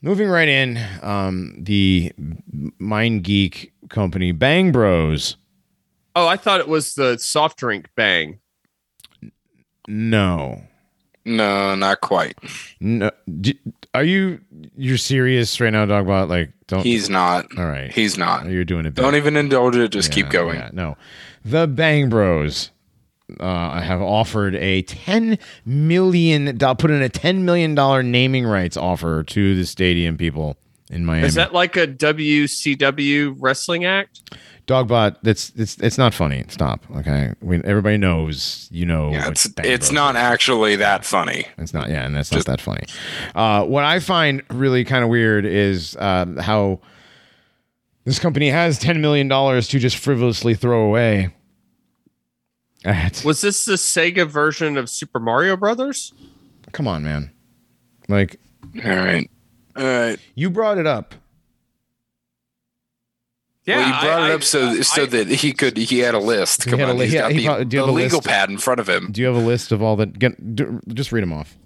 moving 0.03 0.29
right 0.29 0.49
in, 0.49 0.79
um, 1.03 1.55
the 1.59 2.12
Mind 2.79 3.24
Geek 3.24 3.73
company 3.89 4.33
Bang 4.33 4.73
Bros. 4.73 5.37
Oh, 6.15 6.27
I 6.27 6.37
thought 6.37 6.61
it 6.61 6.69
was 6.69 6.95
the 6.95 7.16
soft 7.19 7.59
drink 7.59 7.89
Bang. 7.97 8.39
No, 9.89 10.62
No, 11.24 11.74
not 11.74 12.01
quite. 12.01 12.37
no. 12.81 13.11
D- 13.41 13.59
Are 13.95 14.05
you 14.05 14.41
you're 14.77 14.99
serious 14.99 15.61
right 15.61 15.73
now, 15.73 15.87
Dogbot? 15.87 16.29
Like, 16.29 16.51
don't. 16.66 16.83
He's 16.83 17.09
not. 17.09 17.47
all 17.57 17.66
right. 17.66 17.93
He's 17.93 18.16
not. 18.19 18.47
You're 18.47 18.65
doing 18.65 18.87
it. 18.87 18.95
Don't 18.95 19.15
even 19.16 19.37
indulge 19.37 19.77
it. 19.77 19.89
Just 19.89 20.11
keep 20.12 20.29
going. 20.31 20.59
yeah, 20.59 20.70
no, 20.73 20.97
the 21.45 21.66
Bang 21.66 22.09
Bros 22.09 22.70
uh, 23.41 23.45
I 23.45 23.81
have 23.81 24.01
offered 24.03 24.55
a 24.57 24.83
ten 24.83 25.39
million. 25.65 26.57
do- 26.57 26.75
Put 26.75 26.91
in 26.91 27.03
a 27.03 27.09
ten 27.09 27.45
million 27.45 27.75
dollar 27.75 28.03
naming 28.03 28.45
rights 28.45 28.77
offer 28.77 29.23
to 29.23 29.55
the 29.57 29.65
stadium 29.67 30.17
people 30.17 30.57
in 30.91 31.05
Miami. 31.05 31.27
Is 31.27 31.35
that 31.35 31.53
like 31.53 31.77
a 31.77 31.87
WCW 31.87 33.37
wrestling 33.39 33.85
act? 33.85 34.21
Dogbot? 34.67 35.17
That's 35.23 35.51
it's 35.57 35.77
it's 35.79 35.99
not 35.99 36.15
funny. 36.15 36.45
Stop. 36.49 36.85
Okay, 36.99 37.33
we, 37.41 37.57
everybody 37.65 37.97
knows. 37.97 38.69
You 38.71 38.87
know. 38.87 39.11
Yeah, 39.11 39.29
it's 39.29 39.49
it's 39.59 39.91
not 39.91 40.15
actually 40.15 40.77
that 40.77 41.05
funny. 41.05 41.47
It's 41.59 41.75
not. 41.75 41.89
Yeah, 41.89 42.05
and 42.07 42.15
that's 42.15 42.31
not 42.31 42.45
that 42.47 42.61
funny. 42.61 42.85
Uh, 43.35 43.65
what 43.65 43.83
I 43.85 43.99
find 43.99 44.43
really 44.51 44.85
kind 44.85 45.03
of 45.03 45.11
weird 45.11 45.45
is 45.45 45.97
um, 45.99 46.37
how 46.37 46.81
this 48.05 48.21
company 48.21 48.51
has 48.51 48.79
ten 48.79 49.01
million 49.01 49.27
dollars 49.27 49.67
to 49.69 49.79
just 49.81 49.97
frivolously 49.97 50.55
throw 50.55 50.85
away. 50.87 51.35
At- 52.85 53.25
Was 53.25 53.41
this 53.41 53.65
the 53.65 53.75
Sega 53.75 54.27
version 54.29 54.77
of 54.77 54.89
Super 54.91 55.19
Mario 55.21 55.57
Brothers? 55.57 56.13
come 56.73 56.89
on, 56.89 57.03
man. 57.03 57.31
Like 58.09 58.41
All 58.85 58.91
right. 58.97 59.31
All 59.77 59.85
right. 59.85 60.19
you 60.35 60.51
brought 60.51 60.79
it 60.79 60.87
up. 60.87 61.15
Yeah, 63.65 63.77
well, 63.77 63.87
you 63.87 63.93
brought 63.93 64.23
I- 64.23 64.29
it 64.31 64.35
up 64.35 64.43
so 64.43 64.69
I- 64.71 64.81
so 64.81 65.07
that 65.07 65.29
he 65.29 65.53
could 65.53 65.77
he 65.77 66.01
had 66.01 66.15
a 66.15 66.19
list. 66.19 66.65
He 66.65 66.71
Come 66.71 66.81
had 66.81 66.89
a 66.89 66.93
on, 66.93 66.99
li- 66.99 67.05
he's 67.05 67.13
he- 67.13 67.19
got 67.19 67.31
he 67.33 67.39
the, 67.39 67.45
probably- 67.47 67.65
do 67.67 67.77
you 67.77 67.83
the 67.87 67.91
a 67.91 67.93
legal 67.93 68.19
list? 68.19 68.29
pad 68.29 68.51
in 68.51 68.59
front 68.59 68.81
of 68.81 68.89
him. 68.89 69.11
Do 69.13 69.21
you 69.21 69.27
have 69.29 69.37
a 69.37 69.47
list 69.47 69.71
of 69.71 69.83
all 69.83 69.95
that? 69.97 70.19
Get, 70.19 70.57
do, 70.57 70.81
just 70.89 71.13
read 71.13 71.23
them 71.23 71.33
off. 71.33 71.57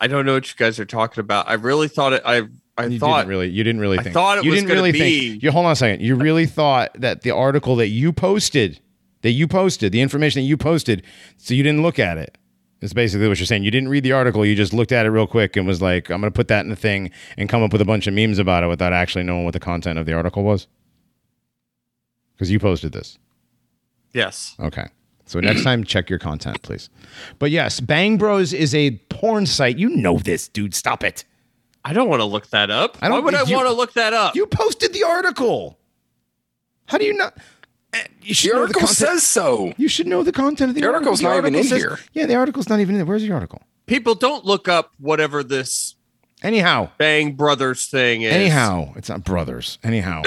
I 0.00 0.08
don't 0.08 0.26
know 0.26 0.34
what 0.34 0.48
you 0.48 0.54
guys 0.56 0.78
are 0.80 0.84
talking 0.84 1.20
about. 1.20 1.48
I 1.48 1.54
really 1.54 1.88
thought 1.88 2.12
it. 2.12 2.22
I 2.24 2.42
I 2.76 2.86
you 2.86 2.98
thought 2.98 3.18
didn't 3.18 3.28
really. 3.30 3.48
You 3.50 3.62
didn't 3.64 3.80
really 3.80 3.98
I 3.98 4.02
think. 4.02 4.14
thought 4.14 4.38
it 4.38 4.44
you 4.44 4.50
was 4.50 4.60
didn't 4.60 4.74
really 4.74 4.92
be- 4.92 5.30
think. 5.30 5.42
You 5.44 5.52
hold 5.52 5.66
on 5.66 5.72
a 5.72 5.76
second. 5.76 6.04
You 6.04 6.16
really 6.16 6.46
thought 6.46 6.90
that 7.00 7.22
the 7.22 7.30
article 7.30 7.76
that 7.76 7.88
you 7.88 8.12
posted, 8.12 8.80
that 9.26 9.32
you 9.32 9.48
posted, 9.48 9.90
the 9.90 10.00
information 10.00 10.40
that 10.40 10.46
you 10.46 10.56
posted, 10.56 11.02
so 11.36 11.52
you 11.52 11.64
didn't 11.64 11.82
look 11.82 11.98
at 11.98 12.16
it. 12.16 12.38
It's 12.80 12.92
basically 12.92 13.26
what 13.26 13.40
you're 13.40 13.46
saying. 13.46 13.64
You 13.64 13.72
didn't 13.72 13.88
read 13.88 14.04
the 14.04 14.12
article. 14.12 14.46
You 14.46 14.54
just 14.54 14.72
looked 14.72 14.92
at 14.92 15.04
it 15.04 15.10
real 15.10 15.26
quick 15.26 15.56
and 15.56 15.66
was 15.66 15.82
like, 15.82 16.10
"I'm 16.10 16.20
going 16.20 16.30
to 16.32 16.36
put 16.36 16.46
that 16.46 16.60
in 16.60 16.70
the 16.70 16.76
thing 16.76 17.10
and 17.36 17.48
come 17.48 17.60
up 17.60 17.72
with 17.72 17.80
a 17.80 17.84
bunch 17.84 18.06
of 18.06 18.14
memes 18.14 18.38
about 18.38 18.62
it 18.62 18.68
without 18.68 18.92
actually 18.92 19.24
knowing 19.24 19.42
what 19.42 19.52
the 19.52 19.58
content 19.58 19.98
of 19.98 20.06
the 20.06 20.12
article 20.12 20.44
was." 20.44 20.68
Because 22.34 22.52
you 22.52 22.60
posted 22.60 22.92
this. 22.92 23.18
yes. 24.12 24.54
Okay. 24.60 24.86
So 25.24 25.40
next 25.40 25.64
time, 25.64 25.82
check 25.82 26.08
your 26.08 26.20
content, 26.20 26.62
please. 26.62 26.88
But 27.40 27.50
yes, 27.50 27.80
Bang 27.80 28.16
Bros 28.16 28.52
is 28.52 28.76
a 28.76 28.92
porn 29.08 29.46
site. 29.46 29.76
You 29.76 29.88
know 29.88 30.18
this, 30.18 30.46
dude. 30.46 30.72
Stop 30.72 31.02
it. 31.02 31.24
I 31.84 31.92
don't 31.92 32.08
want 32.08 32.20
to 32.20 32.26
look 32.26 32.46
that 32.50 32.70
up. 32.70 32.96
I 33.02 33.08
don't 33.08 33.24
Why 33.24 33.24
would 33.24 33.34
I 33.34 33.42
want 33.42 33.66
to 33.66 33.72
look 33.72 33.94
that 33.94 34.12
up? 34.12 34.36
You 34.36 34.46
posted 34.46 34.92
the 34.92 35.02
article. 35.02 35.80
How 36.86 36.98
do 36.98 37.04
you 37.04 37.14
not? 37.14 37.36
Eh, 37.96 38.06
You 38.22 38.34
should 38.34 38.50
The 38.50 38.54
know 38.56 38.60
article 38.62 38.80
the 38.82 38.86
says 38.88 39.22
so. 39.22 39.72
you 39.76 39.88
should 39.88 40.06
know 40.06 40.22
the 40.22 40.32
content 40.32 40.70
of 40.70 40.74
the, 40.74 40.80
The 40.80 40.86
article. 40.86 41.08
article's 41.10 41.22
not 41.22 41.32
even 41.38 41.54
article 41.54 41.60
in 41.60 41.64
says- 41.66 41.78
here. 41.82 41.98
Yeah, 42.12 42.26
the 42.26 42.34
article's 42.34 42.68
not 42.68 42.80
even 42.80 42.94
in 42.94 42.98
there. 43.00 43.06
Where's 43.06 43.22
the 43.22 43.32
article? 43.32 43.62
People 43.86 44.14
don't 44.14 44.44
look 44.44 44.68
up 44.68 44.92
whatever 44.98 45.42
this 45.44 45.94
Anyhow, 46.42 46.90
Bang 46.98 47.32
Brothers 47.32 47.86
thing 47.86 48.22
is. 48.22 48.32
anyhow, 48.32 48.92
it's 48.96 49.08
not 49.08 49.24
brothers. 49.24 49.78
Anyhow, 49.82 50.22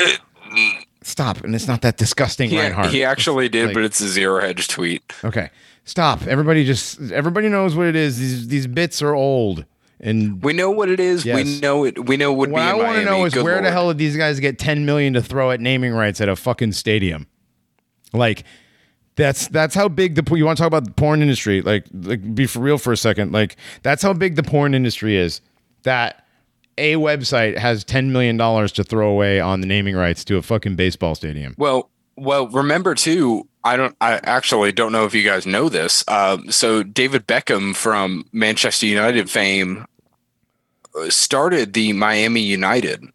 stop. 1.04 1.44
And 1.44 1.54
it's 1.56 1.68
not 1.68 1.82
that 1.82 1.98
disgusting, 1.98 2.50
He, 2.50 2.58
Reinhardt. 2.58 2.90
he 2.90 3.04
actually 3.04 3.50
did, 3.50 3.68
Like- 3.68 3.74
but 3.76 3.84
it's 3.84 4.00
a 4.02 4.08
zero 4.08 4.42
hedge 4.42 4.68
tweet. 4.68 5.04
okay, 5.24 5.50
stop. 5.84 6.26
Everybody 6.28 6.66
just 6.66 7.12
everybody 7.12 7.48
knows 7.50 7.76
what 7.76 7.88
it 7.88 7.96
is. 7.96 8.18
These 8.20 8.48
these 8.48 8.68
bits 8.68 9.02
are 9.02 9.14
old. 9.14 9.66
And 10.02 10.42
We 10.42 10.54
know 10.54 10.72
what 10.72 10.88
it 10.90 11.02
is. 11.02 11.26
Yes. 11.26 11.36
We 11.36 11.60
know 11.60 11.84
it. 11.84 12.08
We 12.08 12.16
know 12.16 12.32
it 12.32 12.38
would 12.38 12.52
what 12.52 12.60
be. 12.60 12.64
I 12.64 12.74
want 12.74 12.96
to 13.00 13.04
know 13.06 13.26
is 13.26 13.34
Good 13.34 13.44
where 13.44 13.62
the 13.62 13.70
hell 13.70 13.90
did 13.90 13.98
these 13.98 14.16
guys 14.16 14.40
get 14.40 14.58
10 14.58 14.86
million 14.86 15.12
to 15.14 15.22
throw 15.22 15.52
at 15.52 15.60
naming 15.60 15.92
rights 15.94 16.22
at 16.22 16.30
a 16.30 16.38
fucking 16.38 16.72
stadium? 16.72 17.28
Like 18.14 18.44
that's 19.16 19.48
that's 19.50 19.76
how 19.76 19.88
big 19.90 20.16
the 20.16 20.36
you 20.36 20.46
want 20.46 20.58
to 20.58 20.62
talk 20.62 20.68
about 20.68 20.86
the 20.86 20.92
porn 20.92 21.22
industry? 21.22 21.62
Like 21.62 21.86
like 21.94 22.34
be 22.34 22.48
for 22.48 22.60
real 22.60 22.78
for 22.78 22.94
a 22.94 22.98
second. 22.98 23.32
Like 23.32 23.58
that's 23.84 24.02
how 24.02 24.14
big 24.14 24.36
the 24.36 24.44
porn 24.44 24.74
industry 24.74 25.18
is. 25.18 25.42
That 25.84 26.26
a 26.78 26.96
website 26.96 27.58
has 27.58 27.84
10 27.84 28.12
million 28.12 28.38
dollars 28.38 28.72
to 28.74 28.84
throw 28.84 29.10
away 29.10 29.40
on 29.40 29.62
the 29.62 29.68
naming 29.68 29.96
rights 29.96 30.24
to 30.26 30.38
a 30.38 30.42
fucking 30.42 30.76
baseball 30.76 31.14
stadium. 31.14 31.54
Well, 31.58 31.90
well, 32.16 32.48
remember 32.48 32.96
too. 32.96 33.48
I 33.64 33.76
don't. 33.76 33.96
I 34.00 34.20
actually 34.24 34.72
don't 34.72 34.92
know 34.92 35.06
if 35.06 35.14
you 35.14 35.24
guys 35.24 35.46
know 35.46 35.68
this. 35.68 36.04
Um, 36.08 36.50
so 36.50 36.82
David 36.82 37.28
Beckham 37.28 37.76
from 37.76 38.26
Manchester 38.32 38.86
United 38.86 39.30
fame 39.30 39.86
uh, 40.96 41.10
started 41.10 41.74
the 41.74 41.92
Miami 41.94 42.42
United, 42.42 43.06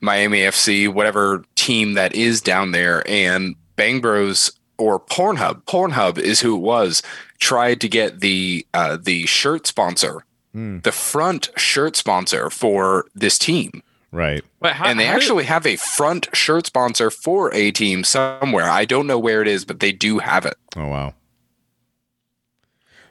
Miami 0.00 0.40
FC, 0.40 0.92
whatever 0.92 1.44
team 1.54 1.94
that 1.94 2.14
is 2.14 2.40
down 2.40 2.72
there, 2.72 3.08
and 3.08 3.54
Bang 3.76 4.00
Bros 4.00 4.52
or 4.78 4.98
Pornhub. 5.00 5.64
Pornhub 5.64 6.18
is 6.18 6.40
who 6.40 6.56
it 6.56 6.60
was. 6.60 7.02
Tried 7.38 7.80
to 7.82 7.88
get 7.88 8.20
the 8.20 8.66
uh, 8.74 8.96
the 9.00 9.26
shirt 9.26 9.66
sponsor, 9.66 10.24
the 10.54 10.92
front 10.92 11.50
shirt 11.56 11.96
sponsor 11.96 12.48
for 12.50 13.06
this 13.14 13.38
team. 13.38 13.82
Right. 14.12 14.44
But 14.60 14.74
how, 14.74 14.86
and 14.86 14.98
they 15.00 15.06
how 15.06 15.14
did- 15.14 15.22
actually 15.22 15.44
have 15.44 15.66
a 15.66 15.74
front 15.76 16.28
shirt 16.32 16.66
sponsor 16.66 17.10
for 17.10 17.52
a 17.52 17.70
team 17.72 18.04
somewhere. 18.04 18.70
I 18.70 18.84
don't 18.84 19.06
know 19.08 19.18
where 19.18 19.42
it 19.42 19.48
is, 19.48 19.64
but 19.64 19.80
they 19.80 19.90
do 19.92 20.20
have 20.20 20.46
it. 20.46 20.54
Oh 20.76 20.86
wow. 20.86 21.14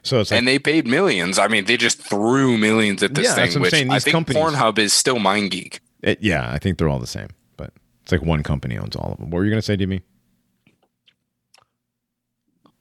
So 0.02 0.20
it's 0.20 0.30
like 0.30 0.38
and 0.38 0.46
they 0.48 0.58
paid 0.58 0.86
millions. 0.86 1.38
I 1.38 1.48
mean, 1.48 1.64
they 1.64 1.76
just 1.76 1.98
threw 1.98 2.58
millions 2.58 3.02
at 3.02 3.14
this 3.14 3.26
Yeah, 3.26 3.34
thing, 3.34 3.48
what 3.48 3.56
I'm 3.56 3.62
which 3.62 3.70
saying. 3.70 3.90
I 3.90 3.94
These 3.96 4.04
think 4.04 4.12
companies- 4.14 4.42
Pornhub 4.42 4.78
is 4.78 4.92
still 4.92 5.16
MindGeek. 5.16 5.78
it- 6.02 6.22
yeah, 6.22 6.50
I 6.50 6.58
think 6.58 6.78
they're 6.78 6.88
all 6.90 6.98
the 6.98 7.06
same, 7.06 7.28
but 7.56 7.72
it's 8.02 8.12
like 8.12 8.22
one 8.22 8.42
company 8.42 8.76
owns 8.76 8.96
all 8.96 9.12
of 9.12 9.18
them. 9.18 9.30
What 9.30 9.38
were 9.38 9.44
you 9.44 9.50
gonna 9.50 9.62
say, 9.62 9.76
Demi? 9.76 10.02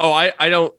Oh, 0.03 0.11
I 0.11 0.34
I 0.39 0.49
don't. 0.49 0.73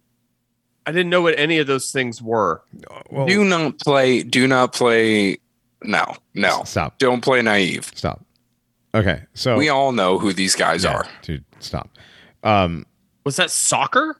I 0.86 0.92
didn't 0.92 1.08
know 1.10 1.22
what 1.22 1.36
any 1.38 1.58
of 1.58 1.66
those 1.66 1.90
things 1.90 2.20
were. 2.22 2.62
Well, 3.10 3.26
do 3.26 3.42
not 3.42 3.78
play. 3.80 4.22
Do 4.22 4.46
not 4.46 4.72
play. 4.74 5.38
No, 5.82 6.04
no. 6.34 6.62
stop, 6.64 6.98
Don't 6.98 7.22
play 7.22 7.42
naive. 7.42 7.90
stop. 7.94 8.24
Okay, 8.94 9.22
so 9.34 9.56
We 9.58 9.68
all 9.70 9.92
know 9.92 10.18
who 10.18 10.32
these 10.32 10.54
guys 10.54 10.84
Yeah, 10.84 10.94
are. 10.94 11.06
dude, 11.22 11.44
stop. 11.58 11.90
Um, 12.42 12.86
Was 13.24 13.36
that 13.36 13.50
soccer? 13.50 14.16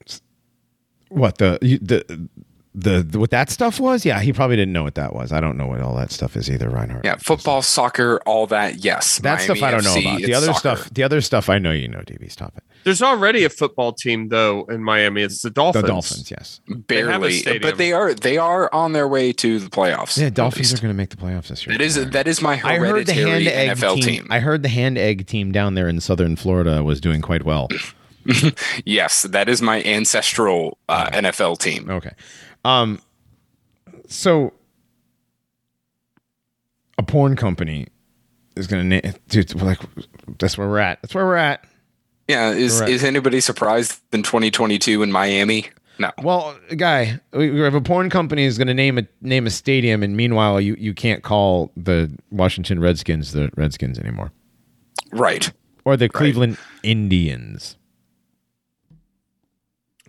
what 1.11 1.39
the 1.39 1.59
you, 1.63 1.79
the 1.79 2.29
the 2.75 3.03
the- 3.03 3.19
what 3.19 3.31
that 3.31 3.51
stuff 3.51 3.79
was? 3.79 4.05
Yeah, 4.05 4.21
he 4.21 4.33
probably 4.33 4.57
didn't 4.57 4.73
know 4.73 4.83
what 4.83 4.97
that 4.97 5.15
was. 5.15 5.33
I 5.33 5.41
don't 5.41 5.57
know 5.57 5.67
what 5.67 5.81
all 5.81 5.95
that 5.97 6.11
stuff 6.11 6.37
is 6.37 6.51
either, 6.51 6.69
Reinhardt. 6.69 7.05
Yeah, 7.05 7.17
football, 7.17 7.63
soccer, 7.63 8.21
all 8.27 8.47
that. 8.49 8.77
Yes, 8.85 9.19
that 9.19 9.41
stuff 9.41 9.63
I 9.63 9.71
don't 9.71 9.85
know 9.85 9.95
Miami 9.95 10.09
about. 10.17 10.27
The 10.27 10.35
other 10.35 10.47
soccer. 10.47 10.59
stuff, 10.59 10.91
the 10.95 11.03
other 11.03 11.21
stuff 11.21 11.49
I 11.49 11.59
know. 11.59 11.71
You 11.71 11.89
know, 11.89 12.01
DB, 12.01 12.31
stop 12.31 12.57
it. 12.57 12.65
There's 12.85 13.01
already 13.01 13.45
a 13.45 13.49
football 13.49 13.93
team 13.95 14.29
though 14.29 14.65
in 14.65 14.83
Miami. 14.83 15.23
It's 15.23 15.41
the 15.41 15.51
dolphins 15.51 15.83
The 15.83 15.89
Dolphins. 15.89 16.29
Dolphins, 16.29 16.31
yes. 16.31 16.61
barely, 16.87 17.33
stadium. 17.33 17.63
but 17.63 17.79
they 17.79 17.93
are 17.93 18.13
they 18.13 18.37
are 18.37 18.69
on 18.75 18.93
their 18.93 19.09
way 19.09 19.33
to 19.33 19.59
the 19.59 19.71
playoffs. 19.71 20.19
Yeah, 20.19 20.27
at 20.27 20.35
Dolphins 20.35 20.75
are 20.75 20.77
going 20.79 20.93
to 20.93 20.97
make 20.97 21.11
the 21.11 21.17
playoffs 21.17 21.49
this 21.49 21.67
year. 21.67 21.79
That 21.79 21.85
is 21.85 22.11
that 22.11 22.27
is 22.29 22.43
my 22.43 22.61
I 22.63 22.77
heard 22.79 23.07
the 23.07 23.15
hereditary 23.15 23.45
hand 23.45 23.71
egg 23.71 23.79
NFL 23.79 23.95
team, 23.95 24.03
team. 24.03 24.27
I 24.31 24.41
heard 24.41 24.63
the 24.63 24.69
hand 24.69 24.99
egg 24.99 25.27
team 25.27 25.51
down 25.53 25.75
there 25.75 25.89
in 25.89 26.01
southern 26.01 26.37
Florida 26.37 26.83
was 26.83 27.01
doing 27.01 27.23
quite 27.23 27.45
well. 27.45 27.69
Yes, 28.87 29.23
that 29.23 29.49
is 29.51 29.61
my 29.61 29.83
ancestral 29.83 30.79
uh, 30.89 31.11
NFL 31.11 31.59
team. 31.59 31.91
Okay. 31.91 32.13
Um 32.65 33.01
so 34.09 34.53
a 36.99 37.03
porn 37.03 37.37
company 37.37 37.89
is 38.57 38.67
going 38.67 38.83
to 38.83 38.89
name 38.89 39.15
dude 39.29 39.55
like 39.61 39.81
that's 40.39 40.57
where 40.57 40.69
we're 40.69 40.79
at. 40.79 41.01
That's 41.03 41.15
where 41.15 41.25
we're 41.27 41.37
at. 41.37 41.65
Yeah, 42.29 42.51
is 42.53 42.79
Correct. 42.79 42.91
is 42.93 43.05
anybody 43.05 43.41
surprised 43.41 44.01
in 44.13 44.23
2022 44.23 45.03
in 45.03 45.13
Miami? 45.13 45.69
No. 45.99 46.11
Well, 46.23 46.57
guy, 46.77 47.21
we 47.33 47.51
we 47.51 47.61
have 47.61 47.75
a 47.75 47.81
porn 47.81 48.11
company 48.11 48.45
is 48.45 48.57
going 48.59 48.69
to 48.69 48.75
name 48.75 48.99
a 48.99 49.07
name 49.21 49.47
a 49.47 49.51
stadium 49.51 50.03
and 50.03 50.17
meanwhile 50.17 50.61
you 50.61 50.75
you 50.79 50.95
can't 50.95 51.23
call 51.23 51.71
the 51.77 52.11
Washington 52.31 52.81
Redskins 52.81 53.33
the 53.33 53.51
Redskins 53.57 53.99
anymore 53.99 54.33
Right. 55.13 55.53
or 55.85 55.97
the 55.97 56.09
Cleveland 56.09 56.57
Indians. 56.83 57.77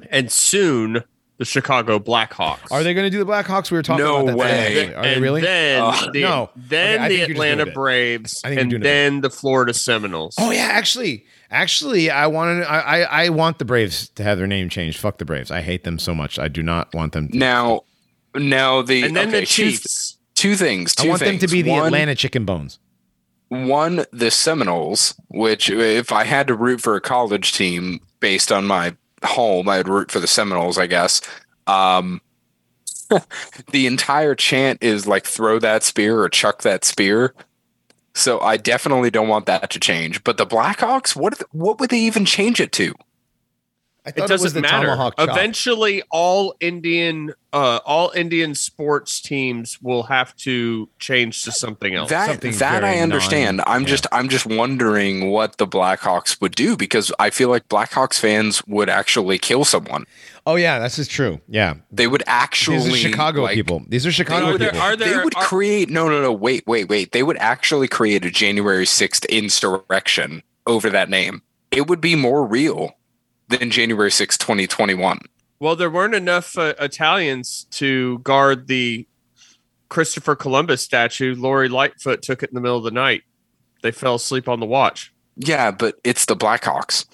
and 0.09 0.31
soon 0.31 1.03
the 1.37 1.45
Chicago 1.45 1.99
Blackhawks. 1.99 2.71
Are 2.71 2.83
they 2.83 2.93
going 2.93 3.05
to 3.05 3.09
do 3.09 3.23
the 3.23 3.29
Blackhawks? 3.29 3.69
We 3.71 3.77
were 3.77 3.83
talking 3.83 4.03
No 4.05 4.17
about 4.21 4.25
that. 4.27 4.37
way. 4.37 4.67
today. 4.73 4.93
Are 4.93 5.01
they 5.03 5.13
and 5.15 5.21
really? 5.21 5.41
Then 5.41 5.81
Uh, 5.81 6.11
the, 6.13 6.21
no. 6.21 6.49
then 6.55 6.99
Okay, 7.01 7.07
the 7.07 7.07
think 7.07 7.17
you're 7.19 7.27
just 7.27 7.31
Atlanta. 7.51 7.71
Braves, 7.71 8.41
I 8.43 8.47
think 8.49 8.55
you're 8.55 8.61
and 8.61 8.69
doing 8.71 8.81
it. 8.81 8.85
then 8.85 9.21
the 9.21 9.29
Florida 9.29 9.73
Seminoles. 9.73 10.35
Oh 10.39 10.51
yeah, 10.51 10.67
actually, 10.71 11.25
actually, 11.51 12.09
I 12.09 12.27
want 12.27 12.63
to. 12.63 12.69
I, 12.71 12.79
I 13.01 13.23
I 13.25 13.29
want 13.29 13.59
the 13.59 13.65
Braves 13.65 14.09
to 14.09 14.23
have 14.23 14.37
their 14.37 14.47
name 14.47 14.69
changed. 14.69 14.97
Fuck 14.99 15.17
the 15.17 15.25
Braves. 15.25 15.51
I 15.51 15.61
hate 15.61 15.83
them 15.83 15.99
so 15.99 16.15
much. 16.15 16.39
I 16.39 16.47
do 16.47 16.63
not 16.63 16.93
want 16.93 17.11
them. 17.13 17.27
To, 17.29 17.37
Now, 17.37 17.81
now 18.35 18.81
the 18.81 19.03
and 19.03 19.15
then 19.15 19.27
okay, 19.29 19.41
the 19.41 19.45
two- 19.45 19.71
Chiefs. 19.71 20.17
Two, 20.35 20.55
things. 20.55 20.93
I 20.99 21.03
Two 21.03 21.09
want 21.09 21.21
them 21.21 21.39
to 21.39 21.47
be 21.47 21.61
the 21.61 21.71
One- 21.71 21.85
Atlanta 21.87 22.13
Chicken 22.13 22.43
Bones. 22.45 22.77
one 23.47 24.05
the 24.11 24.29
Seminoles, 24.31 25.13
which 25.29 25.69
if 25.69 26.11
I 26.11 26.23
had 26.25 26.47
to 26.47 26.55
root 26.55 26.81
for 26.81 26.95
a 26.95 27.01
college 27.01 27.53
team 27.53 28.01
based 28.19 28.51
on 28.51 28.65
my 28.65 28.95
home, 29.25 29.69
I'd 29.69 29.87
root 29.87 30.11
for 30.11 30.19
the 30.19 30.27
Seminoles, 30.27 30.77
I 30.77 30.87
guess. 30.87 31.21
Um, 31.67 32.21
the 33.71 33.87
entire 33.87 34.35
chant 34.35 34.81
is 34.81 35.07
like 35.07 35.25
throw 35.25 35.59
that 35.59 35.83
spear 35.83 36.19
or 36.19 36.29
chuck 36.29 36.61
that 36.63 36.85
spear. 36.85 37.33
So 38.13 38.39
I 38.39 38.57
definitely 38.57 39.11
don't 39.11 39.27
want 39.27 39.45
that 39.45 39.69
to 39.71 39.79
change. 39.79 40.23
But 40.23 40.37
the 40.37 40.45
Blackhawks, 40.45 41.15
what 41.15 41.41
what 41.51 41.79
would 41.79 41.89
they 41.89 41.99
even 41.99 42.25
change 42.25 42.61
it 42.61 42.71
to? 42.73 42.93
I 44.05 44.09
It 44.09 44.27
doesn't 44.27 44.61
matter. 44.61 45.11
Eventually, 45.17 46.03
all 46.11 46.53
Indian, 46.59 47.33
uh, 47.51 47.79
all 47.85 48.11
Indian 48.15 48.53
sports 48.53 49.19
teams 49.19 49.81
will 49.81 50.03
have 50.03 50.35
to 50.37 50.89
change 50.99 51.43
to 51.43 51.51
something 51.51 51.95
else. 51.95 52.11
That 52.11 52.29
something 52.29 52.51
that 52.57 52.83
I 52.83 52.99
understand. 52.99 53.57
non- 53.57 53.67
I'm 53.67 53.81
yeah. 53.81 53.87
just 53.87 54.07
I'm 54.11 54.29
just 54.29 54.45
wondering 54.45 55.31
what 55.31 55.57
the 55.57 55.65
Blackhawks 55.65 56.39
would 56.39 56.53
do 56.53 56.77
because 56.77 57.11
I 57.19 57.31
feel 57.31 57.49
like 57.49 57.67
Blackhawks 57.67 58.19
fans 58.19 58.65
would 58.67 58.89
actually 58.89 59.39
kill 59.39 59.65
someone. 59.65 60.05
Oh 60.45 60.55
yeah, 60.55 60.77
this 60.77 60.99
is 60.99 61.07
true. 61.07 61.41
Yeah, 61.47 61.75
They 61.91 62.05
would 62.05 62.21
actually 62.27 62.77
these 62.77 62.93
are 62.93 63.09
Chicago 63.09 63.41
like, 63.43 63.55
people. 63.55 63.83
These 63.87 64.05
are 64.05 64.11
Chicago 64.11 64.51
would, 64.51 64.61
there- 64.61 64.71
people. 64.71 64.85
are 64.85 64.95
they 64.95 65.17
would 65.17 65.35
are- 65.35 65.43
create 65.43 65.89
no 65.89 66.07
no 66.07 66.21
no 66.21 66.31
wait 66.31 66.63
wait 66.67 66.89
wait 66.89 67.11
they 67.11 67.23
would 67.23 67.37
actually 67.37 67.87
create 67.87 68.23
a 68.23 68.29
January 68.29 68.85
6th 68.85 69.27
insurrection 69.29 70.43
over 70.67 70.91
that 70.91 71.09
name. 71.09 71.41
It 71.71 71.87
would 71.87 72.01
be 72.01 72.15
more 72.15 72.45
real 72.45 72.95
than 73.49 73.69
January 73.71 74.09
6th 74.09 74.37
2021. 74.37 75.19
Well, 75.59 75.75
there 75.75 75.89
weren't 75.89 76.15
enough 76.15 76.57
uh, 76.57 76.73
Italians 76.79 77.65
to 77.71 78.19
guard 78.19 78.67
the 78.67 79.07
Christopher 79.89 80.35
Columbus 80.35 80.81
statue. 80.81 81.35
Lori 81.35 81.69
Lightfoot 81.69 82.21
took 82.21 82.43
it 82.43 82.49
in 82.49 82.55
the 82.55 82.61
middle 82.61 82.77
of 82.77 82.83
the 82.83 82.91
night. 82.91 83.23
They 83.81 83.91
fell 83.91 84.15
asleep 84.15 84.49
on 84.49 84.59
the 84.59 84.65
watch. 84.65 85.13
Yeah, 85.37 85.71
but 85.71 85.95
it's 86.03 86.25
the 86.25 86.35
Blackhawks. 86.35 87.05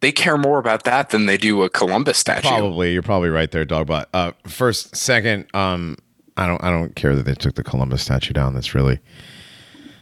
They 0.00 0.12
care 0.12 0.38
more 0.38 0.58
about 0.58 0.84
that 0.84 1.10
than 1.10 1.26
they 1.26 1.36
do 1.36 1.62
a 1.64 1.68
Columbus 1.68 2.18
statue. 2.18 2.46
Probably, 2.48 2.92
you're 2.92 3.02
probably 3.02 3.30
right 3.30 3.50
there, 3.50 3.64
dog. 3.64 3.88
But 3.88 4.08
uh, 4.14 4.32
first, 4.46 4.94
second, 4.94 5.46
um, 5.54 5.96
I 6.36 6.46
don't, 6.46 6.62
I 6.62 6.70
don't 6.70 6.94
care 6.94 7.16
that 7.16 7.24
they 7.24 7.34
took 7.34 7.56
the 7.56 7.64
Columbus 7.64 8.02
statue 8.02 8.32
down. 8.32 8.54
That's 8.54 8.74
really 8.76 9.00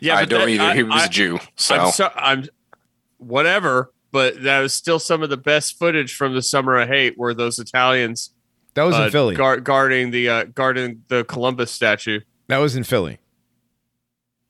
Yeah, 0.00 0.16
I 0.16 0.26
don't 0.26 0.40
that- 0.40 0.48
either. 0.50 0.62
I- 0.64 0.74
he 0.76 0.82
was 0.82 1.02
I- 1.02 1.06
a 1.06 1.08
Jew. 1.08 1.38
So, 1.56 1.74
I'm, 1.76 1.92
so, 1.92 2.10
I'm 2.14 2.44
whatever, 3.16 3.90
but 4.16 4.42
that 4.44 4.60
was 4.60 4.72
still 4.72 4.98
some 4.98 5.22
of 5.22 5.28
the 5.28 5.36
best 5.36 5.78
footage 5.78 6.14
from 6.14 6.32
the 6.34 6.40
Summer 6.40 6.78
of 6.78 6.88
Hate, 6.88 7.18
where 7.18 7.34
those 7.34 7.58
Italians 7.58 8.30
that 8.72 8.84
was 8.84 8.94
uh, 8.94 9.02
in 9.02 9.10
Philly. 9.10 9.34
guard, 9.34 9.62
guarding 9.62 10.10
the 10.10 10.26
uh, 10.30 10.44
guarding 10.44 11.02
the 11.08 11.22
Columbus 11.24 11.70
statue. 11.70 12.20
that 12.48 12.56
was 12.56 12.76
in 12.76 12.82
Philly. 12.84 13.18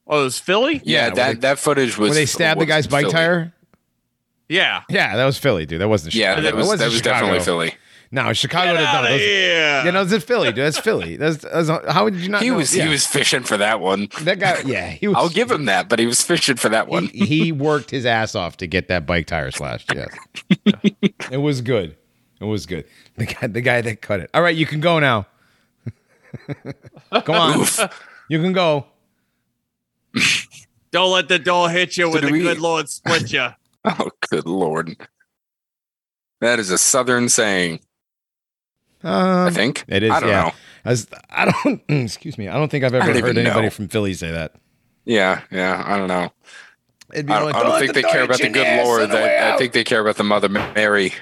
Oh, 0.06 0.20
it 0.20 0.22
was 0.24 0.38
Philly. 0.38 0.80
yeah, 0.84 1.08
Yeah, 1.08 1.10
that, 1.14 1.32
they- 1.34 1.40
that 1.40 1.58
footage 1.58 1.98
was 1.98 2.10
Where 2.10 2.14
they 2.14 2.26
stabbed 2.26 2.60
the 2.60 2.66
guy's 2.66 2.86
bike 2.86 3.02
Philly. 3.06 3.12
tire. 3.12 3.52
Yeah. 4.48 4.82
Yeah, 4.88 5.16
that 5.16 5.24
was 5.24 5.36
Philly, 5.36 5.66
dude. 5.66 5.80
That 5.80 5.88
wasn't. 5.88 6.14
Yeah, 6.14 6.36
Chicago. 6.36 6.42
that 6.42 6.54
was, 6.54 6.66
wasn't 6.68 6.78
that 6.78 6.92
was 6.94 7.02
definitely 7.02 7.40
Philly. 7.40 7.74
No, 8.16 8.32
Chicago. 8.32 8.72
Get 8.72 8.78
does 8.78 8.86
out 8.86 8.92
not. 8.94 9.04
of 9.04 9.10
Those- 9.10 9.20
here. 9.20 9.82
Yeah, 9.84 9.90
no, 9.90 10.02
it's 10.02 10.24
Philly, 10.24 10.48
dude. 10.48 10.56
That's 10.64 10.78
Philly. 10.78 11.16
That's, 11.16 11.36
that's 11.38 11.68
how 11.68 12.08
did 12.08 12.20
you 12.20 12.30
not? 12.30 12.42
He 12.42 12.48
know? 12.48 12.56
was 12.56 12.74
Yeah. 12.74 12.84
he 12.84 12.88
was 12.90 13.06
fishing 13.06 13.42
for 13.42 13.56
that 13.58 13.78
one. 13.80 14.08
that 14.22 14.38
guy. 14.38 14.62
Yeah, 14.64 14.88
he 14.88 15.06
was. 15.06 15.16
I'll 15.18 15.28
give 15.28 15.50
him 15.50 15.66
that, 15.66 15.88
but 15.90 15.98
he 15.98 16.06
was 16.06 16.22
fishing 16.22 16.56
for 16.56 16.70
that 16.70 16.88
one. 16.88 17.08
He, 17.08 17.26
he 17.26 17.52
worked 17.52 17.90
his 17.90 18.06
ass 18.06 18.34
off 18.34 18.56
to 18.58 18.66
get 18.66 18.88
that 18.88 19.04
bike 19.06 19.26
tire 19.26 19.50
slashed. 19.50 19.92
Yes, 19.94 20.08
it 21.30 21.36
was 21.42 21.60
good. 21.60 21.96
It 22.40 22.44
was 22.44 22.64
good. 22.66 22.84
The 23.16 23.26
guy, 23.26 23.46
the 23.46 23.60
guy 23.60 23.80
that 23.82 24.00
cut 24.00 24.20
it. 24.20 24.30
All 24.34 24.42
right, 24.42 24.56
you 24.56 24.66
can 24.66 24.80
go 24.80 24.98
now. 24.98 25.26
Come 27.12 27.34
on, 27.34 27.66
you 28.28 28.40
can 28.40 28.52
go. 28.52 28.86
Don't 30.90 31.12
let 31.12 31.28
the 31.28 31.38
door 31.38 31.68
hit 31.68 31.96
you 31.96 32.08
when 32.10 32.20
do 32.22 32.26
the 32.28 32.32
we- 32.32 32.40
good 32.40 32.58
Lord 32.60 32.88
split 32.88 33.32
you. 33.32 33.48
Oh, 33.88 34.10
good 34.30 34.46
lord. 34.46 34.96
That 36.40 36.58
is 36.58 36.70
a 36.70 36.78
southern 36.78 37.28
saying, 37.28 37.78
Um, 39.06 39.46
I 39.46 39.50
think. 39.50 39.84
it 39.88 40.02
is. 40.02 40.10
I 40.10 40.20
don't 40.20 40.28
yeah. 40.28 40.42
know. 40.42 40.52
As 40.84 41.06
I 41.30 41.52
don't. 41.64 41.82
excuse 41.88 42.36
me. 42.36 42.48
I 42.48 42.54
don't 42.54 42.70
think 42.70 42.84
I've 42.84 42.94
ever 42.94 43.12
heard 43.12 43.38
anybody 43.38 43.66
know. 43.66 43.70
from 43.70 43.88
Philly 43.88 44.14
say 44.14 44.30
that. 44.30 44.54
Yeah, 45.04 45.42
yeah, 45.52 45.82
I 45.86 45.96
don't 45.96 46.08
know. 46.08 46.32
It'd 47.12 47.26
be 47.26 47.32
I 47.32 47.38
don't, 47.38 47.46
like, 47.46 47.54
I 47.54 47.62
don't 47.62 47.72
let 47.72 47.78
think 47.80 47.94
the 47.94 48.02
they 48.02 48.08
care 48.08 48.24
about 48.24 48.38
the 48.40 48.48
good 48.48 48.84
Lord. 48.84 49.10
the 49.10 49.18
I, 49.18 49.54
I 49.54 49.56
think 49.58 49.72
they 49.72 49.84
care 49.84 50.00
about 50.00 50.16
the 50.16 50.24
Mother 50.24 50.48
Mary 50.48 51.12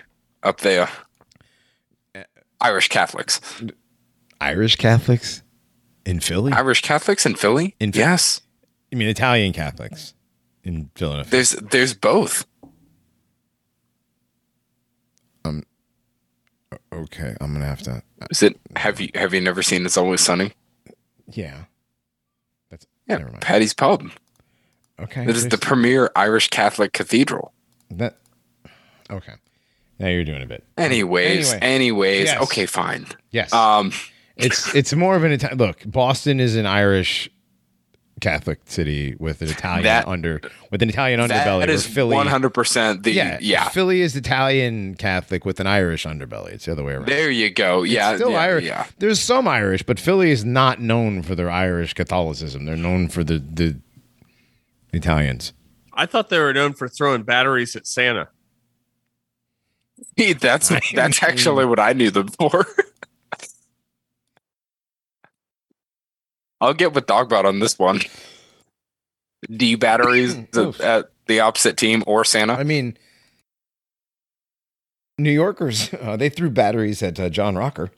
up 0.42 0.60
there. 0.60 0.88
Irish 2.60 2.88
Catholics. 2.88 3.40
Irish 4.40 4.76
Catholics 4.76 5.42
in 6.06 6.20
Philly. 6.20 6.52
Irish 6.52 6.80
Catholics 6.80 7.26
in 7.26 7.34
Philly? 7.34 7.76
In 7.78 7.92
Phil- 7.92 8.00
yes. 8.00 8.40
I 8.90 8.96
mean 8.96 9.08
Italian 9.08 9.52
Catholics 9.52 10.14
in 10.62 10.90
Philadelphia. 10.94 11.30
There's 11.30 11.50
there's 11.50 11.94
both. 11.94 12.46
Okay, 16.94 17.34
I'm 17.40 17.52
gonna 17.52 17.66
have 17.66 17.82
to. 17.82 18.02
Is 18.30 18.42
it 18.42 18.58
have 18.76 19.00
you 19.00 19.08
have 19.14 19.34
you 19.34 19.40
never 19.40 19.62
seen 19.62 19.84
It's 19.84 19.96
Always 19.96 20.20
Sunny? 20.20 20.52
Yeah, 21.30 21.64
that's 22.70 22.86
Yeah, 23.08 23.16
never 23.18 23.30
mind. 23.30 23.40
Paddy's 23.42 23.74
Pub. 23.74 24.10
Okay, 25.00 25.26
That 25.26 25.34
is 25.34 25.48
the 25.48 25.58
premier 25.58 26.10
Irish 26.14 26.48
Catholic 26.48 26.92
cathedral. 26.92 27.52
that. 27.90 28.16
Okay, 29.10 29.32
now 29.98 30.06
you're 30.08 30.24
doing 30.24 30.42
a 30.42 30.46
bit. 30.46 30.62
Anyways, 30.78 31.52
Anyway. 31.52 31.66
anyways, 31.66 32.24
Yes. 32.26 32.42
okay, 32.42 32.66
fine. 32.66 33.06
Yes, 33.32 33.52
Um, 33.52 33.92
it's 34.36 34.72
it's 34.74 34.92
more 34.94 35.16
of 35.16 35.24
an 35.24 35.32
Italian. 35.32 35.58
Look, 35.58 35.82
Boston 35.84 36.38
is 36.38 36.54
an 36.56 36.66
Irish 36.66 37.28
Catholic 38.24 38.58
city 38.64 39.14
with 39.18 39.42
an 39.42 39.50
Italian 39.50 39.82
That- 39.84 40.08
under 40.08 40.40
with 40.70 40.80
an 40.82 40.88
Italian 40.88 41.20
underbelly. 41.20 41.28
That 41.28 41.58
where 41.58 41.70
is 41.70 41.86
Philly. 41.86 42.14
one 42.16 42.26
hundred 42.26 42.50
percent 42.54 43.02
the 43.02 43.12
Yeah, 43.12 43.38
yeah. 43.40 43.68
Philly 43.68 44.00
is 44.00 44.16
Italian 44.16 44.94
Catholic 44.94 45.44
with 45.44 45.60
an 45.60 45.66
Irish 45.66 46.06
underbelly. 46.06 46.52
It's 46.52 46.64
the 46.64 46.72
other 46.72 46.82
way 46.82 46.94
around. 46.94 47.06
There 47.06 47.30
you 47.30 47.50
go. 47.50 47.82
Yeah, 47.82 48.12
It's 48.12 48.20
still 48.20 48.32
yeah, 48.32 48.40
Irish. 48.40 48.64
Yeah, 48.64 48.86
There's 48.98 49.20
some 49.20 49.46
Irish, 49.46 49.82
but 49.82 50.00
Philly 50.00 50.30
is 50.30 50.42
not 50.44 50.80
known 50.80 51.22
for 51.22 51.34
their 51.34 51.50
Irish 51.50 51.92
Catholicism. 51.92 52.64
They're 52.64 52.76
known 52.76 53.08
for 53.08 53.22
the 53.22 53.38
the 53.38 53.76
Italians. 54.94 55.52
I 55.92 56.06
thought 56.06 56.28
they 56.30 56.38
were 56.40 56.54
known 56.54 56.72
for 56.72 56.88
throwing 56.88 57.22
batteries 57.24 57.76
at 57.76 57.86
Santa. 57.86 58.28
that's 60.16 60.68
that's 60.94 61.22
actually 61.22 61.66
what 61.66 61.78
I 61.78 61.92
knew 61.92 62.10
them 62.10 62.28
for. 62.28 62.66
I'll 66.60 66.74
get 66.74 66.92
with 66.92 67.06
Dogbot 67.06 67.44
on 67.44 67.58
this 67.58 67.78
one. 67.78 68.00
D 69.54 69.74
batteries 69.74 70.36
Oof. 70.56 70.80
at 70.80 71.10
the 71.26 71.40
opposite 71.40 71.76
team 71.76 72.02
or 72.06 72.24
Santa. 72.24 72.54
I 72.54 72.62
mean, 72.64 72.96
New 75.18 75.30
Yorkers 75.32 75.92
uh, 76.00 76.16
they 76.16 76.28
threw 76.28 76.50
batteries 76.50 77.02
at 77.02 77.18
uh, 77.20 77.28
John 77.28 77.56
Rocker. 77.56 77.90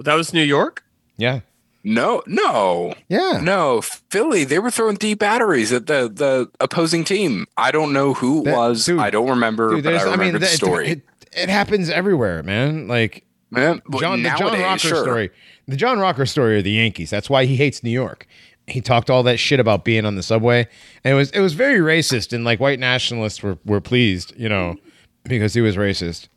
That 0.00 0.14
was 0.14 0.32
New 0.32 0.42
York. 0.44 0.84
Yeah, 1.16 1.40
No, 1.82 2.22
no, 2.26 2.94
yeah. 3.08 3.40
no. 3.42 3.80
Philly, 3.80 4.44
they 4.44 4.60
were 4.60 4.70
throwing 4.70 4.94
D 4.94 5.14
batteries 5.14 5.72
at 5.72 5.86
the 5.88 6.08
the 6.12 6.48
opposing 6.60 7.02
team. 7.02 7.46
I 7.56 7.72
don't 7.72 7.92
know 7.92 8.14
who 8.14 8.42
it 8.42 8.44
That- 8.44 8.56
was. 8.56 8.84
dude, 8.86 9.00
I 9.00 9.10
don't 9.10 9.28
remember, 9.28 9.70
Dude, 9.74 9.84
but 9.84 9.94
I 9.94 10.02
remember 10.04 10.22
I 10.22 10.26
mean, 10.26 10.32
the 10.34 10.38
that- 10.40 10.48
story. 10.50 10.88
It, 10.90 11.02
it 11.32 11.48
happens 11.48 11.90
everywhere, 11.90 12.42
man. 12.44 12.86
Like 12.86 13.24
Man, 13.50 13.82
but 13.88 14.00
John, 14.00 14.22
the 14.22 14.28
John 14.38 14.60
Rocker 14.60 14.78
sure. 14.78 15.02
story. 15.02 15.30
The 15.68 15.76
John 15.76 15.98
Rocker 15.98 16.24
story 16.24 16.56
are 16.56 16.62
the 16.62 16.72
Yankees. 16.72 17.10
That's 17.10 17.28
why 17.28 17.44
he 17.44 17.54
hates 17.56 17.84
New 17.84 17.90
York. 17.90 18.26
He 18.66 18.80
talked 18.80 19.10
all 19.10 19.22
that 19.24 19.38
shit 19.38 19.60
about 19.60 19.84
being 19.84 20.06
on 20.06 20.16
the 20.16 20.22
subway, 20.22 20.66
and 21.04 21.12
it 21.12 21.16
was 21.16 21.30
it 21.30 21.40
was 21.40 21.52
very 21.52 21.78
racist. 21.78 22.32
And 22.32 22.42
like 22.44 22.58
white 22.58 22.80
nationalists 22.80 23.42
were 23.42 23.58
were 23.64 23.80
pleased, 23.80 24.32
you 24.36 24.48
know, 24.48 24.76
because 25.24 25.52
he 25.54 25.60
was 25.60 25.76
racist. 25.76 26.28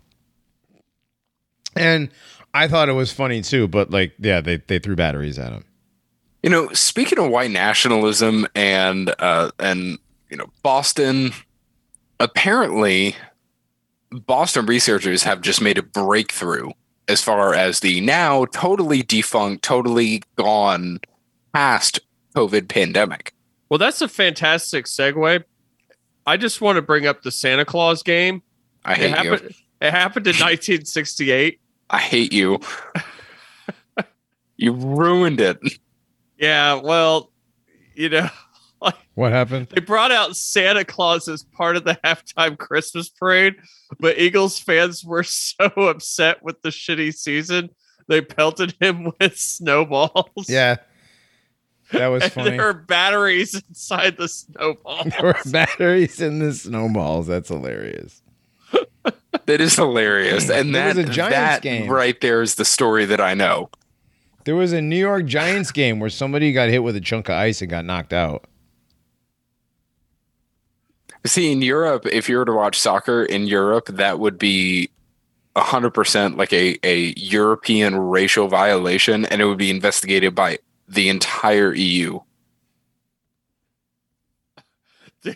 And 1.75 2.09
I 2.53 2.67
thought 2.67 2.89
it 2.89 2.93
was 2.93 3.13
funny 3.13 3.41
too, 3.41 3.67
but 3.69 3.89
like, 3.89 4.13
yeah, 4.19 4.41
they 4.41 4.57
they 4.57 4.79
threw 4.79 4.95
batteries 4.97 5.39
at 5.39 5.53
him. 5.53 5.63
You 6.43 6.49
know, 6.49 6.69
speaking 6.73 7.19
of 7.19 7.29
white 7.29 7.51
nationalism 7.51 8.47
and 8.53 9.15
uh 9.19 9.51
and 9.59 9.97
you 10.29 10.35
know 10.37 10.47
Boston, 10.61 11.31
apparently 12.19 13.15
Boston 14.11 14.65
researchers 14.65 15.23
have 15.23 15.39
just 15.39 15.61
made 15.61 15.77
a 15.77 15.83
breakthrough 15.83 16.71
as 17.11 17.21
far 17.21 17.53
as 17.53 17.81
the 17.81 18.01
now 18.01 18.45
totally 18.45 19.03
defunct, 19.03 19.63
totally 19.63 20.23
gone 20.38 20.99
past 21.53 21.99
COVID 22.35 22.69
pandemic. 22.69 23.33
Well, 23.69 23.77
that's 23.77 24.01
a 24.01 24.07
fantastic 24.07 24.85
segue. 24.85 25.43
I 26.25 26.38
just 26.38 26.61
want 26.61 26.77
to 26.77 26.81
bring 26.81 27.05
up 27.05 27.23
the 27.23 27.31
Santa 27.31 27.65
Claus 27.65 28.01
game. 28.01 28.41
I 28.85 28.93
It 28.93 28.97
hate 28.97 29.23
you. 29.23 29.33
It 29.81 29.91
happened 29.91 30.27
in 30.27 30.35
1968. 30.35 31.59
I 31.89 31.97
hate 31.97 32.31
you. 32.31 32.59
you 34.57 34.73
ruined 34.73 35.41
it. 35.41 35.59
Yeah, 36.38 36.75
well, 36.75 37.31
you 37.95 38.09
know, 38.09 38.29
What 39.15 39.31
happened? 39.33 39.67
they 39.69 39.81
brought 39.81 40.11
out 40.11 40.35
Santa 40.35 40.83
Claus 40.85 41.27
as 41.27 41.43
part 41.43 41.75
of 41.75 41.83
the 41.83 41.99
halftime 42.03 42.57
Christmas 42.57 43.09
parade, 43.09 43.55
but 43.99 44.17
Eagles 44.17 44.57
fans 44.57 45.03
were 45.03 45.23
so 45.23 45.65
upset 45.65 46.41
with 46.43 46.61
the 46.61 46.69
shitty 46.69 47.13
season, 47.13 47.69
they 48.07 48.21
pelted 48.21 48.73
him 48.79 49.11
with 49.19 49.37
snowballs. 49.37 50.47
Yeah, 50.47 50.77
that 51.91 52.07
was 52.07 52.23
And 52.23 52.31
funny. 52.31 52.49
there 52.51 52.69
are 52.69 52.73
batteries 52.73 53.61
inside 53.69 54.17
the 54.17 54.27
snowballs. 54.29 55.07
There 55.11 55.23
were 55.25 55.51
batteries 55.51 56.21
in 56.21 56.39
the 56.39 56.53
snowballs. 56.53 57.27
That's 57.27 57.49
hilarious. 57.49 58.21
That 59.45 59.61
is 59.61 59.75
hilarious. 59.75 60.49
And 60.49 60.73
that, 60.75 60.95
was 60.95 61.05
a 61.05 61.09
Giants 61.09 61.35
that 61.35 61.61
game. 61.61 61.89
right 61.89 62.19
there 62.21 62.41
is 62.41 62.55
the 62.55 62.65
story 62.65 63.05
that 63.05 63.19
I 63.21 63.33
know. 63.33 63.69
There 64.45 64.55
was 64.55 64.71
a 64.73 64.81
New 64.81 64.97
York 64.97 65.25
Giants 65.25 65.71
game 65.71 65.99
where 65.99 66.09
somebody 66.09 66.51
got 66.53 66.69
hit 66.69 66.81
with 66.83 66.95
a 66.95 67.01
chunk 67.01 67.29
of 67.29 67.35
ice 67.35 67.61
and 67.61 67.69
got 67.69 67.85
knocked 67.85 68.13
out. 68.13 68.45
See, 71.26 71.52
in 71.52 71.61
Europe, 71.61 72.07
if 72.07 72.27
you 72.27 72.38
were 72.38 72.45
to 72.45 72.53
watch 72.53 72.80
soccer 72.80 73.23
in 73.23 73.45
Europe, 73.45 73.88
that 73.88 74.19
would 74.19 74.39
be 74.39 74.89
100% 75.56 76.38
like 76.38 76.52
a, 76.53 76.80
a 76.84 77.14
European 77.18 77.95
racial 77.95 78.48
violation, 78.48 79.26
and 79.26 79.41
it 79.41 79.45
would 79.45 79.57
be 79.57 79.69
investigated 79.69 80.34
by 80.34 80.57
the 80.88 81.10
entire 81.10 81.73
EU. 81.73 82.19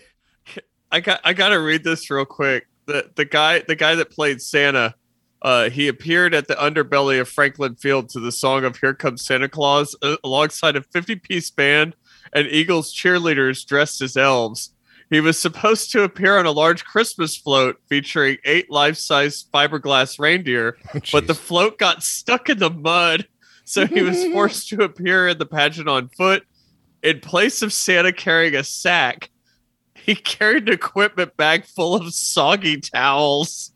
I 0.92 1.00
got 1.02 1.20
I 1.24 1.34
got 1.34 1.50
to 1.50 1.60
read 1.60 1.84
this 1.84 2.10
real 2.10 2.26
quick. 2.26 2.68
The 2.88 3.12
the 3.16 3.26
guy 3.26 3.60
the 3.68 3.76
guy 3.76 3.96
that 3.96 4.10
played 4.10 4.42
Santa, 4.42 4.96
uh, 5.42 5.70
he 5.70 5.88
appeared 5.88 6.34
at 6.34 6.48
the 6.48 6.56
underbelly 6.56 7.20
of 7.22 7.30
Franklin 7.30 7.76
Field 7.76 8.10
to 8.10 8.20
the 8.20 8.32
song 8.32 8.64
of 8.64 8.78
"Here 8.78 8.94
Comes 8.94 9.26
Santa 9.26 9.50
Claus" 9.50 9.96
uh, 10.02 10.18
alongside 10.24 10.76
a 10.76 10.82
50 10.82 11.18
piece 11.18 11.52
band 11.52 11.96
and 12.34 12.48
Eagles 12.48 12.94
cheerleaders 12.94 13.66
dressed 13.66 14.02
as 14.02 14.18
elves. 14.18 14.72
He 15.16 15.22
was 15.22 15.40
supposed 15.40 15.92
to 15.94 16.04
appear 16.04 16.38
on 16.38 16.46
a 16.46 16.52
large 16.52 16.84
Christmas 16.84 17.38
float 17.38 17.78
featuring 17.88 18.36
eight 18.44 18.70
life 18.70 18.98
size 18.98 19.46
fiberglass 19.46 20.20
reindeer, 20.20 20.78
but 21.14 21.26
the 21.26 21.34
float 21.34 21.80
got 21.80 22.04
stuck 22.04 22.50
in 22.50 22.60
the 22.60 22.70
mud, 22.70 23.26
so 23.64 23.88
he 23.88 24.02
was 24.02 24.26
forced 24.34 24.68
to 24.70 24.84
appear 24.84 25.30
in 25.30 25.38
the 25.38 25.46
pageant 25.46 25.88
on 25.88 26.10
foot. 26.10 26.44
In 27.02 27.22
place 27.22 27.62
of 27.62 27.72
Santa 27.72 28.12
carrying 28.12 28.56
a 28.56 28.64
sack, 28.66 29.30
he 29.94 30.16
carried 30.16 30.68
an 30.68 30.74
equipment 30.74 31.38
bag 31.38 31.66
full 31.66 31.96
of 31.96 32.14
soggy 32.14 32.82
towels. 32.82 33.72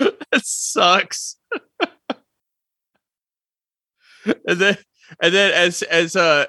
it 0.00 0.16
sucks. 0.42 1.36
and 4.24 4.58
then, 4.58 4.78
and 5.20 5.34
then 5.34 5.52
as 5.52 5.82
as 5.82 6.16
uh 6.16 6.46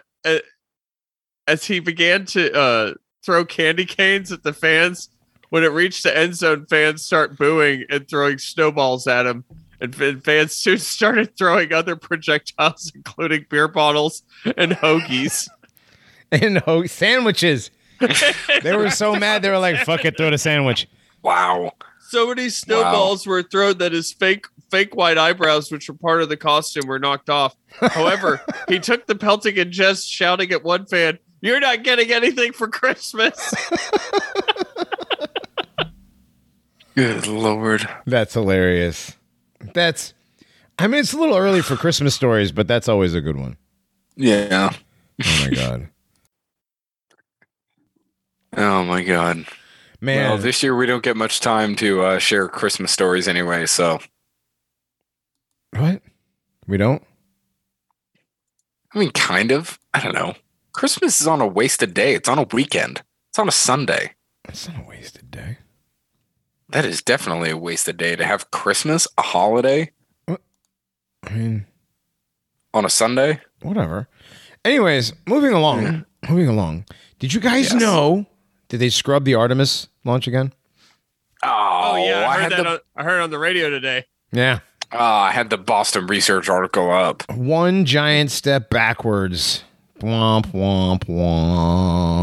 as 1.48 1.65
he 1.65 1.80
began 1.80 2.26
to 2.26 2.53
uh 2.53 2.94
throw 3.24 3.45
candy 3.45 3.86
canes 3.86 4.32
at 4.32 4.44
the 4.44 4.53
fans, 4.53 5.10
when 5.49 5.64
it 5.64 5.72
reached 5.72 6.03
the 6.03 6.15
end 6.18 6.36
zone, 6.36 6.65
fans 6.70 7.03
start 7.03 7.38
booing 7.38 7.86
and 7.90 8.07
throwing 8.07 8.38
snowballs 8.38 9.07
at 9.07 9.26
him. 9.26 9.44
And 9.80 9.95
fan- 9.95 10.22
fans 10.22 10.53
soon 10.56 10.78
started 10.80 11.38
throwing 11.38 11.74
other 11.74 11.95
projectiles, 11.95 12.91
including 12.95 13.45
beer 13.49 13.68
bottles 13.68 14.24
and 14.57 14.72
hoagies. 14.74 15.48
and 16.32 16.57
ho- 16.60 16.86
sandwiches. 16.86 17.70
They 18.64 18.76
were 18.76 18.90
so 18.90 19.15
mad. 19.15 19.41
They 19.41 19.49
were 19.49 19.60
like, 19.60 19.86
"Fuck 19.86 20.03
it, 20.03 20.18
throw 20.18 20.30
the 20.30 20.38
sandwich." 20.38 20.88
Wow. 21.22 21.72
so 22.10 22.28
many 22.28 22.49
snowballs 22.49 23.26
were 23.26 23.41
thrown 23.44 23.78
that 23.78 23.94
his 23.94 24.11
fake 24.11 24.45
fake 24.70 24.95
white 24.95 25.18
eyebrows, 25.18 25.72
which 25.72 25.88
were 25.88 25.95
part 25.95 26.22
of 26.22 26.28
the 26.30 26.36
costume, 26.36 26.88
were 26.88 26.99
knocked 26.99 27.30
off. 27.30 27.56
However, 27.80 28.41
he 28.68 28.80
took 28.80 29.06
the 29.07 29.15
pelting 29.15 29.57
and 29.57 29.72
jest, 29.72 30.10
shouting 30.10 30.52
at 30.52 30.64
one 30.64 30.86
fan, 30.86 31.18
"You're 31.44 31.60
not 31.60 31.84
getting 31.84 32.10
anything 32.11 32.53
for 32.53 32.68
Christmas." 32.70 33.53
Good 36.95 37.28
lord. 37.28 37.88
That's 38.06 38.34
hilarious. 38.34 39.15
That's. 39.74 40.14
I 40.80 40.88
mean, 40.88 41.02
it's 41.02 41.14
a 41.14 41.18
little 41.18 41.38
early 41.38 41.61
for 41.61 41.76
Christmas 41.76 42.15
stories, 42.15 42.52
but 42.52 42.68
that's 42.68 42.90
always 42.90 43.14
a 43.14 43.22
good 43.22 43.38
one. 43.38 43.57
Yeah. 44.15 44.72
Oh 45.24 45.40
my 45.41 45.49
god, 45.56 45.90
Oh 48.56 48.84
my 48.84 49.03
god. 49.03 49.45
man! 50.02 50.30
Well, 50.30 50.38
this 50.40 50.61
year 50.64 50.76
we 50.76 50.86
don't 50.86 51.03
get 51.03 51.15
much 51.18 51.40
time 51.40 51.76
to 51.78 52.03
uh, 52.03 52.20
share 52.20 52.48
Christmas 52.48 52.91
stories 52.91 53.28
anyway, 53.28 53.65
so 53.68 53.99
what? 55.72 56.02
We 56.68 56.78
don't. 56.78 57.03
I 58.94 58.99
mean 58.99 59.11
kind 59.11 59.52
of. 59.52 59.80
I 59.94 59.99
don't 59.99 60.14
know. 60.15 60.34
Christmas 60.74 61.22
is 61.22 61.28
on 61.28 61.41
a 61.41 61.48
wasted 61.48 61.94
day. 61.94 62.14
It's 62.16 62.30
on 62.30 62.40
a 62.40 62.44
weekend. 62.52 63.02
It's 63.30 63.40
on 63.40 63.48
a 63.48 63.52
Sunday. 63.52 64.14
It's 64.48 64.68
not 64.68 64.80
a 64.84 64.88
wasted 64.88 65.32
day. 65.32 65.58
That 66.70 66.86
is 66.86 67.02
definitely 67.02 67.52
a 67.52 67.58
wasted 67.58 67.98
day 67.98 68.16
to 68.16 68.26
have 68.26 68.50
Christmas, 68.52 69.08
a 69.18 69.22
holiday, 69.22 69.91
I 70.28 71.30
mean, 71.32 71.66
on 72.74 72.86
a 72.86 72.90
Sunday. 72.90 73.40
whatever. 73.62 74.08
Anyways, 74.66 75.14
moving 75.28 75.54
along. 75.54 76.06
Moving 76.28 76.48
along. 76.48 76.86
Did 77.20 77.34
you 77.34 77.40
guys 77.40 77.72
Yes. 77.72 77.80
know? 77.82 78.26
Did 78.70 78.80
they 78.80 78.90
scrub 78.90 79.24
the 79.26 79.36
Artemis 79.36 79.88
launch 80.04 80.26
again? 80.28 80.54
Oh, 81.44 81.91
Oh 81.94 81.95
yeah, 81.98 82.28
I 82.28 82.34
heard 82.36 82.41
had 82.44 82.52
that. 82.54 82.64
the 82.64 82.70
on, 82.70 82.80
I 82.95 83.04
heard 83.04 83.20
it 83.20 83.24
on 83.24 83.30
the 83.30 83.38
radio 83.40 83.70
today. 83.70 84.06
Yeah. 84.32 84.60
Ah, 84.91 85.24
I 85.26 85.32
had 85.32 85.50
the 85.50 85.58
Boston 85.58 86.08
Research 86.08 86.50
article 86.50 86.91
up. 86.91 87.30
One 87.32 87.86
giant 87.86 88.32
step 88.32 88.70
backwards. 88.70 89.64
Womp 90.04 90.48
womp 90.52 91.06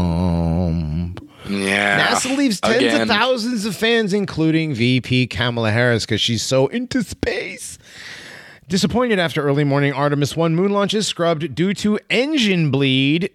womp. 0.03 1.17
Yeah. 1.49 2.07
NASA 2.07 2.37
leaves 2.37 2.61
tens 2.61 2.77
Again. 2.77 3.01
of 3.01 3.07
thousands 3.07 3.65
of 3.65 3.75
fans, 3.75 4.13
including 4.13 4.75
VP 4.75 5.25
Kamala 5.27 5.71
Harris, 5.71 6.05
because 6.05 6.21
she's 6.21 6.43
so 6.43 6.67
into 6.67 7.01
space. 7.01 7.79
Disappointed 8.67 9.17
after 9.19 9.41
early 9.41 9.63
morning 9.63 9.91
Artemis 9.93 10.37
1 10.37 10.55
moon 10.55 10.71
launches 10.71 11.07
scrubbed 11.07 11.55
due 11.55 11.73
to 11.73 11.99
engine 12.09 12.69
bleed. 12.71 13.31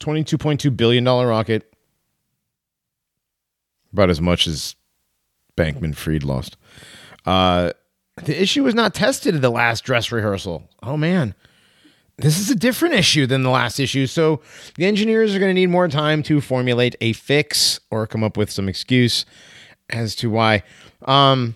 $22.2 0.00 0.76
billion 0.76 1.04
rocket. 1.04 1.72
About 3.92 4.10
as 4.10 4.20
much 4.20 4.46
as 4.48 4.74
Bankman 5.56 5.94
Fried 5.94 6.24
lost. 6.24 6.56
Uh, 7.24 7.70
the 8.24 8.40
issue 8.42 8.64
was 8.64 8.74
not 8.74 8.92
tested 8.92 9.34
in 9.36 9.40
the 9.40 9.50
last 9.50 9.84
dress 9.84 10.10
rehearsal. 10.12 10.68
Oh, 10.82 10.96
man. 10.96 11.34
This 12.18 12.38
is 12.40 12.50
a 12.50 12.56
different 12.56 12.94
issue 12.96 13.26
than 13.26 13.42
the 13.44 13.50
last 13.50 13.78
issue. 13.78 14.06
So 14.08 14.40
the 14.74 14.86
engineers 14.86 15.34
are 15.34 15.38
going 15.38 15.50
to 15.50 15.54
need 15.54 15.68
more 15.70 15.86
time 15.86 16.22
to 16.24 16.40
formulate 16.40 16.96
a 17.00 17.12
fix 17.12 17.78
or 17.90 18.06
come 18.08 18.24
up 18.24 18.36
with 18.36 18.50
some 18.50 18.68
excuse 18.68 19.24
as 19.88 20.16
to 20.16 20.28
why. 20.28 20.64
Um, 21.02 21.54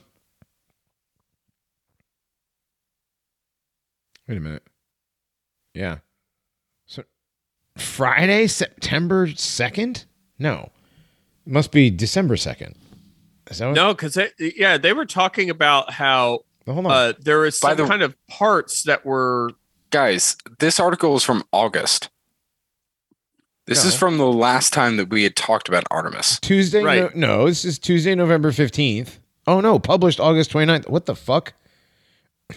wait 4.29 4.39
a 4.39 4.41
minute. 4.41 4.63
Yeah. 5.75 5.99
So 6.87 7.03
Friday, 7.77 8.47
September 8.47 9.27
2nd? 9.29 10.05
No. 10.39 10.71
It 11.47 11.53
must 11.53 11.73
be 11.73 11.91
December 11.91 12.37
2nd. 12.37 12.75
Is 13.51 13.59
that 13.59 13.67
what? 13.67 13.75
No, 13.75 13.93
because 13.95 14.17
yeah, 14.39 14.79
they 14.79 14.93
were 14.93 15.07
talking 15.07 15.51
about 15.51 15.91
how 15.93 16.41
Hold 16.67 16.87
on. 16.87 16.93
uh, 16.93 17.13
there 17.21 17.39
was 17.41 17.59
some 17.59 17.77
the- 17.77 17.87
kind 17.87 18.03
of 18.03 18.15
parts 18.29 18.85
that 18.85 19.05
were 19.05 19.51
Guys, 19.93 20.37
this 20.59 20.81
article 20.81 21.15
is 21.17 21.23
from 21.23 21.45
August. 21.53 22.09
This 23.67 23.85
is 23.85 23.95
from 23.95 24.19
the 24.19 24.27
last 24.27 24.73
time 24.73 24.97
that 24.97 25.11
we 25.11 25.23
had 25.23 25.37
talked 25.37 25.69
about 25.69 25.85
Artemis. 25.91 26.41
Tuesday? 26.41 26.83
Right. 26.83 27.15
No, 27.15 27.39
no, 27.39 27.47
this 27.47 27.65
is 27.65 27.79
Tuesday, 27.79 28.15
November 28.15 28.51
15th. 28.51 29.19
Oh, 29.47 29.61
no. 29.61 29.79
Published 29.79 30.19
August 30.19 30.51
29th. 30.51 30.89
What 30.89 31.07
the 31.07 31.15
fuck? 31.15 31.53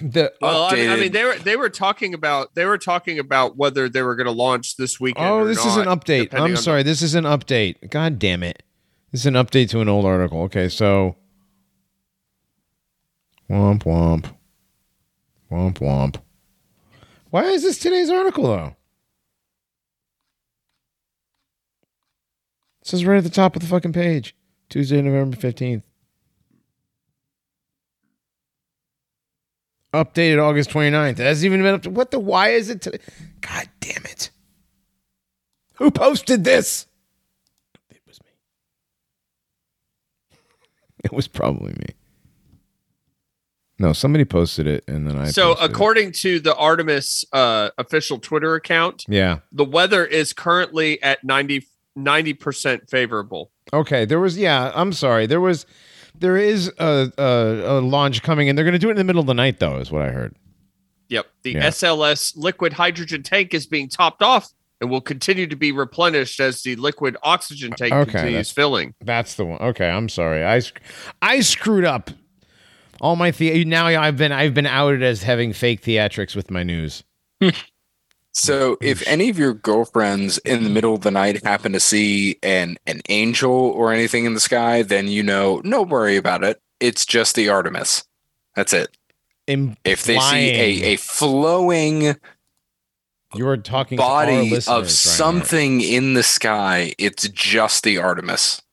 The 0.02 0.34
well, 0.42 0.64
I 0.64 0.74
mean, 0.74 0.90
I 0.90 0.96
mean, 0.98 1.12
they 1.14 1.24
were 1.24 1.36
they 1.36 1.56
were 1.56 1.70
talking 1.70 2.14
about 2.14 2.54
they 2.54 2.66
were 2.66 2.78
talking 2.78 3.18
about 3.18 3.56
whether 3.56 3.88
they 3.88 4.02
were 4.02 4.16
going 4.16 4.26
to 4.26 4.32
launch 4.34 4.76
this 4.76 5.00
weekend. 5.00 5.26
Oh, 5.26 5.38
or 5.38 5.46
this 5.46 5.66
is 5.66 5.78
an 5.78 5.86
update. 5.86 6.34
I'm 6.34 6.42
on 6.42 6.52
the- 6.52 6.58
sorry. 6.58 6.84
This 6.84 7.02
is 7.02 7.16
an 7.16 7.24
update. 7.24 7.90
God 7.92 8.20
damn 8.20 8.44
it. 8.44 8.62
This 9.14 9.22
is 9.22 9.28
an 9.28 9.36
update 9.36 9.70
to 9.70 9.80
an 9.80 9.88
old 9.88 10.04
article. 10.04 10.42
Okay, 10.44 10.68
so. 10.68 11.16
Womp 13.50 13.84
womp. 13.84 14.26
Womp 15.50 15.76
womp. 15.80 16.18
Why 17.36 17.48
is 17.48 17.64
this 17.64 17.78
today's 17.80 18.10
article, 18.10 18.46
though? 18.46 18.78
It 22.82 22.88
says 22.88 23.04
right 23.04 23.18
at 23.18 23.26
the 23.26 23.30
top 23.30 23.58
of 23.58 23.62
the 23.62 23.68
fucking 23.68 23.92
page 23.92 24.34
Tuesday, 24.70 25.02
November 25.02 25.36
15th. 25.36 25.84
Updated 29.94 30.42
August 30.42 30.70
29th. 30.70 31.20
It 31.20 31.26
hasn't 31.26 31.46
even 31.46 31.62
been 31.62 31.74
up 31.74 31.82
to. 31.82 31.90
What 31.90 32.12
the? 32.12 32.22
Why 32.22 32.52
is 32.52 32.70
it 32.70 32.82
today? 32.82 33.00
God 33.42 33.68
damn 33.82 34.06
it. 34.06 34.30
Who 35.74 35.92
posted 35.92 36.46
this? 36.46 36.88
It 37.90 38.00
was 38.08 38.18
me. 38.22 38.30
It 41.04 41.12
was 41.12 41.28
probably 41.28 41.74
me. 41.74 41.96
No, 43.78 43.92
somebody 43.94 44.24
posted 44.26 44.68
it 44.68 44.84
and 44.88 45.06
then 45.08 45.18
I 45.18 45.26
So, 45.30 45.50
posted 45.56 45.66
it. 45.70 45.72
according 45.72 46.12
to 46.14 46.40
the 46.40 46.56
Artemis 46.56 47.26
uh, 47.34 47.70
official 47.78 48.20
Twitter 48.20 48.56
account, 48.56 49.04
Yeah. 49.10 49.40
the 49.52 49.66
weather 49.66 50.06
is 50.06 50.32
currently 50.34 51.02
at 51.04 51.24
90 51.24 52.34
percent 52.34 52.90
favorable. 52.90 53.52
Okay, 53.74 54.06
there 54.06 54.20
was 54.20 54.38
yeah, 54.38 54.72
I'm 54.76 54.94
sorry. 54.94 55.26
There 55.26 55.42
was 55.42 55.66
there 56.18 56.38
is 56.38 56.72
a 56.80 57.12
a, 57.18 57.24
a 57.24 57.82
launch 57.82 58.22
coming 58.24 58.48
and 58.50 58.58
they're 58.58 58.66
going 58.66 58.74
to 58.74 58.80
do 58.80 58.88
it 58.90 58.92
in 58.92 58.98
the 58.98 59.04
middle 59.04 59.22
of 59.22 59.28
the 59.28 59.34
night 59.34 59.60
though 59.60 59.78
is 59.78 59.92
what 59.92 60.02
I 60.04 60.10
heard. 60.10 60.36
Yep, 61.10 61.26
the 61.44 61.52
Yeah. 61.54 61.68
SLS 61.68 62.34
liquid 62.38 62.74
hydrogen 62.74 63.24
tank 63.24 63.54
is 63.54 63.66
being 63.68 63.90
topped 63.90 64.22
off 64.24 64.52
and 64.82 64.90
will 64.90 65.02
continue 65.02 65.48
to 65.48 65.56
be 65.56 65.72
replenished 65.72 66.40
as 66.40 66.64
the 66.64 66.76
liquid 66.78 67.16
oxygen 67.24 67.72
tank 67.72 67.94
Okay, 67.94 68.12
continues 68.12 68.34
that's- 68.34 68.52
filling. 68.52 68.94
That's 69.02 69.36
the 69.36 69.46
one. 69.46 69.62
Okay, 69.62 69.90
I'm 69.90 70.10
sorry. 70.10 70.44
I 70.46 70.62
I 71.22 71.42
screwed 71.42 71.86
up. 71.86 72.10
All 73.06 73.16
my 73.16 73.30
the- 73.30 73.64
now 73.66 73.86
I've 73.86 74.18
been 74.18 74.32
I've 74.32 74.56
been 74.56 74.66
outed 74.66 75.04
as 75.04 75.22
having 75.22 75.54
fake 75.54 75.84
theatrics 75.84 76.36
with 76.36 76.50
my 76.50 76.64
news. 76.64 77.04
So, 78.32 78.78
if 78.82 79.08
any 79.08 79.30
of 79.30 79.38
your 79.38 79.54
girlfriends 79.54 80.40
in 80.40 80.64
the 80.64 80.70
middle 80.70 80.96
of 80.96 81.02
the 81.02 81.12
night 81.12 81.42
happen 81.46 81.72
to 81.74 81.80
see 81.80 82.38
an 82.42 82.78
an 82.88 83.02
angel 83.08 83.52
or 83.52 83.94
anything 83.94 84.26
in 84.26 84.34
the 84.34 84.40
sky, 84.40 84.82
then 84.82 85.08
you 85.08 85.22
know, 85.22 85.62
no 85.64 85.84
worry 85.84 86.18
about 86.18 86.44
it. 86.44 86.60
It's 86.80 87.06
just 87.06 87.36
the 87.36 87.48
Artemis. 87.48 88.04
That's 88.56 88.74
it. 88.74 88.98
If 89.48 90.04
they 90.04 90.20
see 90.20 90.50
a, 90.50 90.94
a 90.94 90.96
flowing 90.98 92.16
you 93.36 93.48
are 93.48 93.58
talking 93.58 93.98
body 93.98 94.50
listeners, 94.50 94.68
of 94.68 94.74
Reinhardt. 94.74 94.90
something 94.90 95.82
in 95.82 96.16
the 96.16 96.24
sky, 96.24 96.94
it's 96.98 97.30
just 97.30 97.84
the 97.84 98.00
Artemis. 98.00 98.64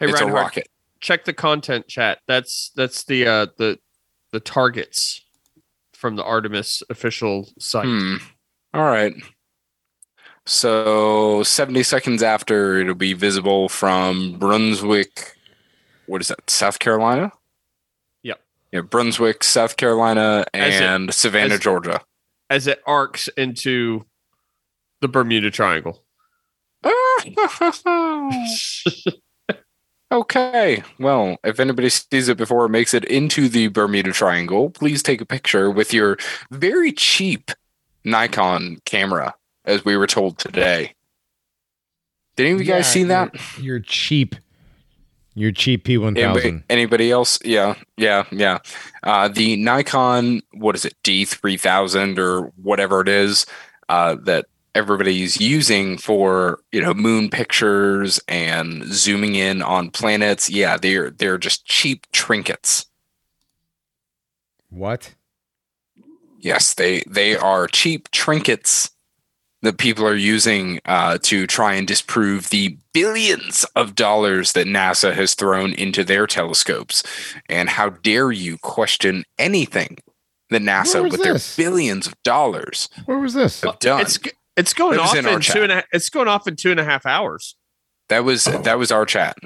Hey, 0.00 0.10
it's 0.10 0.20
a 0.20 0.26
rocket. 0.26 0.68
Check 1.06 1.24
the 1.24 1.32
content 1.32 1.86
chat. 1.86 2.18
That's 2.26 2.72
that's 2.74 3.04
the 3.04 3.26
uh, 3.26 3.46
the 3.58 3.78
the 4.32 4.40
targets 4.40 5.24
from 5.94 6.16
the 6.16 6.24
Artemis 6.24 6.82
official 6.90 7.48
site. 7.60 7.86
Hmm. 7.86 8.16
All 8.74 8.84
right. 8.84 9.14
So 10.44 11.42
70 11.42 11.82
seconds 11.84 12.22
after, 12.22 12.78
it'll 12.78 12.94
be 12.94 13.14
visible 13.14 13.68
from 13.68 14.38
Brunswick. 14.38 15.36
What 16.06 16.20
is 16.20 16.28
that? 16.28 16.48
South 16.50 16.78
Carolina? 16.78 17.32
Yep. 18.22 18.40
Yeah, 18.72 18.80
Brunswick, 18.82 19.42
South 19.42 19.76
Carolina, 19.76 20.44
As 20.54 20.74
it- 20.76 20.82
and 20.82 21.12
Savannah, 21.14 21.54
as- 21.54 21.60
Georgia. 21.60 22.00
as 22.50 22.66
it 22.66 22.80
arcs 22.86 23.28
into 23.36 24.04
the 25.00 25.08
Bermuda 25.08 25.50
Triangle. 25.50 26.02
okay. 30.12 30.82
Well, 30.98 31.36
if 31.44 31.60
anybody 31.60 31.88
sees 31.88 32.28
it 32.28 32.36
before 32.36 32.66
it 32.66 32.70
makes 32.70 32.94
it 32.94 33.04
into 33.04 33.48
the 33.48 33.68
Bermuda 33.68 34.12
Triangle, 34.12 34.70
please 34.70 35.02
take 35.02 35.20
a 35.20 35.26
picture 35.26 35.70
with 35.70 35.92
your 35.92 36.18
very 36.50 36.92
cheap 36.92 37.50
Nikon 38.04 38.78
camera, 38.84 39.34
as 39.64 39.84
we 39.84 39.96
were 39.96 40.06
told 40.06 40.38
today. 40.38 40.94
Did 42.36 42.46
any 42.46 42.52
of 42.52 42.60
you 42.60 42.66
guys 42.66 42.86
Yeah, 42.86 42.92
see 42.92 43.04
that? 43.04 43.34
You're 43.58 43.80
cheap. 43.80 44.36
You're 45.34 45.52
cheap 45.52 45.84
P1000. 45.84 46.16
Anybody, 46.18 46.62
anybody 46.70 47.10
else? 47.10 47.38
Yeah, 47.44 47.74
yeah, 47.98 48.24
yeah. 48.30 48.58
Uh, 49.02 49.28
the 49.28 49.56
Nikon, 49.56 50.40
what 50.52 50.74
is 50.74 50.86
it, 50.86 50.94
D3000 51.04 52.18
or 52.18 52.52
whatever 52.62 53.02
it 53.02 53.08
is 53.08 53.44
uh, 53.90 54.16
that 54.22 54.46
everybody's 54.76 55.40
using 55.40 55.96
for 55.96 56.60
you 56.70 56.82
know 56.82 56.94
moon 56.94 57.30
pictures 57.30 58.20
and 58.28 58.84
zooming 58.84 59.34
in 59.34 59.62
on 59.62 59.90
planets. 59.90 60.50
Yeah, 60.50 60.76
they're 60.76 61.10
they're 61.10 61.38
just 61.38 61.64
cheap 61.66 62.06
trinkets. 62.12 62.86
What? 64.70 65.14
Yes, 66.38 66.74
they 66.74 67.02
they 67.08 67.36
are 67.36 67.66
cheap 67.66 68.10
trinkets 68.10 68.90
that 69.62 69.78
people 69.78 70.06
are 70.06 70.14
using 70.14 70.78
uh, 70.84 71.18
to 71.22 71.46
try 71.46 71.74
and 71.74 71.88
disprove 71.88 72.50
the 72.50 72.76
billions 72.92 73.64
of 73.74 73.94
dollars 73.94 74.52
that 74.52 74.66
NASA 74.66 75.12
has 75.14 75.34
thrown 75.34 75.72
into 75.72 76.04
their 76.04 76.26
telescopes. 76.26 77.02
And 77.48 77.70
how 77.70 77.88
dare 77.88 78.30
you 78.30 78.58
question 78.58 79.24
anything 79.38 79.98
that 80.50 80.62
NASA, 80.62 81.02
was 81.02 81.12
with 81.12 81.22
their 81.22 81.38
billions 81.56 82.06
of 82.06 82.22
dollars, 82.22 82.88
Where 83.06 83.18
was 83.18 83.34
this? 83.34 83.62
have 83.62 83.78
done? 83.80 84.02
It's 84.02 84.18
it's 84.56 84.72
going 84.72 84.94
It 84.94 85.00
off 85.00 85.16
in 85.16 85.26
in, 85.26 85.40
two 85.40 85.62
and 85.62 85.72
a, 85.72 85.84
it's 85.92 86.10
going 86.10 86.28
off 86.28 86.46
in 86.46 86.56
two 86.56 86.70
and 86.70 86.80
a 86.80 86.84
half 86.84 87.06
hours. 87.06 87.56
that 88.08 88.24
was 88.24 88.44
that 88.44 88.78
was 88.78 88.90
our 88.90 89.04
chat. 89.04 89.36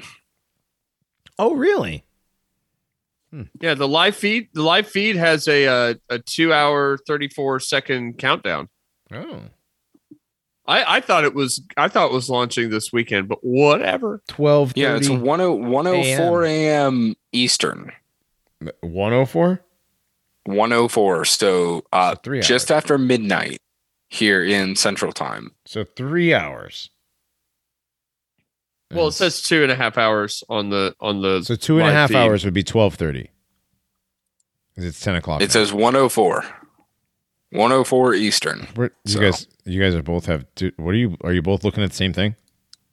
Oh, 1.39 1.53
really? 1.55 2.05
Yeah, 3.61 3.75
the 3.75 3.87
live 3.87 4.15
feed 4.15 4.49
the 4.53 4.61
live 4.61 4.87
feed 4.87 5.15
has 5.15 5.47
a 5.47 5.65
uh, 5.65 5.93
a 6.09 6.19
two 6.19 6.51
hour 6.53 6.97
thirty 7.07 7.29
four 7.29 7.59
second 7.61 8.17
countdown. 8.17 8.67
Oh. 9.11 9.43
I, 10.67 10.97
I 10.97 11.01
thought 11.01 11.23
it 11.23 11.33
was 11.33 11.61
I 11.77 11.87
thought 11.87 12.11
it 12.11 12.13
was 12.13 12.29
launching 12.29 12.69
this 12.69 12.91
weekend, 12.91 13.27
but 13.29 13.39
whatever. 13.41 14.21
12 14.27 14.73
Yeah, 14.75 14.95
it's 14.95 15.07
10 15.07 15.21
104 15.21 16.43
a.m. 16.43 17.15
Eastern. 17.31 17.91
104? 18.81 19.61
104. 20.45 21.25
So 21.25 21.83
uh, 21.91 22.15
So 22.15 22.19
three 22.23 22.41
just 22.41 22.69
after 22.69 22.97
midnight 22.97 23.60
here 24.11 24.43
in 24.43 24.75
Central 24.75 25.11
Time. 25.13 25.51
So 25.65 25.83
three 25.83 26.33
hours. 26.33 26.89
Well, 28.93 29.07
it 29.07 29.13
says 29.13 29.41
two 29.41 29.63
and 29.63 29.71
a 29.71 29.75
half 29.75 29.97
hours 29.97 30.43
on 30.49 30.69
the 30.69 30.93
on 30.99 31.21
the 31.21 31.43
So 31.43 31.55
two 31.55 31.75
and 31.79 31.83
a 31.83 31.85
live 31.85 31.93
half 31.93 32.09
feed. 32.09 32.17
hours 32.17 32.43
would 32.43 32.53
be 32.53 32.61
1230. 32.63 33.29
'Cause 34.75 34.83
It's 34.85 34.99
10 34.99 35.15
o'clock. 35.15 35.41
It 35.41 35.45
now. 35.47 35.51
says 35.53 35.71
104. 35.73 36.43
104 37.51 38.13
Eastern. 38.15 38.67
Where- 38.75 38.91
you 39.05 39.13
so- 39.13 39.19
guys, 39.21 39.47
you 39.63 39.81
guys 39.81 39.95
are 39.95 40.03
both 40.03 40.25
have. 40.25 40.45
do- 40.55 40.71
What 40.75 40.91
are 40.93 40.97
you? 40.97 41.15
Are 41.21 41.31
you 41.33 41.41
both 41.41 41.63
looking 41.63 41.83
at 41.83 41.91
the 41.91 41.95
same 41.95 42.11
thing? 42.13 42.35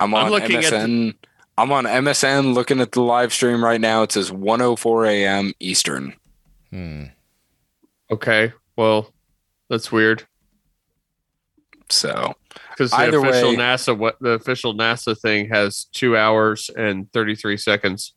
I'm 0.01 0.15
on 0.15 0.20
I'm 0.20 0.27
on 0.27 0.32
looking 0.32 0.57
at 0.57 0.70
the- 0.70 1.15
I'm 1.57 1.73
on 1.73 1.85
MSN 1.86 2.55
looking 2.55 2.78
at 2.81 2.93
the 2.93 3.01
live 3.03 3.32
stream 3.32 3.65
right 3.65 3.81
now. 3.81 4.03
It 4.05 4.12
says 4.12 4.31
104 4.31 5.05
a.m. 5.07 5.53
Eastern. 5.59 6.15
Hmm. 6.70 7.07
Okay. 8.09 8.53
Well, 8.77 9.12
that's 9.69 9.90
weird 9.90 10.28
So 11.90 12.35
because 12.70 12.90
the 12.90 12.97
Either 12.98 13.19
official 13.19 13.51
way- 13.51 13.56
NASA 13.56 13.97
what 13.97 14.19
the 14.20 14.31
official 14.31 14.74
NASA 14.74 15.19
thing 15.19 15.48
has 15.48 15.85
two 15.93 16.16
hours 16.16 16.70
and 16.77 17.10
thirty 17.12 17.35
three 17.35 17.56
seconds. 17.56 18.12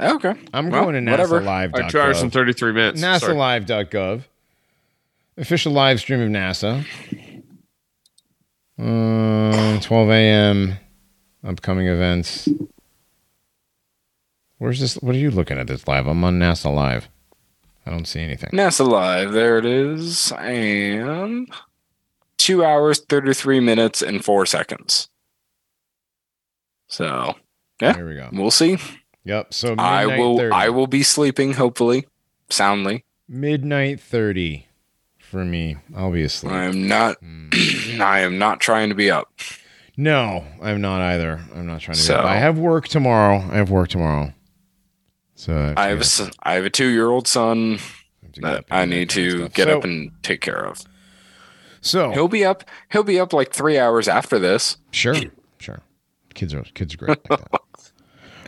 okay, 0.00 0.34
I'm 0.52 0.70
Well, 0.70 0.84
going 0.84 1.04
to 1.04 1.10
whatever. 1.10 1.40
NASA 1.40 1.72
Or 1.86 1.90
two 1.90 2.00
hours 2.00 2.16
and 2.20 2.26
Live. 2.26 2.32
thirty 2.32 2.52
three 2.52 2.72
minutes. 2.72 3.00
Sorry. 3.00 3.34
NASALive.gov. 3.34 4.22
Official 5.38 5.72
live 5.72 6.00
stream 6.00 6.20
of 6.20 6.28
NASA. 6.30 6.84
Um, 8.78 9.80
12 9.80 10.08
a.m. 10.10 10.74
Upcoming 11.44 11.86
events. 11.88 12.48
Where's 14.58 14.80
this? 14.80 14.94
What 14.96 15.14
are 15.14 15.18
you 15.18 15.30
looking 15.30 15.58
at 15.58 15.66
this 15.66 15.86
live? 15.86 16.06
I'm 16.06 16.22
on 16.24 16.38
NASA 16.38 16.74
Live. 16.74 17.08
I 17.86 17.90
don't 17.90 18.06
see 18.06 18.20
anything. 18.20 18.50
NASA 18.50 18.86
Live. 18.86 19.32
There 19.32 19.58
it 19.58 19.64
is, 19.66 20.32
and 20.32 21.48
two 22.46 22.64
hours, 22.64 23.00
thirty 23.00 23.34
three 23.34 23.60
minutes, 23.60 24.02
and 24.02 24.24
four 24.24 24.46
seconds. 24.46 25.08
So 26.88 27.34
yeah. 27.80 27.92
There 27.92 28.06
we 28.06 28.14
go. 28.14 28.28
we'll 28.32 28.50
see. 28.50 28.78
Yep. 29.24 29.52
So 29.52 29.74
I 29.76 30.06
will. 30.06 30.38
30. 30.38 30.54
I 30.54 30.68
will 30.68 30.86
be 30.86 31.02
sleeping, 31.02 31.54
hopefully, 31.54 32.06
soundly. 32.48 33.04
Midnight 33.28 34.00
30 34.00 34.66
for 35.18 35.44
me. 35.44 35.76
I'll 35.96 36.12
be 36.12 36.22
asleep. 36.22 36.52
I 36.52 36.64
am 36.64 36.86
not. 36.86 37.16
Hmm. 37.18 37.48
I 38.00 38.20
am 38.20 38.38
not 38.38 38.60
trying 38.60 38.88
to 38.90 38.94
be 38.94 39.10
up. 39.10 39.32
No, 39.96 40.44
I'm 40.62 40.80
not 40.80 41.00
either. 41.00 41.40
I'm 41.54 41.66
not 41.66 41.80
trying 41.80 41.96
to. 41.96 42.02
So- 42.02 42.14
So, 42.14 42.22
I 42.22 42.36
have 42.36 42.58
work 42.58 42.86
tomorrow. 42.86 43.38
I 43.50 43.56
have 43.56 43.70
work 43.70 43.88
tomorrow. 43.88 44.32
So 45.34 45.74
I 45.76 45.88
have 45.88 46.00
a, 46.00 46.30
I 46.44 46.54
have 46.54 46.64
a 46.64 46.70
two 46.70 46.86
year 46.86 47.08
old 47.08 47.26
son 47.26 47.72
get- 47.72 48.34
to 48.34 48.40
get 48.40 48.42
that 48.42 48.56
up 48.58 48.64
I 48.70 48.84
need 48.84 49.10
that 49.10 49.14
kind 49.14 49.42
of 49.42 49.52
to 49.52 49.54
get 49.56 49.68
So- 49.68 49.78
up 49.78 49.84
and 49.84 50.12
take 50.22 50.40
care 50.40 50.64
of. 50.64 50.84
So 51.86 52.10
He'll 52.12 52.28
be 52.28 52.44
up. 52.44 52.64
He'll 52.90 53.02
be 53.04 53.18
up 53.20 53.32
like 53.32 53.52
three 53.52 53.78
hours 53.78 54.08
after 54.08 54.38
this. 54.38 54.76
sure, 54.90 55.14
sure. 55.58 55.80
Kids 56.34 56.52
are 56.52 56.62
kids 56.74 56.94
are 56.94 56.98
great. 56.98 57.30
Like 57.30 57.40
that. 57.40 57.48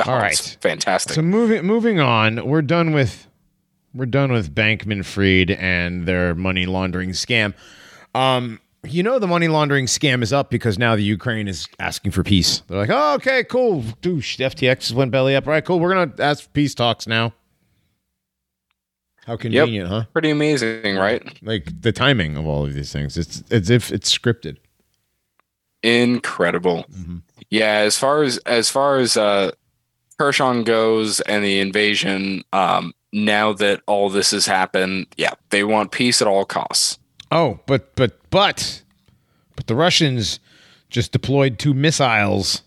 Oh, 0.06 0.12
All 0.12 0.16
right. 0.18 0.56
fantastic. 0.60 1.14
So 1.14 1.22
moving 1.22 1.66
moving 1.66 1.98
on, 1.98 2.46
we're 2.46 2.62
done 2.62 2.92
with 2.92 3.26
we're 3.92 4.06
done 4.06 4.30
with 4.30 4.54
Bankman 4.54 5.04
Fried 5.04 5.50
and 5.50 6.06
their 6.06 6.36
money 6.36 6.66
laundering 6.66 7.10
scam. 7.10 7.52
Um, 8.14 8.60
you 8.84 9.02
know 9.02 9.18
the 9.18 9.26
money 9.26 9.48
laundering 9.48 9.86
scam 9.86 10.22
is 10.22 10.32
up 10.32 10.50
because 10.50 10.78
now 10.78 10.94
the 10.94 11.02
Ukraine 11.02 11.48
is 11.48 11.66
asking 11.80 12.12
for 12.12 12.22
peace. 12.22 12.60
They're 12.68 12.78
like, 12.78 12.90
oh, 12.92 13.14
okay, 13.14 13.42
cool. 13.42 13.82
Douche. 14.00 14.38
FTX 14.38 14.92
went 14.92 15.10
belly 15.10 15.34
up. 15.34 15.48
All 15.48 15.52
right, 15.52 15.64
cool. 15.64 15.80
We're 15.80 15.92
gonna 15.94 16.12
ask 16.20 16.44
for 16.44 16.50
peace 16.50 16.76
talks 16.76 17.08
now. 17.08 17.32
How 19.28 19.36
convenient, 19.36 19.90
huh? 19.90 20.04
Pretty 20.14 20.30
amazing, 20.30 20.96
right? 20.96 21.22
Like 21.42 21.82
the 21.82 21.92
timing 21.92 22.38
of 22.38 22.46
all 22.46 22.64
of 22.64 22.72
these 22.72 22.90
things. 22.90 23.18
It's 23.18 23.42
as 23.50 23.68
if 23.68 23.92
it's 23.92 24.10
scripted. 24.10 24.56
Incredible. 25.82 26.86
Yeah, 27.50 27.80
as 27.80 27.98
far 27.98 28.22
as 28.22 28.38
as 28.38 28.70
far 28.70 28.96
as 28.96 29.18
uh 29.18 29.50
Kherson 30.18 30.64
goes 30.64 31.20
and 31.20 31.44
the 31.44 31.60
invasion, 31.60 32.42
um, 32.54 32.94
now 33.12 33.52
that 33.52 33.82
all 33.86 34.08
this 34.08 34.30
has 34.30 34.46
happened, 34.46 35.08
yeah, 35.18 35.34
they 35.50 35.62
want 35.62 35.92
peace 35.92 36.22
at 36.22 36.26
all 36.26 36.46
costs. 36.46 36.98
Oh, 37.30 37.60
but 37.66 37.94
but 37.96 38.18
but 38.30 38.82
but 39.56 39.66
the 39.66 39.76
Russians 39.76 40.40
just 40.88 41.12
deployed 41.12 41.58
two 41.58 41.74
missiles 41.74 42.62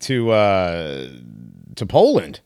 to 0.00 0.30
uh 0.30 1.08
to 1.76 1.86
Poland. 1.86 2.40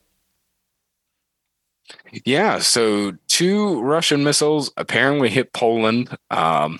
Yeah, 2.25 2.59
so 2.59 3.13
two 3.27 3.81
Russian 3.81 4.23
missiles 4.23 4.71
apparently 4.77 5.29
hit 5.29 5.53
Poland, 5.53 6.15
um, 6.29 6.79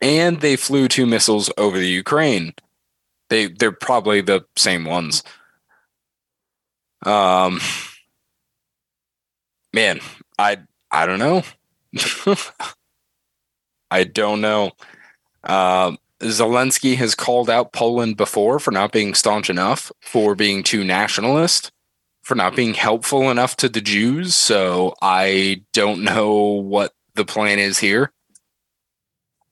and 0.00 0.40
they 0.40 0.56
flew 0.56 0.88
two 0.88 1.06
missiles 1.06 1.50
over 1.56 1.78
the 1.78 1.88
Ukraine. 1.88 2.54
They 3.28 3.46
they're 3.48 3.72
probably 3.72 4.20
the 4.20 4.44
same 4.56 4.84
ones. 4.84 5.22
Um, 7.04 7.60
man, 9.72 10.00
I 10.38 10.58
I 10.90 11.06
don't 11.06 11.18
know. 11.18 11.42
I 13.90 14.04
don't 14.04 14.40
know. 14.40 14.72
Um, 15.44 15.98
Zelensky 16.20 16.96
has 16.96 17.14
called 17.14 17.48
out 17.50 17.72
Poland 17.72 18.16
before 18.16 18.58
for 18.58 18.70
not 18.70 18.92
being 18.92 19.14
staunch 19.14 19.50
enough, 19.50 19.90
for 20.02 20.34
being 20.34 20.62
too 20.62 20.84
nationalist 20.84 21.72
for 22.30 22.36
not 22.36 22.54
being 22.54 22.74
helpful 22.74 23.28
enough 23.28 23.56
to 23.56 23.68
the 23.68 23.80
Jews. 23.80 24.36
So 24.36 24.94
I 25.02 25.64
don't 25.72 26.04
know 26.04 26.32
what 26.32 26.92
the 27.16 27.24
plan 27.24 27.58
is 27.58 27.80
here. 27.80 28.12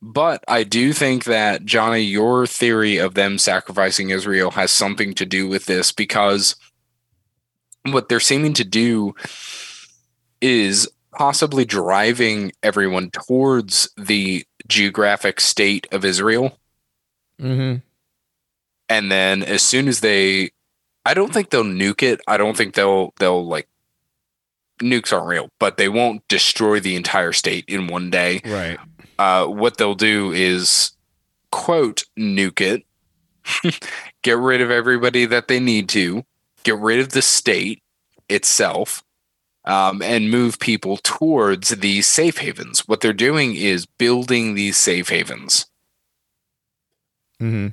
But 0.00 0.44
I 0.46 0.62
do 0.62 0.92
think 0.92 1.24
that, 1.24 1.64
Johnny, 1.64 2.02
your 2.02 2.46
theory 2.46 2.98
of 2.98 3.14
them 3.14 3.36
sacrificing 3.36 4.10
Israel 4.10 4.52
has 4.52 4.70
something 4.70 5.12
to 5.14 5.26
do 5.26 5.48
with 5.48 5.66
this 5.66 5.90
because 5.90 6.54
what 7.82 8.08
they're 8.08 8.20
seeming 8.20 8.54
to 8.54 8.64
do 8.64 9.16
is 10.40 10.88
possibly 11.10 11.64
driving 11.64 12.52
everyone 12.62 13.10
towards 13.10 13.90
the 13.96 14.44
geographic 14.68 15.40
state 15.40 15.88
of 15.90 16.04
Israel 16.04 16.56
Mm-hmm. 17.40 17.78
and 18.88 19.12
then 19.12 19.42
as 19.42 19.62
soon 19.62 19.86
as 19.88 20.00
they 20.00 20.50
i 21.08 21.14
don't 21.14 21.32
think 21.32 21.50
they'll 21.50 21.64
nuke 21.64 22.02
it 22.02 22.20
i 22.28 22.36
don't 22.36 22.56
think 22.56 22.74
they'll 22.74 23.12
they'll 23.18 23.44
like 23.46 23.66
nukes 24.80 25.12
aren't 25.12 25.26
real 25.26 25.48
but 25.58 25.76
they 25.76 25.88
won't 25.88 26.26
destroy 26.28 26.78
the 26.78 26.94
entire 26.94 27.32
state 27.32 27.64
in 27.66 27.86
one 27.88 28.10
day 28.10 28.40
Right. 28.44 28.78
uh, 29.18 29.46
what 29.46 29.76
they'll 29.76 29.94
do 29.96 30.30
is 30.32 30.92
quote 31.50 32.04
nuke 32.16 32.60
it 32.60 33.80
get 34.22 34.36
rid 34.38 34.60
of 34.60 34.70
everybody 34.70 35.24
that 35.26 35.48
they 35.48 35.58
need 35.58 35.88
to 35.90 36.24
get 36.62 36.76
rid 36.78 37.00
of 37.00 37.08
the 37.10 37.22
state 37.22 37.82
itself 38.28 39.02
um, 39.64 40.00
and 40.02 40.30
move 40.30 40.58
people 40.60 40.96
towards 40.98 41.70
these 41.70 42.06
safe 42.06 42.38
havens 42.38 42.86
what 42.86 43.00
they're 43.00 43.12
doing 43.12 43.54
is 43.56 43.86
building 43.86 44.54
these 44.54 44.76
safe 44.76 45.08
havens 45.08 45.66
Mm-hmm. 47.40 47.68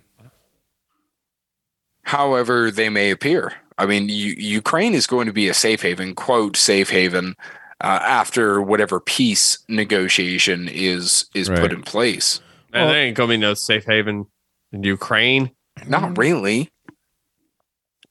However 2.05 2.71
they 2.71 2.89
may 2.89 3.11
appear. 3.11 3.53
I 3.77 3.85
mean, 3.85 4.07
U- 4.09 4.35
Ukraine 4.37 4.93
is 4.93 5.05
going 5.05 5.27
to 5.27 5.33
be 5.33 5.49
a 5.49 5.53
safe 5.53 5.81
haven, 5.81 6.15
quote 6.15 6.55
safe 6.55 6.89
haven, 6.89 7.35
uh, 7.83 7.99
after 8.01 8.61
whatever 8.61 8.99
peace 9.01 9.59
negotiation 9.67 10.69
is 10.71 11.25
is 11.35 11.49
Right. 11.49 11.59
put 11.59 11.73
in 11.73 11.81
place. 11.83 12.39
Man, 12.71 12.85
Well- 12.85 12.93
there 12.93 13.03
ain't 13.03 13.17
gonna 13.17 13.29
be 13.33 13.37
no 13.37 13.53
safe 13.53 13.85
haven 13.85 14.27
in 14.71 14.83
Ukraine. 14.83 15.51
Not 15.87 16.17
really, 16.17 16.71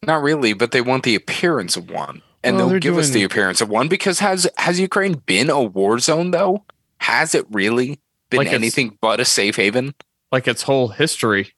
not 0.02 0.22
really, 0.22 0.52
but 0.52 0.70
they 0.72 0.82
want 0.82 1.02
the 1.04 1.14
appearance 1.14 1.76
of 1.76 1.88
one, 1.90 2.20
and 2.42 2.56
Well, 2.56 2.66
they'll 2.66 2.70
they're 2.72 2.78
give 2.80 2.98
us 2.98 3.10
the 3.10 3.22
appearance 3.22 3.60
of 3.62 3.68
one 3.70 3.88
because 3.88 4.18
has 4.18 4.46
has 4.58 4.78
Ukraine 4.78 5.14
been 5.24 5.48
a 5.48 5.62
war 5.62 5.98
zone 5.98 6.30
though? 6.30 6.64
Has 6.98 7.34
it 7.34 7.46
really 7.50 8.00
been 8.28 8.38
Like 8.38 8.52
anything 8.52 8.98
but 9.00 9.18
a 9.20 9.24
safe 9.24 9.56
haven? 9.56 9.94
Like 10.30 10.46
its 10.46 10.62
whole 10.62 10.88
history. 10.88 11.52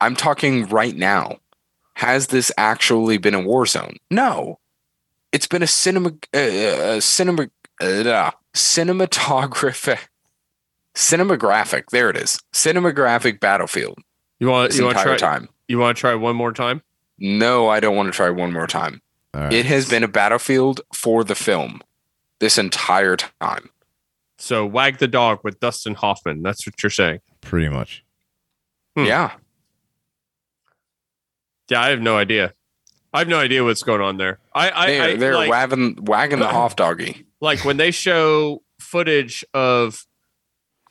I'm 0.00 0.16
talking 0.16 0.66
right 0.68 0.96
now. 0.96 1.38
Has 1.94 2.28
this 2.28 2.50
actually 2.56 3.18
been 3.18 3.34
a 3.34 3.40
war 3.40 3.66
zone? 3.66 3.96
No. 4.10 4.58
It's 5.32 5.46
been 5.46 5.62
a 5.62 5.66
cinema, 5.66 6.12
uh, 6.34 6.38
uh, 6.38 7.00
cinema, 7.00 7.48
uh, 7.80 8.30
cinematographic, 8.54 9.98
cinematographic. 10.94 11.84
There 11.90 12.10
it 12.10 12.16
is. 12.16 12.40
Cinematographic 12.52 13.40
battlefield. 13.40 13.98
You 14.38 14.48
want 14.48 14.70
This 14.70 14.78
you 14.78 14.84
want 14.86 14.96
to 14.96 15.02
entire 15.02 15.18
try 15.18 15.28
time. 15.38 15.48
you 15.68 15.78
want 15.78 15.96
to 15.96 16.00
try 16.00 16.14
one 16.14 16.36
more 16.36 16.52
time? 16.52 16.82
No, 17.18 17.68
I 17.68 17.80
don't 17.80 17.94
want 17.96 18.06
to 18.08 18.12
try 18.16 18.30
one 18.30 18.52
more 18.52 18.66
time. 18.66 19.02
All 19.34 19.42
right. 19.42 19.52
It 19.52 19.66
has 19.66 19.88
been 19.88 20.02
a 20.02 20.08
battlefield 20.08 20.80
for 20.94 21.22
the 21.22 21.34
film 21.34 21.82
this 22.40 22.56
entire 22.58 23.16
time. 23.16 23.68
So 24.38 24.64
wag 24.64 24.98
the 24.98 25.06
dog 25.06 25.40
with 25.44 25.60
Dustin 25.60 25.94
Hoffman. 25.94 26.42
That's 26.42 26.66
what 26.66 26.82
you're 26.82 26.90
saying. 26.90 27.20
pretty 27.42 27.68
much. 27.68 28.02
Hmm. 28.96 29.04
Yeah. 29.04 29.32
Yeah, 31.70 31.80
I 31.80 31.90
have 31.90 32.00
no 32.00 32.16
idea. 32.16 32.52
I 33.12 33.20
have 33.20 33.28
no 33.28 33.38
idea 33.38 33.64
what's 33.64 33.82
going 33.82 34.00
on 34.00 34.18
there. 34.18 34.38
I 34.54 34.70
I, 34.70 34.86
They're, 34.86 35.02
I 35.02 35.16
they're 35.16 35.34
like, 35.34 35.50
wagging, 35.50 35.98
wagging 36.02 36.38
the 36.38 36.48
Hoff 36.56 36.76
doggy. 36.76 37.24
like 37.40 37.64
when 37.64 37.76
they 37.76 37.90
show 37.90 38.62
footage 38.78 39.44
of 39.54 40.04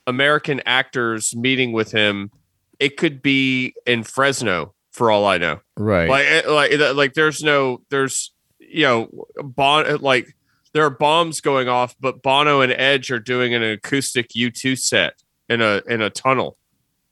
American 0.07 0.61
actors 0.65 1.35
meeting 1.35 1.71
with 1.71 1.91
him, 1.91 2.31
it 2.79 2.97
could 2.97 3.21
be 3.21 3.73
in 3.85 4.03
Fresno 4.03 4.73
for 4.91 5.11
all 5.11 5.25
I 5.25 5.37
know. 5.37 5.59
Right. 5.77 6.09
Like 6.09 6.47
like 6.47 6.95
like 6.95 7.13
there's 7.13 7.43
no 7.43 7.81
there's 7.89 8.33
you 8.59 8.83
know 8.83 9.09
bon 9.41 9.97
like 9.97 10.35
there 10.73 10.83
are 10.85 10.89
bombs 10.89 11.41
going 11.41 11.67
off, 11.67 11.95
but 11.99 12.21
Bono 12.21 12.61
and 12.61 12.71
Edge 12.71 13.11
are 13.11 13.19
doing 13.19 13.53
an 13.53 13.63
acoustic 13.63 14.29
U2 14.29 14.77
set 14.77 15.13
in 15.47 15.61
a 15.61 15.81
in 15.87 16.01
a 16.01 16.09
tunnel 16.09 16.57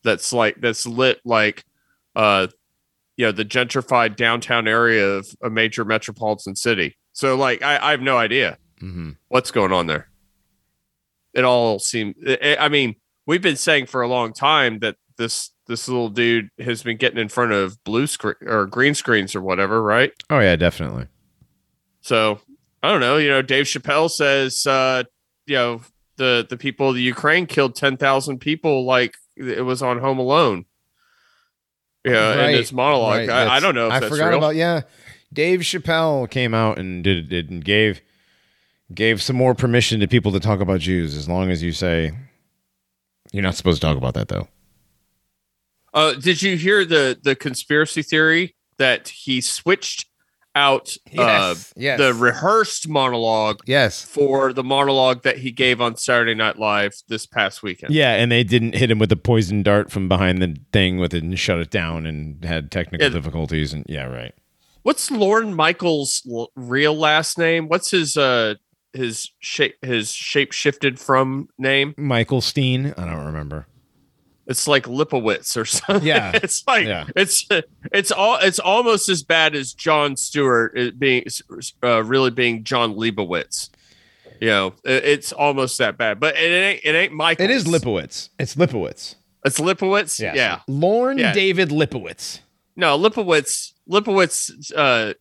that's 0.04 0.32
like 0.32 0.60
that's 0.60 0.86
lit 0.86 1.20
like 1.24 1.64
uh 2.14 2.46
you 3.18 3.26
know 3.26 3.32
the 3.32 3.44
gentrified 3.44 4.16
downtown 4.16 4.66
area 4.66 5.06
of 5.06 5.28
a 5.42 5.50
major 5.50 5.84
metropolitan 5.84 6.56
city. 6.56 6.96
So 7.12 7.36
like 7.36 7.62
I, 7.62 7.88
I 7.88 7.90
have 7.90 8.00
no 8.00 8.16
idea. 8.16 8.56
Mm-hmm. 8.80 9.10
What's 9.26 9.50
going 9.50 9.72
on 9.72 9.88
there? 9.88 10.08
It 11.34 11.44
all 11.44 11.80
seems. 11.80 12.14
I 12.42 12.68
mean, 12.68 12.94
we've 13.26 13.42
been 13.42 13.56
saying 13.56 13.86
for 13.86 14.00
a 14.00 14.08
long 14.08 14.32
time 14.32 14.78
that 14.78 14.96
this 15.18 15.50
this 15.66 15.88
little 15.88 16.08
dude 16.08 16.48
has 16.60 16.82
been 16.82 16.96
getting 16.96 17.18
in 17.18 17.28
front 17.28 17.52
of 17.52 17.82
blue 17.84 18.06
screen 18.06 18.36
or 18.46 18.66
green 18.66 18.94
screens 18.94 19.34
or 19.34 19.42
whatever, 19.42 19.82
right? 19.82 20.12
Oh 20.30 20.38
yeah, 20.38 20.56
definitely. 20.56 21.08
So 22.00 22.40
I 22.84 22.90
don't 22.90 23.00
know. 23.00 23.16
You 23.16 23.30
know, 23.30 23.42
Dave 23.42 23.66
Chappelle 23.66 24.10
says, 24.10 24.64
uh, 24.64 25.02
you 25.46 25.56
know, 25.56 25.80
the 26.16 26.46
the 26.48 26.56
people 26.56 26.90
of 26.90 26.94
the 26.94 27.02
Ukraine 27.02 27.46
killed 27.46 27.74
ten 27.74 27.96
thousand 27.96 28.38
people 28.38 28.86
like 28.86 29.16
it 29.36 29.64
was 29.64 29.82
on 29.82 29.98
Home 29.98 30.20
Alone. 30.20 30.66
Yeah, 32.04 32.32
in 32.32 32.38
Right, 32.38 32.54
his 32.56 32.72
monologue. 32.72 33.28
right, 33.28 33.30
I, 33.30 33.56
I 33.56 33.60
don't 33.60 33.74
know 33.74 33.88
if 33.88 33.92
I 33.92 34.08
forgot 34.08 34.28
real. 34.28 34.38
about 34.38 34.54
yeah. 34.56 34.82
Dave 35.32 35.60
Chappelle 35.60 36.30
came 36.30 36.54
out 36.54 36.78
and 36.78 37.04
did 37.04 37.32
it 37.32 37.50
and 37.50 37.64
gave 37.64 38.00
gave 38.94 39.20
some 39.20 39.36
more 39.36 39.54
permission 39.54 40.00
to 40.00 40.08
people 40.08 40.32
to 40.32 40.40
talk 40.40 40.60
about 40.60 40.80
Jews 40.80 41.14
as 41.16 41.28
long 41.28 41.50
as 41.50 41.62
you 41.62 41.72
say 41.72 42.12
you're 43.32 43.42
not 43.42 43.54
supposed 43.54 43.80
to 43.82 43.86
talk 43.86 43.96
about 43.98 44.14
that 44.14 44.28
though. 44.28 44.48
Uh, 45.92 46.14
did 46.14 46.40
you 46.42 46.56
hear 46.56 46.84
the 46.84 47.18
the 47.22 47.34
conspiracy 47.34 48.02
theory 48.02 48.54
that 48.78 49.08
he 49.08 49.40
switched 49.40 50.06
out 50.58 50.88
uh, 51.16 51.54
Yes, 51.54 51.72
yes. 51.76 51.98
the 51.98 52.12
rehearsed 52.12 52.88
monologue 52.88 53.60
Yes. 53.66 54.02
for 54.04 54.52
the 54.52 54.64
monologue 54.64 55.22
that 55.22 55.38
he 55.38 55.50
gave 55.52 55.80
on 55.80 55.96
Saturday 55.96 56.34
Night 56.34 56.58
Live 56.58 56.92
this 57.08 57.24
past 57.26 57.62
weekend? 57.62 57.94
Yeah, 57.94 58.14
and 58.14 58.30
they 58.32 58.44
didn't 58.44 58.74
hit 58.74 58.90
him 58.90 58.98
with 58.98 59.12
a 59.12 59.16
poison 59.16 59.62
dart 59.62 59.90
from 59.90 60.08
behind 60.08 60.42
the 60.42 60.56
thing 60.72 60.98
with 60.98 61.14
it 61.14 61.22
and 61.22 61.38
shut 61.38 61.58
it 61.60 61.70
down 61.70 62.06
and 62.06 62.44
had 62.44 62.70
technical 62.70 63.06
Yeah. 63.06 63.12
difficulties 63.12 63.72
and 63.72 63.84
yeah, 63.88 64.04
right. 64.06 64.34
What's 64.82 65.10
Lorne 65.10 65.54
Michaels' 65.54 66.22
l- 66.30 66.50
real 66.56 66.94
last 66.96 67.38
name? 67.38 67.68
What's 67.68 67.90
his 67.90 68.16
uh 68.16 68.54
his 68.94 69.30
shape 69.38 69.74
his 69.82 70.12
shape 70.12 70.52
shifted 70.52 70.98
from 70.98 71.48
name? 71.58 71.94
Michael 71.98 72.40
Steen, 72.40 72.94
I 72.96 73.04
don't 73.04 73.26
remember. 73.26 73.66
It's 74.48 74.66
like 74.66 74.84
Lipowitz 74.84 75.56
or 75.56 75.64
something. 75.66 76.06
Yeah. 76.06 76.32
it's 76.34 76.66
like 76.66 76.86
Yeah. 76.86 77.06
it's 77.14 77.46
it's 77.92 78.10
all 78.10 78.38
it's 78.40 78.58
almost 78.58 79.08
as 79.08 79.22
bad 79.22 79.54
as 79.54 79.74
Jon 79.74 80.16
Stewart 80.16 80.98
being 80.98 81.24
uh, 81.84 82.02
really 82.02 82.30
being 82.30 82.64
Jon 82.64 82.94
Leibowitz. 82.94 83.68
You 84.40 84.48
know, 84.48 84.74
it's 84.84 85.32
almost 85.32 85.78
that 85.78 85.98
bad, 85.98 86.18
but 86.20 86.34
it 86.36 86.40
ain't 86.50 86.80
it 86.84 86.94
ain't 86.94 87.12
Michael. 87.12 87.44
It 87.44 87.50
is 87.50 87.64
Lipowitz. 87.66 88.30
It's 88.38 88.54
Lipowitz. 88.54 89.16
It's 89.44 89.58
Lipowitz. 89.60 90.18
Yes. 90.20 90.36
Yeah. 90.36 90.60
Lorne 90.66 91.18
Yeah. 91.18 91.32
David 91.32 91.68
Lipowitz. 91.70 92.40
No, 92.76 92.96
Lipowitz. 92.98 93.72
Lipowitz. 93.90 94.72
Uh, 94.74 95.14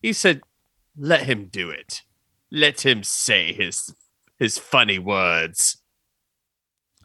he 0.00 0.12
said, 0.12 0.40
"Let 0.96 1.24
him 1.24 1.46
do 1.50 1.68
it. 1.70 2.02
Let 2.50 2.86
him 2.86 3.02
say 3.02 3.52
his 3.52 3.92
his 4.38 4.56
funny 4.56 4.98
words." 5.00 5.78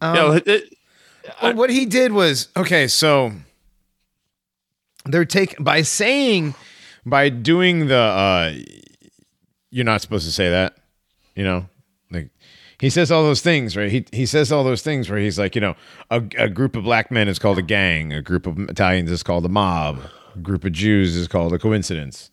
Um, 0.02 0.14
no, 0.15 0.31
it- 0.34 0.73
Well, 1.41 1.53
what 1.56 1.69
he 1.69 1.85
did 1.85 2.11
was 2.11 2.47
okay. 2.57 2.88
So 2.88 3.31
they're 5.06 5.26
taking 5.26 5.64
by 5.64 5.81
saying 5.81 6.56
by 7.06 7.30
doing 7.30 7.88
the. 7.88 7.95
uh 7.97 8.53
You're 9.72 9.85
not 9.85 10.01
supposed 10.01 10.26
to 10.26 10.31
say 10.31 10.49
that. 10.49 10.77
You 11.35 11.43
know, 11.43 11.69
like 12.11 12.30
he 12.80 12.89
says 12.89 13.11
all 13.11 13.23
those 13.23 13.41
things, 13.41 13.77
right? 13.77 13.91
He 13.91 14.06
he 14.11 14.26
says 14.26 14.51
all 14.51 14.64
those 14.64 14.81
things 14.81 15.10
where 15.10 15.19
he's 15.19 15.39
like, 15.39 15.56
you 15.56 15.61
know, 15.61 15.76
a, 16.11 16.22
a 16.38 16.49
group 16.49 16.76
of 16.76 16.84
black 16.84 17.11
men 17.11 17.27
is 17.27 17.39
called 17.39 17.57
a 17.57 17.61
gang, 17.64 18.11
a 18.14 18.22
group 18.22 18.45
of 18.47 18.60
Italians 18.69 19.11
is 19.11 19.23
called 19.23 19.45
a 19.45 19.49
mob, 19.49 19.99
a 20.35 20.39
group 20.39 20.65
of 20.65 20.72
Jews 20.73 21.15
is 21.15 21.27
called 21.27 21.53
a 21.53 21.60
coincidence. 21.60 22.31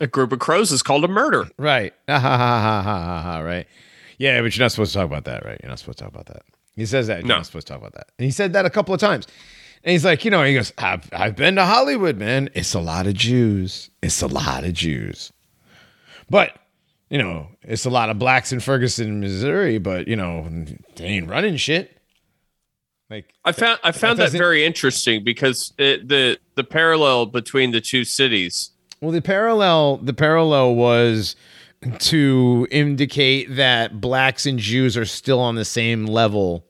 a 0.00 0.06
group 0.06 0.32
of 0.32 0.38
crows 0.40 0.72
is 0.72 0.82
called 0.82 1.04
a 1.04 1.08
murder. 1.08 1.48
Right. 1.58 1.92
Ha 2.08 2.18
ha 2.18 2.36
ha 2.36 2.60
ha 2.60 2.82
ha 2.82 3.02
ha 3.04 3.22
ha. 3.22 3.38
Right. 3.40 3.66
Yeah, 4.18 4.40
but 4.42 4.56
you're 4.56 4.64
not 4.64 4.72
supposed 4.72 4.92
to 4.92 4.98
talk 4.98 5.06
about 5.06 5.24
that, 5.24 5.44
right? 5.44 5.58
You're 5.62 5.70
not 5.70 5.78
supposed 5.78 5.98
to 5.98 6.04
talk 6.04 6.12
about 6.12 6.26
that. 6.26 6.42
He 6.80 6.86
says 6.86 7.06
that. 7.06 7.18
You're 7.20 7.28
No. 7.28 7.36
not 7.36 7.46
supposed 7.46 7.66
to 7.68 7.72
talk 7.74 7.80
about 7.80 7.92
that. 7.94 8.08
And 8.18 8.24
he 8.24 8.30
said 8.30 8.52
that 8.54 8.64
a 8.66 8.70
couple 8.70 8.94
of 8.94 9.00
times. 9.00 9.26
And 9.84 9.92
he's 9.92 10.04
like, 10.04 10.24
you 10.24 10.30
know, 10.30 10.42
he 10.42 10.54
goes, 10.54 10.72
I've, 10.78 11.08
I've 11.12 11.36
been 11.36 11.56
to 11.56 11.64
Hollywood, 11.64 12.16
man. 12.18 12.50
It's 12.54 12.74
a 12.74 12.80
lot 12.80 13.06
of 13.06 13.14
Jews. 13.14 13.90
It's 14.02 14.20
a 14.22 14.26
lot 14.26 14.64
of 14.64 14.72
Jews. 14.74 15.32
But, 16.28 16.56
you 17.08 17.18
know, 17.18 17.48
it's 17.62 17.86
a 17.86 17.90
lot 17.90 18.10
of 18.10 18.18
blacks 18.18 18.52
in 18.52 18.60
Ferguson, 18.60 19.20
Missouri, 19.20 19.78
but, 19.78 20.06
you 20.06 20.16
know, 20.16 20.48
they 20.96 21.04
ain't 21.06 21.28
running 21.28 21.56
shit. 21.56 21.96
Like, 23.08 23.32
I 23.44 23.50
found 23.52 23.80
I 23.82 23.90
found 23.92 24.18
that, 24.20 24.24
doesn't- 24.26 24.38
very 24.38 24.64
interesting 24.64 25.24
because 25.24 25.72
it, 25.78 26.06
the 26.08 26.38
the 26.54 26.62
parallel 26.62 27.26
between 27.26 27.72
the 27.72 27.80
two 27.80 28.04
cities. 28.04 28.70
Well, 29.00 29.10
the 29.10 29.20
parallel 29.22 29.96
the 29.96 30.12
parallel 30.14 30.76
was 30.76 31.34
to 31.98 32.68
indicate 32.70 33.56
that 33.56 34.00
blacks 34.00 34.46
and 34.46 34.58
Jews 34.60 34.96
are 34.96 35.04
still 35.06 35.40
on 35.40 35.56
the 35.56 35.64
same 35.64 36.06
level 36.06 36.64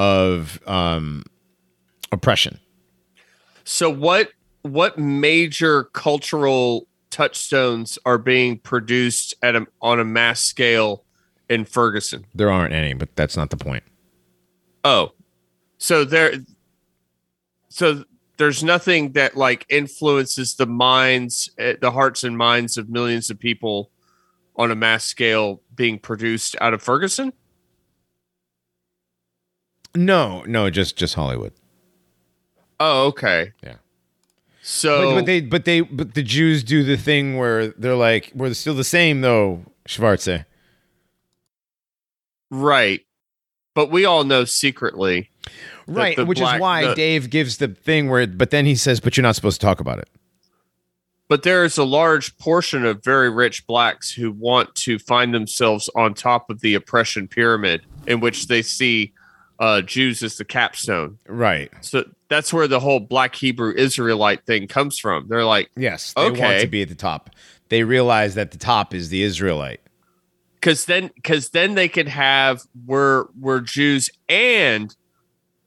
of 0.00 0.66
um, 0.66 1.22
oppression. 2.10 2.58
So 3.64 3.90
what 3.90 4.30
what 4.62 4.98
major 4.98 5.84
cultural 5.84 6.88
touchstones 7.10 7.98
are 8.06 8.16
being 8.16 8.58
produced 8.58 9.34
at 9.42 9.56
a, 9.56 9.66
on 9.82 10.00
a 10.00 10.04
mass 10.04 10.40
scale 10.40 11.04
in 11.50 11.66
Ferguson? 11.66 12.24
There 12.34 12.50
aren't 12.50 12.72
any, 12.72 12.94
but 12.94 13.14
that's 13.14 13.36
not 13.36 13.50
the 13.50 13.58
point. 13.58 13.84
Oh, 14.84 15.12
so 15.76 16.04
there, 16.04 16.32
so 17.68 18.04
there's 18.38 18.64
nothing 18.64 19.12
that 19.12 19.36
like 19.36 19.66
influences 19.68 20.54
the 20.54 20.66
minds, 20.66 21.50
eh, 21.58 21.74
the 21.78 21.90
hearts 21.90 22.24
and 22.24 22.38
minds 22.38 22.78
of 22.78 22.88
millions 22.88 23.28
of 23.28 23.38
people 23.38 23.90
on 24.56 24.70
a 24.70 24.74
mass 24.74 25.04
scale 25.04 25.60
being 25.74 25.98
produced 25.98 26.56
out 26.62 26.72
of 26.72 26.82
Ferguson. 26.82 27.34
No, 29.94 30.42
no, 30.44 30.70
just 30.70 30.96
just 30.96 31.14
Hollywood. 31.14 31.52
Oh, 32.78 33.06
okay. 33.08 33.52
Yeah. 33.62 33.74
So, 34.62 35.10
But, 35.10 35.14
but 35.16 35.26
they 35.26 35.40
but 35.40 35.64
they 35.64 35.80
but 35.80 36.14
the 36.14 36.22
Jews 36.22 36.62
do 36.62 36.84
the 36.84 36.96
thing 36.96 37.36
where 37.36 37.68
they're 37.68 37.96
like 37.96 38.30
we're 38.34 38.54
still 38.54 38.74
the 38.74 38.84
same 38.84 39.20
though, 39.20 39.64
Schwarze. 39.88 40.44
right, 42.50 43.00
but 43.74 43.90
we 43.90 44.04
all 44.04 44.24
know 44.24 44.44
secretly, 44.44 45.30
Right, 45.86 46.16
which 46.26 46.38
black- 46.38 46.56
is 46.56 46.60
why 46.60 46.86
the- 46.88 46.94
Dave 46.94 47.30
gives 47.30 47.56
the 47.58 47.68
thing 47.68 48.08
where 48.08 48.26
but 48.26 48.50
then 48.50 48.66
he 48.66 48.74
says 48.76 49.00
but 49.00 49.16
you're 49.16 49.22
not 49.22 49.34
supposed 49.36 49.60
to 49.60 49.66
talk 49.66 49.80
about 49.80 49.98
it. 49.98 50.08
but 51.28 51.42
there 51.42 51.64
is 51.64 51.78
a 51.78 51.84
large 51.84 52.36
portion 52.38 52.84
of 52.84 53.02
very 53.04 53.30
rich 53.30 53.66
blacks 53.66 54.10
who 54.12 54.30
want 54.32 54.74
to 54.74 54.98
find 54.98 55.32
themselves 55.34 55.88
on 55.94 56.12
top 56.14 56.50
of 56.50 56.60
the 56.60 56.74
oppression 56.74 57.26
pyramid, 57.28 57.82
in 58.06 58.20
which 58.20 58.46
they 58.48 58.62
see 58.62 59.12
uh, 59.60 59.82
Jews 59.82 60.22
as 60.22 60.36
the 60.36 60.44
capstone. 60.44 61.18
Right. 61.28 61.70
So 61.82 62.04
that's 62.28 62.52
where 62.52 62.66
the 62.66 62.80
whole 62.80 62.98
black 62.98 63.34
Hebrew 63.36 63.72
Israelite 63.76 64.44
thing 64.46 64.66
comes 64.66 64.98
from. 64.98 65.28
They're 65.28 65.44
like, 65.44 65.70
Yes, 65.76 66.12
they 66.14 66.22
want 66.22 66.36
Okay. 66.38 66.60
to 66.62 66.66
be 66.66 66.82
at 66.82 66.88
the 66.88 66.94
top. 66.94 67.30
They 67.68 67.84
realize 67.84 68.34
that 68.34 68.50
the 68.50 68.58
top 68.58 68.94
is 68.94 69.10
the 69.10 69.22
Israelite. 69.22 69.80
because 70.54 70.86
then 70.86 71.10
because 71.14 71.50
then 71.50 71.74
they 71.74 71.88
could 71.88 72.08
have 72.08 72.62
we're 72.86 73.26
we're 73.38 73.60
Jews 73.60 74.10
and 74.28 74.94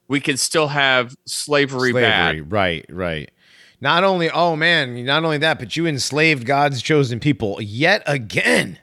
we 0.08 0.20
can 0.20 0.36
still 0.38 0.68
have 0.68 1.16
slavery, 1.26 1.92
Slavery, 1.92 2.02
bad. 2.42 2.52
right, 2.52 2.86
right. 2.90 3.32
Not 3.80 4.04
only, 4.04 4.30
oh 4.30 4.56
man, 4.56 5.04
not 5.06 5.24
only 5.24 5.38
that, 5.40 5.60
but 5.60 5.76
you 5.78 5.86
enslaved 5.88 6.46
God's 6.46 6.82
chosen 6.82 7.20
people 7.20 7.62
yet 7.62 8.02
again. 8.06 8.80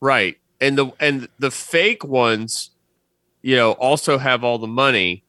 Right. 0.00 0.36
And 0.60 0.76
the 0.78 0.92
and 1.00 1.28
the 1.38 1.50
fake 1.50 2.04
ones, 2.04 2.70
you 3.46 3.54
know, 3.54 3.72
also 3.72 4.18
have 4.18 4.42
all 4.42 4.58
the 4.58 4.66
money. 4.66 5.22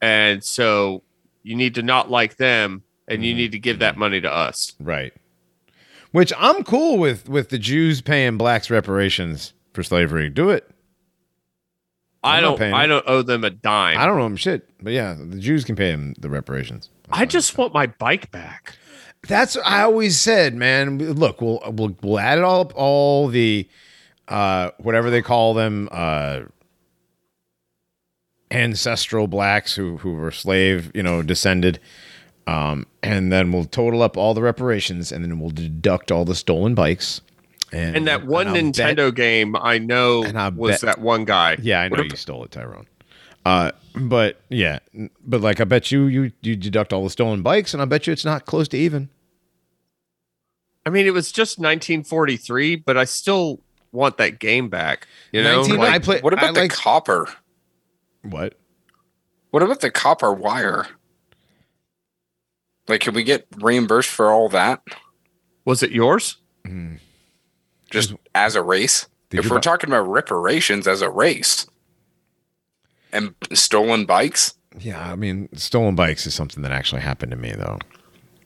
And 0.00 0.44
so 0.44 1.02
you 1.42 1.56
need 1.56 1.74
to 1.74 1.82
not 1.82 2.08
like 2.08 2.36
them 2.36 2.84
and 3.08 3.24
you 3.24 3.34
need 3.34 3.50
to 3.50 3.58
give 3.58 3.80
that 3.80 3.96
money 3.96 4.20
to 4.20 4.32
us. 4.32 4.74
Right. 4.78 5.12
Which 6.12 6.32
I'm 6.38 6.62
cool 6.62 6.98
with 6.98 7.28
with 7.28 7.48
the 7.48 7.58
Jews 7.58 8.00
paying 8.00 8.38
blacks 8.38 8.70
reparations 8.70 9.54
for 9.72 9.82
slavery. 9.82 10.30
Do 10.30 10.50
it. 10.50 10.70
I 12.22 12.36
I'm 12.36 12.42
not 12.42 12.48
don't 12.50 12.58
paying 12.58 12.74
I 12.74 12.86
don't 12.86 13.04
owe 13.08 13.22
them 13.22 13.42
a 13.42 13.50
dime. 13.50 13.98
I 13.98 14.06
don't 14.06 14.18
know 14.18 14.24
them 14.24 14.36
shit, 14.36 14.68
but 14.80 14.92
yeah, 14.92 15.16
the 15.18 15.40
Jews 15.40 15.64
can 15.64 15.74
pay 15.74 15.90
them 15.90 16.14
the 16.20 16.30
reparations. 16.30 16.90
I 17.10 17.26
just 17.26 17.58
want 17.58 17.74
my 17.74 17.88
bike 17.88 18.30
back. 18.30 18.76
That's 19.26 19.56
what 19.56 19.66
I 19.66 19.82
always 19.82 20.16
said, 20.16 20.54
man. 20.54 20.98
Look, 20.98 21.40
we'll 21.40 21.60
we'll 21.66 21.96
we'll 22.02 22.20
add 22.20 22.38
it 22.38 22.44
all 22.44 22.60
up, 22.60 22.72
all 22.76 23.26
the 23.26 23.68
uh 24.28 24.70
whatever 24.78 25.10
they 25.10 25.22
call 25.22 25.54
them, 25.54 25.88
uh 25.90 26.42
ancestral 28.52 29.26
blacks 29.26 29.74
who 29.74 29.96
who 29.98 30.12
were 30.12 30.30
slave, 30.30 30.90
you 30.94 31.02
know, 31.02 31.22
descended. 31.22 31.80
Um, 32.46 32.86
and 33.02 33.32
then 33.32 33.52
we'll 33.52 33.64
total 33.64 34.02
up 34.02 34.16
all 34.16 34.34
the 34.34 34.42
reparations, 34.42 35.12
and 35.12 35.24
then 35.24 35.38
we'll 35.38 35.50
deduct 35.50 36.10
all 36.10 36.24
the 36.24 36.34
stolen 36.34 36.74
bikes. 36.74 37.20
And, 37.72 37.96
And 37.96 38.06
that 38.08 38.26
one 38.26 38.48
I'll 38.48 38.54
bet- 38.54 38.64
Nintendo 38.64 39.14
game 39.14 39.56
I 39.56 39.78
know 39.78 40.24
I 40.24 40.48
was 40.50 40.80
bet- 40.80 40.96
that 40.96 40.98
one 41.00 41.24
guy. 41.24 41.56
Yeah, 41.62 41.80
I 41.80 41.88
know 41.88 41.98
What 41.98 42.10
you 42.10 42.16
stole 42.16 42.44
it, 42.44 42.50
Tyrone. 42.50 42.86
Uh, 43.46 43.70
but 43.94 44.40
yeah, 44.48 44.78
but 45.26 45.40
like 45.40 45.60
I 45.60 45.64
bet 45.64 45.90
you 45.90 46.06
you 46.06 46.32
you 46.42 46.54
deduct 46.56 46.92
all 46.92 47.02
the 47.04 47.10
stolen 47.10 47.42
bikes, 47.42 47.72
and 47.74 47.82
I 47.82 47.86
bet 47.86 48.06
you 48.06 48.12
it's 48.12 48.24
not 48.24 48.44
close 48.46 48.68
to 48.68 48.76
even. 48.78 49.08
I 50.84 50.90
mean, 50.90 51.06
it 51.06 51.12
was 51.14 51.30
just 51.30 51.58
1943, 51.58 52.76
but 52.76 52.96
I 52.96 53.04
still 53.04 53.60
want 53.92 54.16
that 54.18 54.38
game 54.40 54.68
back. 54.68 55.06
You 55.30 55.42
know, 55.42 55.60
19 55.62 55.76
Like, 55.78 55.90
I 55.92 55.98
play. 56.00 56.20
what 56.20 56.32
about 56.32 56.44
I 56.50 56.52
the 56.52 56.60
like 56.62 56.72
copper? 56.72 57.28
What? 58.22 58.54
What 59.50 59.62
about 59.62 59.80
the 59.80 59.90
copper 59.90 60.32
wire? 60.32 60.86
Like, 62.88 63.00
can 63.00 63.14
we 63.14 63.22
get 63.22 63.46
reimbursed 63.56 64.08
for 64.10 64.30
all 64.30 64.48
that 64.50 64.82
was 65.64 65.82
it 65.82 65.92
yours? 65.92 66.38
just 67.90 68.14
as 68.34 68.54
a 68.56 68.62
race? 68.62 69.06
Did 69.30 69.40
if 69.40 69.50
we're 69.50 69.56
buy- 69.56 69.60
talking 69.60 69.90
about 69.90 70.08
reparations 70.08 70.86
as 70.88 71.02
a 71.02 71.10
race 71.10 71.66
and 73.12 73.34
stolen 73.52 74.06
bikes, 74.06 74.54
Yeah, 74.80 75.00
I 75.12 75.16
mean, 75.16 75.48
stolen 75.54 75.94
bikes 75.94 76.26
is 76.26 76.34
something 76.34 76.62
that 76.62 76.72
actually 76.72 77.02
happened 77.02 77.30
to 77.32 77.36
me 77.36 77.52
though. 77.52 77.78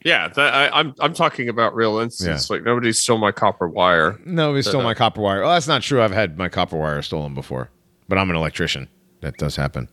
Yeah, 0.05 0.29
that, 0.29 0.55
I, 0.55 0.69
I'm 0.79 0.95
I'm 1.01 1.15
talking 1.15 1.49
about 1.49 1.75
real 1.75 1.99
instance. 1.99 2.51
Like 2.51 2.63
nobody 2.63 2.93
stole 2.93 3.19
my 3.19 3.33
copper 3.33 3.69
wire. 3.69 4.19
No, 4.25 4.55
he 4.55 4.63
stole 4.63 4.81
Uh, 4.81 4.85
my 4.85 4.95
copper 4.95 5.21
wire. 5.21 5.43
Oh, 5.43 5.49
that's 5.49 5.67
not 5.69 5.83
true. 5.83 6.03
I've 6.03 6.13
had 6.13 6.37
my 6.39 6.49
copper 6.49 6.77
wire 6.77 7.03
stolen 7.03 7.35
before, 7.35 7.71
but 8.09 8.19
I'm 8.19 8.31
an 8.31 8.37
electrician. 8.37 8.89
That 9.21 9.37
does 9.39 9.57
happen. 9.57 9.89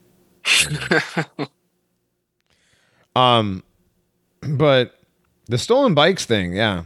um, 3.16 3.64
but 4.42 5.00
the 5.48 5.58
stolen 5.58 5.94
bikes 5.94 6.26
thing, 6.26 6.54
yeah. 6.54 6.84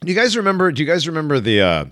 Do 0.00 0.08
you 0.08 0.14
guys 0.14 0.36
remember? 0.36 0.72
Do 0.72 0.82
you 0.82 0.88
guys 0.88 1.06
remember 1.06 1.40
the 1.40 1.60
uh 1.60 1.84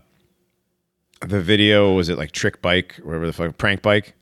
the 1.26 1.40
video? 1.40 1.94
Was 1.94 2.08
it 2.08 2.16
like 2.18 2.32
trick 2.32 2.62
bike, 2.62 2.98
or 3.00 3.06
whatever 3.06 3.26
the 3.26 3.32
fuck, 3.32 3.58
prank 3.58 3.82
bike? 3.82 4.14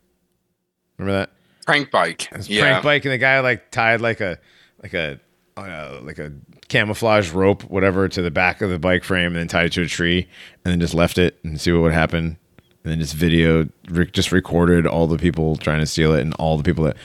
Remember 0.99 1.19
that? 1.19 1.31
prank 1.67 1.91
bike. 1.91 2.29
Yeah. 2.49 2.63
prank 2.63 2.85
bike, 2.85 3.05
and 3.05 3.13
the 3.13 3.19
guy 3.19 3.41
like 3.41 3.71
tied 3.71 4.01
like 4.01 4.21
a 4.21 4.39
like 4.83 4.95
a 4.95 5.21
uh, 5.57 6.01
like 6.03 6.19
a 6.19 6.33
camouflage 6.69 7.31
rope, 7.31 7.63
whatever, 7.65 8.09
to 8.09 8.23
the 8.23 8.31
back 8.31 8.61
of 8.61 8.71
the 8.71 8.79
bike 8.79 9.05
frame, 9.05 9.29
and 9.29 9.37
then 9.37 9.49
tied 9.49 9.67
it 9.67 9.73
to 9.73 9.83
a 9.83 9.87
tree, 9.87 10.29
and 10.65 10.73
then 10.73 10.81
just 10.81 10.95
left 10.95 11.19
it 11.19 11.39
and 11.43 11.61
see 11.61 11.73
what 11.73 11.83
would 11.83 11.93
happen. 11.93 12.39
And 12.87 12.93
then 12.93 13.01
just 13.01 13.15
video, 13.15 13.69
just 14.13 14.31
recorded 14.31 14.87
all 14.87 15.09
the 15.09 15.19
people 15.19 15.57
trying 15.57 15.81
to 15.81 15.87
steal 15.87 16.15
it, 16.15 16.21
and 16.21 16.33
all 16.35 16.57
the 16.57 16.63
people 16.63 16.85
that. 16.85 16.97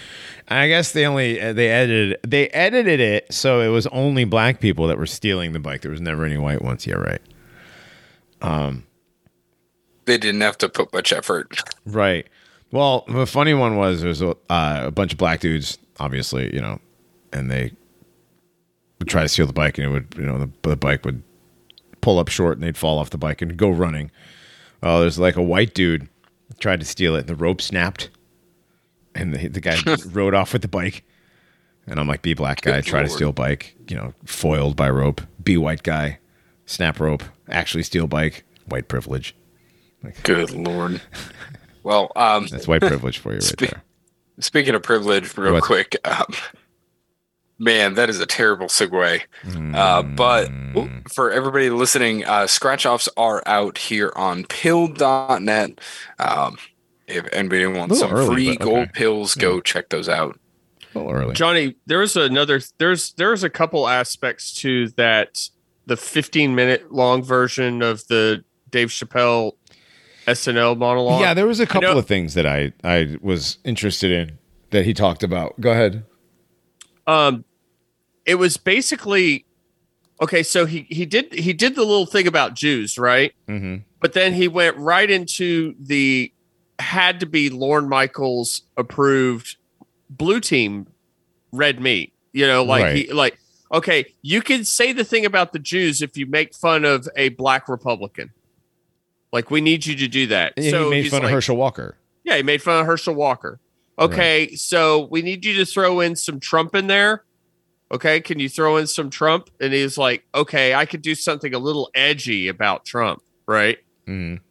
I 0.48 0.68
guess 0.68 0.92
they 0.92 1.08
only 1.08 1.42
uh, 1.42 1.54
they 1.54 1.70
edited 1.70 2.20
they 2.22 2.50
edited 2.50 3.00
it 3.00 3.34
so 3.34 3.62
it 3.62 3.70
was 3.70 3.88
only 3.88 4.24
black 4.24 4.60
people 4.60 4.86
that 4.86 5.00
were 5.00 5.08
stealing 5.08 5.54
the 5.54 5.60
bike. 5.60 5.82
There 5.82 5.90
was 5.90 6.00
never 6.00 6.24
any 6.24 6.38
white 6.38 6.62
ones. 6.62 6.86
Yeah, 6.86 6.98
right. 6.98 7.22
Um 8.44 8.86
They 10.06 10.20
didn't 10.20 10.42
have 10.42 10.56
to 10.60 10.70
put 10.70 10.94
much 10.94 11.12
effort. 11.12 11.58
Right. 11.88 12.28
Well, 12.72 13.04
the 13.08 13.26
funny 13.26 13.56
one 13.56 13.76
was 13.76 14.02
there 14.02 14.10
was 14.10 14.22
a, 14.22 14.36
uh, 14.52 14.84
a 14.86 14.92
bunch 14.92 15.14
of 15.14 15.18
black 15.18 15.40
dudes, 15.40 15.80
obviously, 16.00 16.54
you 16.54 16.62
know, 16.62 16.80
and 17.34 17.50
they 17.50 17.72
would 19.00 19.08
try 19.08 19.24
to 19.24 19.30
steal 19.30 19.48
the 19.48 19.54
bike, 19.54 19.80
and 19.80 19.88
it 19.88 19.90
would, 19.90 20.14
you 20.16 20.26
know, 20.26 20.38
the, 20.38 20.70
the 20.70 20.76
bike 20.76 21.06
would 21.06 21.24
pull 22.02 22.20
up 22.20 22.28
short, 22.28 22.58
and 22.58 22.64
they'd 22.64 22.78
fall 22.78 23.00
off 23.00 23.10
the 23.10 23.18
bike 23.18 23.42
and 23.42 23.58
go 23.58 23.72
running. 23.72 24.12
Well, 24.82 25.02
there's 25.02 25.20
like 25.20 25.36
a 25.36 25.42
white 25.44 25.74
dude 25.74 26.10
tried 26.60 26.80
to 26.80 26.86
steal 26.86 27.16
it, 27.16 27.20
and 27.22 27.28
the 27.30 27.36
rope 27.36 27.62
snapped, 27.62 28.10
and 29.16 29.34
the, 29.34 29.48
the 29.48 29.62
guy 29.62 29.78
rode 30.12 30.34
off 30.34 30.54
with 30.54 30.62
the 30.62 30.68
bike. 30.68 31.04
And 31.88 32.00
I'm 32.00 32.08
like, 32.08 32.22
be 32.22 32.34
black 32.36 32.62
guy, 32.62 32.74
Good 32.78 32.86
try 32.86 33.02
to 33.02 33.10
steal 33.10 33.32
bike, 33.32 33.76
you 33.88 33.96
know, 33.96 34.14
foiled 34.26 34.76
by 34.76 34.90
rope. 34.90 35.22
Be 35.44 35.58
white 35.58 35.82
guy, 35.84 36.20
snap 36.66 37.00
rope, 37.00 37.24
actually 37.50 37.84
steal 37.84 38.08
bike, 38.08 38.44
white 38.68 38.88
privilege. 38.88 39.36
Good 40.24 40.52
lord. 40.52 41.02
Well, 41.84 42.12
um, 42.16 42.46
That's 42.46 42.68
white 42.68 42.82
privilege 42.82 43.18
for 43.18 43.30
you 43.30 43.38
right 43.38 43.44
Spe- 43.44 43.58
there. 43.62 43.82
Speaking 44.40 44.76
of 44.76 44.84
privilege, 44.84 45.36
real 45.36 45.54
What? 45.54 45.64
quick, 45.64 45.96
um, 46.04 46.28
man, 47.62 47.94
that 47.94 48.10
is 48.10 48.20
a 48.20 48.26
terrible 48.26 48.66
segue. 48.66 49.22
Uh, 49.76 50.02
but 50.02 50.50
for 51.14 51.32
everybody 51.32 51.70
listening, 51.70 52.26
uh, 52.26 52.48
scratch 52.48 52.86
offs 52.86 53.08
are 53.16 53.44
out 53.46 53.78
here 53.78 54.12
on 54.16 54.44
pill.net. 54.46 55.80
Um, 56.20 56.58
if 57.08 57.28
anybody 57.32 57.68
wants 57.68 58.00
some 58.00 58.12
early, 58.12 58.28
free 58.28 58.58
but 58.58 58.66
gold 58.66 58.78
okay. 58.80 58.92
pills, 58.94 59.36
go 59.36 59.62
check 59.62 59.90
those 59.90 60.10
out. 60.10 60.40
A 60.94 60.98
little 60.98 61.14
early. 61.14 61.34
Johnny, 61.34 61.76
there's 61.86 62.16
another 62.16 62.60
there's 62.80 63.14
there's 63.14 63.44
a 63.44 63.50
couple 63.50 63.88
aspects 63.88 64.54
to 64.62 64.90
that 64.90 65.50
the 65.86 65.98
15 65.98 66.56
minute 66.56 66.92
long 66.92 67.24
version 67.24 67.82
of 67.82 68.06
the 68.08 68.44
Dave 68.70 68.90
Chappelle 68.90 69.54
SNL 70.28 70.78
monologue. 70.78 71.22
Yeah, 71.22 71.34
there 71.34 71.48
was 71.48 71.60
a 71.60 71.68
couple 71.68 71.94
know- 71.94 71.98
of 71.98 72.08
things 72.08 72.34
that 72.34 72.46
I 72.46 72.74
I 72.84 73.18
was 73.22 73.60
interested 73.64 74.12
in 74.12 74.38
that 74.72 74.86
he 74.86 74.94
talked 74.94 75.24
about. 75.24 75.60
Go 75.62 75.72
ahead. 75.72 76.06
um 77.08 77.46
it 78.26 78.36
was 78.36 78.58
basically 78.58 79.46
okay 80.22 80.44
so 80.44 80.66
he 80.66 80.86
he 80.90 81.06
did 81.06 81.34
he 81.34 81.54
did 81.54 81.76
the 81.76 81.82
little 81.82 82.06
thing 82.06 82.28
about 82.28 82.54
jews 82.54 82.98
right 82.98 83.34
Mm-hmm. 83.48 83.78
but 84.00 84.14
then 84.14 84.34
he 84.34 84.48
went 84.48 84.78
right 84.78 85.10
into 85.10 85.76
the 85.80 86.32
had 86.80 87.20
to 87.20 87.26
be 87.26 87.50
lorne 87.50 87.88
michaels 87.90 88.64
approved 88.78 89.58
blue 90.10 90.40
team 90.40 90.88
red 91.52 91.80
meat 91.82 92.14
you 92.34 92.46
know 92.48 92.64
like 92.64 92.96
he 92.96 93.12
like 93.12 93.38
okay 93.72 94.06
you 94.22 94.42
can 94.42 94.64
say 94.66 94.92
the 94.94 95.04
thing 95.04 95.26
about 95.26 95.54
the 95.54 95.60
jews 95.60 96.02
if 96.02 96.16
you 96.18 96.26
make 96.26 96.54
fun 96.54 96.86
of 96.86 97.08
a 97.16 97.30
black 97.30 97.68
republican 97.70 98.32
like 99.34 99.50
we 99.50 99.62
need 99.62 99.86
you 99.86 99.96
to 99.96 100.08
do 100.08 100.28
that 100.28 100.54
Yeah, 100.58 100.72
so 100.72 100.84
he 100.86 100.90
made 101.02 101.10
fun 101.10 101.20
like- 101.22 101.26
of 101.30 101.32
Herschel 101.32 101.56
Walker. 101.56 101.98
yeah, 102.24 102.36
he 102.38 102.44
made 102.44 102.62
fun 102.62 102.82
of 102.82 102.86
Herschel 102.86 103.16
Walker. 103.16 103.60
Okay, 104.00 104.56
so 104.56 105.06
we 105.12 105.22
need 105.22 105.46
you 105.46 105.54
to 105.56 105.66
throw 105.66 106.00
in 106.02 106.16
some 106.16 106.40
Trump 106.40 106.74
in 106.76 106.88
there. 106.88 107.24
Okay, 107.92 108.22
can 108.22 108.40
you 108.40 108.48
throw 108.48 108.78
in 108.78 108.88
some 108.88 109.10
Trump? 109.10 109.50
And 109.60 109.74
he's 109.74 109.98
like, 109.98 110.26
okay, 110.34 110.74
I 110.74 110.86
could 110.86 111.02
do 111.02 111.14
something 111.14 111.54
a 111.54 111.60
little 111.60 111.90
edgy 111.94 112.48
about 112.48 112.86
Trump, 112.86 113.22
right? 113.46 113.80
Mm-hmm. 114.08 114.42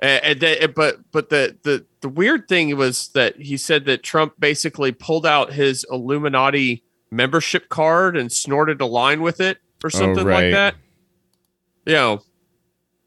And, 0.00 0.24
and 0.24 0.40
then, 0.40 0.72
but 0.74 0.98
but 1.12 1.28
the 1.28 1.56
the 1.62 1.86
the 2.00 2.08
weird 2.08 2.48
thing 2.48 2.76
was 2.76 3.08
that 3.10 3.40
he 3.40 3.56
said 3.56 3.84
that 3.84 4.02
Trump 4.02 4.34
basically 4.38 4.90
pulled 4.90 5.24
out 5.24 5.52
his 5.52 5.86
Illuminati 5.90 6.82
membership 7.12 7.68
card 7.68 8.16
and 8.16 8.32
snorted 8.32 8.80
a 8.80 8.86
line 8.86 9.22
with 9.22 9.40
it 9.40 9.58
or 9.84 9.90
something 9.90 10.26
right. 10.26 10.44
like 10.44 10.52
that. 10.52 10.74
You 11.86 11.92
know, 11.92 12.22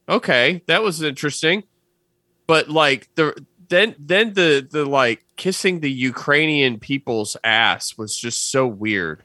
okay, 0.07 0.64
that 0.68 0.84
was 0.84 1.02
interesting. 1.02 1.64
But 2.47 2.69
like 2.69 3.10
the 3.15 3.45
then 3.68 3.95
then 3.99 4.34
the 4.34 4.65
the 4.69 4.85
like 4.85 5.26
kissing 5.35 5.81
the 5.81 5.91
Ukrainian 5.91 6.80
people's 6.80 7.35
ass 7.43 7.97
was 7.97 8.18
just 8.18 8.52
so 8.52 8.68
weird. 8.68 9.23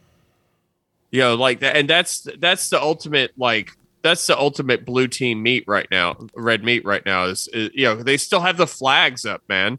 You 1.10 1.20
know, 1.20 1.34
like 1.34 1.60
that, 1.60 1.76
and 1.76 1.88
that's 1.90 2.26
that's 2.38 2.68
the 2.70 2.80
ultimate 2.80 3.32
like 3.36 3.72
that's 4.02 4.26
the 4.26 4.38
ultimate 4.38 4.84
blue 4.86 5.08
team 5.08 5.42
meat 5.42 5.64
right 5.66 5.88
now. 5.90 6.16
Red 6.34 6.62
meat 6.64 6.84
right 6.84 7.04
now 7.04 7.24
is, 7.24 7.48
is 7.52 7.70
you 7.74 7.84
know 7.84 7.96
they 7.96 8.16
still 8.16 8.40
have 8.40 8.56
the 8.56 8.66
flags 8.66 9.24
up, 9.24 9.42
man. 9.48 9.78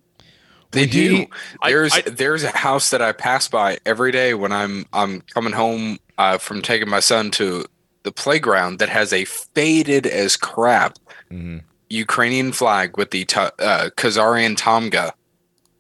They 0.72 0.82
Would 0.82 0.90
do. 0.92 1.16
you- 1.18 1.28
I- 1.62 1.70
There's 1.72 1.94
I- 1.94 2.02
there's 2.02 2.44
a 2.44 2.56
house 2.58 2.90
that 2.92 3.02
I 3.02 3.12
pass 3.14 3.48
by 3.48 3.78
every 3.86 4.12
day 4.12 4.34
when 4.34 4.52
I'm 4.52 4.86
I'm 4.94 5.22
coming 5.22 5.54
home 5.54 6.00
uh, 6.18 6.38
from 6.38 6.62
taking 6.62 6.90
my 6.90 7.00
son 7.00 7.32
to 7.32 7.66
the 8.04 8.12
playground 8.12 8.80
that 8.80 8.90
has 8.90 9.14
a 9.14 9.26
faded 9.26 10.06
as 10.08 10.36
crap 10.38 10.98
Mm-hmm. 11.32 11.60
Ukrainian 11.90 12.52
flag 12.52 12.98
with 12.98 13.12
the 13.12 13.24
ta- 13.26 13.52
uh, 13.60 13.90
Khazarian 13.96 14.56
Tamga 14.58 15.12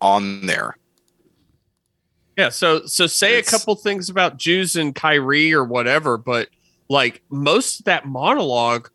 on 0.01 0.45
there. 0.45 0.77
Yeah, 2.37 2.49
so 2.49 2.85
so 2.85 3.07
say 3.07 3.37
It's- 3.37 3.47
a 3.53 3.57
couple 3.57 3.75
things 3.75 4.09
about 4.09 4.37
Jews 4.37 4.75
and 4.75 4.95
Kyrie 4.95 5.53
or 5.53 5.63
whatever, 5.63 6.17
but 6.17 6.49
like 6.89 7.21
most 7.29 7.79
of 7.79 7.85
that 7.85 8.05
monologue, 8.05 8.89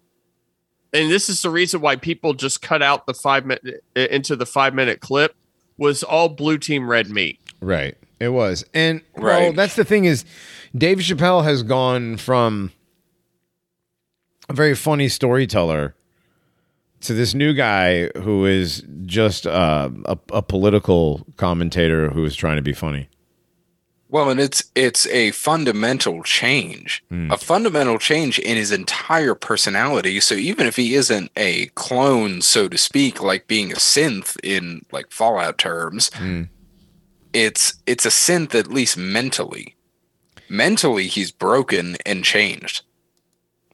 and 0.92 1.10
this 1.10 1.28
is 1.28 1.42
the 1.42 1.50
reason 1.50 1.80
why 1.80 1.96
people 1.96 2.34
just 2.34 2.62
cut 2.62 2.82
out 2.82 3.06
the 3.06 3.14
five 3.14 3.44
minute 3.46 3.84
into 3.94 4.36
the 4.36 4.46
five 4.46 4.74
minute 4.74 5.00
clip, 5.00 5.34
was 5.76 6.02
all 6.02 6.28
blue 6.28 6.58
team 6.58 6.88
red 6.88 7.10
meat. 7.10 7.38
Right. 7.60 7.96
It 8.18 8.30
was. 8.30 8.64
And 8.72 9.02
well, 9.16 9.52
that's 9.52 9.76
the 9.76 9.84
thing 9.84 10.06
is 10.06 10.24
Dave 10.74 10.98
Chappelle 10.98 11.44
has 11.44 11.62
gone 11.62 12.16
from 12.16 12.72
a 14.48 14.54
very 14.54 14.74
funny 14.74 15.08
storyteller 15.08 15.94
to 17.00 17.12
this 17.12 17.34
new 17.34 17.52
guy 17.52 18.08
who 18.20 18.46
is 18.46 18.82
just 19.04 19.46
uh, 19.46 19.90
a, 20.06 20.18
a 20.32 20.42
political 20.42 21.26
commentator 21.36 22.08
who 22.08 22.24
is 22.24 22.34
trying 22.34 22.56
to 22.56 22.62
be 22.62 22.72
funny. 22.72 23.08
Well, 24.16 24.30
and 24.30 24.40
it's 24.40 24.64
it's 24.74 25.06
a 25.08 25.32
fundamental 25.32 26.22
change, 26.22 27.04
a 27.10 27.36
fundamental 27.36 27.98
change 27.98 28.38
in 28.38 28.56
his 28.56 28.72
entire 28.72 29.34
personality. 29.34 30.20
So 30.20 30.34
even 30.34 30.66
if 30.66 30.76
he 30.76 30.94
isn't 30.94 31.30
a 31.36 31.66
clone, 31.74 32.40
so 32.40 32.66
to 32.66 32.78
speak, 32.78 33.22
like 33.22 33.46
being 33.46 33.72
a 33.72 33.76
synth 33.76 34.38
in 34.42 34.86
like 34.90 35.10
Fallout 35.10 35.58
terms, 35.58 36.10
it's 37.34 37.74
it's 37.84 38.06
a 38.06 38.08
synth 38.08 38.54
at 38.54 38.68
least 38.68 38.96
mentally. 38.96 39.76
Mentally, 40.48 41.08
he's 41.08 41.30
broken 41.30 41.98
and 42.06 42.24
changed. 42.24 42.84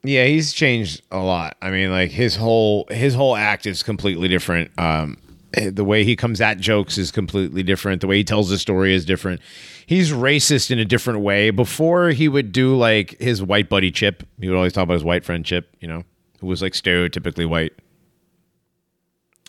Yeah, 0.03 0.25
he's 0.25 0.53
changed 0.53 1.03
a 1.13 1.21
lot. 1.21 1.57
I 1.63 1.71
mean, 1.71 1.93
like 1.93 2.11
his 2.11 2.35
whole 2.35 2.89
his 2.91 3.15
whole 3.15 3.37
act 3.37 3.65
is 3.65 3.85
completely 3.85 4.27
different. 4.27 4.77
Um, 4.77 5.19
the 5.55 5.85
way 5.85 6.05
he 6.05 6.17
comes 6.17 6.41
at 6.41 6.59
jokes 6.59 6.99
is 6.99 7.11
completely 7.11 7.63
different. 7.63 8.01
The 8.01 8.07
way 8.07 8.17
he 8.19 8.25
tells 8.25 8.49
the 8.49 8.59
story 8.59 8.95
is 8.95 9.05
different. 9.05 9.41
He's 9.87 10.11
racist 10.13 10.71
in 10.71 10.79
a 10.79 10.85
different 10.85 11.21
way. 11.21 11.51
Before 11.51 12.11
he 12.11 12.29
would 12.29 12.53
do 12.53 12.77
like 12.77 13.19
his 13.21 13.43
white 13.43 13.69
buddy 13.69 13.91
Chip. 13.91 14.23
He 14.41 14.49
would 14.49 14.57
always 14.57 14.73
talk 14.73 14.85
about 14.85 14.95
his 14.95 15.05
white 15.05 15.25
friend 15.25 15.45
Chip. 15.45 15.75
You 15.81 15.89
know, 15.89 16.05
who 16.41 16.47
was 16.47 16.63
like 16.63 16.73
stereotypically 16.73 17.49
white. 17.49 17.73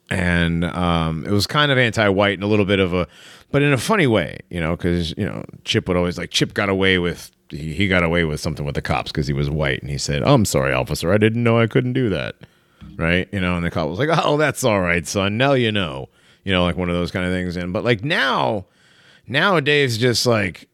and 0.10 0.64
um, 0.66 1.26
it 1.26 1.32
was 1.32 1.48
kind 1.48 1.72
of 1.72 1.78
anti-white 1.78 2.34
and 2.36 2.44
a 2.44 2.48
little 2.48 2.66
bit 2.66 2.80
of 2.80 2.94
a, 2.94 3.08
but 3.52 3.62
in 3.62 3.74
a 3.74 3.78
funny 3.78 4.08
way, 4.08 4.38
you 4.50 4.60
know, 4.60 4.76
because 4.76 5.14
you 5.18 5.26
know 5.26 5.44
Chip 5.64 5.88
would 5.88 5.98
always 5.98 6.18
like 6.18 6.30
Chip 6.32 6.54
got 6.54 6.70
away 6.70 7.00
with 7.00 7.32
he, 7.50 7.74
he 7.74 7.88
got 7.88 8.04
away 8.04 8.24
with 8.24 8.40
something 8.40 8.66
with 8.66 8.76
the 8.76 8.82
cops 8.82 9.12
because 9.12 9.28
he 9.28 9.34
was 9.34 9.50
white, 9.50 9.82
and 9.82 9.90
he 9.90 9.98
said, 9.98 10.24
"I'm 10.24 10.46
sorry, 10.46 10.74
officer, 10.74 11.12
I 11.12 11.18
didn't 11.18 11.44
know 11.44 11.60
I 11.60 11.68
couldn't 11.68 11.94
do 11.94 12.10
that." 12.10 12.36
Right, 12.96 13.28
you 13.32 13.40
know, 13.40 13.56
and 13.56 13.66
the 13.66 13.72
cop 13.72 13.90
was 13.90 14.00
like, 14.00 14.10
"Oh, 14.24 14.38
that's 14.38 14.64
all 14.64 14.82
right, 14.82 15.06
son. 15.06 15.38
Now 15.38 15.54
you 15.54 15.72
know." 15.72 16.10
You 16.44 16.52
know, 16.52 16.64
like 16.64 16.76
one 16.76 16.90
of 16.90 16.96
those 16.96 17.12
kind 17.12 17.26
of 17.26 17.32
things. 17.32 17.56
And 17.56 17.72
but 17.72 17.84
like 17.84 18.04
now, 18.04 18.66
nowadays, 19.28 19.98
just 19.98 20.26
like 20.26 20.68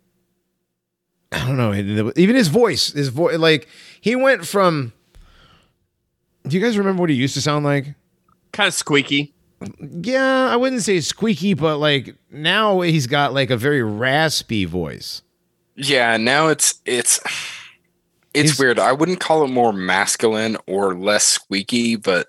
I 1.31 1.45
don't 1.45 1.57
know, 1.57 1.73
even 2.15 2.35
his 2.35 2.47
voice, 2.47 2.91
his 2.91 3.09
voice, 3.09 3.37
like 3.37 3.67
he 4.01 4.15
went 4.15 4.45
from. 4.45 4.93
Do 6.47 6.57
you 6.57 6.63
guys 6.63 6.77
remember 6.77 7.01
what 7.01 7.09
he 7.09 7.15
used 7.15 7.35
to 7.35 7.41
sound 7.41 7.65
like? 7.65 7.93
Kind 8.51 8.67
of 8.67 8.73
squeaky. 8.73 9.33
Yeah, 9.79 10.47
I 10.49 10.55
wouldn't 10.55 10.81
say 10.81 11.01
squeaky, 11.01 11.53
but 11.53 11.77
like 11.77 12.15
now 12.31 12.81
he's 12.81 13.05
got 13.07 13.33
like 13.33 13.51
a 13.51 13.57
very 13.57 13.83
raspy 13.83 14.65
voice. 14.65 15.21
Yeah, 15.75 16.17
now 16.17 16.47
it's 16.47 16.81
it's 16.85 17.19
it's 18.33 18.51
He's- 18.51 18.59
weird. 18.59 18.79
I 18.79 18.91
wouldn't 18.91 19.19
call 19.19 19.43
it 19.43 19.47
more 19.49 19.73
masculine 19.73 20.57
or 20.67 20.93
less 20.95 21.25
squeaky, 21.25 21.95
but 21.95 22.27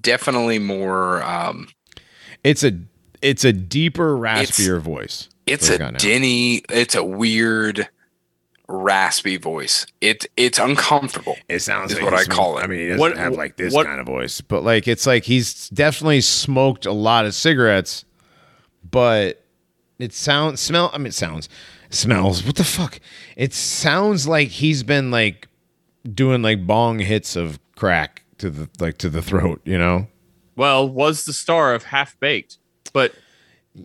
definitely 0.00 0.58
more 0.58 1.22
um 1.22 1.68
It's 2.44 2.64
a 2.64 2.72
it's 3.22 3.44
a 3.44 3.52
deeper, 3.52 4.16
raspier 4.16 4.80
voice. 4.80 5.28
it's 5.46 5.68
a 5.70 5.78
got 5.78 5.94
dinny, 5.94 6.62
it's 6.70 6.94
a 6.94 7.04
weird 7.04 7.88
raspy 8.68 9.36
voice. 9.36 9.86
It 10.00 10.26
it's 10.36 10.58
uncomfortable. 10.58 11.36
It 11.48 11.60
sounds 11.60 11.92
is 11.92 12.00
like 12.00 12.10
what 12.10 12.14
I 12.20 12.24
call 12.24 12.58
it. 12.58 12.64
I 12.64 12.66
mean, 12.66 12.80
he 12.80 12.86
doesn't 12.88 13.00
What- 13.00 13.16
have 13.16 13.34
like 13.34 13.56
this 13.56 13.72
what- 13.72 13.86
kind 13.86 14.00
of 14.00 14.06
voice, 14.06 14.40
but 14.40 14.64
like 14.64 14.88
it's 14.88 15.06
like 15.06 15.24
he's 15.24 15.68
definitely 15.70 16.20
smoked 16.20 16.84
a 16.86 16.92
lot 16.92 17.24
of 17.26 17.34
cigarettes, 17.34 18.04
but 18.90 19.44
it 19.98 20.12
sounds 20.12 20.60
smell. 20.60 20.90
I 20.92 20.98
mean, 20.98 21.06
it 21.06 21.14
sounds 21.14 21.48
smells. 21.90 22.44
What 22.44 22.56
the 22.56 22.64
fuck? 22.64 23.00
It 23.36 23.52
sounds 23.52 24.26
like 24.26 24.48
he's 24.48 24.82
been 24.82 25.10
like 25.10 25.48
doing 26.12 26.42
like 26.42 26.66
bong 26.66 26.98
hits 27.00 27.36
of 27.36 27.58
crack 27.76 28.22
to 28.38 28.50
the 28.50 28.68
like 28.80 28.98
to 28.98 29.08
the 29.10 29.22
throat. 29.22 29.60
You 29.64 29.78
know? 29.78 30.08
Well, 30.56 30.88
was 30.88 31.24
the 31.24 31.32
star 31.32 31.74
of 31.74 31.84
Half 31.84 32.18
Baked, 32.20 32.58
but 32.92 33.12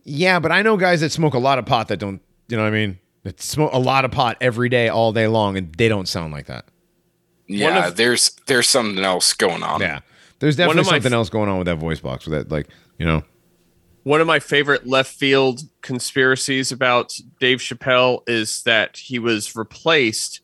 Yeah, 0.03 0.39
but 0.39 0.51
I 0.51 0.61
know 0.61 0.77
guys 0.77 1.01
that 1.01 1.11
smoke 1.11 1.33
a 1.33 1.39
lot 1.39 1.59
of 1.59 1.65
pot 1.65 1.87
that 1.89 1.97
don't. 1.97 2.21
You 2.47 2.57
know 2.57 2.63
what 2.63 2.69
I 2.69 2.75
mean? 2.75 2.99
That 3.23 3.41
smoke 3.41 3.71
a 3.73 3.77
lot 3.79 4.03
of 4.05 4.11
pot 4.11 4.37
every 4.41 4.67
day, 4.69 4.87
all 4.89 5.11
day 5.13 5.27
long, 5.27 5.57
and 5.57 5.73
they 5.75 5.87
don't 5.87 6.07
sound 6.07 6.33
like 6.33 6.47
that. 6.47 6.65
Yeah, 7.47 7.87
of- 7.87 7.95
there's 7.97 8.31
there's 8.47 8.67
something 8.69 9.03
else 9.03 9.33
going 9.33 9.63
on. 9.63 9.81
Yeah, 9.81 9.99
there's 10.39 10.55
definitely 10.55 10.85
something 10.85 11.11
f- 11.11 11.17
else 11.17 11.29
going 11.29 11.49
on 11.49 11.57
with 11.57 11.67
that 11.67 11.77
voice 11.77 11.99
box. 11.99 12.25
With 12.25 12.37
that, 12.37 12.51
like 12.53 12.67
you 12.97 13.05
know. 13.05 13.23
One 14.03 14.21
of 14.21 14.27
my 14.27 14.39
favorite 14.39 14.87
left 14.87 15.13
field 15.13 15.61
conspiracies 15.81 16.71
about 16.71 17.13
Dave 17.39 17.59
Chappelle 17.59 18.27
is 18.27 18.63
that 18.63 18.97
he 18.97 19.19
was 19.19 19.55
replaced 19.55 20.41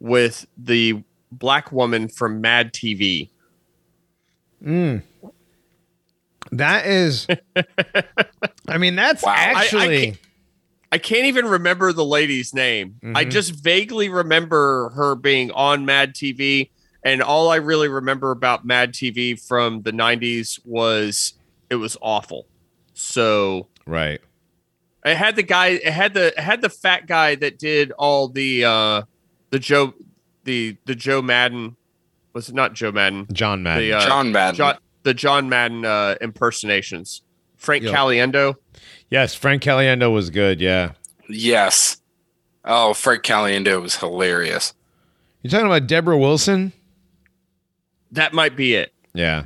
with 0.00 0.46
the 0.56 1.02
black 1.30 1.72
woman 1.72 2.08
from 2.08 2.40
Mad 2.40 2.72
TV. 2.72 3.30
Mm. 4.64 5.02
That 6.52 6.86
is, 6.86 7.26
I 8.68 8.78
mean, 8.78 8.94
that's 8.94 9.22
Wow. 9.22 9.32
I- 9.32 9.34
I 9.34 9.64
actually. 9.64 10.04
can't- 10.04 10.18
I 10.92 10.98
can't 10.98 11.24
even 11.24 11.46
remember 11.46 11.90
the 11.94 12.04
lady's 12.04 12.52
name. 12.52 12.96
I 13.02 13.22
mm-hmm. 13.22 13.30
just 13.30 13.52
vaguely 13.52 14.10
remember 14.10 14.90
her 14.90 15.14
being 15.14 15.50
on 15.52 15.86
Mad 15.86 16.14
TV. 16.14 16.68
And 17.02 17.22
all 17.22 17.48
I 17.48 17.56
really 17.56 17.88
remember 17.88 18.30
about 18.30 18.66
Mad 18.66 18.92
TV 18.92 19.40
from 19.40 19.80
the 19.82 19.90
90s 19.90 20.60
was 20.66 21.32
it 21.70 21.76
was 21.76 21.96
awful. 22.02 22.46
So 23.02 23.66
right. 23.84 24.20
it 25.04 25.16
had 25.16 25.36
the 25.36 25.42
guy, 25.42 25.68
it 25.68 25.92
had 25.92 26.14
the 26.14 26.28
it 26.28 26.38
had 26.38 26.62
the 26.62 26.70
fat 26.70 27.06
guy 27.06 27.34
that 27.34 27.58
did 27.58 27.90
all 27.92 28.28
the 28.28 28.64
uh 28.64 29.02
the 29.50 29.58
Joe 29.58 29.94
the 30.44 30.76
the 30.86 30.94
Joe 30.94 31.20
Madden 31.20 31.76
was 32.32 32.48
it 32.48 32.54
not 32.54 32.74
Joe 32.74 32.92
Madden? 32.92 33.26
John 33.32 33.62
Madden. 33.62 33.82
The, 33.88 33.92
uh, 33.94 34.06
John 34.06 34.32
Madden. 34.32 34.54
John, 34.56 34.78
the 35.02 35.14
John 35.14 35.48
Madden 35.48 35.84
uh 35.84 36.14
impersonations. 36.20 37.22
Frank 37.56 37.84
Yeah. 37.84 37.92
Caliendo. 37.92 38.54
yes, 39.10 39.34
Frank 39.34 39.62
Caliendo 39.62 40.12
was 40.12 40.30
good. 40.30 40.60
Yeah. 40.60 40.92
Yes. 41.28 42.00
Oh, 42.64 42.94
Frank 42.94 43.22
Caliendo 43.24 43.82
was 43.82 43.96
hilarious. 43.96 44.74
You 45.42 45.50
talking 45.50 45.66
about 45.66 45.86
Debra 45.88 46.16
Wilson? 46.16 46.72
That 48.12 48.32
might 48.32 48.56
be 48.56 48.74
it. 48.74 48.92
Yeah. 49.14 49.44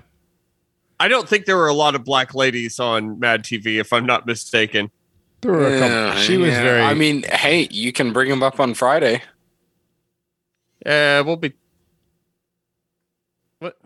I 0.99 1.09
don't 1.09 1.29
think 1.29 1.45
there 1.45 1.57
were 1.57 1.69
a 1.69 1.75
lot 1.75 1.95
of 1.95 2.05
black 2.05 2.35
ladies 2.35 2.79
on 2.81 3.19
Mad 3.19 3.43
TV, 3.45 3.79
if 3.79 3.93
I'm 3.93 4.07
not 4.07 4.27
mistaken. 4.27 4.91
There 5.43 5.53
were 5.53 5.67
a 5.67 5.79
couple. 5.79 5.97
Yeah, 5.97 6.17
She 6.17 6.37
was 6.39 6.51
yeah. 6.51 6.63
very. 6.63 6.81
I 6.81 6.95
mean, 6.95 7.23
hey, 7.25 7.69
you 7.71 7.93
can 7.93 8.13
bring 8.13 8.31
him 8.31 8.43
up 8.43 8.59
on 8.59 8.75
Friday. 8.75 9.23
Uh, 10.85 11.23
we'll 11.27 11.37
be. 11.37 11.53
What? 13.59 13.77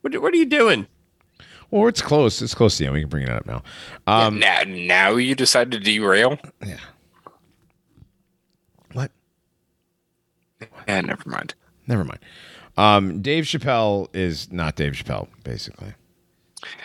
What? 0.00 0.16
What 0.22 0.32
are 0.32 0.36
you 0.36 0.46
doing? 0.46 0.86
well, 1.70 1.88
it's 1.88 2.00
close. 2.02 2.40
It's 2.40 2.54
close 2.54 2.76
to 2.76 2.84
the 2.84 2.86
end. 2.86 2.94
We 2.94 3.00
can 3.00 3.08
bring 3.08 3.24
it 3.24 3.30
up 3.30 3.46
now. 3.46 3.62
Um, 4.06 4.38
now, 4.38 4.62
now 4.66 5.10
you 5.16 5.34
decide 5.34 5.72
to 5.72 5.80
derail? 5.80 6.38
Yeah. 6.64 6.78
What? 8.92 9.10
Yeah, 10.86 11.00
never 11.00 11.28
mind. 11.28 11.54
Never 11.88 12.04
mind. 12.04 12.20
Um, 12.76 13.22
Dave 13.22 13.44
Chappelle 13.44 14.08
is 14.14 14.52
not 14.52 14.76
Dave 14.76 14.92
Chappelle, 14.92 15.26
basically. 15.42 15.94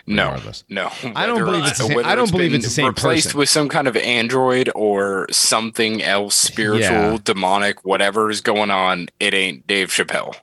No, 0.08 0.26
Regardless. 0.28 0.64
no. 0.70 0.92
I 1.16 1.26
don't 1.26 1.44
believe 1.46 1.66
it's 1.66 1.78
the 1.78 1.84
same- 1.86 2.06
I 2.06 2.16
don't 2.16 2.32
believe 2.32 2.52
been 2.52 2.58
it's 2.60 2.66
the 2.68 2.72
same 2.74 2.88
replaced 2.88 3.28
person. 3.28 3.40
with 3.40 3.50
some 3.50 3.70
kind 3.70 3.88
of 3.88 3.96
android 3.98 4.70
or 4.76 5.28
something 5.32 6.02
else, 6.04 6.36
spiritual, 6.36 6.82
Yeah. 7.14 7.18
demonic, 7.24 7.86
whatever 7.86 8.30
is 8.30 8.42
going 8.42 8.72
on. 8.72 9.08
It 9.20 9.34
ain't 9.34 9.68
Dave 9.68 9.90
Chappelle. 9.90 10.36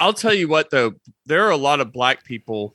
I'll 0.00 0.12
tell 0.12 0.34
you 0.34 0.48
what, 0.48 0.70
though, 0.70 0.94
there 1.26 1.44
are 1.46 1.50
a 1.50 1.56
lot 1.56 1.80
of 1.80 1.92
black 1.92 2.24
people 2.24 2.74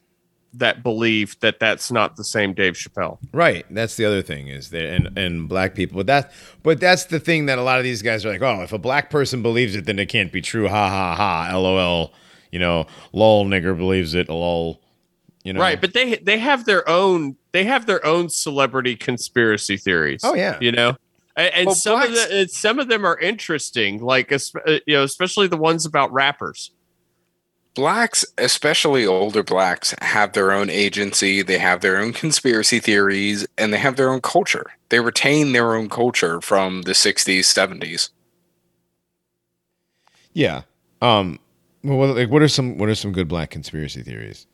that 0.52 0.82
believe 0.82 1.40
that 1.42 1.60
that's 1.60 1.92
not 1.92 2.16
the 2.16 2.24
same 2.24 2.54
Dave 2.54 2.74
Chappelle. 2.74 3.20
Right. 3.32 3.66
That's 3.70 3.98
the 3.98 4.06
other 4.06 4.24
thing 4.24 4.48
is 4.48 4.72
that 4.72 4.84
and 4.92 5.16
and 5.16 5.48
black 5.48 5.76
people. 5.76 5.98
But 5.98 6.08
that 6.08 6.32
but 6.64 6.80
that's 6.80 7.04
the 7.06 7.20
thing 7.20 7.46
that 7.46 7.60
a 7.60 7.62
lot 7.62 7.78
of 7.78 7.84
these 7.84 8.02
guys 8.02 8.26
are 8.26 8.32
like, 8.32 8.42
oh, 8.42 8.62
if 8.64 8.74
a 8.74 8.80
black 8.80 9.12
person 9.12 9.44
believes 9.44 9.76
it, 9.76 9.86
then 9.86 10.00
it 10.00 10.08
can't 10.10 10.32
be 10.32 10.42
true. 10.42 10.68
Ha 10.68 10.90
ha 10.90 11.16
ha. 11.16 11.56
LOL. 11.56 12.12
You 12.52 12.58
know, 12.58 12.88
lol 13.14 13.46
nigger 13.46 13.78
believes 13.78 14.16
it. 14.16 14.28
Lol. 14.28 14.82
You 15.44 15.54
know. 15.54 15.62
Right, 15.62 15.80
but 15.80 15.94
they 15.94 16.18
they 16.18 16.38
have 16.38 16.66
their 16.66 16.88
own 16.88 17.38
they 17.54 17.64
have 17.64 17.86
their 17.86 18.06
own 18.06 18.30
celebrity 18.30 18.96
conspiracy 18.96 19.78
theories. 19.78 20.22
Oh, 20.24 20.36
yeah. 20.36 20.58
you 20.60 20.72
know, 20.72 20.98
and, 21.40 21.54
and 21.54 21.66
Well, 21.68 21.76
some 21.76 22.02
of 22.02 22.12
the 22.12 22.28
and 22.32 22.52
some 22.52 22.80
of 22.80 22.90
them 22.90 23.06
are 23.06 23.18
interesting, 23.18 24.02
like 24.04 24.32
uh, 24.32 24.40
you 24.86 24.96
know, 24.96 25.04
especially 25.04 25.48
the 25.48 25.58
ones 25.58 25.86
about 25.86 26.12
rappers. 26.12 26.72
Blacks, 27.76 28.26
especially 28.38 29.06
older 29.06 29.44
blacks, 29.44 29.96
have 30.02 30.34
their 30.34 30.52
own 30.52 30.70
agency. 30.70 31.42
They 31.42 31.60
have 31.60 31.80
their 31.80 31.98
own 31.98 32.12
conspiracy 32.14 32.80
theories, 32.80 33.48
and 33.58 33.72
they 33.72 33.78
have 33.78 33.96
their 33.96 34.10
own 34.10 34.20
culture. 34.20 34.66
They 34.90 35.00
retain 35.00 35.54
their 35.54 35.76
own 35.76 35.88
culture 35.88 36.42
from 36.42 36.82
the 36.82 36.92
'60s, 36.92 37.40
'70s. 37.40 38.10
Yeah. 40.34 40.64
Um. 41.02 41.40
Well, 41.84 42.14
like, 42.14 42.30
what 42.30 42.42
are 42.42 42.50
some 42.50 42.78
what 42.78 42.90
are 42.90 42.96
some 42.96 43.14
good 43.14 43.30
black 43.30 43.50
conspiracy 43.50 44.04
theories? 44.04 44.46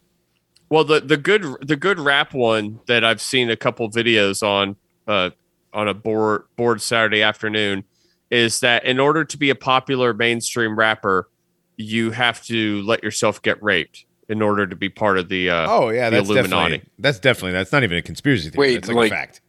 Well, 0.69 0.83
the 0.83 0.99
the 0.99 1.17
good 1.17 1.43
the 1.61 1.75
good 1.75 1.99
rap 1.99 2.33
one 2.33 2.79
that 2.87 3.03
I've 3.03 3.21
seen 3.21 3.49
a 3.49 3.55
couple 3.55 3.89
videos 3.89 4.41
on 4.41 4.75
uh 5.07 5.29
on 5.73 5.87
a 5.87 5.93
board 5.93 6.43
board 6.55 6.81
Saturday 6.81 7.21
afternoon 7.21 7.83
is 8.31 8.59
that 8.61 8.83
in 8.85 8.99
order 8.99 9.23
to 9.23 9.37
be 9.37 9.49
a 9.49 9.55
popular 9.55 10.13
mainstream 10.13 10.77
rapper, 10.77 11.29
you 11.77 12.11
have 12.11 12.43
to 12.45 12.81
let 12.83 13.03
yourself 13.03 13.41
get 13.41 13.61
raped 13.61 14.05
in 14.27 14.41
order 14.41 14.65
to 14.65 14.75
be 14.75 14.89
part 14.89 15.19
of 15.19 15.29
the 15.29 15.49
uh 15.51 15.67
Oh 15.69 15.89
yeah, 15.89 16.09
the 16.09 16.17
that's 16.17 16.29
Illuminati. 16.29 16.71
definitely 16.77 16.89
that's 16.99 17.19
definitely 17.19 17.51
that's 17.51 17.71
not 17.71 17.83
even 17.83 17.97
a 17.97 18.01
conspiracy 18.01 18.49
theory. 18.49 18.59
Wait, 18.59 18.75
that's 18.77 18.87
like, 18.87 18.95
like- 18.95 19.11
a 19.11 19.15
fact. 19.15 19.41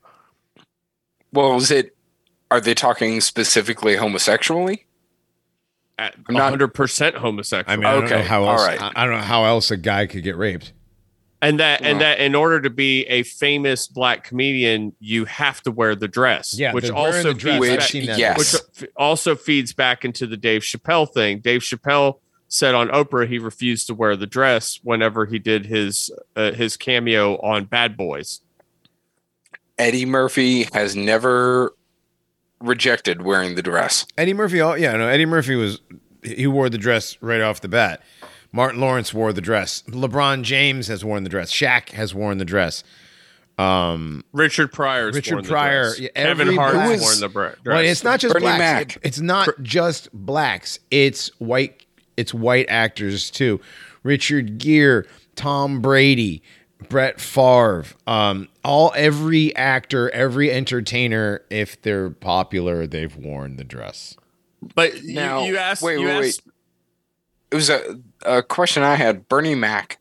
Well, 1.33 1.57
is 1.57 1.71
it? 1.71 1.95
Are 2.51 2.61
they 2.61 2.75
talking 2.75 3.21
specifically 3.21 3.97
homosexually? 3.97 4.87
at 5.99 6.15
I'm 6.29 6.35
not- 6.35 6.53
100% 6.53 7.15
homosexual. 7.15 7.73
I 7.73 7.77
mean, 7.77 7.87
I 7.87 7.93
don't 7.95 8.09
know 8.11 8.17
Okay, 8.17 8.27
how 8.27 8.45
else. 8.49 8.67
right. 8.67 8.81
I, 8.81 8.93
I 8.95 9.07
don't 9.07 9.17
know 9.17 9.23
how 9.23 9.45
else 9.47 9.71
a 9.71 9.77
guy 9.79 10.07
could 10.07 10.23
get 10.23 10.37
raped. 10.37 10.73
And 11.43 11.61
that 11.61 11.83
and 11.83 12.01
that 12.01 12.19
in 12.19 12.35
order 12.35 12.61
to 12.61 12.71
be 12.71 13.05
a 13.07 13.23
famous 13.23 13.87
black 13.87 14.25
comedian, 14.25 14.95
you 15.01 15.25
have 15.27 15.63
to 15.63 15.71
wear 15.71 15.95
the 15.95 16.09
dress. 16.09 16.59
Yeah, 16.59 16.73
which 16.73 16.91
also 16.91 17.33
the 17.33 17.35
dress, 17.35 17.91
feeds 17.91 18.09
I've 18.09 18.13
back- 18.13 18.19
yes. 18.19 18.63
which 18.79 18.91
also 18.97 19.35
feeds 19.37 19.73
back 19.73 20.05
into 20.05 20.27
the 20.27 20.37
Dave 20.37 20.63
Chappelle 20.63 21.13
thing. 21.13 21.41
Dave 21.41 21.61
Chappelle 21.61 22.21
said 22.49 22.75
on 22.75 22.89
Oprah 22.89 23.27
he 23.27 23.39
refused 23.39 23.87
to 23.89 23.95
wear 23.95 24.17
the 24.17 24.27
dress 24.27 24.81
whenever 24.83 25.27
he 25.27 25.39
did 25.39 25.67
his 25.67 26.11
uh, 26.37 26.53
his 26.53 26.77
cameo 26.77 27.37
on 27.39 27.65
Bad 27.65 27.97
Boys. 27.97 28.41
Eddie 29.79 30.07
Murphy 30.07 30.65
has 30.73 30.97
never 30.97 31.75
rejected 32.61 33.23
wearing 33.23 33.57
the 33.57 33.63
dress. 33.63 34.07
Eddie 34.17 34.33
Murphy, 34.33 34.57
yeah, 34.57 34.97
no, 34.97 35.07
Eddie 35.07 35.27
Murphy 35.27 35.55
was 35.55 35.81
he 36.23 36.47
wore 36.47 36.69
the 36.69 36.79
dress 36.79 37.17
right 37.21 37.41
off 37.41 37.61
the 37.61 37.69
bat, 37.69 38.03
Martin 38.53 38.81
Lawrence 38.81 39.13
wore 39.13 39.33
the 39.33 39.41
dress. 39.41 39.83
LeBron 39.89 40.43
James 40.43 40.89
has 40.89 41.05
worn 41.05 41.25
the 41.25 41.29
dress. 41.31 41.53
Shaq 41.53 41.91
has 41.91 42.15
worn 42.15 42.39
the 42.39 42.45
dress. 42.45 42.83
Richard 44.33 44.73
Pryor. 44.73 45.11
Richard 45.13 45.45
Pryor, 45.47 45.93
yeah, 45.99 46.09
Kevin 46.15 46.55
Hart 46.55 46.75
has 46.77 47.01
worn 47.01 47.21
the 47.21 47.29
dress. 47.29 47.57
Well, 47.65 47.79
it's 47.81 48.05
not 48.05 48.21
just 48.21 48.35
Bernie 48.35 48.45
blacks. 48.47 48.97
It- 48.97 49.03
it's 49.05 49.21
not 49.21 49.49
just 49.63 50.09
blacks. 50.13 50.79
It's 50.91 51.29
white. 51.41 51.85
It's 52.17 52.33
white 52.33 52.67
actors 52.69 53.31
too. 53.31 53.61
Richard 54.03 54.59
Gere, 54.59 55.05
Tom 55.35 55.81
Brady, 55.83 56.43
Brett 56.89 57.21
Favre. 57.21 57.85
Um, 58.07 58.49
all 58.65 58.93
every 58.97 59.55
actor, 59.57 60.11
every 60.11 60.51
entertainer, 60.51 61.43
if 61.51 61.81
they're 61.83 62.11
popular, 62.11 62.87
they've 62.87 63.15
worn 63.17 63.57
the 63.57 63.65
dress. 63.65 64.17
But 64.75 65.03
you, 65.03 65.15
Now, 65.15 65.45
you 65.45 65.57
asked. 65.59 65.83
wait, 65.83 65.99
you 65.99 66.07
wait, 66.07 66.27
asked, 66.29 66.43
It 67.51 67.55
was 67.57 67.69
a, 67.71 68.01
a 68.25 68.43
question 68.43 68.83
I 68.83 68.95
had. 68.95 69.29
Bernie 69.29 69.55
Mac, 69.55 69.99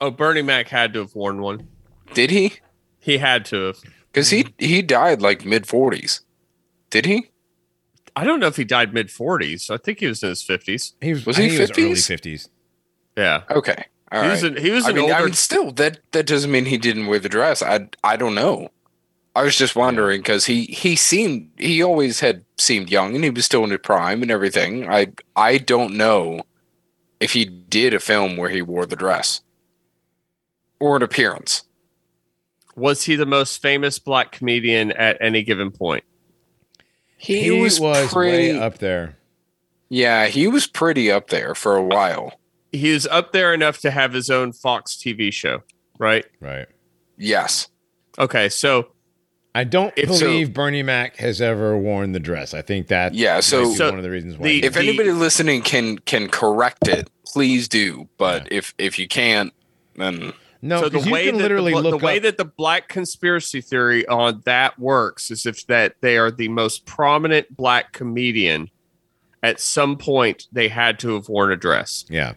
Oh, 0.00 0.10
Bernie 0.10 0.42
Mac 0.42 0.68
had 0.68 0.92
to 0.94 1.00
have 1.00 1.14
worn 1.14 1.40
one. 1.40 1.68
did 2.12 2.30
he? 2.30 2.54
He 2.98 3.18
had 3.18 3.44
to 3.46 3.66
have. 3.66 3.78
Because 4.12 4.30
he 4.30 4.46
he 4.58 4.82
died 4.82 5.20
like 5.22 5.44
mid 5.44 5.66
forties. 5.66 6.20
Did 6.90 7.06
he? 7.06 7.30
I 8.16 8.22
don't 8.24 8.38
know 8.38 8.46
if 8.46 8.56
he 8.56 8.64
died 8.64 8.94
mid 8.94 9.08
40s. 9.08 9.70
I 9.72 9.76
think 9.76 9.98
he 9.98 10.06
was 10.06 10.22
in 10.22 10.28
his 10.28 10.40
50s. 10.44 10.92
He 11.00 11.10
was. 11.12 11.26
Was 11.26 11.36
I 11.38 11.42
he 11.42 11.48
think 11.56 11.76
early 11.76 11.90
50s? 11.92 12.06
fifties? 12.06 12.48
Yeah. 13.16 13.42
Okay. 13.50 13.86
All 14.12 14.20
he 14.22 14.28
right. 14.28 14.32
was 14.34 14.42
an, 14.44 14.56
he 14.56 14.70
was 14.70 14.84
I 14.84 14.90
an 14.90 14.94
mean, 14.94 15.04
older. 15.06 15.14
I 15.16 15.24
mean, 15.24 15.32
still 15.32 15.72
that 15.72 15.98
that 16.12 16.26
doesn't 16.26 16.50
mean 16.52 16.66
he 16.66 16.78
didn't 16.78 17.06
wear 17.08 17.18
the 17.18 17.28
dress. 17.28 17.60
I 17.62 17.88
I 18.04 18.16
don't 18.16 18.34
know. 18.36 18.68
I 19.36 19.42
was 19.42 19.56
just 19.56 19.74
wondering 19.76 20.20
because 20.20 20.46
he 20.46 20.64
he 20.66 20.94
seemed 20.96 21.50
he 21.58 21.82
always 21.82 22.20
had 22.20 22.44
seemed 22.58 22.90
young 22.90 23.14
and 23.14 23.24
he 23.24 23.30
was 23.30 23.44
still 23.44 23.64
in 23.64 23.70
his 23.70 23.80
prime 23.82 24.22
and 24.22 24.30
everything. 24.30 24.88
I 24.88 25.08
I 25.34 25.58
don't 25.58 25.94
know 25.96 26.42
if 27.20 27.32
he 27.32 27.44
did 27.44 27.94
a 27.94 28.00
film 28.00 28.36
where 28.36 28.50
he 28.50 28.62
wore 28.62 28.86
the 28.86 28.96
dress 28.96 29.40
or 30.80 30.96
an 30.96 31.02
appearance. 31.02 31.62
was 32.76 33.04
he 33.04 33.16
the 33.16 33.26
most 33.26 33.62
famous 33.62 33.98
black 33.98 34.32
comedian 34.32 34.92
at 34.92 35.16
any 35.20 35.42
given 35.42 35.70
point? 35.70 36.04
He, 37.16 37.42
He 37.44 37.50
was, 37.50 37.80
was, 37.80 38.12
pretty. 38.12 38.52
way 38.52 38.58
up 38.58 38.78
there. 38.78 39.16
Yeah, 39.88 40.26
he 40.26 40.46
was 40.48 40.66
pretty 40.66 41.10
up 41.10 41.28
there 41.28 41.54
for 41.54 41.76
a 41.76 41.82
while. 41.82 42.38
He 42.72 42.92
was 42.92 43.06
up 43.06 43.32
there 43.32 43.54
enough 43.54 43.78
to 43.78 43.90
have 43.90 44.12
his 44.12 44.28
own 44.28 44.52
Fox 44.52 44.96
TV 44.96 45.32
show, 45.32 45.62
right? 45.98 46.26
Right. 46.40 46.66
Yes. 47.16 47.68
Okay, 48.18 48.48
so 48.48 48.88
I 49.56 49.62
don't 49.64 49.94
If 49.96 50.12
so- 50.12 50.26
believe 50.26 50.52
Bernie 50.52 50.82
Mac 50.82 51.16
has 51.18 51.40
ever 51.40 51.78
worn 51.78 52.12
the 52.12 52.18
dress. 52.20 52.54
I 52.54 52.62
think 52.62 52.88
that 52.88 53.14
Yeah, 53.14 53.38
so- 53.40 53.70
be 53.70 53.74
So 53.76 53.90
one 53.90 53.98
of 53.98 54.02
the 54.02 54.10
reasons 54.10 54.36
why. 54.36 54.48
the- 54.48 54.52
he- 54.60 54.64
If 54.64 54.76
anybody 54.76 55.12
listening 55.12 55.62
can 55.62 55.98
can 55.98 56.28
correct 56.28 56.88
it, 56.88 57.08
please 57.24 57.68
do. 57.68 58.08
But 58.18 58.48
Yeah. 58.50 58.58
if 58.58 58.74
if 58.78 58.98
you 58.98 59.06
can't, 59.06 59.52
then 59.96 60.32
no, 60.60 60.80
so 60.82 60.88
the 60.88 60.98
'cause 60.98 61.06
you 61.06 61.12
way 61.12 61.26
can 61.26 61.36
that 61.36 61.42
literally 61.42 61.72
the, 61.72 61.80
look 61.80 62.00
the 62.00 62.04
way 62.04 62.16
up- 62.16 62.22
that 62.24 62.36
the 62.38 62.44
black 62.44 62.88
conspiracy 62.88 63.60
theory 63.60 64.04
on 64.08 64.42
that 64.44 64.76
works 64.78 65.30
is 65.30 65.46
if 65.46 65.64
that 65.68 65.96
they 66.00 66.16
are 66.16 66.30
the 66.32 66.48
most 66.48 66.84
prominent 66.84 67.56
black 67.56 67.92
comedian 67.92 68.70
at 69.42 69.60
some 69.60 69.96
point 69.96 70.48
they 70.50 70.66
had 70.68 70.98
to 70.98 71.14
have 71.14 71.28
worn 71.28 71.52
a 71.52 71.56
dress. 71.56 72.04
yeah. 72.08 72.32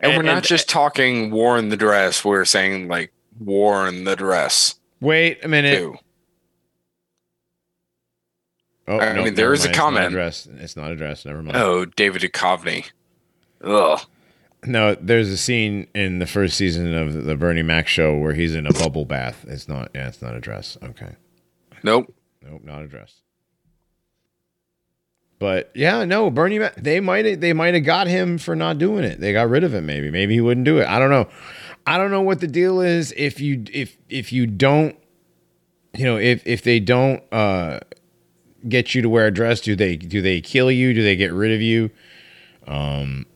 and, 0.00 0.16
we're 0.16 0.22
not 0.22 0.36
and- 0.38 0.44
just 0.46 0.68
talking 0.68 1.30
worn 1.30 1.68
the 1.70 1.76
dress. 1.76 2.24
We're 2.24 2.44
saying 2.44 2.88
like 2.88 3.12
worn 3.38 4.04
the 4.04 4.16
dress 4.16 4.74
Wait 5.04 5.44
a 5.44 5.48
minute. 5.48 5.78
too. 5.78 5.96
Oh, 8.86 8.98
I 8.98 9.12
no, 9.14 9.24
mean, 9.24 9.34
there 9.34 9.52
is 9.52 9.60
is 9.60 9.66
a 9.66 9.68
mind. 9.68 9.74
It's 9.74 9.78
not 9.78 9.84
comment. 9.84 10.62
It's 10.62 10.76
not 10.76 10.90
a 10.90 10.96
dress. 10.96 11.24
Never 11.24 11.42
mind. 11.42 11.56
Oh, 11.56 11.84
David 11.84 12.22
Duchovny. 12.22 12.90
Ugh. 13.62 14.00
No, 14.66 14.94
there's 14.94 15.28
a 15.28 15.36
scene 15.36 15.88
in 15.94 16.18
the 16.18 16.26
first 16.26 16.56
season 16.56 16.94
of 16.94 17.24
the 17.24 17.36
Bernie 17.36 17.62
Mac 17.62 17.86
show 17.86 18.16
where 18.16 18.32
he's 18.32 18.54
in 18.54 18.66
a 18.66 18.72
bubble 18.72 19.04
bath. 19.04 19.44
It's 19.46 19.68
not. 19.68 19.90
Yeah, 19.94 20.08
it's 20.08 20.22
not 20.22 20.34
a 20.34 20.40
dress. 20.40 20.78
Okay. 20.82 21.16
Nope. 21.82 22.14
Nope, 22.42 22.62
not 22.64 22.82
a 22.82 22.86
dress. 22.86 23.20
But 25.38 25.70
yeah, 25.74 26.04
no, 26.04 26.30
Bernie 26.30 26.58
Mac. 26.58 26.76
They 26.76 27.00
might 27.00 27.40
they 27.40 27.52
might 27.52 27.74
have 27.74 27.84
got 27.84 28.06
him 28.06 28.38
for 28.38 28.56
not 28.56 28.78
doing 28.78 29.04
it. 29.04 29.20
They 29.20 29.32
got 29.32 29.48
rid 29.50 29.64
of 29.64 29.74
him. 29.74 29.84
Maybe 29.84 30.10
maybe 30.10 30.34
he 30.34 30.40
wouldn't 30.40 30.64
do 30.64 30.78
it. 30.78 30.86
I 30.86 30.98
don't 30.98 31.10
know. 31.10 31.28
I 31.86 31.98
don't 31.98 32.10
know 32.10 32.22
what 32.22 32.40
the 32.40 32.46
deal 32.46 32.80
is. 32.80 33.12
If 33.16 33.40
you 33.40 33.64
if 33.72 33.96
if 34.08 34.32
you 34.32 34.46
don't, 34.46 34.96
you 35.94 36.04
know, 36.04 36.16
if 36.16 36.46
if 36.46 36.62
they 36.62 36.80
don't 36.80 37.22
uh 37.32 37.80
get 38.68 38.94
you 38.94 39.02
to 39.02 39.08
wear 39.08 39.26
a 39.26 39.30
dress, 39.30 39.60
do 39.60 39.76
they 39.76 39.96
do 39.96 40.22
they 40.22 40.40
kill 40.40 40.70
you? 40.70 40.94
Do 40.94 41.02
they 41.02 41.16
get 41.16 41.32
rid 41.32 41.52
of 41.52 41.60
you? 41.60 41.90
um 42.66 43.26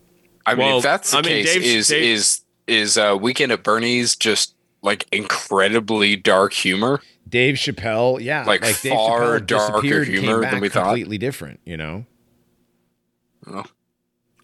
I 0.46 0.54
mean, 0.54 0.76
if 0.78 0.82
that's 0.82 1.10
the 1.10 1.18
I 1.18 1.22
case, 1.22 1.52
Dave's- 1.52 1.66
is 1.66 1.86
Dave- 1.88 2.02
is 2.04 2.40
is 2.66 2.98
uh, 2.98 3.16
Weekend 3.20 3.52
at 3.52 3.62
Bernie's 3.62 4.16
just 4.16 4.54
like 4.82 5.06
incredibly 5.12 6.16
dark 6.16 6.52
humor? 6.54 7.00
Dave 7.28 7.56
Chappelle, 7.56 8.20
yeah, 8.22 8.44
Like, 8.46 8.62
Dave 8.62 8.92
far 8.92 9.38
Chappelle 9.40 9.46
darker 9.46 9.72
disappeared 9.82 10.08
humor 10.08 10.40
than 10.40 10.60
we 10.60 10.68
thought. 10.70 10.84
completely 10.84 11.18
different. 11.18 11.60
You 11.66 11.76
know, 11.76 12.06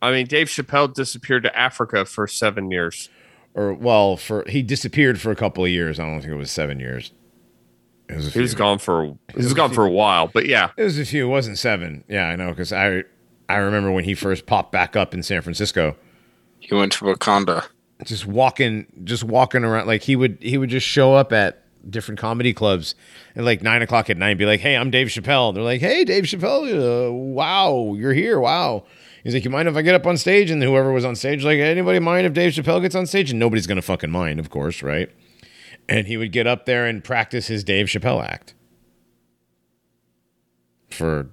I 0.02 0.10
mean, 0.12 0.26
Dave 0.26 0.48
Chappelle 0.48 0.92
disappeared 0.92 1.42
to 1.44 1.58
Africa 1.58 2.04
for 2.04 2.26
seven 2.26 2.70
years. 2.70 3.08
Or 3.54 3.72
well, 3.72 4.16
for 4.16 4.44
he 4.48 4.62
disappeared 4.62 5.20
for 5.20 5.30
a 5.30 5.36
couple 5.36 5.64
of 5.64 5.70
years. 5.70 5.98
I 6.00 6.04
don't 6.04 6.20
think 6.20 6.32
it 6.32 6.36
was 6.36 6.50
seven 6.50 6.78
years. 6.80 7.12
It 8.08 8.16
was 8.16 8.26
a 8.28 8.30
He 8.30 8.40
was 8.40 8.54
gone 8.54 8.78
for 8.78 9.16
he 9.32 9.36
was 9.36 9.54
gone 9.54 9.72
for 9.72 9.84
a 9.86 9.90
while, 9.90 10.26
but 10.26 10.46
yeah, 10.46 10.70
It 10.76 10.82
was 10.84 10.98
a 10.98 11.04
few. 11.06 11.26
It 11.26 11.30
wasn't 11.30 11.58
seven. 11.58 12.04
Yeah, 12.08 12.26
I 12.28 12.36
know 12.36 12.50
because 12.50 12.72
I 12.72 13.04
I 13.48 13.56
remember 13.56 13.90
when 13.92 14.04
he 14.04 14.14
first 14.14 14.46
popped 14.46 14.72
back 14.72 14.94
up 14.96 15.14
in 15.14 15.22
San 15.22 15.40
Francisco, 15.42 15.96
He 16.60 16.74
went 16.74 16.92
to 16.92 17.04
Wakanda. 17.06 17.64
just 18.04 18.26
walking, 18.26 18.86
just 19.04 19.24
walking 19.24 19.64
around. 19.64 19.86
Like 19.86 20.02
he 20.02 20.16
would 20.16 20.38
he 20.40 20.58
would 20.58 20.70
just 20.70 20.86
show 20.86 21.14
up 21.14 21.32
at 21.32 21.62
different 21.88 22.18
comedy 22.18 22.52
clubs 22.54 22.94
at 23.36 23.44
like 23.44 23.62
nine 23.62 23.82
o'clock 23.82 24.08
at 24.10 24.16
night, 24.16 24.30
and 24.30 24.38
be 24.38 24.46
like, 24.46 24.60
"Hey, 24.60 24.76
I'm 24.76 24.90
Dave 24.90 25.08
Chappelle." 25.08 25.54
They're 25.54 25.62
like, 25.62 25.80
"Hey, 25.80 26.04
Dave 26.04 26.24
Chappelle, 26.24 27.08
uh, 27.08 27.12
wow, 27.12 27.94
you're 27.96 28.14
here, 28.14 28.38
wow." 28.40 28.84
He's 29.24 29.34
like, 29.34 29.44
"You 29.44 29.50
mind 29.50 29.68
if 29.68 29.76
I 29.76 29.82
get 29.82 29.94
up 29.94 30.06
on 30.06 30.16
stage?" 30.18 30.50
And 30.50 30.62
whoever 30.62 30.92
was 30.92 31.04
on 31.04 31.16
stage, 31.16 31.42
like, 31.42 31.58
"Anybody 31.58 31.98
mind 31.98 32.26
if 32.26 32.34
Dave 32.34 32.52
Chappelle 32.52 32.82
gets 32.82 32.94
on 32.94 33.06
stage?" 33.06 33.30
And 33.30 33.40
nobody's 33.40 33.66
gonna 33.66 33.82
fucking 33.82 34.10
mind, 34.10 34.38
of 34.38 34.50
course, 34.50 34.82
right? 34.82 35.10
And 35.88 36.06
he 36.06 36.16
would 36.16 36.30
get 36.30 36.46
up 36.46 36.66
there 36.66 36.86
and 36.86 37.02
practice 37.02 37.46
his 37.46 37.64
Dave 37.64 37.86
Chappelle 37.86 38.22
act 38.24 38.54
for 40.90 41.30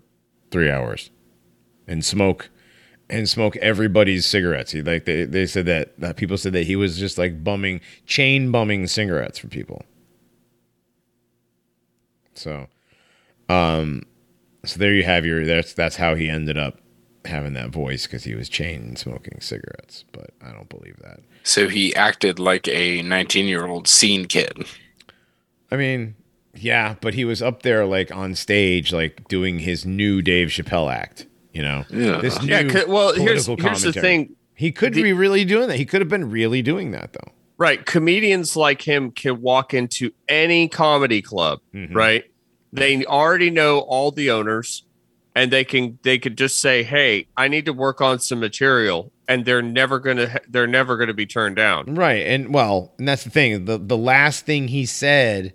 three 0.49 0.69
hours 0.72 1.11
and 1.88 2.03
smoke 2.03 2.49
and 3.09 3.27
smoke 3.30 3.57
everybody's 3.57 4.26
cigarettes. 4.26 4.72
He 4.72 4.81
like 4.81 5.05
they, 5.05 5.26
they 5.26 5.45
said 5.45 5.65
that, 5.65 5.99
that 5.99 6.15
people 6.15 6.38
said 6.38 6.53
that 6.53 6.63
he 6.63 6.76
was 6.76 6.97
just 6.97 7.18
like 7.18 7.43
bumming 7.43 7.81
chain 8.05 8.51
bumming 8.51 8.88
cigarettes 8.88 9.38
for 9.38 9.47
people. 9.47 9.84
So 12.34 12.68
um 13.49 14.03
so 14.63 14.80
there 14.80 14.93
you 14.93 15.03
have 15.03 15.26
your 15.26 15.45
that's 15.45 15.73
that's 15.73 15.97
how 15.97 16.15
he 16.15 16.30
ended 16.30 16.57
up 16.57 16.80
having 17.26 17.53
that 17.53 17.69
voice 17.69 18.06
because 18.07 18.23
he 18.23 18.34
was 18.35 18.49
chain 18.49 18.95
smoking 18.95 19.39
cigarettes. 19.41 20.06
But 20.11 20.31
I 20.41 20.52
don't 20.52 20.69
believe 20.69 20.98
that. 21.03 21.19
So 21.43 21.68
he 21.68 21.95
acted 21.95 22.39
like 22.39 22.68
a 22.68 23.02
19 23.02 23.45
year 23.45 23.65
old 23.65 23.88
scene 23.88 24.26
kid. 24.26 24.65
I 25.72 25.77
mean, 25.77 26.15
yeah, 26.56 26.95
but 27.02 27.14
he 27.14 27.23
was 27.26 27.41
up 27.41 27.64
there 27.64 27.85
like 27.85 28.14
on 28.14 28.35
stage, 28.35 28.91
like 28.91 29.27
doing 29.27 29.60
his 29.60 29.85
new 29.85 30.22
Dave 30.22 30.49
Chappelle 30.49 30.91
act. 30.93 31.27
You 31.53 31.61
know, 31.64 31.85
Yeah. 31.89 32.18
this 32.22 32.41
Yeah, 32.43 32.84
well, 32.88 33.14
here's- 33.14 33.45
political 33.45 33.57
here's 33.69 33.81
the 33.81 33.93
thing. 33.93 34.35
He 34.56 34.72
could 34.72 34.93
The- 34.93 35.02
be 35.03 35.14
really 35.14 35.43
doing 35.45 35.68
that. 35.69 35.77
He 35.77 35.85
could 35.85 36.02
have 36.02 36.10
been 36.10 36.30
really 36.30 36.61
doing 36.61 36.91
that 36.91 37.14
though. 37.14 37.31
right. 37.57 37.85
Comedians 37.85 38.56
like 38.56 38.81
him 38.81 39.11
can 39.11 39.39
walk 39.41 39.72
into 39.73 40.11
any 40.27 40.68
comedy 40.68 41.22
club, 41.22 41.60
Mhm. 41.76 41.93
right? 41.93 42.23
They 42.73 43.06
already 43.06 43.52
know 43.52 43.80
all 43.80 44.10
the 44.11 44.31
owners, 44.31 44.84
and 45.35 45.51
they 45.51 45.63
can 45.63 45.97
they 46.03 46.17
could 46.17 46.37
just 46.37 46.59
say, 46.59 46.83
"Hey, 46.83 47.27
I 47.37 47.47
need 47.47 47.65
to 47.65 47.73
work 47.73 48.01
on 48.01 48.19
some 48.19 48.39
material," 48.39 49.11
and 49.27 49.45
they're 49.45 49.61
never 49.61 49.99
gonna 49.99 50.39
they're 50.49 50.67
never 50.67 50.97
gonna 50.97 51.13
be 51.13 51.25
turned 51.25 51.55
down. 51.55 51.95
Right. 51.95 52.25
And 52.25 52.53
well, 52.53 52.93
and 52.97 53.07
that's 53.07 53.23
the 53.23 53.29
thing. 53.29 53.65
The 53.65 53.77
the 53.77 53.97
last 53.97 54.45
thing 54.45 54.67
he 54.67 54.85
said 54.85 55.53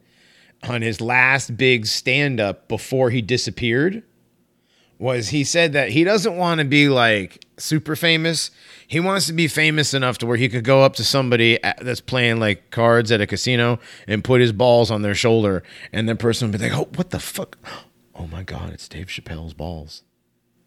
on 0.62 0.82
his 0.82 1.00
last 1.00 1.56
big 1.56 1.86
stand 1.86 2.40
up 2.40 2.68
before 2.68 3.10
he 3.10 3.20
disappeared 3.22 4.02
was 4.98 5.28
he 5.28 5.44
said 5.44 5.74
that 5.74 5.90
he 5.90 6.04
doesn't 6.04 6.36
want 6.36 6.58
to 6.58 6.64
be 6.64 6.88
like 6.88 7.44
super 7.58 7.94
famous. 7.94 8.50
He 8.88 8.98
wants 8.98 9.26
to 9.26 9.34
be 9.34 9.46
famous 9.46 9.92
enough 9.92 10.16
to 10.18 10.26
where 10.26 10.38
he 10.38 10.48
could 10.48 10.64
go 10.64 10.82
up 10.82 10.96
to 10.96 11.04
somebody 11.04 11.62
at- 11.62 11.78
that's 11.84 12.00
playing 12.00 12.40
like 12.40 12.70
cards 12.70 13.12
at 13.12 13.20
a 13.20 13.26
casino 13.26 13.78
and 14.06 14.24
put 14.24 14.40
his 14.40 14.52
balls 14.52 14.90
on 14.90 15.02
their 15.02 15.14
shoulder, 15.14 15.62
and 15.92 16.08
the 16.08 16.16
person 16.16 16.50
would 16.50 16.58
be 16.58 16.64
like, 16.70 16.76
"Oh, 16.78 16.88
what 16.94 17.10
the 17.10 17.18
fuck? 17.18 17.58
Oh 18.18 18.26
my 18.26 18.42
god, 18.42 18.72
it's 18.72 18.88
Dave 18.88 19.06
Chappelle's 19.06 19.54
balls." 19.54 20.02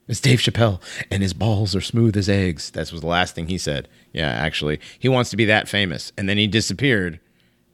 It's 0.08 0.20
Dave 0.20 0.40
Chappelle, 0.40 0.82
and 1.12 1.22
his 1.22 1.34
balls 1.34 1.76
are 1.76 1.82
smooth 1.82 2.18
as 2.18 2.28
eggs. 2.28 2.72
That 2.72 2.92
was 2.92 3.02
the 3.02 3.08
last 3.08 3.36
thing 3.36 3.48
he 3.48 3.60
said. 3.60 3.88
Yeah, 4.12 4.30
actually, 4.30 4.80
he 4.98 5.08
wants 5.08 5.30
to 5.30 5.38
be 5.38 5.46
that 5.46 5.70
famous, 5.70 6.12
and 6.18 6.28
then 6.28 6.40
he 6.40 6.48
disappeared, 6.48 7.20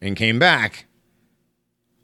and 0.02 0.18
came 0.18 0.38
back, 0.38 0.85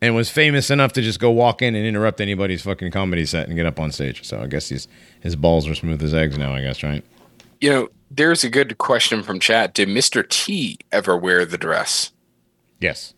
and 0.01 0.15
was 0.15 0.29
famous 0.29 0.71
enough 0.71 0.93
to 0.93 1.01
just 1.01 1.19
go 1.19 1.29
walk 1.31 1.61
in 1.61 1.75
and 1.75 1.85
interrupt 1.85 2.21
anybody's 2.21 2.61
fucking 2.61 2.91
comedy 2.91 3.25
set 3.25 3.47
and 3.47 3.57
get 3.57 3.65
up 3.65 3.77
on 3.77 3.91
stage. 3.91 4.25
So 4.25 4.41
I 4.41 4.47
guess 4.47 4.69
he's 4.69 4.87
his 5.19 5.35
balls 5.35 5.67
are 5.67 5.75
smooth 5.75 6.01
as 6.01 6.13
eggs 6.13 6.37
now. 6.37 6.53
I 6.55 6.61
guess 6.61 6.81
right. 6.81 7.03
You 7.59 7.69
know, 7.69 7.89
there's 8.09 8.45
a 8.45 8.49
good 8.49 8.77
question 8.77 9.23
from 9.23 9.39
chat. 9.39 9.73
Did 9.73 9.89
Mr. 9.89 10.27
T 10.27 10.79
ever 10.93 11.17
wear 11.17 11.45
the 11.45 11.57
dress? 11.57 12.11
Yes. 12.79 13.13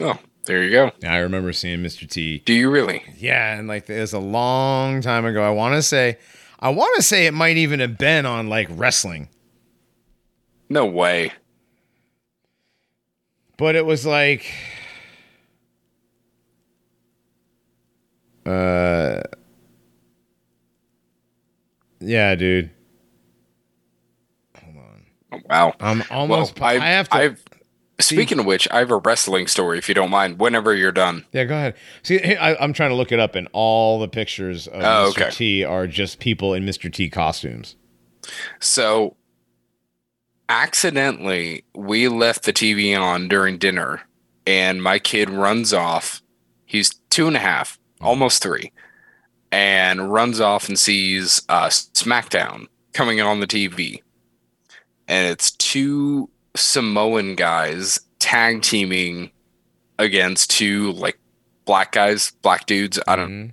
Oh, 0.00 0.18
there 0.46 0.62
you 0.62 0.70
go. 0.70 0.92
I 1.06 1.18
remember 1.18 1.52
seeing 1.52 1.80
Mr. 1.80 2.08
T. 2.08 2.38
Do 2.38 2.54
you 2.54 2.70
really? 2.70 3.02
Yeah, 3.18 3.58
and 3.58 3.68
like 3.68 3.88
it 3.90 4.00
was 4.00 4.12
a 4.12 4.18
long 4.18 5.00
time 5.02 5.24
ago. 5.26 5.42
I 5.42 5.50
want 5.50 5.74
to 5.74 5.82
say, 5.82 6.18
I 6.60 6.70
want 6.70 6.96
to 6.96 7.02
say 7.02 7.26
it 7.26 7.34
might 7.34 7.56
even 7.56 7.80
have 7.80 7.98
been 7.98 8.24
on 8.26 8.48
like 8.48 8.68
wrestling, 8.70 9.28
No 10.68 10.86
way. 10.86 11.32
but 13.58 13.74
it 13.76 13.84
was 13.84 14.06
like, 14.06 14.46
uh, 18.44 19.20
yeah, 22.00 22.34
dude. 22.36 22.70
Hold 24.62 24.76
on. 24.76 25.06
Oh, 25.32 25.38
wow. 25.48 25.74
I'm 25.80 26.04
almost. 26.10 26.58
Well, 26.60 26.68
I, 26.68 26.74
have 26.86 27.08
to. 27.10 27.16
I've, 27.16 27.44
speaking 28.00 28.38
of 28.38 28.46
which, 28.46 28.68
I 28.70 28.78
have 28.80 28.90
a 28.90 28.96
wrestling 28.98 29.46
story 29.46 29.78
if 29.78 29.88
you 29.88 29.94
don't 29.94 30.10
mind, 30.10 30.38
whenever 30.38 30.74
you're 30.74 30.92
done. 30.92 31.24
yeah, 31.32 31.44
go 31.44 31.54
ahead. 31.54 31.74
See, 32.02 32.36
I, 32.36 32.54
I'm 32.62 32.72
trying 32.72 32.90
to 32.90 32.96
look 32.96 33.12
it 33.12 33.18
up, 33.18 33.34
and 33.34 33.48
all 33.52 33.98
the 33.98 34.08
pictures 34.08 34.66
of 34.66 34.82
Oh, 34.82 35.12
Mr. 35.14 35.22
okay. 35.22 35.30
T 35.30 35.64
are 35.64 35.86
just 35.86 36.18
people 36.20 36.52
in 36.54 36.64
Mr. 36.64 36.92
T 36.92 37.08
costumes. 37.08 37.76
So, 38.60 39.16
accidentally, 40.48 41.64
we 41.74 42.08
left 42.08 42.44
the 42.44 42.52
TV 42.52 42.98
on 43.00 43.28
during 43.28 43.58
dinner, 43.58 44.02
and 44.46 44.82
my 44.82 44.98
kid 44.98 45.30
runs 45.30 45.72
off. 45.72 46.22
He's 46.64 46.94
two 47.10 47.26
and 47.26 47.36
a 47.36 47.40
half, 47.40 47.78
almost 48.00 48.42
three, 48.42 48.72
and 49.52 50.12
runs 50.12 50.40
off 50.40 50.68
and 50.68 50.78
sees 50.78 51.42
uh, 51.48 51.66
SmackDown 51.68 52.66
coming 52.92 53.20
on 53.20 53.40
the 53.40 53.46
TV. 53.46 54.02
And 55.08 55.28
it's 55.28 55.52
two 55.52 56.30
Samoan 56.56 57.34
guys 57.34 58.00
tag 58.18 58.62
teaming 58.62 59.30
against 59.98 60.50
two 60.50 60.92
like 60.92 61.18
black 61.64 61.92
guys, 61.92 62.32
black 62.42 62.66
dudes. 62.66 62.98
I 63.06 63.16
don't 63.16 63.30
Mhm. 63.30 63.52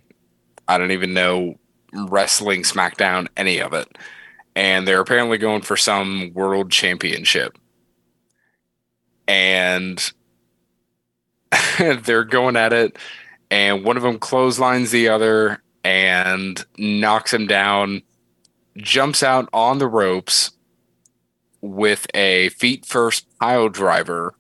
I 0.67 0.77
don't 0.77 0.91
even 0.91 1.13
know 1.13 1.59
wrestling 1.93 2.63
SmackDown, 2.63 3.27
any 3.37 3.59
of 3.59 3.73
it. 3.73 3.97
And 4.55 4.87
they're 4.87 5.01
apparently 5.01 5.37
going 5.37 5.61
for 5.61 5.75
some 5.77 6.31
world 6.33 6.71
championship. 6.71 7.57
And 9.27 10.11
they're 11.79 12.23
going 12.23 12.55
at 12.55 12.73
it, 12.73 12.97
and 13.51 13.83
one 13.83 13.97
of 13.97 14.03
them 14.03 14.19
clotheslines 14.19 14.91
the 14.91 15.09
other 15.09 15.61
and 15.83 16.65
knocks 16.77 17.33
him 17.33 17.45
down, 17.45 18.01
jumps 18.77 19.21
out 19.21 19.49
on 19.53 19.77
the 19.77 19.87
ropes 19.87 20.51
with 21.65 22.05
a 22.13 22.49
feet 22.49 22.85
first 22.85 23.25
pile 23.39 23.69
driver, 23.69 24.35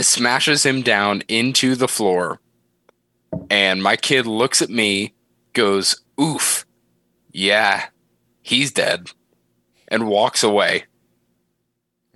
smashes 0.00 0.64
him 0.64 0.80
down 0.82 1.22
into 1.28 1.74
the 1.76 1.86
floor 1.86 2.40
and 3.50 3.82
my 3.82 3.96
kid 3.96 4.26
looks 4.26 4.60
at 4.60 4.70
me, 4.70 5.14
goes, 5.52 6.02
oof, 6.20 6.66
yeah, 7.32 7.86
he's 8.42 8.70
dead, 8.72 9.10
and 9.88 10.06
walks 10.06 10.42
away. 10.42 10.84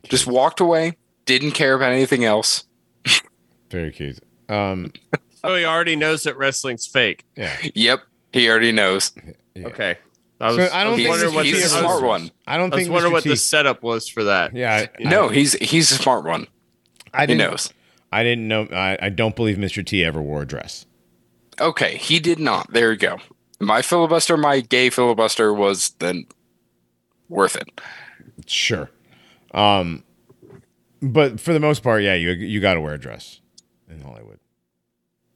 Just 0.05 0.27
walked 0.27 0.61
away, 0.61 0.97
didn't 1.25 1.53
care 1.53 1.75
about 1.75 1.93
anything 1.93 2.25
else. 2.25 2.65
Very 3.71 3.93
cute. 3.93 4.19
Um, 4.49 4.93
Oh, 5.45 5.55
he 5.55 5.65
already 5.65 5.95
knows 5.95 6.25
that 6.25 6.37
wrestling's 6.37 6.87
fake. 6.89 7.25
yeah. 7.37 7.57
Yep, 7.75 8.01
he 8.33 8.49
already 8.49 8.73
knows. 8.73 9.13
Yeah. 9.55 9.69
Okay. 9.69 9.97
I 10.41 10.53
was, 10.53 10.57
So 10.57 10.75
I 10.75 10.85
don't 10.85 10.93
was 10.93 10.99
think 10.99 11.09
wondering 11.11 11.31
Mr. 11.33 11.35
what 11.35 11.47
He's 11.47 11.55
a 11.55 11.69
the, 11.69 11.77
ever 11.77 11.87
smart 11.89 12.03
one. 12.03 12.31
I 12.47 12.57
don't 12.59 12.73
I 12.73 12.77
was 12.77 12.85
think 12.85 12.93
wondering 12.93 13.11
Mr. 13.11 13.15
what 13.15 13.23
T, 13.23 13.29
the 13.31 13.37
setup 13.37 13.83
was 13.83 14.09
for 14.09 14.25
that. 14.25 14.55
Yeah, 14.55 14.87
I, 14.99 15.03
No, 15.03 15.29
he's 15.29 15.55
he's 15.55 15.91
a 15.91 15.95
smart 15.95 16.25
one. 16.25 16.47
I, 17.15 17.19
I 17.19 17.21
He 17.23 17.27
didn't 17.29 17.51
knows. 17.51 17.73
I 18.13 18.23
didn't 18.23 18.47
know. 18.49 18.69
I, 18.73 18.99
I 19.01 19.09
don't 19.09 19.35
believe 19.35 19.57
Mr. 19.57 19.85
T 19.85 20.05
ever 20.05 20.21
wore 20.23 20.43
a 20.43 20.47
dress. 20.47 20.87
Okay, 21.61 21.97
he 21.97 22.21
did 22.21 22.39
not. 22.39 22.73
There 22.73 22.93
you 22.93 22.99
go. 22.99 23.19
My 23.61 23.81
filibuster, 23.81 24.37
my 24.37 24.61
gay 24.61 24.91
filibuster 24.91 25.53
was 25.55 25.91
then 25.99 26.27
worth 27.31 27.57
it. 27.57 27.81
Sure. 28.47 28.91
Um, 29.53 30.05
but 31.01 31.41
for 31.41 31.53
the 31.55 31.61
most 31.61 31.83
part, 31.83 32.03
yeah, 32.03 32.15
you 32.15 32.31
you 32.33 32.61
got 32.61 32.75
to 32.75 32.81
wear 32.81 32.95
a 32.95 32.99
dress 32.99 33.41
in 33.89 34.03
Hollywood. 34.03 34.39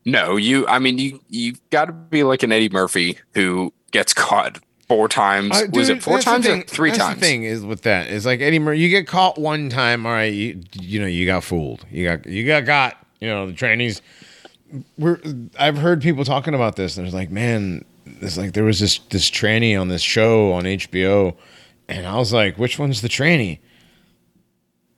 No, 0.05 0.36
you. 0.36 0.66
I 0.66 0.78
mean, 0.78 0.98
you 0.98 1.20
you 1.28 1.55
got 1.70 1.86
to 1.86 1.93
be 1.93 2.22
like 2.22 2.43
an 2.43 2.52
Eddie 2.52 2.68
Murphy 2.68 3.18
who 3.35 3.72
gets 3.90 4.12
caught 4.12 4.59
four 4.90 5.06
times. 5.08 5.52
Uh, 5.56 5.66
was 5.72 5.88
it 5.88 6.02
four 6.02 6.18
times 6.18 6.44
thing- 6.44 6.62
or 6.62 6.64
three 6.64 6.90
that's 6.90 6.98
times? 6.98 7.20
The 7.20 7.26
thing 7.26 7.44
is 7.44 7.64
with 7.64 7.82
that 7.82 8.08
is 8.08 8.26
like 8.26 8.40
Eddie 8.40 8.58
Murphy. 8.58 8.80
You 8.80 8.88
get 8.88 9.06
caught 9.06 9.38
one 9.38 9.68
time, 9.68 10.04
all 10.04 10.10
right. 10.10 10.32
You, 10.32 10.60
you 10.72 10.98
know 11.00 11.06
you 11.06 11.26
got 11.26 11.44
fooled. 11.44 11.86
You 11.92 12.04
got 12.04 12.26
you 12.26 12.44
got 12.44 12.64
got. 12.66 12.96
You 13.20 13.28
know 13.28 13.46
the 13.46 13.52
trainees. 13.52 14.02
We're 14.98 15.20
I've 15.56 15.78
heard 15.78 16.02
people 16.02 16.24
talking 16.24 16.54
about 16.54 16.74
this. 16.74 16.96
And 16.96 17.06
it's 17.06 17.14
like, 17.14 17.30
man, 17.30 17.84
it's 18.04 18.36
like 18.36 18.52
there 18.52 18.64
was 18.64 18.80
this 18.80 18.98
this 19.10 19.30
tranny 19.30 19.80
on 19.80 19.86
this 19.86 20.02
show 20.02 20.52
on 20.52 20.64
HBO, 20.64 21.36
and 21.88 22.04
I 22.04 22.16
was 22.16 22.32
like, 22.32 22.58
which 22.58 22.76
one's 22.78 23.00
the 23.00 23.08
tranny? 23.08 23.60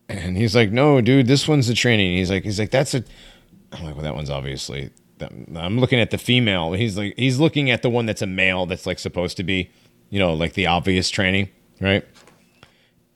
And 0.08 0.38
he's 0.38 0.56
like, 0.56 0.72
no, 0.72 1.02
dude, 1.02 1.26
this 1.26 1.46
one's 1.46 1.68
the 1.68 1.74
tranny. 1.74 2.08
And 2.08 2.18
he's 2.18 2.30
like, 2.30 2.44
he's 2.44 2.58
like, 2.58 2.70
that's 2.70 2.94
a. 2.94 3.04
I'm 3.72 3.84
like, 3.84 3.94
well, 3.94 4.04
that 4.04 4.14
one's 4.14 4.30
obviously. 4.30 4.90
I'm 5.54 5.78
looking 5.78 6.00
at 6.00 6.10
the 6.10 6.18
female. 6.18 6.72
He's 6.72 6.96
like, 6.96 7.14
he's 7.16 7.38
looking 7.38 7.70
at 7.70 7.82
the 7.82 7.90
one 7.90 8.06
that's 8.06 8.22
a 8.22 8.26
male 8.26 8.66
that's 8.66 8.86
like 8.86 8.98
supposed 8.98 9.36
to 9.36 9.44
be, 9.44 9.70
you 10.12 10.18
know, 10.18 10.34
like 10.34 10.52
the 10.52 10.66
obvious 10.66 11.10
tranny, 11.10 11.48
right? 11.80 12.06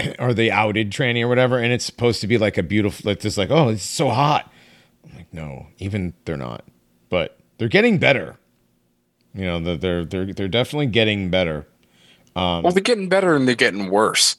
or 0.18 0.32
the 0.32 0.50
outed 0.50 0.90
tranny 0.90 1.22
or 1.22 1.28
whatever, 1.28 1.58
and 1.58 1.70
it's 1.70 1.84
supposed 1.84 2.22
to 2.22 2.26
be 2.26 2.38
like 2.38 2.56
a 2.56 2.62
beautiful, 2.62 3.08
like 3.08 3.20
this, 3.20 3.36
like, 3.36 3.50
oh, 3.50 3.68
it's 3.68 3.82
so 3.82 4.08
hot. 4.08 4.50
I'm 5.04 5.14
like, 5.14 5.32
no, 5.32 5.66
even 5.76 6.14
they're 6.24 6.38
not, 6.38 6.64
but 7.10 7.38
they're 7.58 7.68
getting 7.68 7.98
better. 7.98 8.38
You 9.34 9.44
know, 9.44 9.60
they're 9.60 9.76
they're 9.76 10.04
they're, 10.06 10.32
they're 10.32 10.48
definitely 10.48 10.86
getting 10.86 11.28
better. 11.28 11.66
well, 12.34 12.62
they're 12.62 12.80
getting 12.80 13.10
better 13.10 13.36
and 13.36 13.46
they're 13.46 13.54
getting 13.54 13.90
worse 13.90 14.38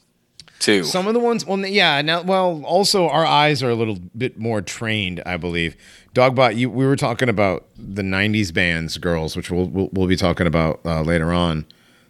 too. 0.58 0.82
Some 0.82 1.06
of 1.06 1.14
the 1.14 1.20
ones, 1.20 1.46
well, 1.46 1.64
yeah. 1.64 2.02
Now, 2.02 2.22
well, 2.22 2.64
also 2.64 3.08
our 3.08 3.24
eyes 3.24 3.62
are 3.62 3.70
a 3.70 3.76
little 3.76 4.00
bit 4.16 4.36
more 4.36 4.62
trained, 4.62 5.22
I 5.24 5.36
believe. 5.36 5.76
Dogbot, 6.12 6.56
you, 6.56 6.70
we 6.70 6.86
were 6.86 6.96
talking 6.96 7.28
about 7.28 7.68
the 7.76 8.02
'90s 8.02 8.52
bands, 8.52 8.98
girls, 8.98 9.36
which 9.36 9.48
we'll 9.48 9.68
we'll, 9.68 9.90
we'll 9.92 10.08
be 10.08 10.16
talking 10.16 10.48
about 10.48 10.80
uh, 10.84 11.02
later 11.02 11.32
on 11.32 11.64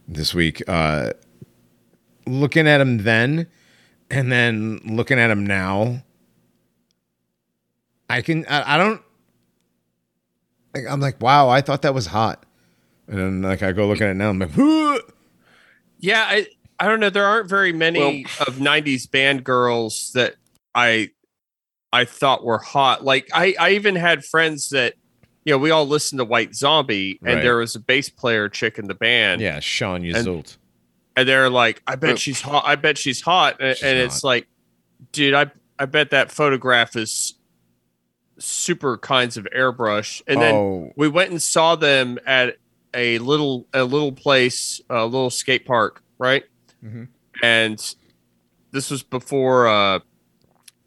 this 0.08 0.34
week. 0.34 0.62
Uh, 0.66 1.10
looking 2.26 2.66
at 2.66 2.80
him 2.80 2.98
then, 3.04 3.46
and 4.10 4.32
then 4.32 4.80
looking 4.84 5.18
at 5.18 5.30
him 5.30 5.46
now, 5.46 6.02
I 8.08 8.22
can. 8.22 8.46
I, 8.46 8.74
I 8.74 8.78
don't. 8.78 9.02
Like, 10.74 10.84
I'm 10.88 11.00
like, 11.00 11.20
wow, 11.20 11.48
I 11.48 11.60
thought 11.60 11.82
that 11.82 11.94
was 11.94 12.06
hot, 12.06 12.44
and 13.06 13.18
then 13.18 13.42
like 13.42 13.62
I 13.62 13.72
go 13.72 13.86
looking 13.86 14.06
at 14.06 14.10
it 14.10 14.14
now, 14.14 14.30
I'm 14.30 14.38
like, 14.38 14.52
"Huh." 14.52 14.98
Yeah, 16.00 16.24
I 16.26 16.46
I 16.80 16.88
don't 16.88 17.00
know. 17.00 17.10
There 17.10 17.24
aren't 17.24 17.48
very 17.48 17.72
many 17.72 18.24
of 18.46 18.56
'90s 18.56 19.10
band 19.10 19.44
girls 19.44 20.12
that 20.14 20.36
I 20.74 21.10
I 21.92 22.04
thought 22.04 22.44
were 22.44 22.58
hot. 22.58 23.04
Like 23.04 23.28
I 23.32 23.54
I 23.58 23.70
even 23.70 23.96
had 23.96 24.24
friends 24.24 24.70
that 24.70 24.94
you 25.48 25.54
know 25.54 25.58
we 25.58 25.70
all 25.70 25.86
listened 25.86 26.18
to 26.18 26.24
White 26.26 26.54
Zombie, 26.54 27.18
and 27.22 27.36
Right. 27.36 27.42
there 27.42 27.56
was 27.56 27.74
a 27.74 27.80
bass 27.80 28.10
player 28.10 28.50
chick 28.50 28.78
in 28.78 28.86
the 28.86 28.94
band, 28.94 29.40
yeah, 29.40 29.60
Sean 29.60 30.02
Yseult. 30.02 30.58
and 31.16 31.26
they're 31.26 31.48
like, 31.48 31.82
I 31.86 31.96
bet 31.96 32.12
Oh. 32.12 32.16
she's 32.16 32.42
hot. 32.42 32.64
I 32.66 32.76
bet 32.76 32.98
she's 32.98 33.22
hot, 33.22 33.56
and, 33.60 33.74
She's 33.74 33.82
and 33.82 33.96
it's 33.98 34.22
not. 34.22 34.28
like, 34.28 34.46
dude, 35.12 35.32
I 35.32 35.50
I 35.78 35.86
bet 35.86 36.10
that 36.10 36.30
photograph 36.30 36.96
is 36.96 37.34
super 38.38 38.96
kinds 38.98 39.36
of 39.36 39.46
airbrush, 39.56 40.22
and 40.26 40.40
then 40.40 40.54
oh, 40.54 40.92
we 40.96 41.08
went 41.08 41.30
and 41.30 41.42
saw 41.42 41.74
them 41.76 42.18
at 42.26 42.56
a 42.94 43.18
little 43.18 43.66
a 43.72 43.84
little 43.84 44.12
place 44.12 44.80
a 44.88 45.04
little 45.04 45.28
skate 45.30 45.66
park 45.66 46.02
right 46.18 46.44
Mhm. 46.84 47.08
and 47.42 47.94
this 48.70 48.90
was 48.90 49.02
before 49.02 49.68
uh 49.68 49.98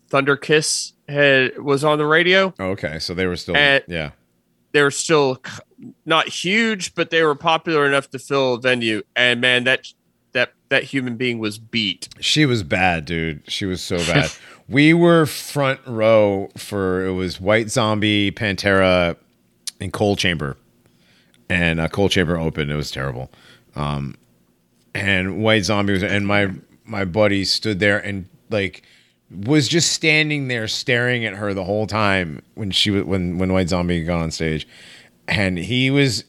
thunder 0.09 0.35
kiss 0.35 0.93
had 1.07 1.57
was 1.59 1.83
on 1.83 1.97
the 1.99 2.05
radio 2.05 2.53
Oh, 2.59 2.69
okay, 2.71 2.97
so 2.99 3.13
they 3.13 3.27
were 3.27 3.35
still 3.35 3.55
Uh, 3.55 3.79
yeah. 3.87 4.11
They 4.71 4.81
were 4.81 4.91
still 4.91 5.41
not 6.05 6.27
huge 6.27 6.93
but 6.95 7.09
they 7.09 7.23
were 7.23 7.35
popular 7.35 7.85
enough 7.85 8.09
to 8.11 8.19
fill 8.19 8.53
a 8.55 8.59
venue 8.59 9.01
and 9.15 9.41
man 9.41 9.63
that 9.63 9.91
that 10.33 10.53
that 10.69 10.83
human 10.83 11.17
being 11.17 11.39
was 11.39 11.57
beat 11.57 12.07
She 12.19 12.45
was 12.45 12.63
bad, 12.63 13.05
dude. 13.05 13.41
She 13.49 13.65
was 13.65 13.81
so 13.81 13.97
bad. 13.97 14.31
we 14.69 14.93
were 14.93 15.25
front 15.25 15.81
row 15.85 16.49
for 16.57 17.05
it 17.05 17.11
was 17.11 17.41
White 17.41 17.69
Zombie, 17.69 18.31
Pantera, 18.31 19.17
and 19.81 19.91
Coal 19.91 20.15
Chamber, 20.15 20.55
and 21.49 21.79
uh, 21.79 21.87
Coal 21.89 22.07
Chamber 22.07 22.37
opened. 22.37 22.71
It 22.71 22.75
was 22.75 22.91
terrible. 22.91 23.29
Um, 23.75 24.15
and 24.95 25.43
White 25.43 25.65
Zombie 25.65 25.93
was, 25.93 26.03
and 26.03 26.25
my 26.25 26.51
my 26.85 27.05
buddy 27.05 27.43
stood 27.43 27.79
there 27.79 27.97
and 27.99 28.27
like 28.49 28.83
was 29.33 29.67
just 29.67 29.91
standing 29.93 30.47
there 30.49 30.67
staring 30.67 31.25
at 31.25 31.35
her 31.35 31.53
the 31.53 31.63
whole 31.63 31.87
time 31.87 32.41
when 32.55 32.71
she 32.71 32.91
was 32.91 33.03
when 33.03 33.37
when 33.37 33.53
White 33.53 33.69
Zombie 33.69 34.03
got 34.03 34.21
on 34.21 34.31
stage, 34.31 34.67
and 35.27 35.57
he 35.57 35.89
was 35.89 36.23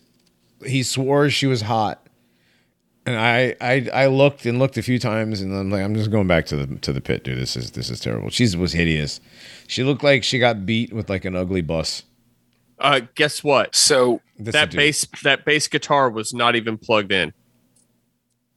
he 0.65 0.83
swore 0.83 1.29
she 1.29 1.47
was 1.47 1.63
hot 1.63 2.07
And 3.05 3.17
I, 3.17 3.57
I 3.61 3.89
I 3.93 4.07
looked 4.07 4.47
and 4.47 4.61
looked 4.61 4.77
a 4.79 4.83
few 4.83 5.01
times, 5.01 5.41
and 5.41 5.53
I'm 5.53 5.71
like, 5.71 5.83
I'm 5.83 5.95
just 5.97 6.11
going 6.13 6.29
back 6.29 6.47
to 6.47 6.57
the 6.57 6.77
to 6.81 6.93
the 6.93 7.01
pit, 7.01 7.25
dude. 7.25 7.39
This 7.39 7.57
is 7.57 7.73
this 7.73 7.91
is 7.91 7.99
terrible. 7.99 8.31
She 8.31 8.45
was 8.57 8.73
hideous. 8.73 9.21
She 9.67 9.83
looked 9.83 10.05
like 10.05 10.23
she 10.23 10.39
got 10.39 10.65
beat 10.65 10.93
with 10.93 11.11
like 11.11 11.25
an 11.25 11.35
ugly 11.35 11.63
bus. 11.63 12.05
Uh, 12.79 13.01
guess 13.17 13.43
what? 13.43 13.75
So 13.75 14.21
This 14.39 14.53
that 14.53 14.71
dude- 14.71 14.77
bass 14.79 15.07
that 15.25 15.45
bass 15.45 15.67
guitar 15.67 16.11
was 16.11 16.33
not 16.33 16.55
even 16.55 16.79
plugged 16.79 17.11
in. 17.11 17.33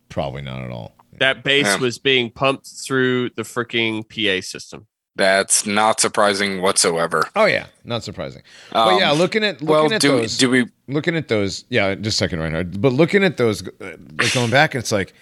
probably 0.10 0.42
not 0.44 0.62
at 0.62 0.70
all. 0.70 0.94
That 1.20 1.44
bass 1.44 1.66
Yeah. 1.66 1.78
was 1.78 1.98
being 2.00 2.30
pumped 2.32 2.68
through 2.68 3.30
the 3.32 3.44
freaking 3.44 4.04
PA 4.08 4.42
system. 4.42 4.88
that's 5.18 5.66
not 5.66 6.02
surprising 6.02 6.62
whatsoever. 6.62 7.24
Oh 7.38 7.46
yeah, 7.46 7.68
not 7.86 8.04
surprising. 8.04 8.42
but 8.74 8.94
Um, 8.96 9.00
yeah, 9.00 9.12
looking 9.12 9.44
at 9.46 9.62
looking 9.62 9.68
well, 9.68 9.94
at 9.94 10.02
do 10.02 10.10
those, 10.10 10.38
do 10.38 10.50
we? 10.50 10.66
looking 10.90 11.16
at 11.16 11.30
those, 11.30 11.64
yeah, 11.70 11.96
just 11.96 12.16
a 12.16 12.18
second, 12.18 12.40
Reinhardt. 12.40 12.82
But 12.82 12.92
looking 12.92 13.24
at 13.24 13.38
those, 13.38 13.66
uh, 13.66 13.96
like 14.20 14.34
going 14.34 14.52
back, 14.52 14.76
it's 14.76 14.92
like, 14.92 15.14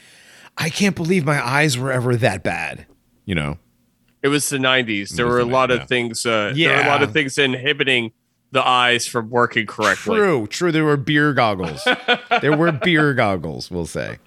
I 0.57 0.69
can't 0.69 0.95
believe 0.95 1.25
my 1.25 1.45
eyes 1.45 1.77
were 1.77 1.91
ever 1.91 2.15
that 2.15 2.41
bad. 2.43 2.87
You 3.25 3.35
know, 3.35 3.57
It 4.23 4.29
was 4.29 4.49
the 4.49 4.57
90s. 4.57 5.09
There 5.15 5.25
was 5.27 5.33
were 5.33 5.39
a 5.41 5.45
the 5.45 5.51
lot 5.51 5.69
of 5.69 5.79
yeah. 5.81 5.85
things. 5.85 6.25
Uh, 6.25 6.53
There 6.55 6.69
were 6.75 6.81
a 6.83 6.87
lot 6.87 7.03
of 7.03 7.13
things 7.13 7.37
inhibiting 7.37 8.13
the 8.51 8.65
eyes 8.67 9.05
from 9.07 9.29
working 9.29 9.65
correctly. 9.67 10.15
true, 10.17 10.47
true. 10.47 10.71
There 10.71 10.85
were 10.85 10.97
beer 10.97 11.33
goggles. 11.33 11.87
there 12.41 12.55
were 12.57 12.71
beer 12.71 13.13
goggles. 13.13 13.69
We'll 13.71 13.85
say. 13.85 14.17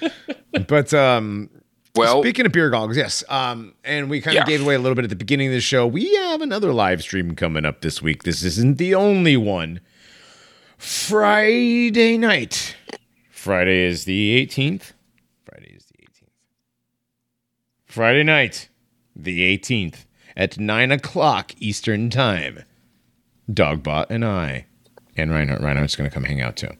But 0.66 0.92
um, 0.94 1.50
Well, 1.94 2.22
Speaking 2.22 2.46
of 2.46 2.52
beer 2.52 2.70
goggles, 2.70 2.96
yes. 2.96 3.22
Um, 3.28 3.74
and 3.84 4.08
we 4.10 4.20
kind 4.20 4.36
of 4.36 4.42
Yeah. 4.42 4.46
gave 4.56 4.62
away 4.62 4.74
a 4.74 4.78
little 4.78 4.94
bit 4.94 5.04
at 5.04 5.10
the 5.10 5.16
beginning 5.16 5.48
of 5.48 5.52
the 5.52 5.60
show. 5.60 5.86
We 5.86 6.14
have 6.16 6.40
another 6.42 6.72
live 6.72 7.02
stream 7.02 7.34
coming 7.34 7.64
up 7.64 7.80
this 7.80 8.00
week. 8.02 8.22
This 8.24 8.42
isn't 8.44 8.78
the 8.78 8.94
only 8.94 9.36
one. 9.36 9.80
Friday 10.78 12.16
night. 12.18 12.76
Friday 13.30 13.84
is 13.84 14.04
the 14.04 14.44
18th. 14.46 14.92
Friday 15.44 15.74
is 15.76 15.84
the 15.86 15.94
18th. 16.04 16.28
Friday 17.86 18.22
night, 18.22 18.68
the 19.16 19.58
18th, 19.58 20.04
at 20.36 20.58
9 20.58 20.92
o'clock 20.92 21.52
Eastern 21.58 22.10
Time. 22.10 22.64
Dogbot 23.50 24.06
and 24.10 24.24
I, 24.24 24.66
and 25.16 25.30
Reinhardt. 25.30 25.62
Reinhardt's 25.62 25.96
going 25.96 26.08
to 26.08 26.14
come 26.14 26.24
hang 26.24 26.40
out 26.40 26.56
too. 26.56 26.70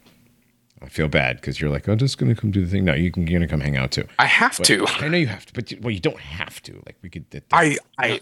I 0.82 0.88
feel 0.88 1.08
bad 1.08 1.36
because 1.36 1.60
you're 1.60 1.70
like, 1.70 1.88
oh, 1.88 1.96
just 1.96 2.18
going 2.18 2.34
to 2.34 2.40
come 2.40 2.50
do 2.50 2.64
the 2.64 2.70
thing. 2.70 2.84
No, 2.84 2.94
you 2.94 3.10
can, 3.10 3.26
you're 3.26 3.38
going 3.38 3.48
to 3.48 3.50
come 3.50 3.60
hang 3.60 3.76
out 3.76 3.90
too. 3.90 4.06
I 4.18 4.26
have 4.26 4.56
to. 4.62 4.86
I 4.86 5.08
know 5.08 5.16
you 5.16 5.26
have 5.26 5.46
to, 5.46 5.52
but 5.52 5.70
you, 5.70 5.78
well, 5.82 5.90
you 5.90 6.00
don't 6.00 6.20
have 6.20 6.62
to. 6.62 6.74
Like 6.86 6.96
we 7.02 7.08
could. 7.08 7.28
That, 7.30 7.44
I 7.52 7.78
I 7.98 8.20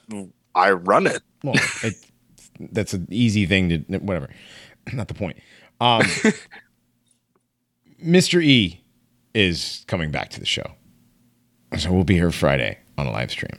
I 0.55 0.73
run 0.73 1.07
it. 1.07 1.23
well, 1.45 1.55
it, 1.83 1.95
that's 2.59 2.95
an 2.95 3.07
easy 3.11 3.47
thing 3.47 3.69
to 3.69 3.99
whatever. 3.99 4.31
Not 4.93 5.09
the 5.09 5.15
point. 5.15 5.39
Um, 5.81 6.03
Mr. 8.03 8.43
E 8.43 8.83
is 9.35 9.85
coming 9.87 10.11
back 10.11 10.31
to 10.31 10.41
the 10.41 10.47
show, 10.47 10.73
so 11.77 11.93
we'll 11.93 12.05
be 12.05 12.15
here 12.15 12.31
Friday 12.31 12.79
on 12.97 13.07
a 13.07 13.11
live 13.11 13.31
stream. 13.31 13.59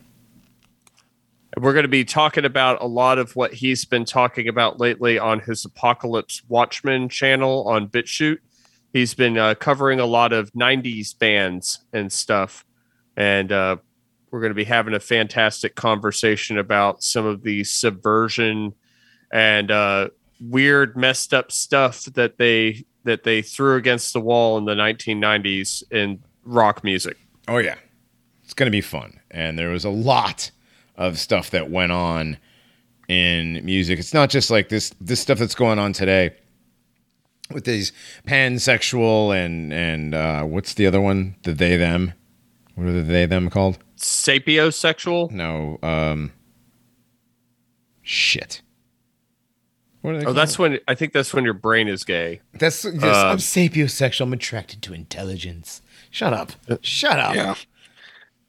We're 1.60 1.74
going 1.74 1.84
to 1.84 1.90
be 1.90 2.06
talking 2.06 2.46
about 2.46 2.82
a 2.82 2.88
lot 2.88 3.18
of 3.18 3.36
what 3.36 3.54
he's 3.54 3.84
been 3.84 4.06
talking 4.06 4.48
about 4.48 4.80
lately 4.80 5.18
on 5.18 5.40
his 5.40 5.66
Apocalypse 5.66 6.44
Watchmen 6.48 7.10
channel 7.10 7.68
on 7.68 7.88
BitChute. 7.88 8.40
He's 8.94 9.14
been 9.14 9.38
uh, 9.38 9.56
covering 9.56 10.00
a 10.00 10.06
lot 10.06 10.34
of 10.34 10.52
90s 10.54 11.18
bands 11.18 11.80
and 11.94 12.12
stuff. 12.12 12.66
And 13.16 13.52
uh, 13.52 13.78
we're 14.32 14.40
going 14.40 14.52
to 14.52 14.56
be 14.56 14.64
having 14.64 14.94
a 14.94 15.00
fantastic 15.00 15.76
conversation 15.76 16.58
about 16.58 17.04
some 17.04 17.26
of 17.26 17.44
the 17.44 17.64
subversion 17.64 18.74
and 19.32 19.72
uh, 19.72 20.10
weird, 20.40 20.96
messed 20.96 21.34
up 21.34 21.52
stuff 21.52 22.06
that 22.06 22.38
they 22.38 22.86
that 23.04 23.24
they 23.24 23.42
threw 23.42 23.76
against 23.76 24.14
the 24.14 24.20
wall 24.20 24.58
in 24.58 24.66
the 24.66 24.76
1990s 24.76 25.84
in 25.92 26.22
rock 26.44 26.84
music. 26.84 27.18
Oh 27.48 27.58
yeah, 27.58 27.76
it's 28.44 28.54
gonna 28.54 28.72
be 28.72 28.82
fun, 28.82 29.20
and 29.32 29.58
there 29.58 29.70
was 29.70 29.86
a 29.86 29.90
lot 29.90 30.52
of 30.96 31.20
stuff 31.20 31.52
that 31.52 31.70
went 31.70 31.92
on 31.92 32.38
in 33.08 33.64
music. 33.66 34.00
It's 34.00 34.14
not 34.14 34.30
just 34.30 34.50
like 34.50 34.70
this 34.70 34.94
this 35.02 35.20
stuff 35.20 35.40
that's 35.40 35.56
going 35.56 35.80
on 35.80 35.94
today 35.94 36.36
with 37.52 37.66
these 37.66 37.92
pansexual 38.28 39.36
and 39.36 39.72
and 39.74 40.14
uh, 40.16 40.44
what's 40.44 40.74
the 40.74 40.86
other 40.88 41.02
one? 41.02 41.36
The 41.44 41.54
they 41.54 41.78
them. 41.78 42.14
What 42.76 42.88
are 42.88 42.94
the 42.94 43.02
they 43.02 43.26
them 43.26 43.50
called? 43.50 43.80
Sapiosexual. 43.98 45.32
No, 45.32 45.80
um, 45.82 46.32
shit. 48.02 48.62
What 50.02 50.12
are 50.12 50.18
they 50.18 50.22
Oh, 50.22 50.26
called? 50.26 50.38
that's 50.38 50.60
when 50.60 50.80
I 50.88 50.96
think 50.96 51.14
that's 51.14 51.34
when 51.34 51.44
your 51.44 51.54
brain 51.54 51.88
is 51.88 52.04
gay. 52.04 52.42
that's 52.54 52.86
yes, 52.86 53.04
uh, 53.04 53.28
I'm 53.28 53.38
sapiosexual. 53.38 54.22
I'm 54.22 54.34
attracted 54.34 54.82
to 54.84 54.94
intelligence. 54.94 55.82
Shut 56.12 56.34
up. 56.34 56.52
Shut 56.82 57.20
up. 57.20 57.36
Yeah, 57.36 57.56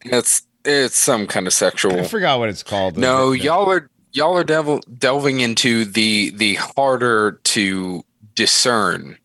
it's 0.05 0.43
it's 0.65 0.99
some 0.99 1.27
kind 1.27 1.47
of 1.47 1.53
sexual. 1.53 1.99
I 1.99 2.03
forgot 2.05 2.39
what 2.39 2.49
it's 2.49 2.63
called. 2.63 2.97
No, 2.99 3.33
The- 3.33 3.39
the- 3.39 3.45
y'all 3.45 3.71
are 3.71 3.91
y'all 4.13 4.37
are 4.37 4.45
devil, 4.45 4.81
delving 4.99 5.41
into 5.41 5.85
the 5.85 6.31
the 6.31 6.55
harder 6.57 7.41
to 7.45 8.05
discern. 8.39 9.19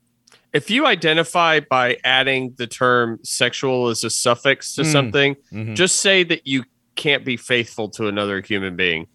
If 0.54 0.70
you 0.72 0.86
identify 0.88 1.60
by 1.62 1.98
adding 2.04 2.54
the 2.58 2.66
term 2.68 3.20
sexual 3.24 3.88
as 3.90 4.04
a 4.04 4.10
suffix 4.10 4.74
to 4.76 4.82
Mm. 4.82 4.92
something, 4.92 5.36
Mhm. 5.54 5.76
just 5.76 5.98
say 5.98 6.24
that 6.24 6.46
you 6.48 6.64
can't 6.96 7.24
be 7.24 7.38
faithful 7.38 7.90
to 7.90 8.08
another 8.08 8.42
human 8.42 8.76
being. 8.76 9.06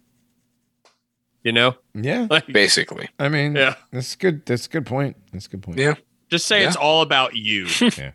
You 1.43 1.51
know? 1.51 1.75
Yeah. 1.93 2.27
Like 2.29 2.47
Basically, 2.47 3.09
I 3.19 3.27
mean, 3.29 3.55
Yeah. 3.55 3.75
that's 3.91 4.15
good. 4.15 4.45
That's 4.45 4.65
a 4.67 4.69
good 4.69 4.85
point. 4.85 5.15
That's 5.33 5.45
a 5.45 5.49
good 5.49 5.61
point. 5.63 5.79
yeah. 5.79 5.95
just 6.31 6.45
say 6.45 6.63
it's 6.63 6.75
all 6.75 7.01
about 7.01 7.35
you. 7.35 7.65
yeah. 7.97 8.11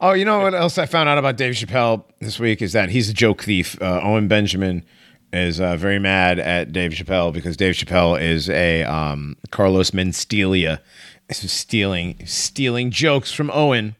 Oh, 0.00 0.12
you 0.12 0.24
know 0.24 0.38
what 0.40 0.54
else 0.54 0.78
I 0.78 0.86
found 0.86 1.08
out 1.08 1.18
about 1.18 1.36
Dave 1.36 1.54
Chappelle 1.54 2.04
this 2.20 2.38
week 2.38 2.62
is 2.62 2.72
that 2.74 2.90
he's 2.90 3.08
a 3.10 3.14
joke 3.14 3.42
thief. 3.42 3.76
Uh, 3.82 4.00
Owen 4.04 4.28
Benjamin 4.28 4.84
is 5.32 5.60
uh, 5.60 5.74
very 5.76 5.98
mad 5.98 6.38
at 6.38 6.70
Dave 6.72 6.92
Chappelle 6.92 7.32
because 7.32 7.56
Dave 7.56 7.74
Chappelle 7.74 8.20
is 8.20 8.48
a 8.48 8.84
um, 8.84 9.36
Carlos 9.50 9.90
Mencia. 9.90 10.78
This 11.28 11.42
is 11.42 11.52
stealing 11.52 12.24
stealing 12.26 12.90
jokes 12.90 13.32
from 13.32 13.50
Owen. 13.52 13.96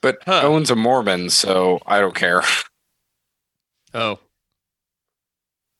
But 0.00 0.18
Huh. 0.24 0.42
Owen's 0.44 0.70
a 0.70 0.76
Mormon, 0.76 1.30
so 1.30 1.80
I 1.86 2.00
don't 2.00 2.14
care. 2.14 2.42
oh. 3.94 4.18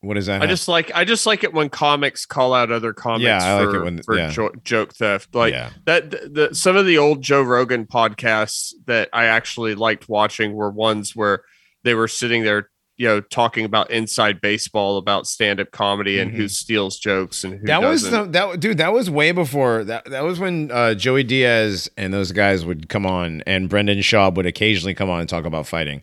What 0.03 0.17
is 0.17 0.27
that? 0.27 0.37
I 0.43 0.45
have- 0.47 0.51
just 0.51 0.69
like 0.69 0.93
I 0.95 1.05
just 1.05 1.27
like 1.27 1.43
it 1.45 1.53
when 1.55 1.69
comics 1.71 2.27
call 2.27 2.53
out 2.55 2.71
other 2.71 2.93
comics 2.93 3.25
Yeah, 3.25 3.43
I 3.43 3.55
like 3.61 3.71
for, 3.71 3.77
it 3.77 3.85
when- 3.85 4.03
for 4.03 4.17
yeah. 4.19 4.31
jo- 4.31 4.53
joke 4.63 4.95
theft. 4.95 5.35
Like 5.35 5.53
yeah. 5.55 5.71
that 5.87 6.11
the, 6.11 6.29
the 6.49 6.55
some 6.55 6.77
of 6.77 6.87
the 6.87 6.99
old 6.99 7.23
Joe 7.23 7.43
Rogan 7.43 7.87
podcasts 7.87 8.73
that 8.87 9.09
I 9.13 9.25
actually 9.27 9.75
liked 9.75 10.09
watching 10.09 10.53
were 10.53 10.71
ones 10.71 11.17
where 11.17 11.43
they 11.83 11.95
were 11.95 12.09
sitting 12.09 12.43
there, 12.45 12.69
you 12.97 13.07
know, 13.07 13.21
talking 13.21 13.65
about 13.65 13.91
inside 13.91 14.41
baseball, 14.41 14.97
about 14.97 15.27
stand 15.27 15.61
up 15.61 15.71
comedy 15.71 16.19
and 16.19 16.31
who 16.31 16.49
steals 16.49 16.99
jokes 16.99 17.45
and 17.45 17.55
who 17.55 17.59
Mm-hmm. 17.59 17.67
That 17.67 17.89
was 17.89 18.03
doesn't. 18.05 18.33
the, 18.33 18.47
that 18.49 18.61
dude. 18.61 18.79
That 18.79 18.93
was 18.93 19.11
way 19.11 19.33
before 19.33 19.85
that. 19.85 20.05
That 20.07 20.25
was 20.25 20.39
when 20.39 20.71
uh, 20.71 20.95
Joey 20.95 21.25
Diaz 21.25 21.91
and 21.97 22.13
those 22.13 22.33
guys 22.33 22.65
would 22.65 22.89
come 22.89 23.05
on, 23.05 23.43
and 23.47 23.69
Brendan 23.69 23.99
Schaub 23.99 24.35
would 24.37 24.47
occasionally 24.47 24.95
come 24.95 25.11
on 25.11 25.21
and 25.21 25.29
talk 25.29 25.45
about 25.45 25.67
fighting. 25.67 26.03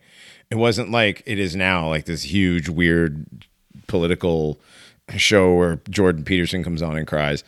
It 0.49 0.55
wasn't 0.55 0.91
like 0.91 1.23
it 1.25 1.39
is 1.39 1.55
now, 1.55 1.87
like 1.87 2.05
this 2.05 2.23
huge, 2.23 2.69
weird 2.69 3.25
political 3.87 4.59
show 5.15 5.53
where 5.55 5.79
Jordan 5.89 6.23
Peterson 6.23 6.63
comes 6.63 6.81
on 6.81 6.97
and 6.97 7.07
cries. 7.07 7.43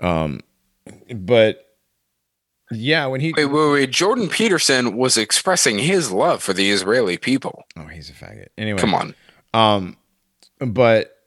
Um, 0.00 0.40
but 1.14 1.63
yeah, 2.70 3.06
when 3.06 3.20
he 3.20 3.32
Wait, 3.36 3.46
wait, 3.46 3.72
wait. 3.72 3.90
Jordan 3.90 4.28
Peterson 4.28 4.96
was 4.96 5.16
expressing 5.16 5.78
his 5.78 6.10
love 6.10 6.42
for 6.42 6.52
the 6.52 6.70
Israeli 6.70 7.16
people. 7.18 7.64
oh, 7.76 7.86
he's 7.86 8.10
a 8.10 8.12
faggot. 8.12 8.48
Anyway, 8.56 8.78
Come 8.78 8.94
on. 8.94 9.14
Um, 9.52 9.96
but 10.58 11.18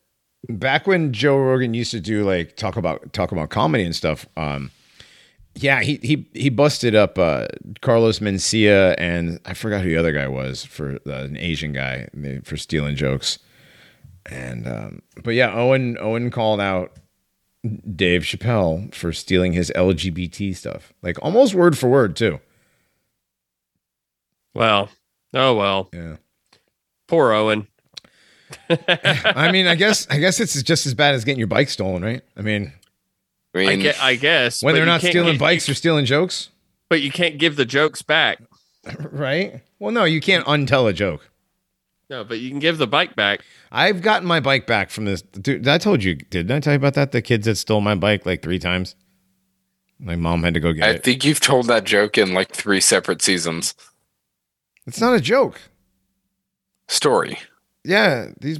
back 0.50 0.88
when 0.88 1.14
Joe 1.14 1.38
Rogan 1.38 1.74
used 1.74 1.92
to 1.92 2.00
do 2.00 2.24
like 2.24 2.56
talk 2.56 2.78
about 2.78 3.14
talk 3.14 3.32
about 3.32 3.50
comedy 3.50 3.84
and 3.84 3.96
stuff, 3.96 4.26
um, 4.36 4.72
yeah, 5.56 5.82
he 5.82 6.00
he 6.02 6.28
he 6.34 6.50
busted 6.50 6.96
up 6.96 7.18
uh, 7.18 7.48
Carlos 7.82 8.20
Mencia 8.20 8.96
and 8.98 9.40
I 9.46 9.54
forgot 9.54 9.82
who 9.82 9.90
the 9.90 9.98
other 9.98 10.12
guy 10.14 10.28
was 10.28 10.64
for 10.66 10.98
uh, 11.08 11.12
an 11.12 11.38
Asian 11.38 11.74
guy 11.74 12.08
for 12.44 12.58
stealing 12.58 12.96
jokes. 12.96 13.40
And 14.30 14.68
um, 14.68 15.02
but 15.24 15.32
yeah, 15.36 15.54
Owen 15.54 15.98
Owen 16.00 16.32
called 16.32 16.60
out 16.60 16.92
Dave 17.96 18.22
Chappelle 18.22 18.94
for 18.94 19.12
stealing 19.12 19.54
his 19.54 19.72
LGBT 19.76 20.56
stuff, 20.56 20.94
like 21.02 21.18
almost 21.24 21.54
word 21.56 21.78
for 21.78 21.90
word 21.90 22.16
too. 22.16 22.40
well. 24.54 24.90
Oh 25.34 25.56
well. 25.56 25.90
Yeah. 25.94 26.18
Poor 27.08 27.32
Owen. 27.34 27.68
I 28.70 29.52
mean, 29.52 29.68
I 29.68 29.76
guess 29.76 30.08
I 30.10 30.20
guess 30.20 30.40
it's 30.40 30.62
just 30.64 30.86
as 30.86 30.94
bad 30.94 31.16
as 31.16 31.26
getting 31.26 31.40
your 31.40 31.48
bike 31.48 31.70
stolen, 31.70 32.04
right? 32.04 32.22
I 32.38 32.42
mean, 32.42 32.72
I 33.54 33.60
I, 33.60 33.66
mean, 33.68 33.80
get, 33.82 34.02
I 34.02 34.16
guess 34.16 34.64
when 34.64 34.74
they're 34.76 34.86
not 34.86 35.02
stealing 35.02 35.34
give- 35.34 35.40
bikes, 35.40 35.66
they're 35.66 35.76
stealing 35.76 36.06
jokes. 36.06 36.50
but 36.90 37.02
you 37.02 37.12
can't 37.12 37.38
give 37.38 37.56
the 37.56 37.66
jokes 37.66 38.02
back. 38.02 38.40
Right? 39.12 39.64
Well, 39.80 39.92
no, 39.92 40.06
you 40.06 40.22
can't 40.22 40.46
untell 40.46 40.90
a 40.90 40.94
joke. 40.94 41.30
No, 42.10 42.24
but 42.24 42.40
you 42.40 42.50
can 42.50 42.60
give 42.60 42.78
the 42.78 42.88
bike 42.88 43.16
back. 43.16 43.42
I've 43.72 44.02
gotten 44.02 44.28
my 44.28 44.40
bike 44.40 44.66
back 44.66 44.90
from 44.90 45.06
this 45.06 45.22
dude. 45.22 45.68
I 45.68 45.78
told 45.78 46.04
you, 46.04 46.16
didn't 46.16 46.52
I 46.52 46.60
tell 46.62 46.74
you 46.74 46.78
about 46.78 46.94
that? 46.94 47.12
The 47.12 47.22
kids 47.22 47.46
that 47.46 47.58
stole 47.58 47.82
my 47.82 47.96
bike 47.96 48.26
like 48.26 48.42
three 48.42 48.60
times. 48.60 48.96
My 50.00 50.16
mom 50.16 50.44
had 50.44 50.54
to 50.54 50.60
go 50.60 50.72
get 50.74 50.86
I 50.86 50.90
it. 50.92 50.96
I 50.96 51.00
think 51.00 51.26
you've 51.26 51.40
told 51.40 51.68
that 51.68 51.84
joke 51.84 52.18
in 52.18 52.34
like 52.34 52.52
three 52.54 52.80
separate 52.80 53.22
seasons. 53.22 53.74
it's 54.86 55.02
not 55.02 55.16
a 55.16 55.22
joke. 55.22 55.60
Story. 56.88 57.40
Yeah, 57.84 58.28
these 58.40 58.60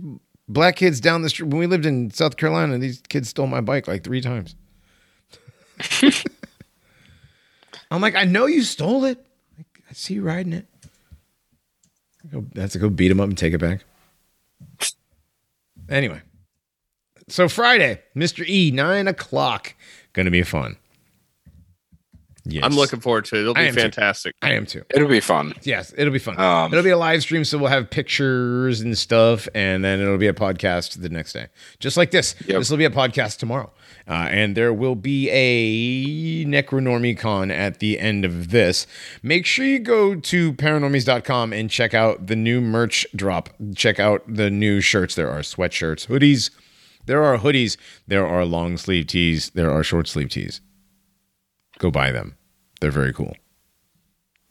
black 0.50 0.76
kids 0.76 1.00
down 1.00 1.22
the 1.22 1.30
street. 1.30 1.48
When 1.50 1.60
we 1.60 1.68
lived 1.68 1.86
in 1.86 2.12
South 2.12 2.36
Carolina, 2.36 2.78
these 2.78 3.02
kids 3.08 3.30
stole 3.30 3.48
my 3.48 3.62
bike 3.62 3.88
like 3.88 4.04
three 4.04 4.20
times. 4.20 4.56
I'm 7.92 8.02
like, 8.02 8.16
I 8.16 8.26
know 8.26 8.48
you 8.48 8.64
stole 8.64 9.06
it. 9.06 9.26
I 9.90 9.94
see 9.94 10.16
you 10.16 10.24
riding 10.24 10.52
it. 10.52 10.68
I 12.28 12.34
go, 12.34 12.46
that's 12.54 12.74
to 12.74 12.80
go 12.80 12.90
beat 12.90 13.12
him 13.12 13.20
up 13.20 13.30
and 13.30 13.38
take 13.38 13.54
it 13.54 13.60
back. 13.60 13.84
Anyway, 15.90 16.22
so 17.30 17.48
Friday, 17.48 18.02
Mr. 18.16 18.48
E, 18.48 18.72
nine 18.72 19.08
o'clock, 19.08 19.74
gonna 20.14 20.32
be 20.32 20.44
fun. 20.44 20.76
Yes, 22.50 22.64
I'm 22.64 22.76
looking 22.76 23.00
forward 23.02 23.26
to 23.26 23.36
it. 23.36 23.42
It'll 23.42 23.58
I 23.58 23.66
be 23.66 23.76
too. 23.76 23.82
fantastic. 23.82 24.36
I 24.42 24.54
am 24.54 24.66
too. 24.66 24.84
It'll 24.94 25.10
be 25.10 25.20
fun. 25.20 25.54
Yes, 25.64 25.94
it'll 25.98 26.14
be 26.14 26.20
fun. 26.20 26.40
Um, 26.40 26.72
it'll 26.72 26.84
be 26.84 26.92
a 26.92 26.98
live 26.98 27.22
stream, 27.22 27.44
so 27.44 27.58
we'll 27.58 27.70
have 27.70 27.90
pictures 27.90 28.80
and 28.80 28.98
stuff, 28.98 29.50
and 29.54 29.84
then 29.84 30.00
it'll 30.00 30.18
be 30.18 30.28
a 30.28 30.34
podcast 30.34 31.02
the 31.02 31.10
next 31.10 31.34
day, 31.34 31.48
just 31.80 31.98
like 31.98 32.12
this. 32.12 32.36
Yep. 32.48 32.60
This 32.60 32.70
will 32.70 32.78
be 32.78 32.86
a 32.86 32.90
podcast 32.90 33.38
tomorrow, 33.40 33.72
uh, 34.08 34.28
and 34.32 34.56
there 34.56 34.74
will 34.74 34.96
be 34.96 35.30
a 35.30 36.46
Necronormiecon 36.46 37.52
at 37.52 37.80
the 37.80 38.00
end 38.00 38.26
of 38.26 38.52
this. 38.52 38.88
Make 39.22 39.46
sure 39.46 39.66
you 39.66 39.80
go 39.80 40.16
to 40.16 40.54
paranormies.com 40.54 41.54
and 41.54 41.70
check 41.70 41.94
out 41.94 42.28
the 42.28 42.36
new 42.36 42.62
merch 42.62 43.06
drop. 43.16 43.50
Check 43.76 44.00
out 44.00 44.24
the 44.28 44.50
new 44.50 44.82
shirts. 44.82 45.16
There 45.16 45.30
are 45.30 45.40
sweatshirts, 45.40 46.08
hoodies. 46.08 46.50
There 47.06 47.24
are 47.24 47.38
hoodies. 47.38 47.78
There 48.08 48.28
are 48.28 48.46
long 48.46 48.78
sleeve 48.78 49.08
tees. 49.08 49.50
There 49.52 49.72
are 49.72 49.84
short 49.84 50.08
sleeve 50.08 50.30
tees. 50.30 50.62
Go 51.80 51.92
buy 51.92 52.12
them. 52.12 52.38
They're 52.80 52.92
very 52.92 53.14
cool. 53.14 53.34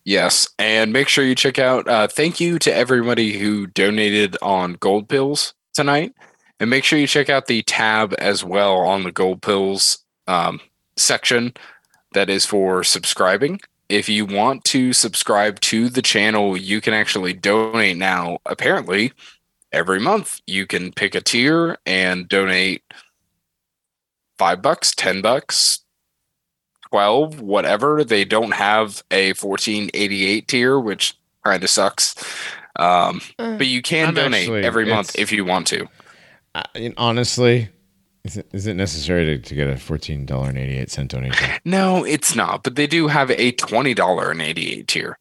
Yes, 0.05 0.49
and 0.59 0.93
make 0.93 1.09
sure 1.09 1.25
you 1.25 1.35
check 1.35 1.59
out. 1.59 1.89
Uh, 1.89 2.07
thank 2.07 2.39
you 2.39 2.61
to 2.61 2.73
everybody 2.73 3.39
who 3.39 3.67
donated 3.67 4.37
on 4.41 4.75
Gold 4.75 5.09
Pills 5.09 5.55
tonight, 5.75 6.15
and 6.61 6.71
make 6.71 6.85
sure 6.85 6.99
you 6.99 7.07
check 7.07 7.29
out 7.29 7.47
the 7.47 7.63
tab 7.63 8.15
as 8.19 8.45
well 8.45 8.79
on 8.79 9.03
the 9.03 9.13
Gold 9.13 9.43
Pills 9.43 9.99
um, 10.27 10.61
section 10.97 11.55
that 12.13 12.31
is 12.31 12.47
for 12.47 12.83
subscribing. 12.83 13.61
If 13.89 14.09
you 14.09 14.27
want 14.27 14.65
to 14.65 14.93
subscribe 14.93 15.61
to 15.61 15.89
the 15.89 16.03
channel, 16.03 16.57
you 16.57 16.81
can 16.81 16.95
actually 16.95 17.35
donate 17.35 17.97
now. 17.97 18.39
Apparently, 18.47 19.13
every 19.73 20.01
month 20.01 20.41
you 20.47 20.67
can 20.67 20.93
pick 20.93 21.15
a 21.15 21.21
tier 21.21 21.79
and 21.87 22.29
donate 22.29 22.83
five 24.39 24.61
bucks, 24.63 24.93
ten 24.95 25.21
bucks, 25.21 25.85
12 26.91 27.41
whatever 27.41 28.05
they 28.05 28.25
don't 28.25 28.53
have 28.53 29.03
a 29.11 29.29
1488 29.35 30.49
tier 30.49 30.79
which 30.79 31.19
kind 31.45 31.63
of 31.63 31.69
sucks 31.69 32.15
um, 32.77 33.21
but 33.39 33.67
you 33.67 33.83
can 33.83 34.09
I'm 34.09 34.15
donate 34.15 34.43
actually- 34.43 34.65
every 34.65 34.87
month 34.87 35.19
if 35.19 35.33
you 35.33 35.45
want 35.45 35.67
to 35.69 35.89
I 36.57 36.93
honestly, 36.97 37.69
is 38.25 38.37
it, 38.37 38.49
is 38.53 38.67
it 38.67 38.75
necessary 38.75 39.25
to, 39.25 39.39
to 39.39 39.55
get 39.55 39.69
a 39.69 39.77
fourteen 39.77 40.27
dollar 40.27 40.49
and 40.49 40.59
eighty 40.59 40.79
eight 40.79 40.91
cent 40.91 41.11
donation? 41.11 41.49
no 41.65 42.05
it's 42.05 42.35
not 42.35 42.63
but 42.63 42.77
they 42.77 42.87
do 42.87 43.09
have 43.09 43.31
a 43.31 43.53
twenty 43.53 43.95
dollar 43.95 44.31
and 44.31 44.41
eighty 44.41 44.73
eight 44.73 44.89
tier 44.89 45.19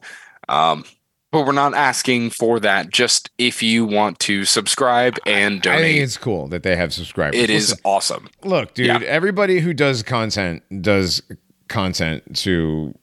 um, 0.47 0.85
but 1.31 1.45
we're 1.45 1.51
not 1.51 1.73
asking 1.73 2.29
for 2.29 2.59
that 2.59 2.89
just 2.89 3.29
if 3.37 3.61
you 3.61 3.85
want 3.85 4.19
to 4.19 4.45
subscribe 4.45 5.17
and 5.25 5.35
I 5.35 5.49
think 5.51 5.63
donate 5.63 6.01
it's 6.01 6.17
cool 6.17 6.47
that 6.47 6.63
they 6.63 6.75
have 6.75 6.93
subscribers. 6.93 7.39
it 7.39 7.49
is 7.49 7.71
Listen, 7.71 7.81
awesome 7.83 8.29
look, 8.43 8.73
dude. 8.73 8.87
Yeah. 8.87 8.99
Everybody 9.05 9.59
who 9.59 9.73
does 9.73 10.03
content 10.03 10.63
does 10.81 11.21
content 11.67 12.35
to 12.37 12.93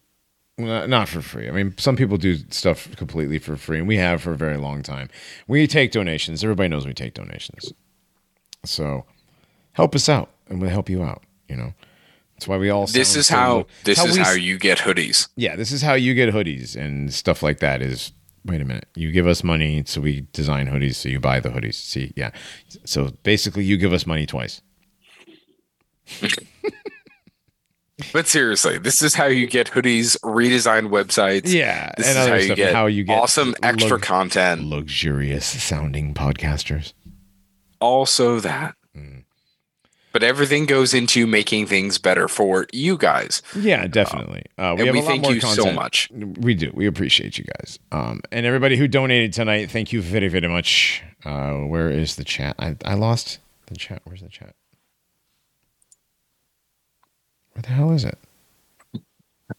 not 0.59 1.09
for 1.09 1.23
free. 1.23 1.49
I 1.49 1.51
mean, 1.51 1.75
some 1.79 1.97
people 1.97 2.17
do 2.17 2.37
stuff 2.51 2.95
completely 2.97 3.39
for 3.39 3.57
free, 3.57 3.79
and 3.79 3.89
we 3.89 3.97
have 3.97 4.23
for 4.23 4.33
a 4.33 4.37
very 4.37 4.57
long 4.57 4.83
time. 4.83 5.09
We 5.49 5.67
take 5.67 5.93
donations. 5.93 6.45
Everybody 6.45 6.69
knows 6.69 6.87
we 6.87 6.93
take 6.95 7.15
donations. 7.15 7.73
So 8.65 9.05
help 9.73 9.95
us 9.95 10.09
out, 10.09 10.31
and 10.49 10.61
we'll 10.61 10.71
help 10.71 10.89
you 10.89 11.03
out. 11.03 11.23
You 11.49 11.57
know, 11.57 11.75
that's 12.35 12.47
why 12.49 12.57
we 12.59 12.71
all. 12.71 12.87
this 12.87 13.17
is 13.17 13.27
so- 13.27 13.35
how 13.37 13.67
this 13.85 14.03
is 14.05 14.17
we 14.17 14.23
how 14.23 14.33
you 14.33 14.59
get 14.59 14.79
hoodies 14.79 15.29
yeah, 15.37 15.57
this 15.57 15.71
is 15.73 15.83
how 15.83 15.95
you 15.95 16.15
get 16.15 16.33
hoodies 16.33 16.77
and 16.77 17.13
stuff 17.13 17.43
like 17.43 17.59
that. 17.61 17.83
Is 17.83 18.13
wait 18.45 18.61
a 18.61 18.65
minute, 18.65 18.87
you 18.95 19.13
give 19.13 19.27
us 19.27 19.45
money, 19.45 19.83
so 19.87 20.01
we 20.01 20.27
design 20.33 20.67
hoodies, 20.69 20.95
so 20.97 21.09
you 21.09 21.21
buy 21.21 21.41
the 21.41 21.51
hoodies. 21.51 21.75
See, 21.75 22.13
yeah, 22.17 22.31
so 22.85 23.11
basically, 23.23 23.65
you 23.65 23.77
give 23.77 23.93
us 23.93 24.07
money 24.07 24.27
twice. 24.27 24.63
but 28.13 28.27
seriously 28.27 28.79
this 28.79 29.01
is 29.03 29.15
how 29.15 29.27
you 29.27 29.47
get 29.47 29.71
hoodies 29.71 30.19
redesigned 30.23 30.91
websites 30.91 31.53
Yeah, 31.53 31.93
this 31.97 32.09
and 32.09 32.19
is 32.19 32.27
other 32.27 32.31
how 32.31 32.37
you, 32.37 32.55
get 32.57 32.75
how 32.75 32.87
you 32.87 33.05
get 33.05 33.19
awesome 33.19 33.55
extra 33.63 33.93
lug- 33.93 34.03
content 34.03 34.63
luxurious 34.63 35.47
sounding 35.47 36.13
podcasters. 36.13 36.93
Also 37.83 38.41
that. 38.41 38.77
Mm. 38.97 39.25
But 40.13 40.23
everything 40.23 40.67
goes 40.67 40.93
into 40.93 41.27
making 41.27 41.67
things 41.67 41.99
better 41.99 42.29
for 42.29 42.67
you 42.73 42.99
guys. 42.99 43.43
Yeah, 43.57 43.87
definitely. 43.87 44.45
Uh, 44.59 44.73
and 44.73 44.81
have 44.81 44.93
we 44.93 45.01
a 45.01 45.03
lot 45.03 45.09
thank 45.09 45.29
you 45.31 45.41
so 45.41 45.73
much. 45.73 46.11
We 46.11 46.55
do. 46.55 46.71
We 46.75 46.87
appreciate 46.87 47.39
you 47.39 47.45
guys. 47.45 47.79
Um, 47.91 48.21
and 48.31 48.45
everybody 48.45 48.77
who 48.77 48.89
donated 48.89 49.33
tonight, 49.33 49.71
thank 49.71 49.93
you 49.93 50.03
very, 50.03 50.29
very 50.29 50.49
much. 50.49 51.03
Uh, 51.25 51.61
where 51.61 51.91
is 51.91 52.17
the 52.17 52.25
chat? 52.25 52.57
I, 52.59 52.77
I 52.85 52.95
lost 52.95 53.39
the 53.67 53.77
chat. 53.77 54.03
Where's 54.05 54.21
the 54.21 54.29
chat? 54.29 54.55
Where 57.55 57.63
the 57.63 57.71
hell 57.71 57.93
is 57.93 58.05
it? 58.05 58.19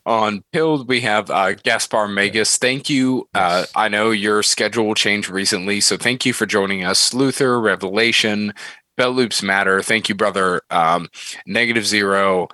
On 0.05 0.43
Pilled, 0.51 0.87
we 0.87 1.01
have 1.01 1.29
uh, 1.29 1.53
Gaspar 1.53 2.07
Magus. 2.07 2.57
Thank 2.57 2.89
you. 2.89 3.27
Uh, 3.33 3.65
I 3.75 3.87
know 3.87 4.11
your 4.11 4.43
schedule 4.43 4.93
changed 4.95 5.29
recently, 5.29 5.81
so 5.81 5.97
thank 5.97 6.25
you 6.25 6.33
for 6.33 6.45
joining 6.45 6.83
us. 6.83 7.13
Luther, 7.13 7.59
Revelation, 7.59 8.53
Bell 8.97 9.11
Loops 9.11 9.41
Matter. 9.41 9.81
Thank 9.81 10.09
you, 10.09 10.15
brother. 10.15 10.61
Um, 10.69 11.09
Negative 11.45 11.85
Zero, 11.85 12.47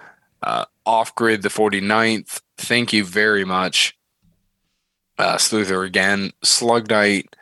uh, 0.44 0.66
Off 0.86 1.16
Grid, 1.16 1.42
the 1.42 1.50
49th. 1.50 2.42
Thank 2.58 2.94
you 2.94 3.04
very 3.04 3.46
much. 3.46 3.98
Uh, 5.18 5.36
Sluther 5.36 5.86
again, 5.86 6.32
Slug 6.44 6.90
Knight, 6.90 7.36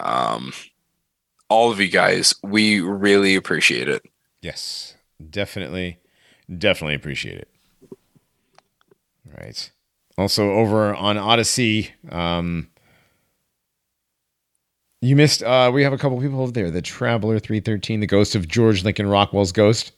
um, 0.00 0.52
all 1.48 1.70
of 1.70 1.78
you 1.78 1.88
guys. 1.88 2.34
We 2.42 2.80
really 2.80 3.36
appreciate 3.36 3.88
it. 3.88 4.02
Yes, 4.42 4.94
definitely, 5.30 6.00
definitely 6.58 6.96
appreciate 6.96 7.38
it. 7.38 7.48
Right. 9.38 9.70
Also, 10.18 10.50
over 10.52 10.94
on 10.94 11.16
Odysee, 11.18 11.90
um, 12.10 12.68
you 15.02 15.14
missed. 15.14 15.42
Uh, 15.42 15.70
we 15.74 15.82
have 15.82 15.92
a 15.92 15.98
couple 15.98 16.18
people 16.20 16.40
over 16.40 16.52
there. 16.52 16.70
The 16.70 16.80
Traveler 16.82 17.38
three 17.38 17.60
thirteen, 17.60 18.00
the 18.00 18.06
Ghost 18.06 18.34
of 18.34 18.48
George 18.48 18.82
Lincoln 18.82 19.06
Rockwell's 19.06 19.52
ghost. 19.52 19.92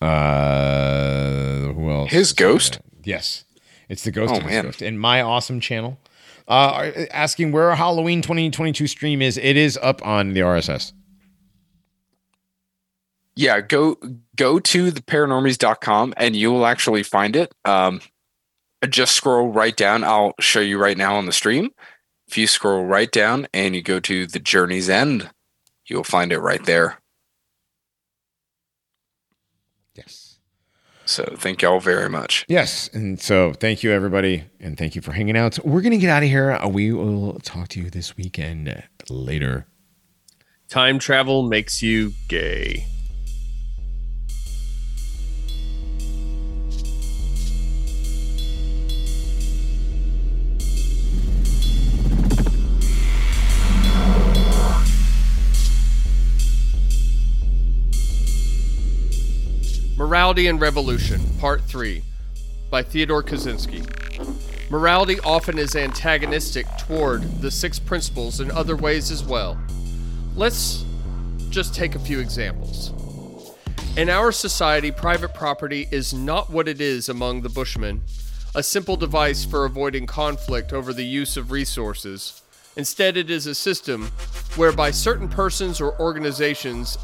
Uh, 0.00 1.72
who 1.72 1.90
else? 1.90 2.10
His 2.12 2.32
ghost? 2.32 2.74
there? 2.74 3.00
Yes, 3.04 3.44
it's 3.88 4.04
the 4.04 4.10
Ghost 4.12 4.32
Oh, 4.34 4.36
of 4.38 4.42
his 4.44 4.50
man. 4.52 4.64
ghost. 4.64 4.82
And 4.82 4.98
my 5.00 5.20
awesome 5.20 5.60
channel. 5.60 5.98
Uh, 6.48 6.90
asking 7.12 7.52
where 7.52 7.70
our 7.70 7.76
Halloween 7.76 8.20
2022 8.22 8.86
stream 8.88 9.22
is. 9.22 9.38
It 9.38 9.56
is 9.56 9.78
up 9.80 10.04
on 10.06 10.32
the 10.34 10.40
RSS. 10.40 10.92
Yeah 13.36 13.60
go 13.60 13.96
go 14.36 14.58
to 14.58 14.90
the 14.90 15.00
paranormies.com 15.02 16.12
and 16.16 16.36
you 16.36 16.50
will 16.52 16.66
actually 16.66 17.02
find 17.02 17.34
it 17.36 17.54
um 17.64 18.00
just 18.88 19.14
scroll 19.14 19.48
right 19.48 19.76
down 19.76 20.04
i'll 20.04 20.34
show 20.40 20.60
you 20.60 20.78
right 20.78 20.96
now 20.98 21.14
on 21.16 21.26
the 21.26 21.32
stream 21.32 21.70
if 22.28 22.36
you 22.38 22.46
scroll 22.46 22.84
right 22.84 23.10
down 23.12 23.46
and 23.54 23.74
you 23.74 23.82
go 23.82 24.00
to 24.00 24.26
the 24.26 24.38
journey's 24.38 24.88
end 24.90 25.30
you'll 25.86 26.04
find 26.04 26.32
it 26.32 26.38
right 26.40 26.64
there 26.66 26.98
Yes. 29.94 30.38
so 31.04 31.34
thank 31.36 31.62
y'all 31.62 31.80
very 31.80 32.08
much 32.08 32.44
Yes. 32.48 32.88
And 32.92 33.20
so 33.20 33.52
thank 33.52 33.82
you, 33.82 33.92
everybody. 33.92 34.44
And 34.60 34.76
thank 34.78 34.94
you 34.94 35.02
for 35.02 35.12
hanging 35.12 35.36
out. 35.36 35.58
We're 35.64 35.80
going 35.82 35.92
to 35.92 35.98
get 35.98 36.08
out 36.10 36.22
of 36.22 36.28
here. 36.28 36.52
Uh, 36.52 36.68
We 36.68 36.92
will 36.92 37.38
talk 37.40 37.68
to 37.68 37.80
you 37.80 37.90
this 37.90 38.16
weekend 38.16 38.82
later. 39.10 39.66
Time 40.68 40.98
travel 40.98 41.42
makes 41.42 41.82
you 41.82 42.12
gay. 42.28 42.86
Morality 60.02 60.48
and 60.48 60.60
Revolution, 60.60 61.20
Part 61.38 61.62
3, 61.62 62.02
by 62.70 62.82
Theodore 62.82 63.22
Kaczynski. 63.22 63.86
Morality 64.68 65.20
often 65.20 65.58
is 65.58 65.76
antagonistic 65.76 66.66
toward 66.76 67.22
the 67.40 67.52
six 67.52 67.78
principles 67.78 68.40
in 68.40 68.50
other 68.50 68.74
ways 68.74 69.12
as 69.12 69.22
well. 69.22 69.56
Let's 70.34 70.84
just 71.50 71.72
take 71.72 71.94
a 71.94 72.00
few 72.00 72.18
examples. 72.18 72.90
In 73.96 74.10
our 74.10 74.32
society, 74.32 74.90
private 74.90 75.34
property 75.34 75.86
is 75.92 76.12
not 76.12 76.50
what 76.50 76.66
it 76.66 76.80
is 76.80 77.08
among 77.08 77.42
the 77.42 77.48
Bushmen, 77.48 78.02
a 78.56 78.62
simple 78.64 78.96
device 78.96 79.44
for 79.44 79.64
avoiding 79.64 80.06
conflict 80.06 80.72
over 80.72 80.92
the 80.92 81.06
use 81.06 81.36
of 81.36 81.52
resources. 81.52 82.42
Instead, 82.76 83.16
it 83.16 83.30
is 83.30 83.46
a 83.46 83.54
system 83.54 84.10
whereby 84.56 84.90
certain 84.90 85.28
persons 85.28 85.80
or 85.80 85.96
organizations 86.00 86.98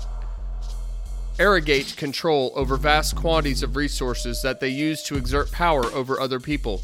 arrogate 1.39 1.97
control 1.97 2.53
over 2.57 2.77
vast 2.77 3.15
quantities 3.15 3.63
of 3.63 3.77
resources 3.77 4.43
that 4.43 4.61
they 4.61 4.69
use 4.69 5.03
to 5.05 5.17
exert 5.17 5.53
power 5.53 5.85
over 5.93 6.21
other 6.21 6.41
people. 6.41 6.83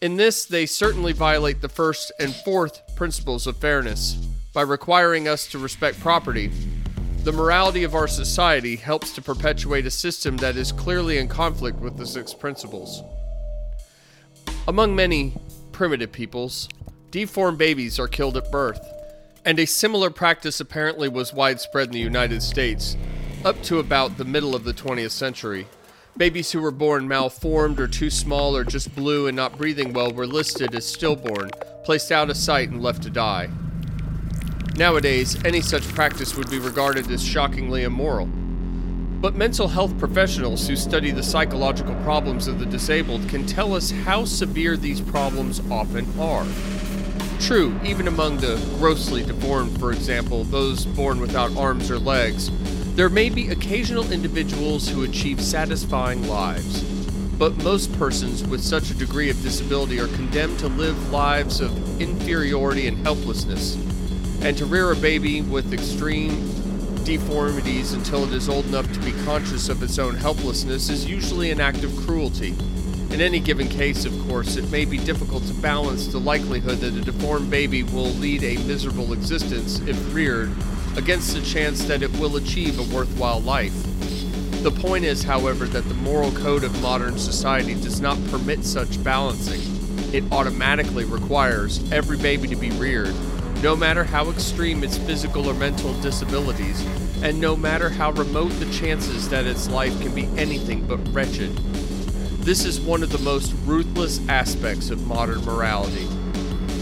In 0.00 0.16
this, 0.16 0.44
they 0.44 0.66
certainly 0.66 1.12
violate 1.12 1.60
the 1.60 1.68
first 1.68 2.12
and 2.20 2.34
fourth 2.34 2.82
principles 2.94 3.46
of 3.46 3.56
fairness 3.56 4.14
by 4.52 4.62
requiring 4.62 5.26
us 5.26 5.46
to 5.48 5.58
respect 5.58 5.98
property. 6.00 6.52
The 7.24 7.32
morality 7.32 7.82
of 7.82 7.94
our 7.94 8.06
society 8.06 8.76
helps 8.76 9.12
to 9.14 9.22
perpetuate 9.22 9.84
a 9.84 9.90
system 9.90 10.36
that 10.36 10.56
is 10.56 10.70
clearly 10.70 11.18
in 11.18 11.26
conflict 11.28 11.80
with 11.80 11.96
the 11.96 12.06
six 12.06 12.32
principles. 12.32 13.02
Among 14.68 14.94
many 14.94 15.34
primitive 15.72 16.12
peoples, 16.12 16.68
deformed 17.10 17.58
babies 17.58 17.98
are 17.98 18.06
killed 18.06 18.36
at 18.36 18.52
birth, 18.52 18.80
and 19.44 19.58
a 19.58 19.66
similar 19.66 20.10
practice 20.10 20.60
apparently 20.60 21.08
was 21.08 21.32
widespread 21.32 21.88
in 21.88 21.92
the 21.92 21.98
United 21.98 22.42
States 22.42 22.96
up 23.46 23.62
to 23.62 23.78
about 23.78 24.16
the 24.16 24.24
middle 24.24 24.56
of 24.56 24.64
the 24.64 24.74
20th 24.74 25.12
century. 25.12 25.68
Babies 26.16 26.50
who 26.50 26.60
were 26.60 26.72
born 26.72 27.06
malformed 27.06 27.78
or 27.78 27.86
too 27.86 28.10
small 28.10 28.56
or 28.56 28.64
just 28.64 28.92
blue 28.96 29.28
and 29.28 29.36
not 29.36 29.56
breathing 29.56 29.92
well 29.92 30.12
were 30.12 30.26
listed 30.26 30.74
as 30.74 30.84
stillborn, 30.84 31.52
placed 31.84 32.10
out 32.10 32.28
of 32.28 32.36
sight, 32.36 32.70
and 32.70 32.82
left 32.82 33.04
to 33.04 33.10
die. 33.10 33.48
Nowadays, 34.74 35.36
any 35.44 35.60
such 35.60 35.86
practice 35.94 36.34
would 36.34 36.50
be 36.50 36.58
regarded 36.58 37.08
as 37.08 37.24
shockingly 37.24 37.84
immoral. 37.84 38.26
But 38.26 39.36
mental 39.36 39.68
health 39.68 39.96
professionals 39.96 40.66
who 40.66 40.74
study 40.74 41.12
the 41.12 41.22
psychological 41.22 41.94
problems 42.02 42.48
of 42.48 42.58
the 42.58 42.66
disabled 42.66 43.28
can 43.28 43.46
tell 43.46 43.74
us 43.74 43.92
how 43.92 44.24
severe 44.24 44.76
these 44.76 45.00
problems 45.00 45.60
often 45.70 46.04
are. 46.18 46.44
True, 47.38 47.78
even 47.84 48.08
among 48.08 48.38
the 48.38 48.56
grossly 48.80 49.22
deformed, 49.22 49.78
for 49.78 49.92
example, 49.92 50.42
those 50.42 50.84
born 50.84 51.20
without 51.20 51.56
arms 51.56 51.92
or 51.92 51.98
legs, 52.00 52.50
there 52.96 53.10
may 53.10 53.28
be 53.28 53.50
occasional 53.50 54.10
individuals 54.10 54.88
who 54.88 55.04
achieve 55.04 55.38
satisfying 55.38 56.26
lives, 56.26 56.82
but 57.38 57.54
most 57.62 57.92
persons 57.98 58.42
with 58.42 58.62
such 58.62 58.90
a 58.90 58.94
degree 58.94 59.28
of 59.28 59.42
disability 59.42 60.00
are 60.00 60.08
condemned 60.08 60.58
to 60.58 60.66
live 60.68 61.10
lives 61.10 61.60
of 61.60 62.00
inferiority 62.00 62.86
and 62.86 62.96
helplessness, 63.06 63.74
and 64.40 64.56
to 64.56 64.64
rear 64.64 64.92
a 64.92 64.96
baby 64.96 65.42
with 65.42 65.74
extreme 65.74 66.30
deformities 67.04 67.92
until 67.92 68.24
it 68.24 68.32
is 68.32 68.48
old 68.48 68.64
enough 68.64 68.90
to 68.90 69.00
be 69.00 69.12
conscious 69.24 69.68
of 69.68 69.82
its 69.82 69.98
own 69.98 70.14
helplessness 70.14 70.88
is 70.88 71.04
usually 71.04 71.50
an 71.50 71.60
act 71.60 71.84
of 71.84 71.94
cruelty. 71.98 72.54
In 73.10 73.20
any 73.20 73.40
given 73.40 73.68
case, 73.68 74.06
of 74.06 74.18
course, 74.26 74.56
it 74.56 74.70
may 74.70 74.86
be 74.86 74.96
difficult 74.96 75.44
to 75.48 75.54
balance 75.54 76.06
the 76.06 76.18
likelihood 76.18 76.78
that 76.78 76.96
a 76.96 77.00
deformed 77.02 77.50
baby 77.50 77.82
will 77.82 78.08
lead 78.12 78.42
a 78.42 78.56
miserable 78.64 79.12
existence 79.12 79.80
if 79.80 80.14
reared 80.14 80.50
against 80.96 81.34
the 81.34 81.42
chance 81.42 81.84
that 81.84 82.02
it 82.02 82.10
will 82.18 82.36
achieve 82.36 82.78
a 82.78 82.94
worthwhile 82.94 83.40
life. 83.40 83.74
The 84.62 84.70
point 84.70 85.04
is, 85.04 85.22
however, 85.22 85.66
that 85.66 85.86
the 85.88 85.94
moral 85.94 86.32
code 86.32 86.64
of 86.64 86.82
modern 86.82 87.18
society 87.18 87.74
does 87.74 88.00
not 88.00 88.18
permit 88.28 88.64
such 88.64 89.02
balancing. 89.04 89.60
It 90.14 90.24
automatically 90.32 91.04
requires 91.04 91.80
every 91.92 92.16
baby 92.16 92.48
to 92.48 92.56
be 92.56 92.70
reared, 92.70 93.14
no 93.62 93.76
matter 93.76 94.02
how 94.02 94.30
extreme 94.30 94.82
its 94.82 94.98
physical 94.98 95.48
or 95.48 95.54
mental 95.54 95.92
disabilities, 96.00 96.84
and 97.22 97.40
no 97.40 97.54
matter 97.54 97.88
how 97.88 98.10
remote 98.12 98.50
the 98.58 98.70
chances 98.72 99.28
that 99.28 99.46
its 99.46 99.68
life 99.68 99.98
can 100.00 100.14
be 100.14 100.24
anything 100.36 100.86
but 100.86 100.98
wretched. 101.12 101.54
This 102.46 102.64
is 102.64 102.80
one 102.80 103.02
of 103.02 103.10
the 103.10 103.18
most 103.18 103.52
ruthless 103.64 104.20
aspects 104.28 104.90
of 104.90 105.06
modern 105.06 105.44
morality. 105.44 106.08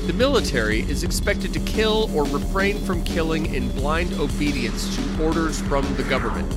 The 0.07 0.13
military 0.13 0.81
is 0.81 1.03
expected 1.03 1.55
to 1.55 1.61
kill 1.61 2.15
or 2.15 2.25
refrain 2.25 2.79
from 2.85 3.03
killing 3.05 3.55
in 3.55 3.71
blind 3.71 4.13
obedience 4.13 4.95
to 4.97 5.25
orders 5.25 5.63
from 5.63 5.83
the 5.97 6.03
government. 6.03 6.51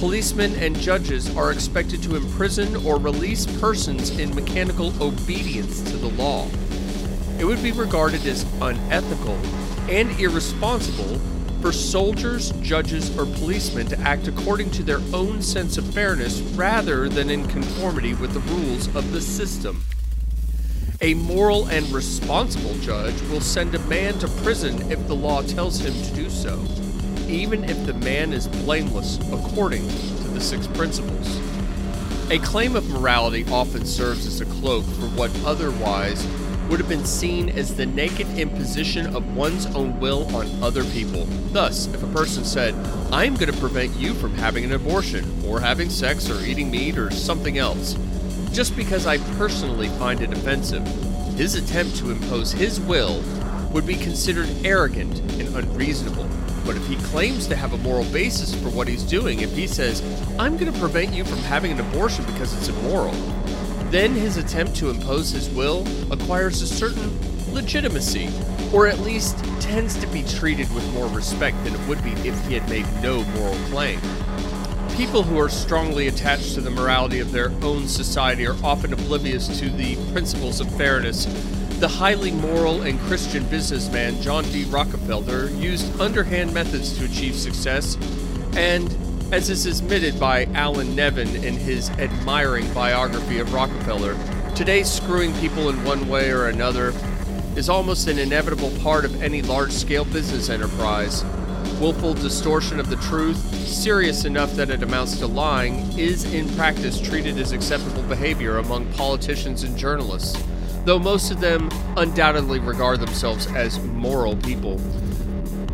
Policemen 0.00 0.56
and 0.56 0.76
judges 0.80 1.34
are 1.36 1.52
expected 1.52 2.02
to 2.02 2.16
imprison 2.16 2.74
or 2.84 2.98
release 2.98 3.46
persons 3.60 4.18
in 4.18 4.34
mechanical 4.34 4.92
obedience 5.00 5.82
to 5.82 5.96
the 5.96 6.08
law. 6.08 6.48
It 7.38 7.44
would 7.44 7.62
be 7.62 7.70
regarded 7.70 8.26
as 8.26 8.44
unethical 8.60 9.36
and 9.88 10.10
irresponsible 10.18 11.20
for 11.60 11.70
soldiers, 11.70 12.50
judges, 12.60 13.16
or 13.16 13.24
policemen 13.24 13.86
to 13.86 14.00
act 14.00 14.26
according 14.26 14.72
to 14.72 14.82
their 14.82 15.00
own 15.12 15.40
sense 15.42 15.78
of 15.78 15.94
fairness 15.94 16.40
rather 16.56 17.08
than 17.08 17.30
in 17.30 17.46
conformity 17.46 18.14
with 18.14 18.32
the 18.32 18.40
rules 18.40 18.88
of 18.96 19.12
the 19.12 19.20
system. 19.20 19.84
A 21.04 21.12
moral 21.12 21.66
and 21.66 21.86
responsible 21.92 22.78
judge 22.78 23.20
will 23.28 23.42
send 23.42 23.74
a 23.74 23.78
man 23.80 24.18
to 24.20 24.28
prison 24.42 24.90
if 24.90 25.06
the 25.06 25.14
law 25.14 25.42
tells 25.42 25.78
him 25.78 25.92
to 25.92 26.14
do 26.14 26.30
so, 26.30 26.58
even 27.28 27.62
if 27.64 27.84
the 27.84 27.92
man 27.92 28.32
is 28.32 28.48
blameless 28.48 29.18
according 29.30 29.86
to 29.86 30.28
the 30.28 30.40
six 30.40 30.66
principles. 30.66 31.40
A 32.30 32.38
claim 32.38 32.74
of 32.74 32.88
morality 32.88 33.44
often 33.50 33.84
serves 33.84 34.26
as 34.26 34.40
a 34.40 34.46
cloak 34.46 34.82
for 34.82 35.08
what 35.08 35.30
otherwise 35.44 36.26
would 36.70 36.80
have 36.80 36.88
been 36.88 37.04
seen 37.04 37.50
as 37.50 37.76
the 37.76 37.84
naked 37.84 38.26
imposition 38.38 39.14
of 39.14 39.36
one's 39.36 39.66
own 39.76 40.00
will 40.00 40.34
on 40.34 40.46
other 40.62 40.84
people. 40.84 41.26
Thus, 41.52 41.86
if 41.88 42.02
a 42.02 42.06
person 42.14 42.46
said, 42.46 42.74
I'm 43.12 43.34
going 43.34 43.52
to 43.52 43.60
prevent 43.60 43.94
you 43.96 44.14
from 44.14 44.34
having 44.36 44.64
an 44.64 44.72
abortion, 44.72 45.30
or 45.44 45.60
having 45.60 45.90
sex, 45.90 46.30
or 46.30 46.42
eating 46.46 46.70
meat, 46.70 46.96
or 46.96 47.10
something 47.10 47.58
else, 47.58 47.94
just 48.54 48.76
because 48.76 49.04
I 49.04 49.18
personally 49.36 49.88
find 49.88 50.20
it 50.20 50.32
offensive, 50.32 50.86
his 51.36 51.56
attempt 51.56 51.96
to 51.96 52.12
impose 52.12 52.52
his 52.52 52.80
will 52.80 53.20
would 53.72 53.84
be 53.84 53.96
considered 53.96 54.48
arrogant 54.64 55.18
and 55.40 55.56
unreasonable. 55.56 56.28
But 56.64 56.76
if 56.76 56.86
he 56.86 56.94
claims 56.96 57.48
to 57.48 57.56
have 57.56 57.72
a 57.72 57.78
moral 57.78 58.04
basis 58.06 58.54
for 58.54 58.70
what 58.70 58.86
he's 58.86 59.02
doing, 59.02 59.40
if 59.40 59.54
he 59.56 59.66
says, 59.66 60.02
I'm 60.38 60.56
going 60.56 60.72
to 60.72 60.78
prevent 60.78 61.12
you 61.12 61.24
from 61.24 61.38
having 61.38 61.72
an 61.72 61.80
abortion 61.80 62.24
because 62.26 62.56
it's 62.56 62.68
immoral, 62.68 63.12
then 63.90 64.12
his 64.12 64.36
attempt 64.36 64.76
to 64.76 64.88
impose 64.88 65.30
his 65.30 65.50
will 65.50 65.84
acquires 66.12 66.62
a 66.62 66.66
certain 66.68 67.18
legitimacy, 67.52 68.30
or 68.72 68.86
at 68.86 69.00
least 69.00 69.36
tends 69.60 69.98
to 69.98 70.06
be 70.06 70.22
treated 70.22 70.72
with 70.72 70.88
more 70.94 71.08
respect 71.08 71.62
than 71.64 71.74
it 71.74 71.88
would 71.88 72.02
be 72.04 72.12
if 72.26 72.46
he 72.46 72.54
had 72.54 72.68
made 72.70 72.86
no 73.02 73.24
moral 73.24 73.56
claim. 73.66 74.00
People 74.96 75.24
who 75.24 75.40
are 75.40 75.48
strongly 75.48 76.06
attached 76.06 76.54
to 76.54 76.60
the 76.60 76.70
morality 76.70 77.18
of 77.18 77.32
their 77.32 77.50
own 77.62 77.88
society 77.88 78.46
are 78.46 78.56
often 78.62 78.92
oblivious 78.92 79.58
to 79.58 79.68
the 79.68 79.96
principles 80.12 80.60
of 80.60 80.72
fairness. 80.76 81.24
The 81.80 81.88
highly 81.88 82.30
moral 82.30 82.82
and 82.82 83.00
Christian 83.00 83.44
businessman 83.46 84.22
John 84.22 84.44
D. 84.44 84.62
Rockefeller 84.66 85.50
used 85.50 86.00
underhand 86.00 86.54
methods 86.54 86.96
to 86.96 87.06
achieve 87.06 87.34
success, 87.34 87.96
and 88.56 88.96
as 89.32 89.50
is 89.50 89.66
admitted 89.66 90.20
by 90.20 90.44
Alan 90.54 90.94
Nevin 90.94 91.44
in 91.44 91.54
his 91.54 91.90
admiring 91.90 92.72
biography 92.72 93.40
of 93.40 93.52
Rockefeller, 93.52 94.16
today 94.54 94.84
screwing 94.84 95.34
people 95.40 95.70
in 95.70 95.84
one 95.84 96.08
way 96.08 96.30
or 96.30 96.46
another 96.46 96.94
is 97.56 97.68
almost 97.68 98.06
an 98.06 98.20
inevitable 98.20 98.70
part 98.78 99.04
of 99.04 99.20
any 99.20 99.42
large 99.42 99.72
scale 99.72 100.04
business 100.04 100.48
enterprise. 100.48 101.24
Willful 101.80 102.14
distortion 102.14 102.78
of 102.78 102.88
the 102.88 102.96
truth, 102.96 103.36
serious 103.66 104.24
enough 104.24 104.52
that 104.54 104.70
it 104.70 104.82
amounts 104.82 105.18
to 105.18 105.26
lying, 105.26 105.98
is 105.98 106.24
in 106.32 106.48
practice 106.54 107.00
treated 107.00 107.36
as 107.36 107.52
acceptable 107.52 108.02
behavior 108.04 108.58
among 108.58 108.90
politicians 108.92 109.64
and 109.64 109.76
journalists, 109.76 110.42
though 110.84 110.98
most 110.98 111.30
of 111.30 111.40
them 111.40 111.68
undoubtedly 111.96 112.60
regard 112.60 113.00
themselves 113.00 113.46
as 113.48 113.80
moral 113.80 114.36
people. 114.36 114.80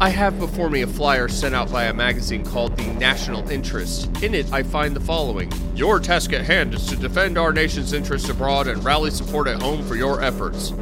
I 0.00 0.08
have 0.08 0.38
before 0.38 0.70
me 0.70 0.80
a 0.80 0.86
flyer 0.86 1.28
sent 1.28 1.54
out 1.54 1.70
by 1.70 1.84
a 1.84 1.92
magazine 1.92 2.44
called 2.44 2.76
The 2.78 2.86
National 2.94 3.48
Interest. 3.50 4.06
In 4.22 4.34
it, 4.34 4.50
I 4.50 4.62
find 4.62 4.96
the 4.96 5.00
following 5.00 5.52
Your 5.76 6.00
task 6.00 6.32
at 6.32 6.46
hand 6.46 6.72
is 6.72 6.86
to 6.86 6.96
defend 6.96 7.36
our 7.36 7.52
nation's 7.52 7.92
interests 7.92 8.30
abroad 8.30 8.66
and 8.66 8.82
rally 8.82 9.10
support 9.10 9.46
at 9.46 9.60
home 9.60 9.86
for 9.86 9.96
your 9.96 10.22
efforts. 10.22 10.72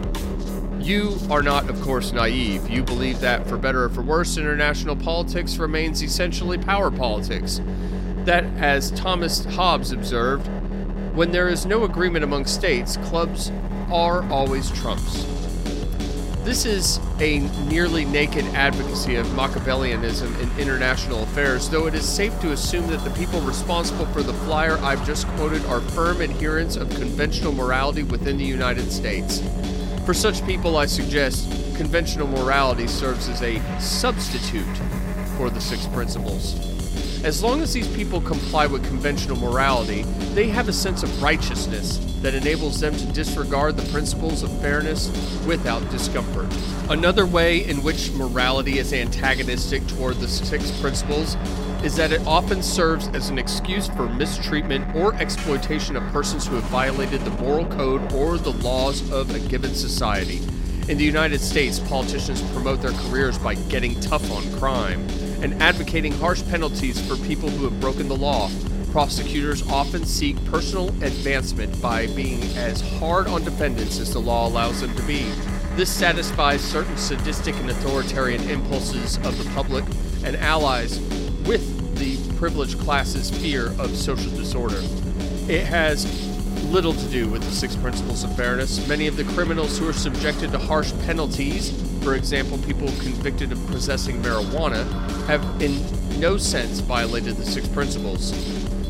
You 0.89 1.19
are 1.28 1.43
not, 1.43 1.69
of 1.69 1.78
course, 1.82 2.12
naive. 2.12 2.70
You 2.70 2.82
believe 2.82 3.20
that, 3.20 3.47
for 3.47 3.59
better 3.59 3.85
or 3.85 3.89
for 3.90 4.01
worse, 4.01 4.39
international 4.39 4.97
politics 4.97 5.59
remains 5.59 6.02
essentially 6.02 6.56
power 6.56 6.90
politics. 6.90 7.60
That, 8.24 8.44
as 8.56 8.90
Thomas 8.93 9.44
Hobbes 9.44 9.93
observed, 9.93 10.47
when 11.15 11.31
there 11.31 11.47
is 11.51 11.66
no 11.66 11.85
agreement 11.85 12.24
among 12.24 12.47
states, 12.47 12.97
clubs 13.05 13.52
are 13.93 14.27
always 14.31 14.70
trumps. 14.81 15.27
This 16.43 16.65
is 16.65 16.98
a 17.20 17.40
nearly 17.69 18.06
naked 18.06 18.47
advocacy 18.55 19.16
of 19.16 19.27
Machiavellianism 19.32 20.40
in 20.40 20.59
international 20.59 21.23
affairs, 21.24 21.69
though 21.69 21.86
it 21.86 21.93
is 21.93 22.09
safe 22.09 22.40
to 22.40 22.52
assume 22.52 22.86
that 22.86 23.05
the 23.05 23.10
people 23.10 23.43
responsible 23.43 24.06
for 24.06 24.23
the 24.23 24.32
flyer 24.32 24.78
I've 24.78 25.05
just 25.05 25.27
quoted 25.36 25.66
are 25.66 25.82
firm 25.82 26.23
adherents 26.23 26.77
of 26.77 26.89
conventional 26.89 27.52
morality 27.52 28.05
within 28.05 28.39
the 28.39 28.47
United 28.47 28.90
States. 28.90 29.43
For 30.09 30.14
such 30.14 30.43
people, 30.47 30.78
I 30.78 30.86
suggest 30.86 31.51
conventional 31.76 32.28
morality 32.28 32.86
serves 32.86 33.28
as 33.28 33.43
a 33.43 33.60
substitute 33.78 34.64
for 35.36 35.51
the 35.51 35.60
six 35.60 35.86
principles. 35.89 36.55
As 37.24 37.43
long 37.43 37.60
as 37.60 37.74
these 37.74 37.94
people 37.94 38.22
comply 38.22 38.64
with 38.64 38.82
conventional 38.86 39.36
morality, 39.36 40.05
they 40.32 40.48
have 40.48 40.66
a 40.66 40.72
sense 40.72 41.02
of 41.02 41.22
righteousness 41.22 41.98
that 42.22 42.32
enables 42.32 42.80
them 42.80 42.97
to 42.97 43.05
disregard 43.12 43.76
the 43.76 43.86
principles 43.93 44.43
of 44.43 44.60
fairness 44.62 45.10
without 45.47 45.86
discomfort. 45.90 46.48
Another 46.89 47.26
way 47.26 47.68
in 47.68 47.82
which 47.82 48.10
morality 48.12 48.78
is 48.78 48.94
antagonistic 48.94 49.86
toward 49.89 50.16
the 50.20 50.28
six 50.28 50.70
principles 50.80 51.36
is 51.82 51.94
that 51.94 52.12
it 52.12 52.26
often 52.26 52.62
serves 52.62 53.09
as 53.09 53.30
an 53.30 53.38
excuse 53.38 53.86
for 53.88 54.09
mistreatment 54.09 54.96
or 54.96 55.14
exploitation 55.14 55.94
of 55.94 56.02
persons 56.12 56.46
who 56.46 56.56
have 56.56 56.64
violated 56.64 57.20
the 57.20 57.30
moral 57.42 57.66
code 57.66 58.12
or 58.12 58.36
the 58.36 58.52
laws 58.52 59.09
of 59.12 59.32
a 59.34 59.38
given 59.38 59.74
society. 59.74 60.40
In 60.88 60.98
the 60.98 61.05
United 61.05 61.40
States, 61.40 61.78
politicians 61.78 62.42
promote 62.52 62.82
their 62.82 62.92
careers 62.92 63.38
by 63.38 63.55
getting 63.55 63.98
tough 64.00 64.28
on 64.32 64.42
crime 64.59 65.06
and 65.40 65.62
advocating 65.62 66.12
harsh 66.12 66.42
penalties 66.48 67.00
for 67.06 67.16
people 67.26 67.48
who 67.48 67.64
have 67.64 67.80
broken 67.80 68.09
the 68.09 68.16
law. 68.16 68.50
Prosecutors 68.90 69.62
often 69.68 70.05
seek 70.05 70.42
personal 70.46 70.88
advancement 71.05 71.80
by 71.80 72.09
being 72.09 72.42
as 72.56 72.80
hard 72.98 73.28
on 73.28 73.44
defendants 73.44 74.00
as 74.00 74.12
the 74.12 74.18
law 74.18 74.48
allows 74.48 74.80
them 74.80 74.94
to 74.96 75.02
be. 75.02 75.30
This 75.76 75.90
satisfies 75.90 76.60
certain 76.60 76.96
sadistic 76.96 77.55
and 77.56 77.70
authoritarian 77.70 78.42
impulses 78.50 79.16
of 79.18 79.38
the 79.38 79.48
public 79.50 79.84
and 80.24 80.34
allies 80.36 80.98
with 81.48 81.96
the 81.96 82.18
privileged 82.36 82.78
class's 82.78 83.30
fear 83.30 83.68
of 83.80 83.96
social 83.96 84.30
disorder. 84.32 84.78
It 85.50 85.64
has 85.64 86.04
little 86.66 86.92
to 86.92 87.08
do 87.08 87.26
with 87.26 87.42
the 87.42 87.50
six 87.50 87.74
principles 87.74 88.22
of 88.22 88.36
fairness. 88.36 88.86
Many 88.86 89.06
of 89.06 89.16
the 89.16 89.24
criminals 89.24 89.78
who 89.78 89.88
are 89.88 89.94
subjected 89.94 90.52
to 90.52 90.58
harsh 90.58 90.92
penalties, 91.06 91.72
for 92.04 92.14
example, 92.14 92.58
people 92.58 92.88
convicted 93.00 93.50
of 93.50 93.66
possessing 93.68 94.22
marijuana, 94.22 94.84
have 95.26 95.42
in 95.62 95.80
no 96.20 96.36
sense 96.36 96.80
violated 96.80 97.36
the 97.36 97.46
six 97.46 97.66
principles. 97.66 98.32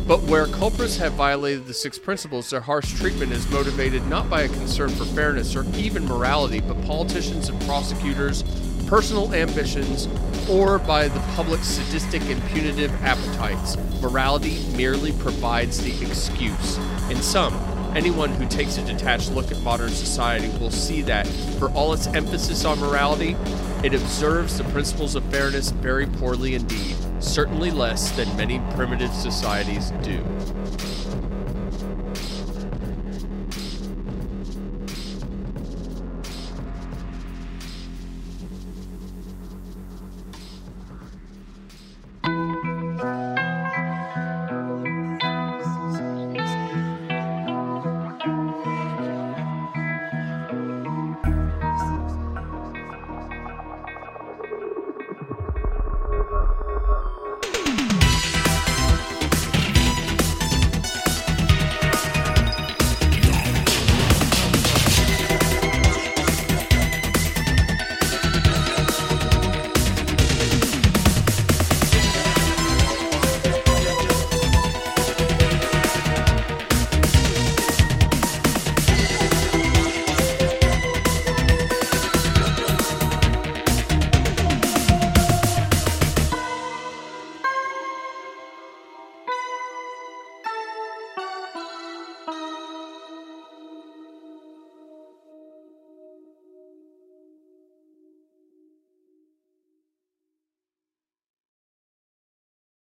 But 0.09 0.22
where 0.22 0.47
culprits 0.47 0.97
have 0.97 1.12
violated 1.12 1.66
the 1.66 1.74
six 1.74 1.97
principles, 1.97 2.51
their 2.51 2.60
harsh 2.60 2.93
treatment 2.98 3.30
is 3.30 3.48
motivated 3.51 4.05
not 4.09 4.28
by 4.28 4.43
a 4.43 4.48
concern 4.48 4.89
for 4.89 5.05
fairness 5.05 5.55
or 5.55 5.64
even 5.76 6.06
morality, 6.06 6.60
but 6.60 6.82
politicians 6.86 7.51
and 7.51 7.60
prosecutors' 7.66 8.43
personal 8.89 9.35
ambitions 9.35 10.09
or 10.48 10.78
by 10.78 11.09
the 11.09 11.20
public's 11.36 11.66
sadistic 11.66 12.23
and 12.23 12.43
punitive 12.48 12.90
appetites. 13.02 13.77
Morality 14.01 14.65
merely 14.74 15.12
provides 15.12 15.78
the 15.78 15.90
excuse. 16.06 16.78
In 17.10 17.16
sum, 17.16 17.52
anyone 17.94 18.31
who 18.31 18.48
takes 18.48 18.78
a 18.78 18.85
detached 18.86 19.31
look 19.32 19.52
at 19.52 19.60
modern 19.60 19.90
society 19.90 20.48
will 20.59 20.70
see 20.70 21.02
that, 21.02 21.27
for 21.59 21.70
all 21.73 21.93
its 21.93 22.06
emphasis 22.06 22.65
on 22.65 22.78
morality, 22.81 23.36
it 23.85 23.93
observes 23.93 24.56
the 24.56 24.65
principles 24.65 25.15
of 25.15 25.24
fairness 25.24 25.70
very 25.70 26.06
poorly 26.06 26.55
indeed, 26.55 26.97
certainly 27.20 27.70
less 27.70 28.10
than 28.12 28.35
many 28.39 28.59
primitive 28.74 29.12
societies 29.12 29.90
do. 30.02 30.24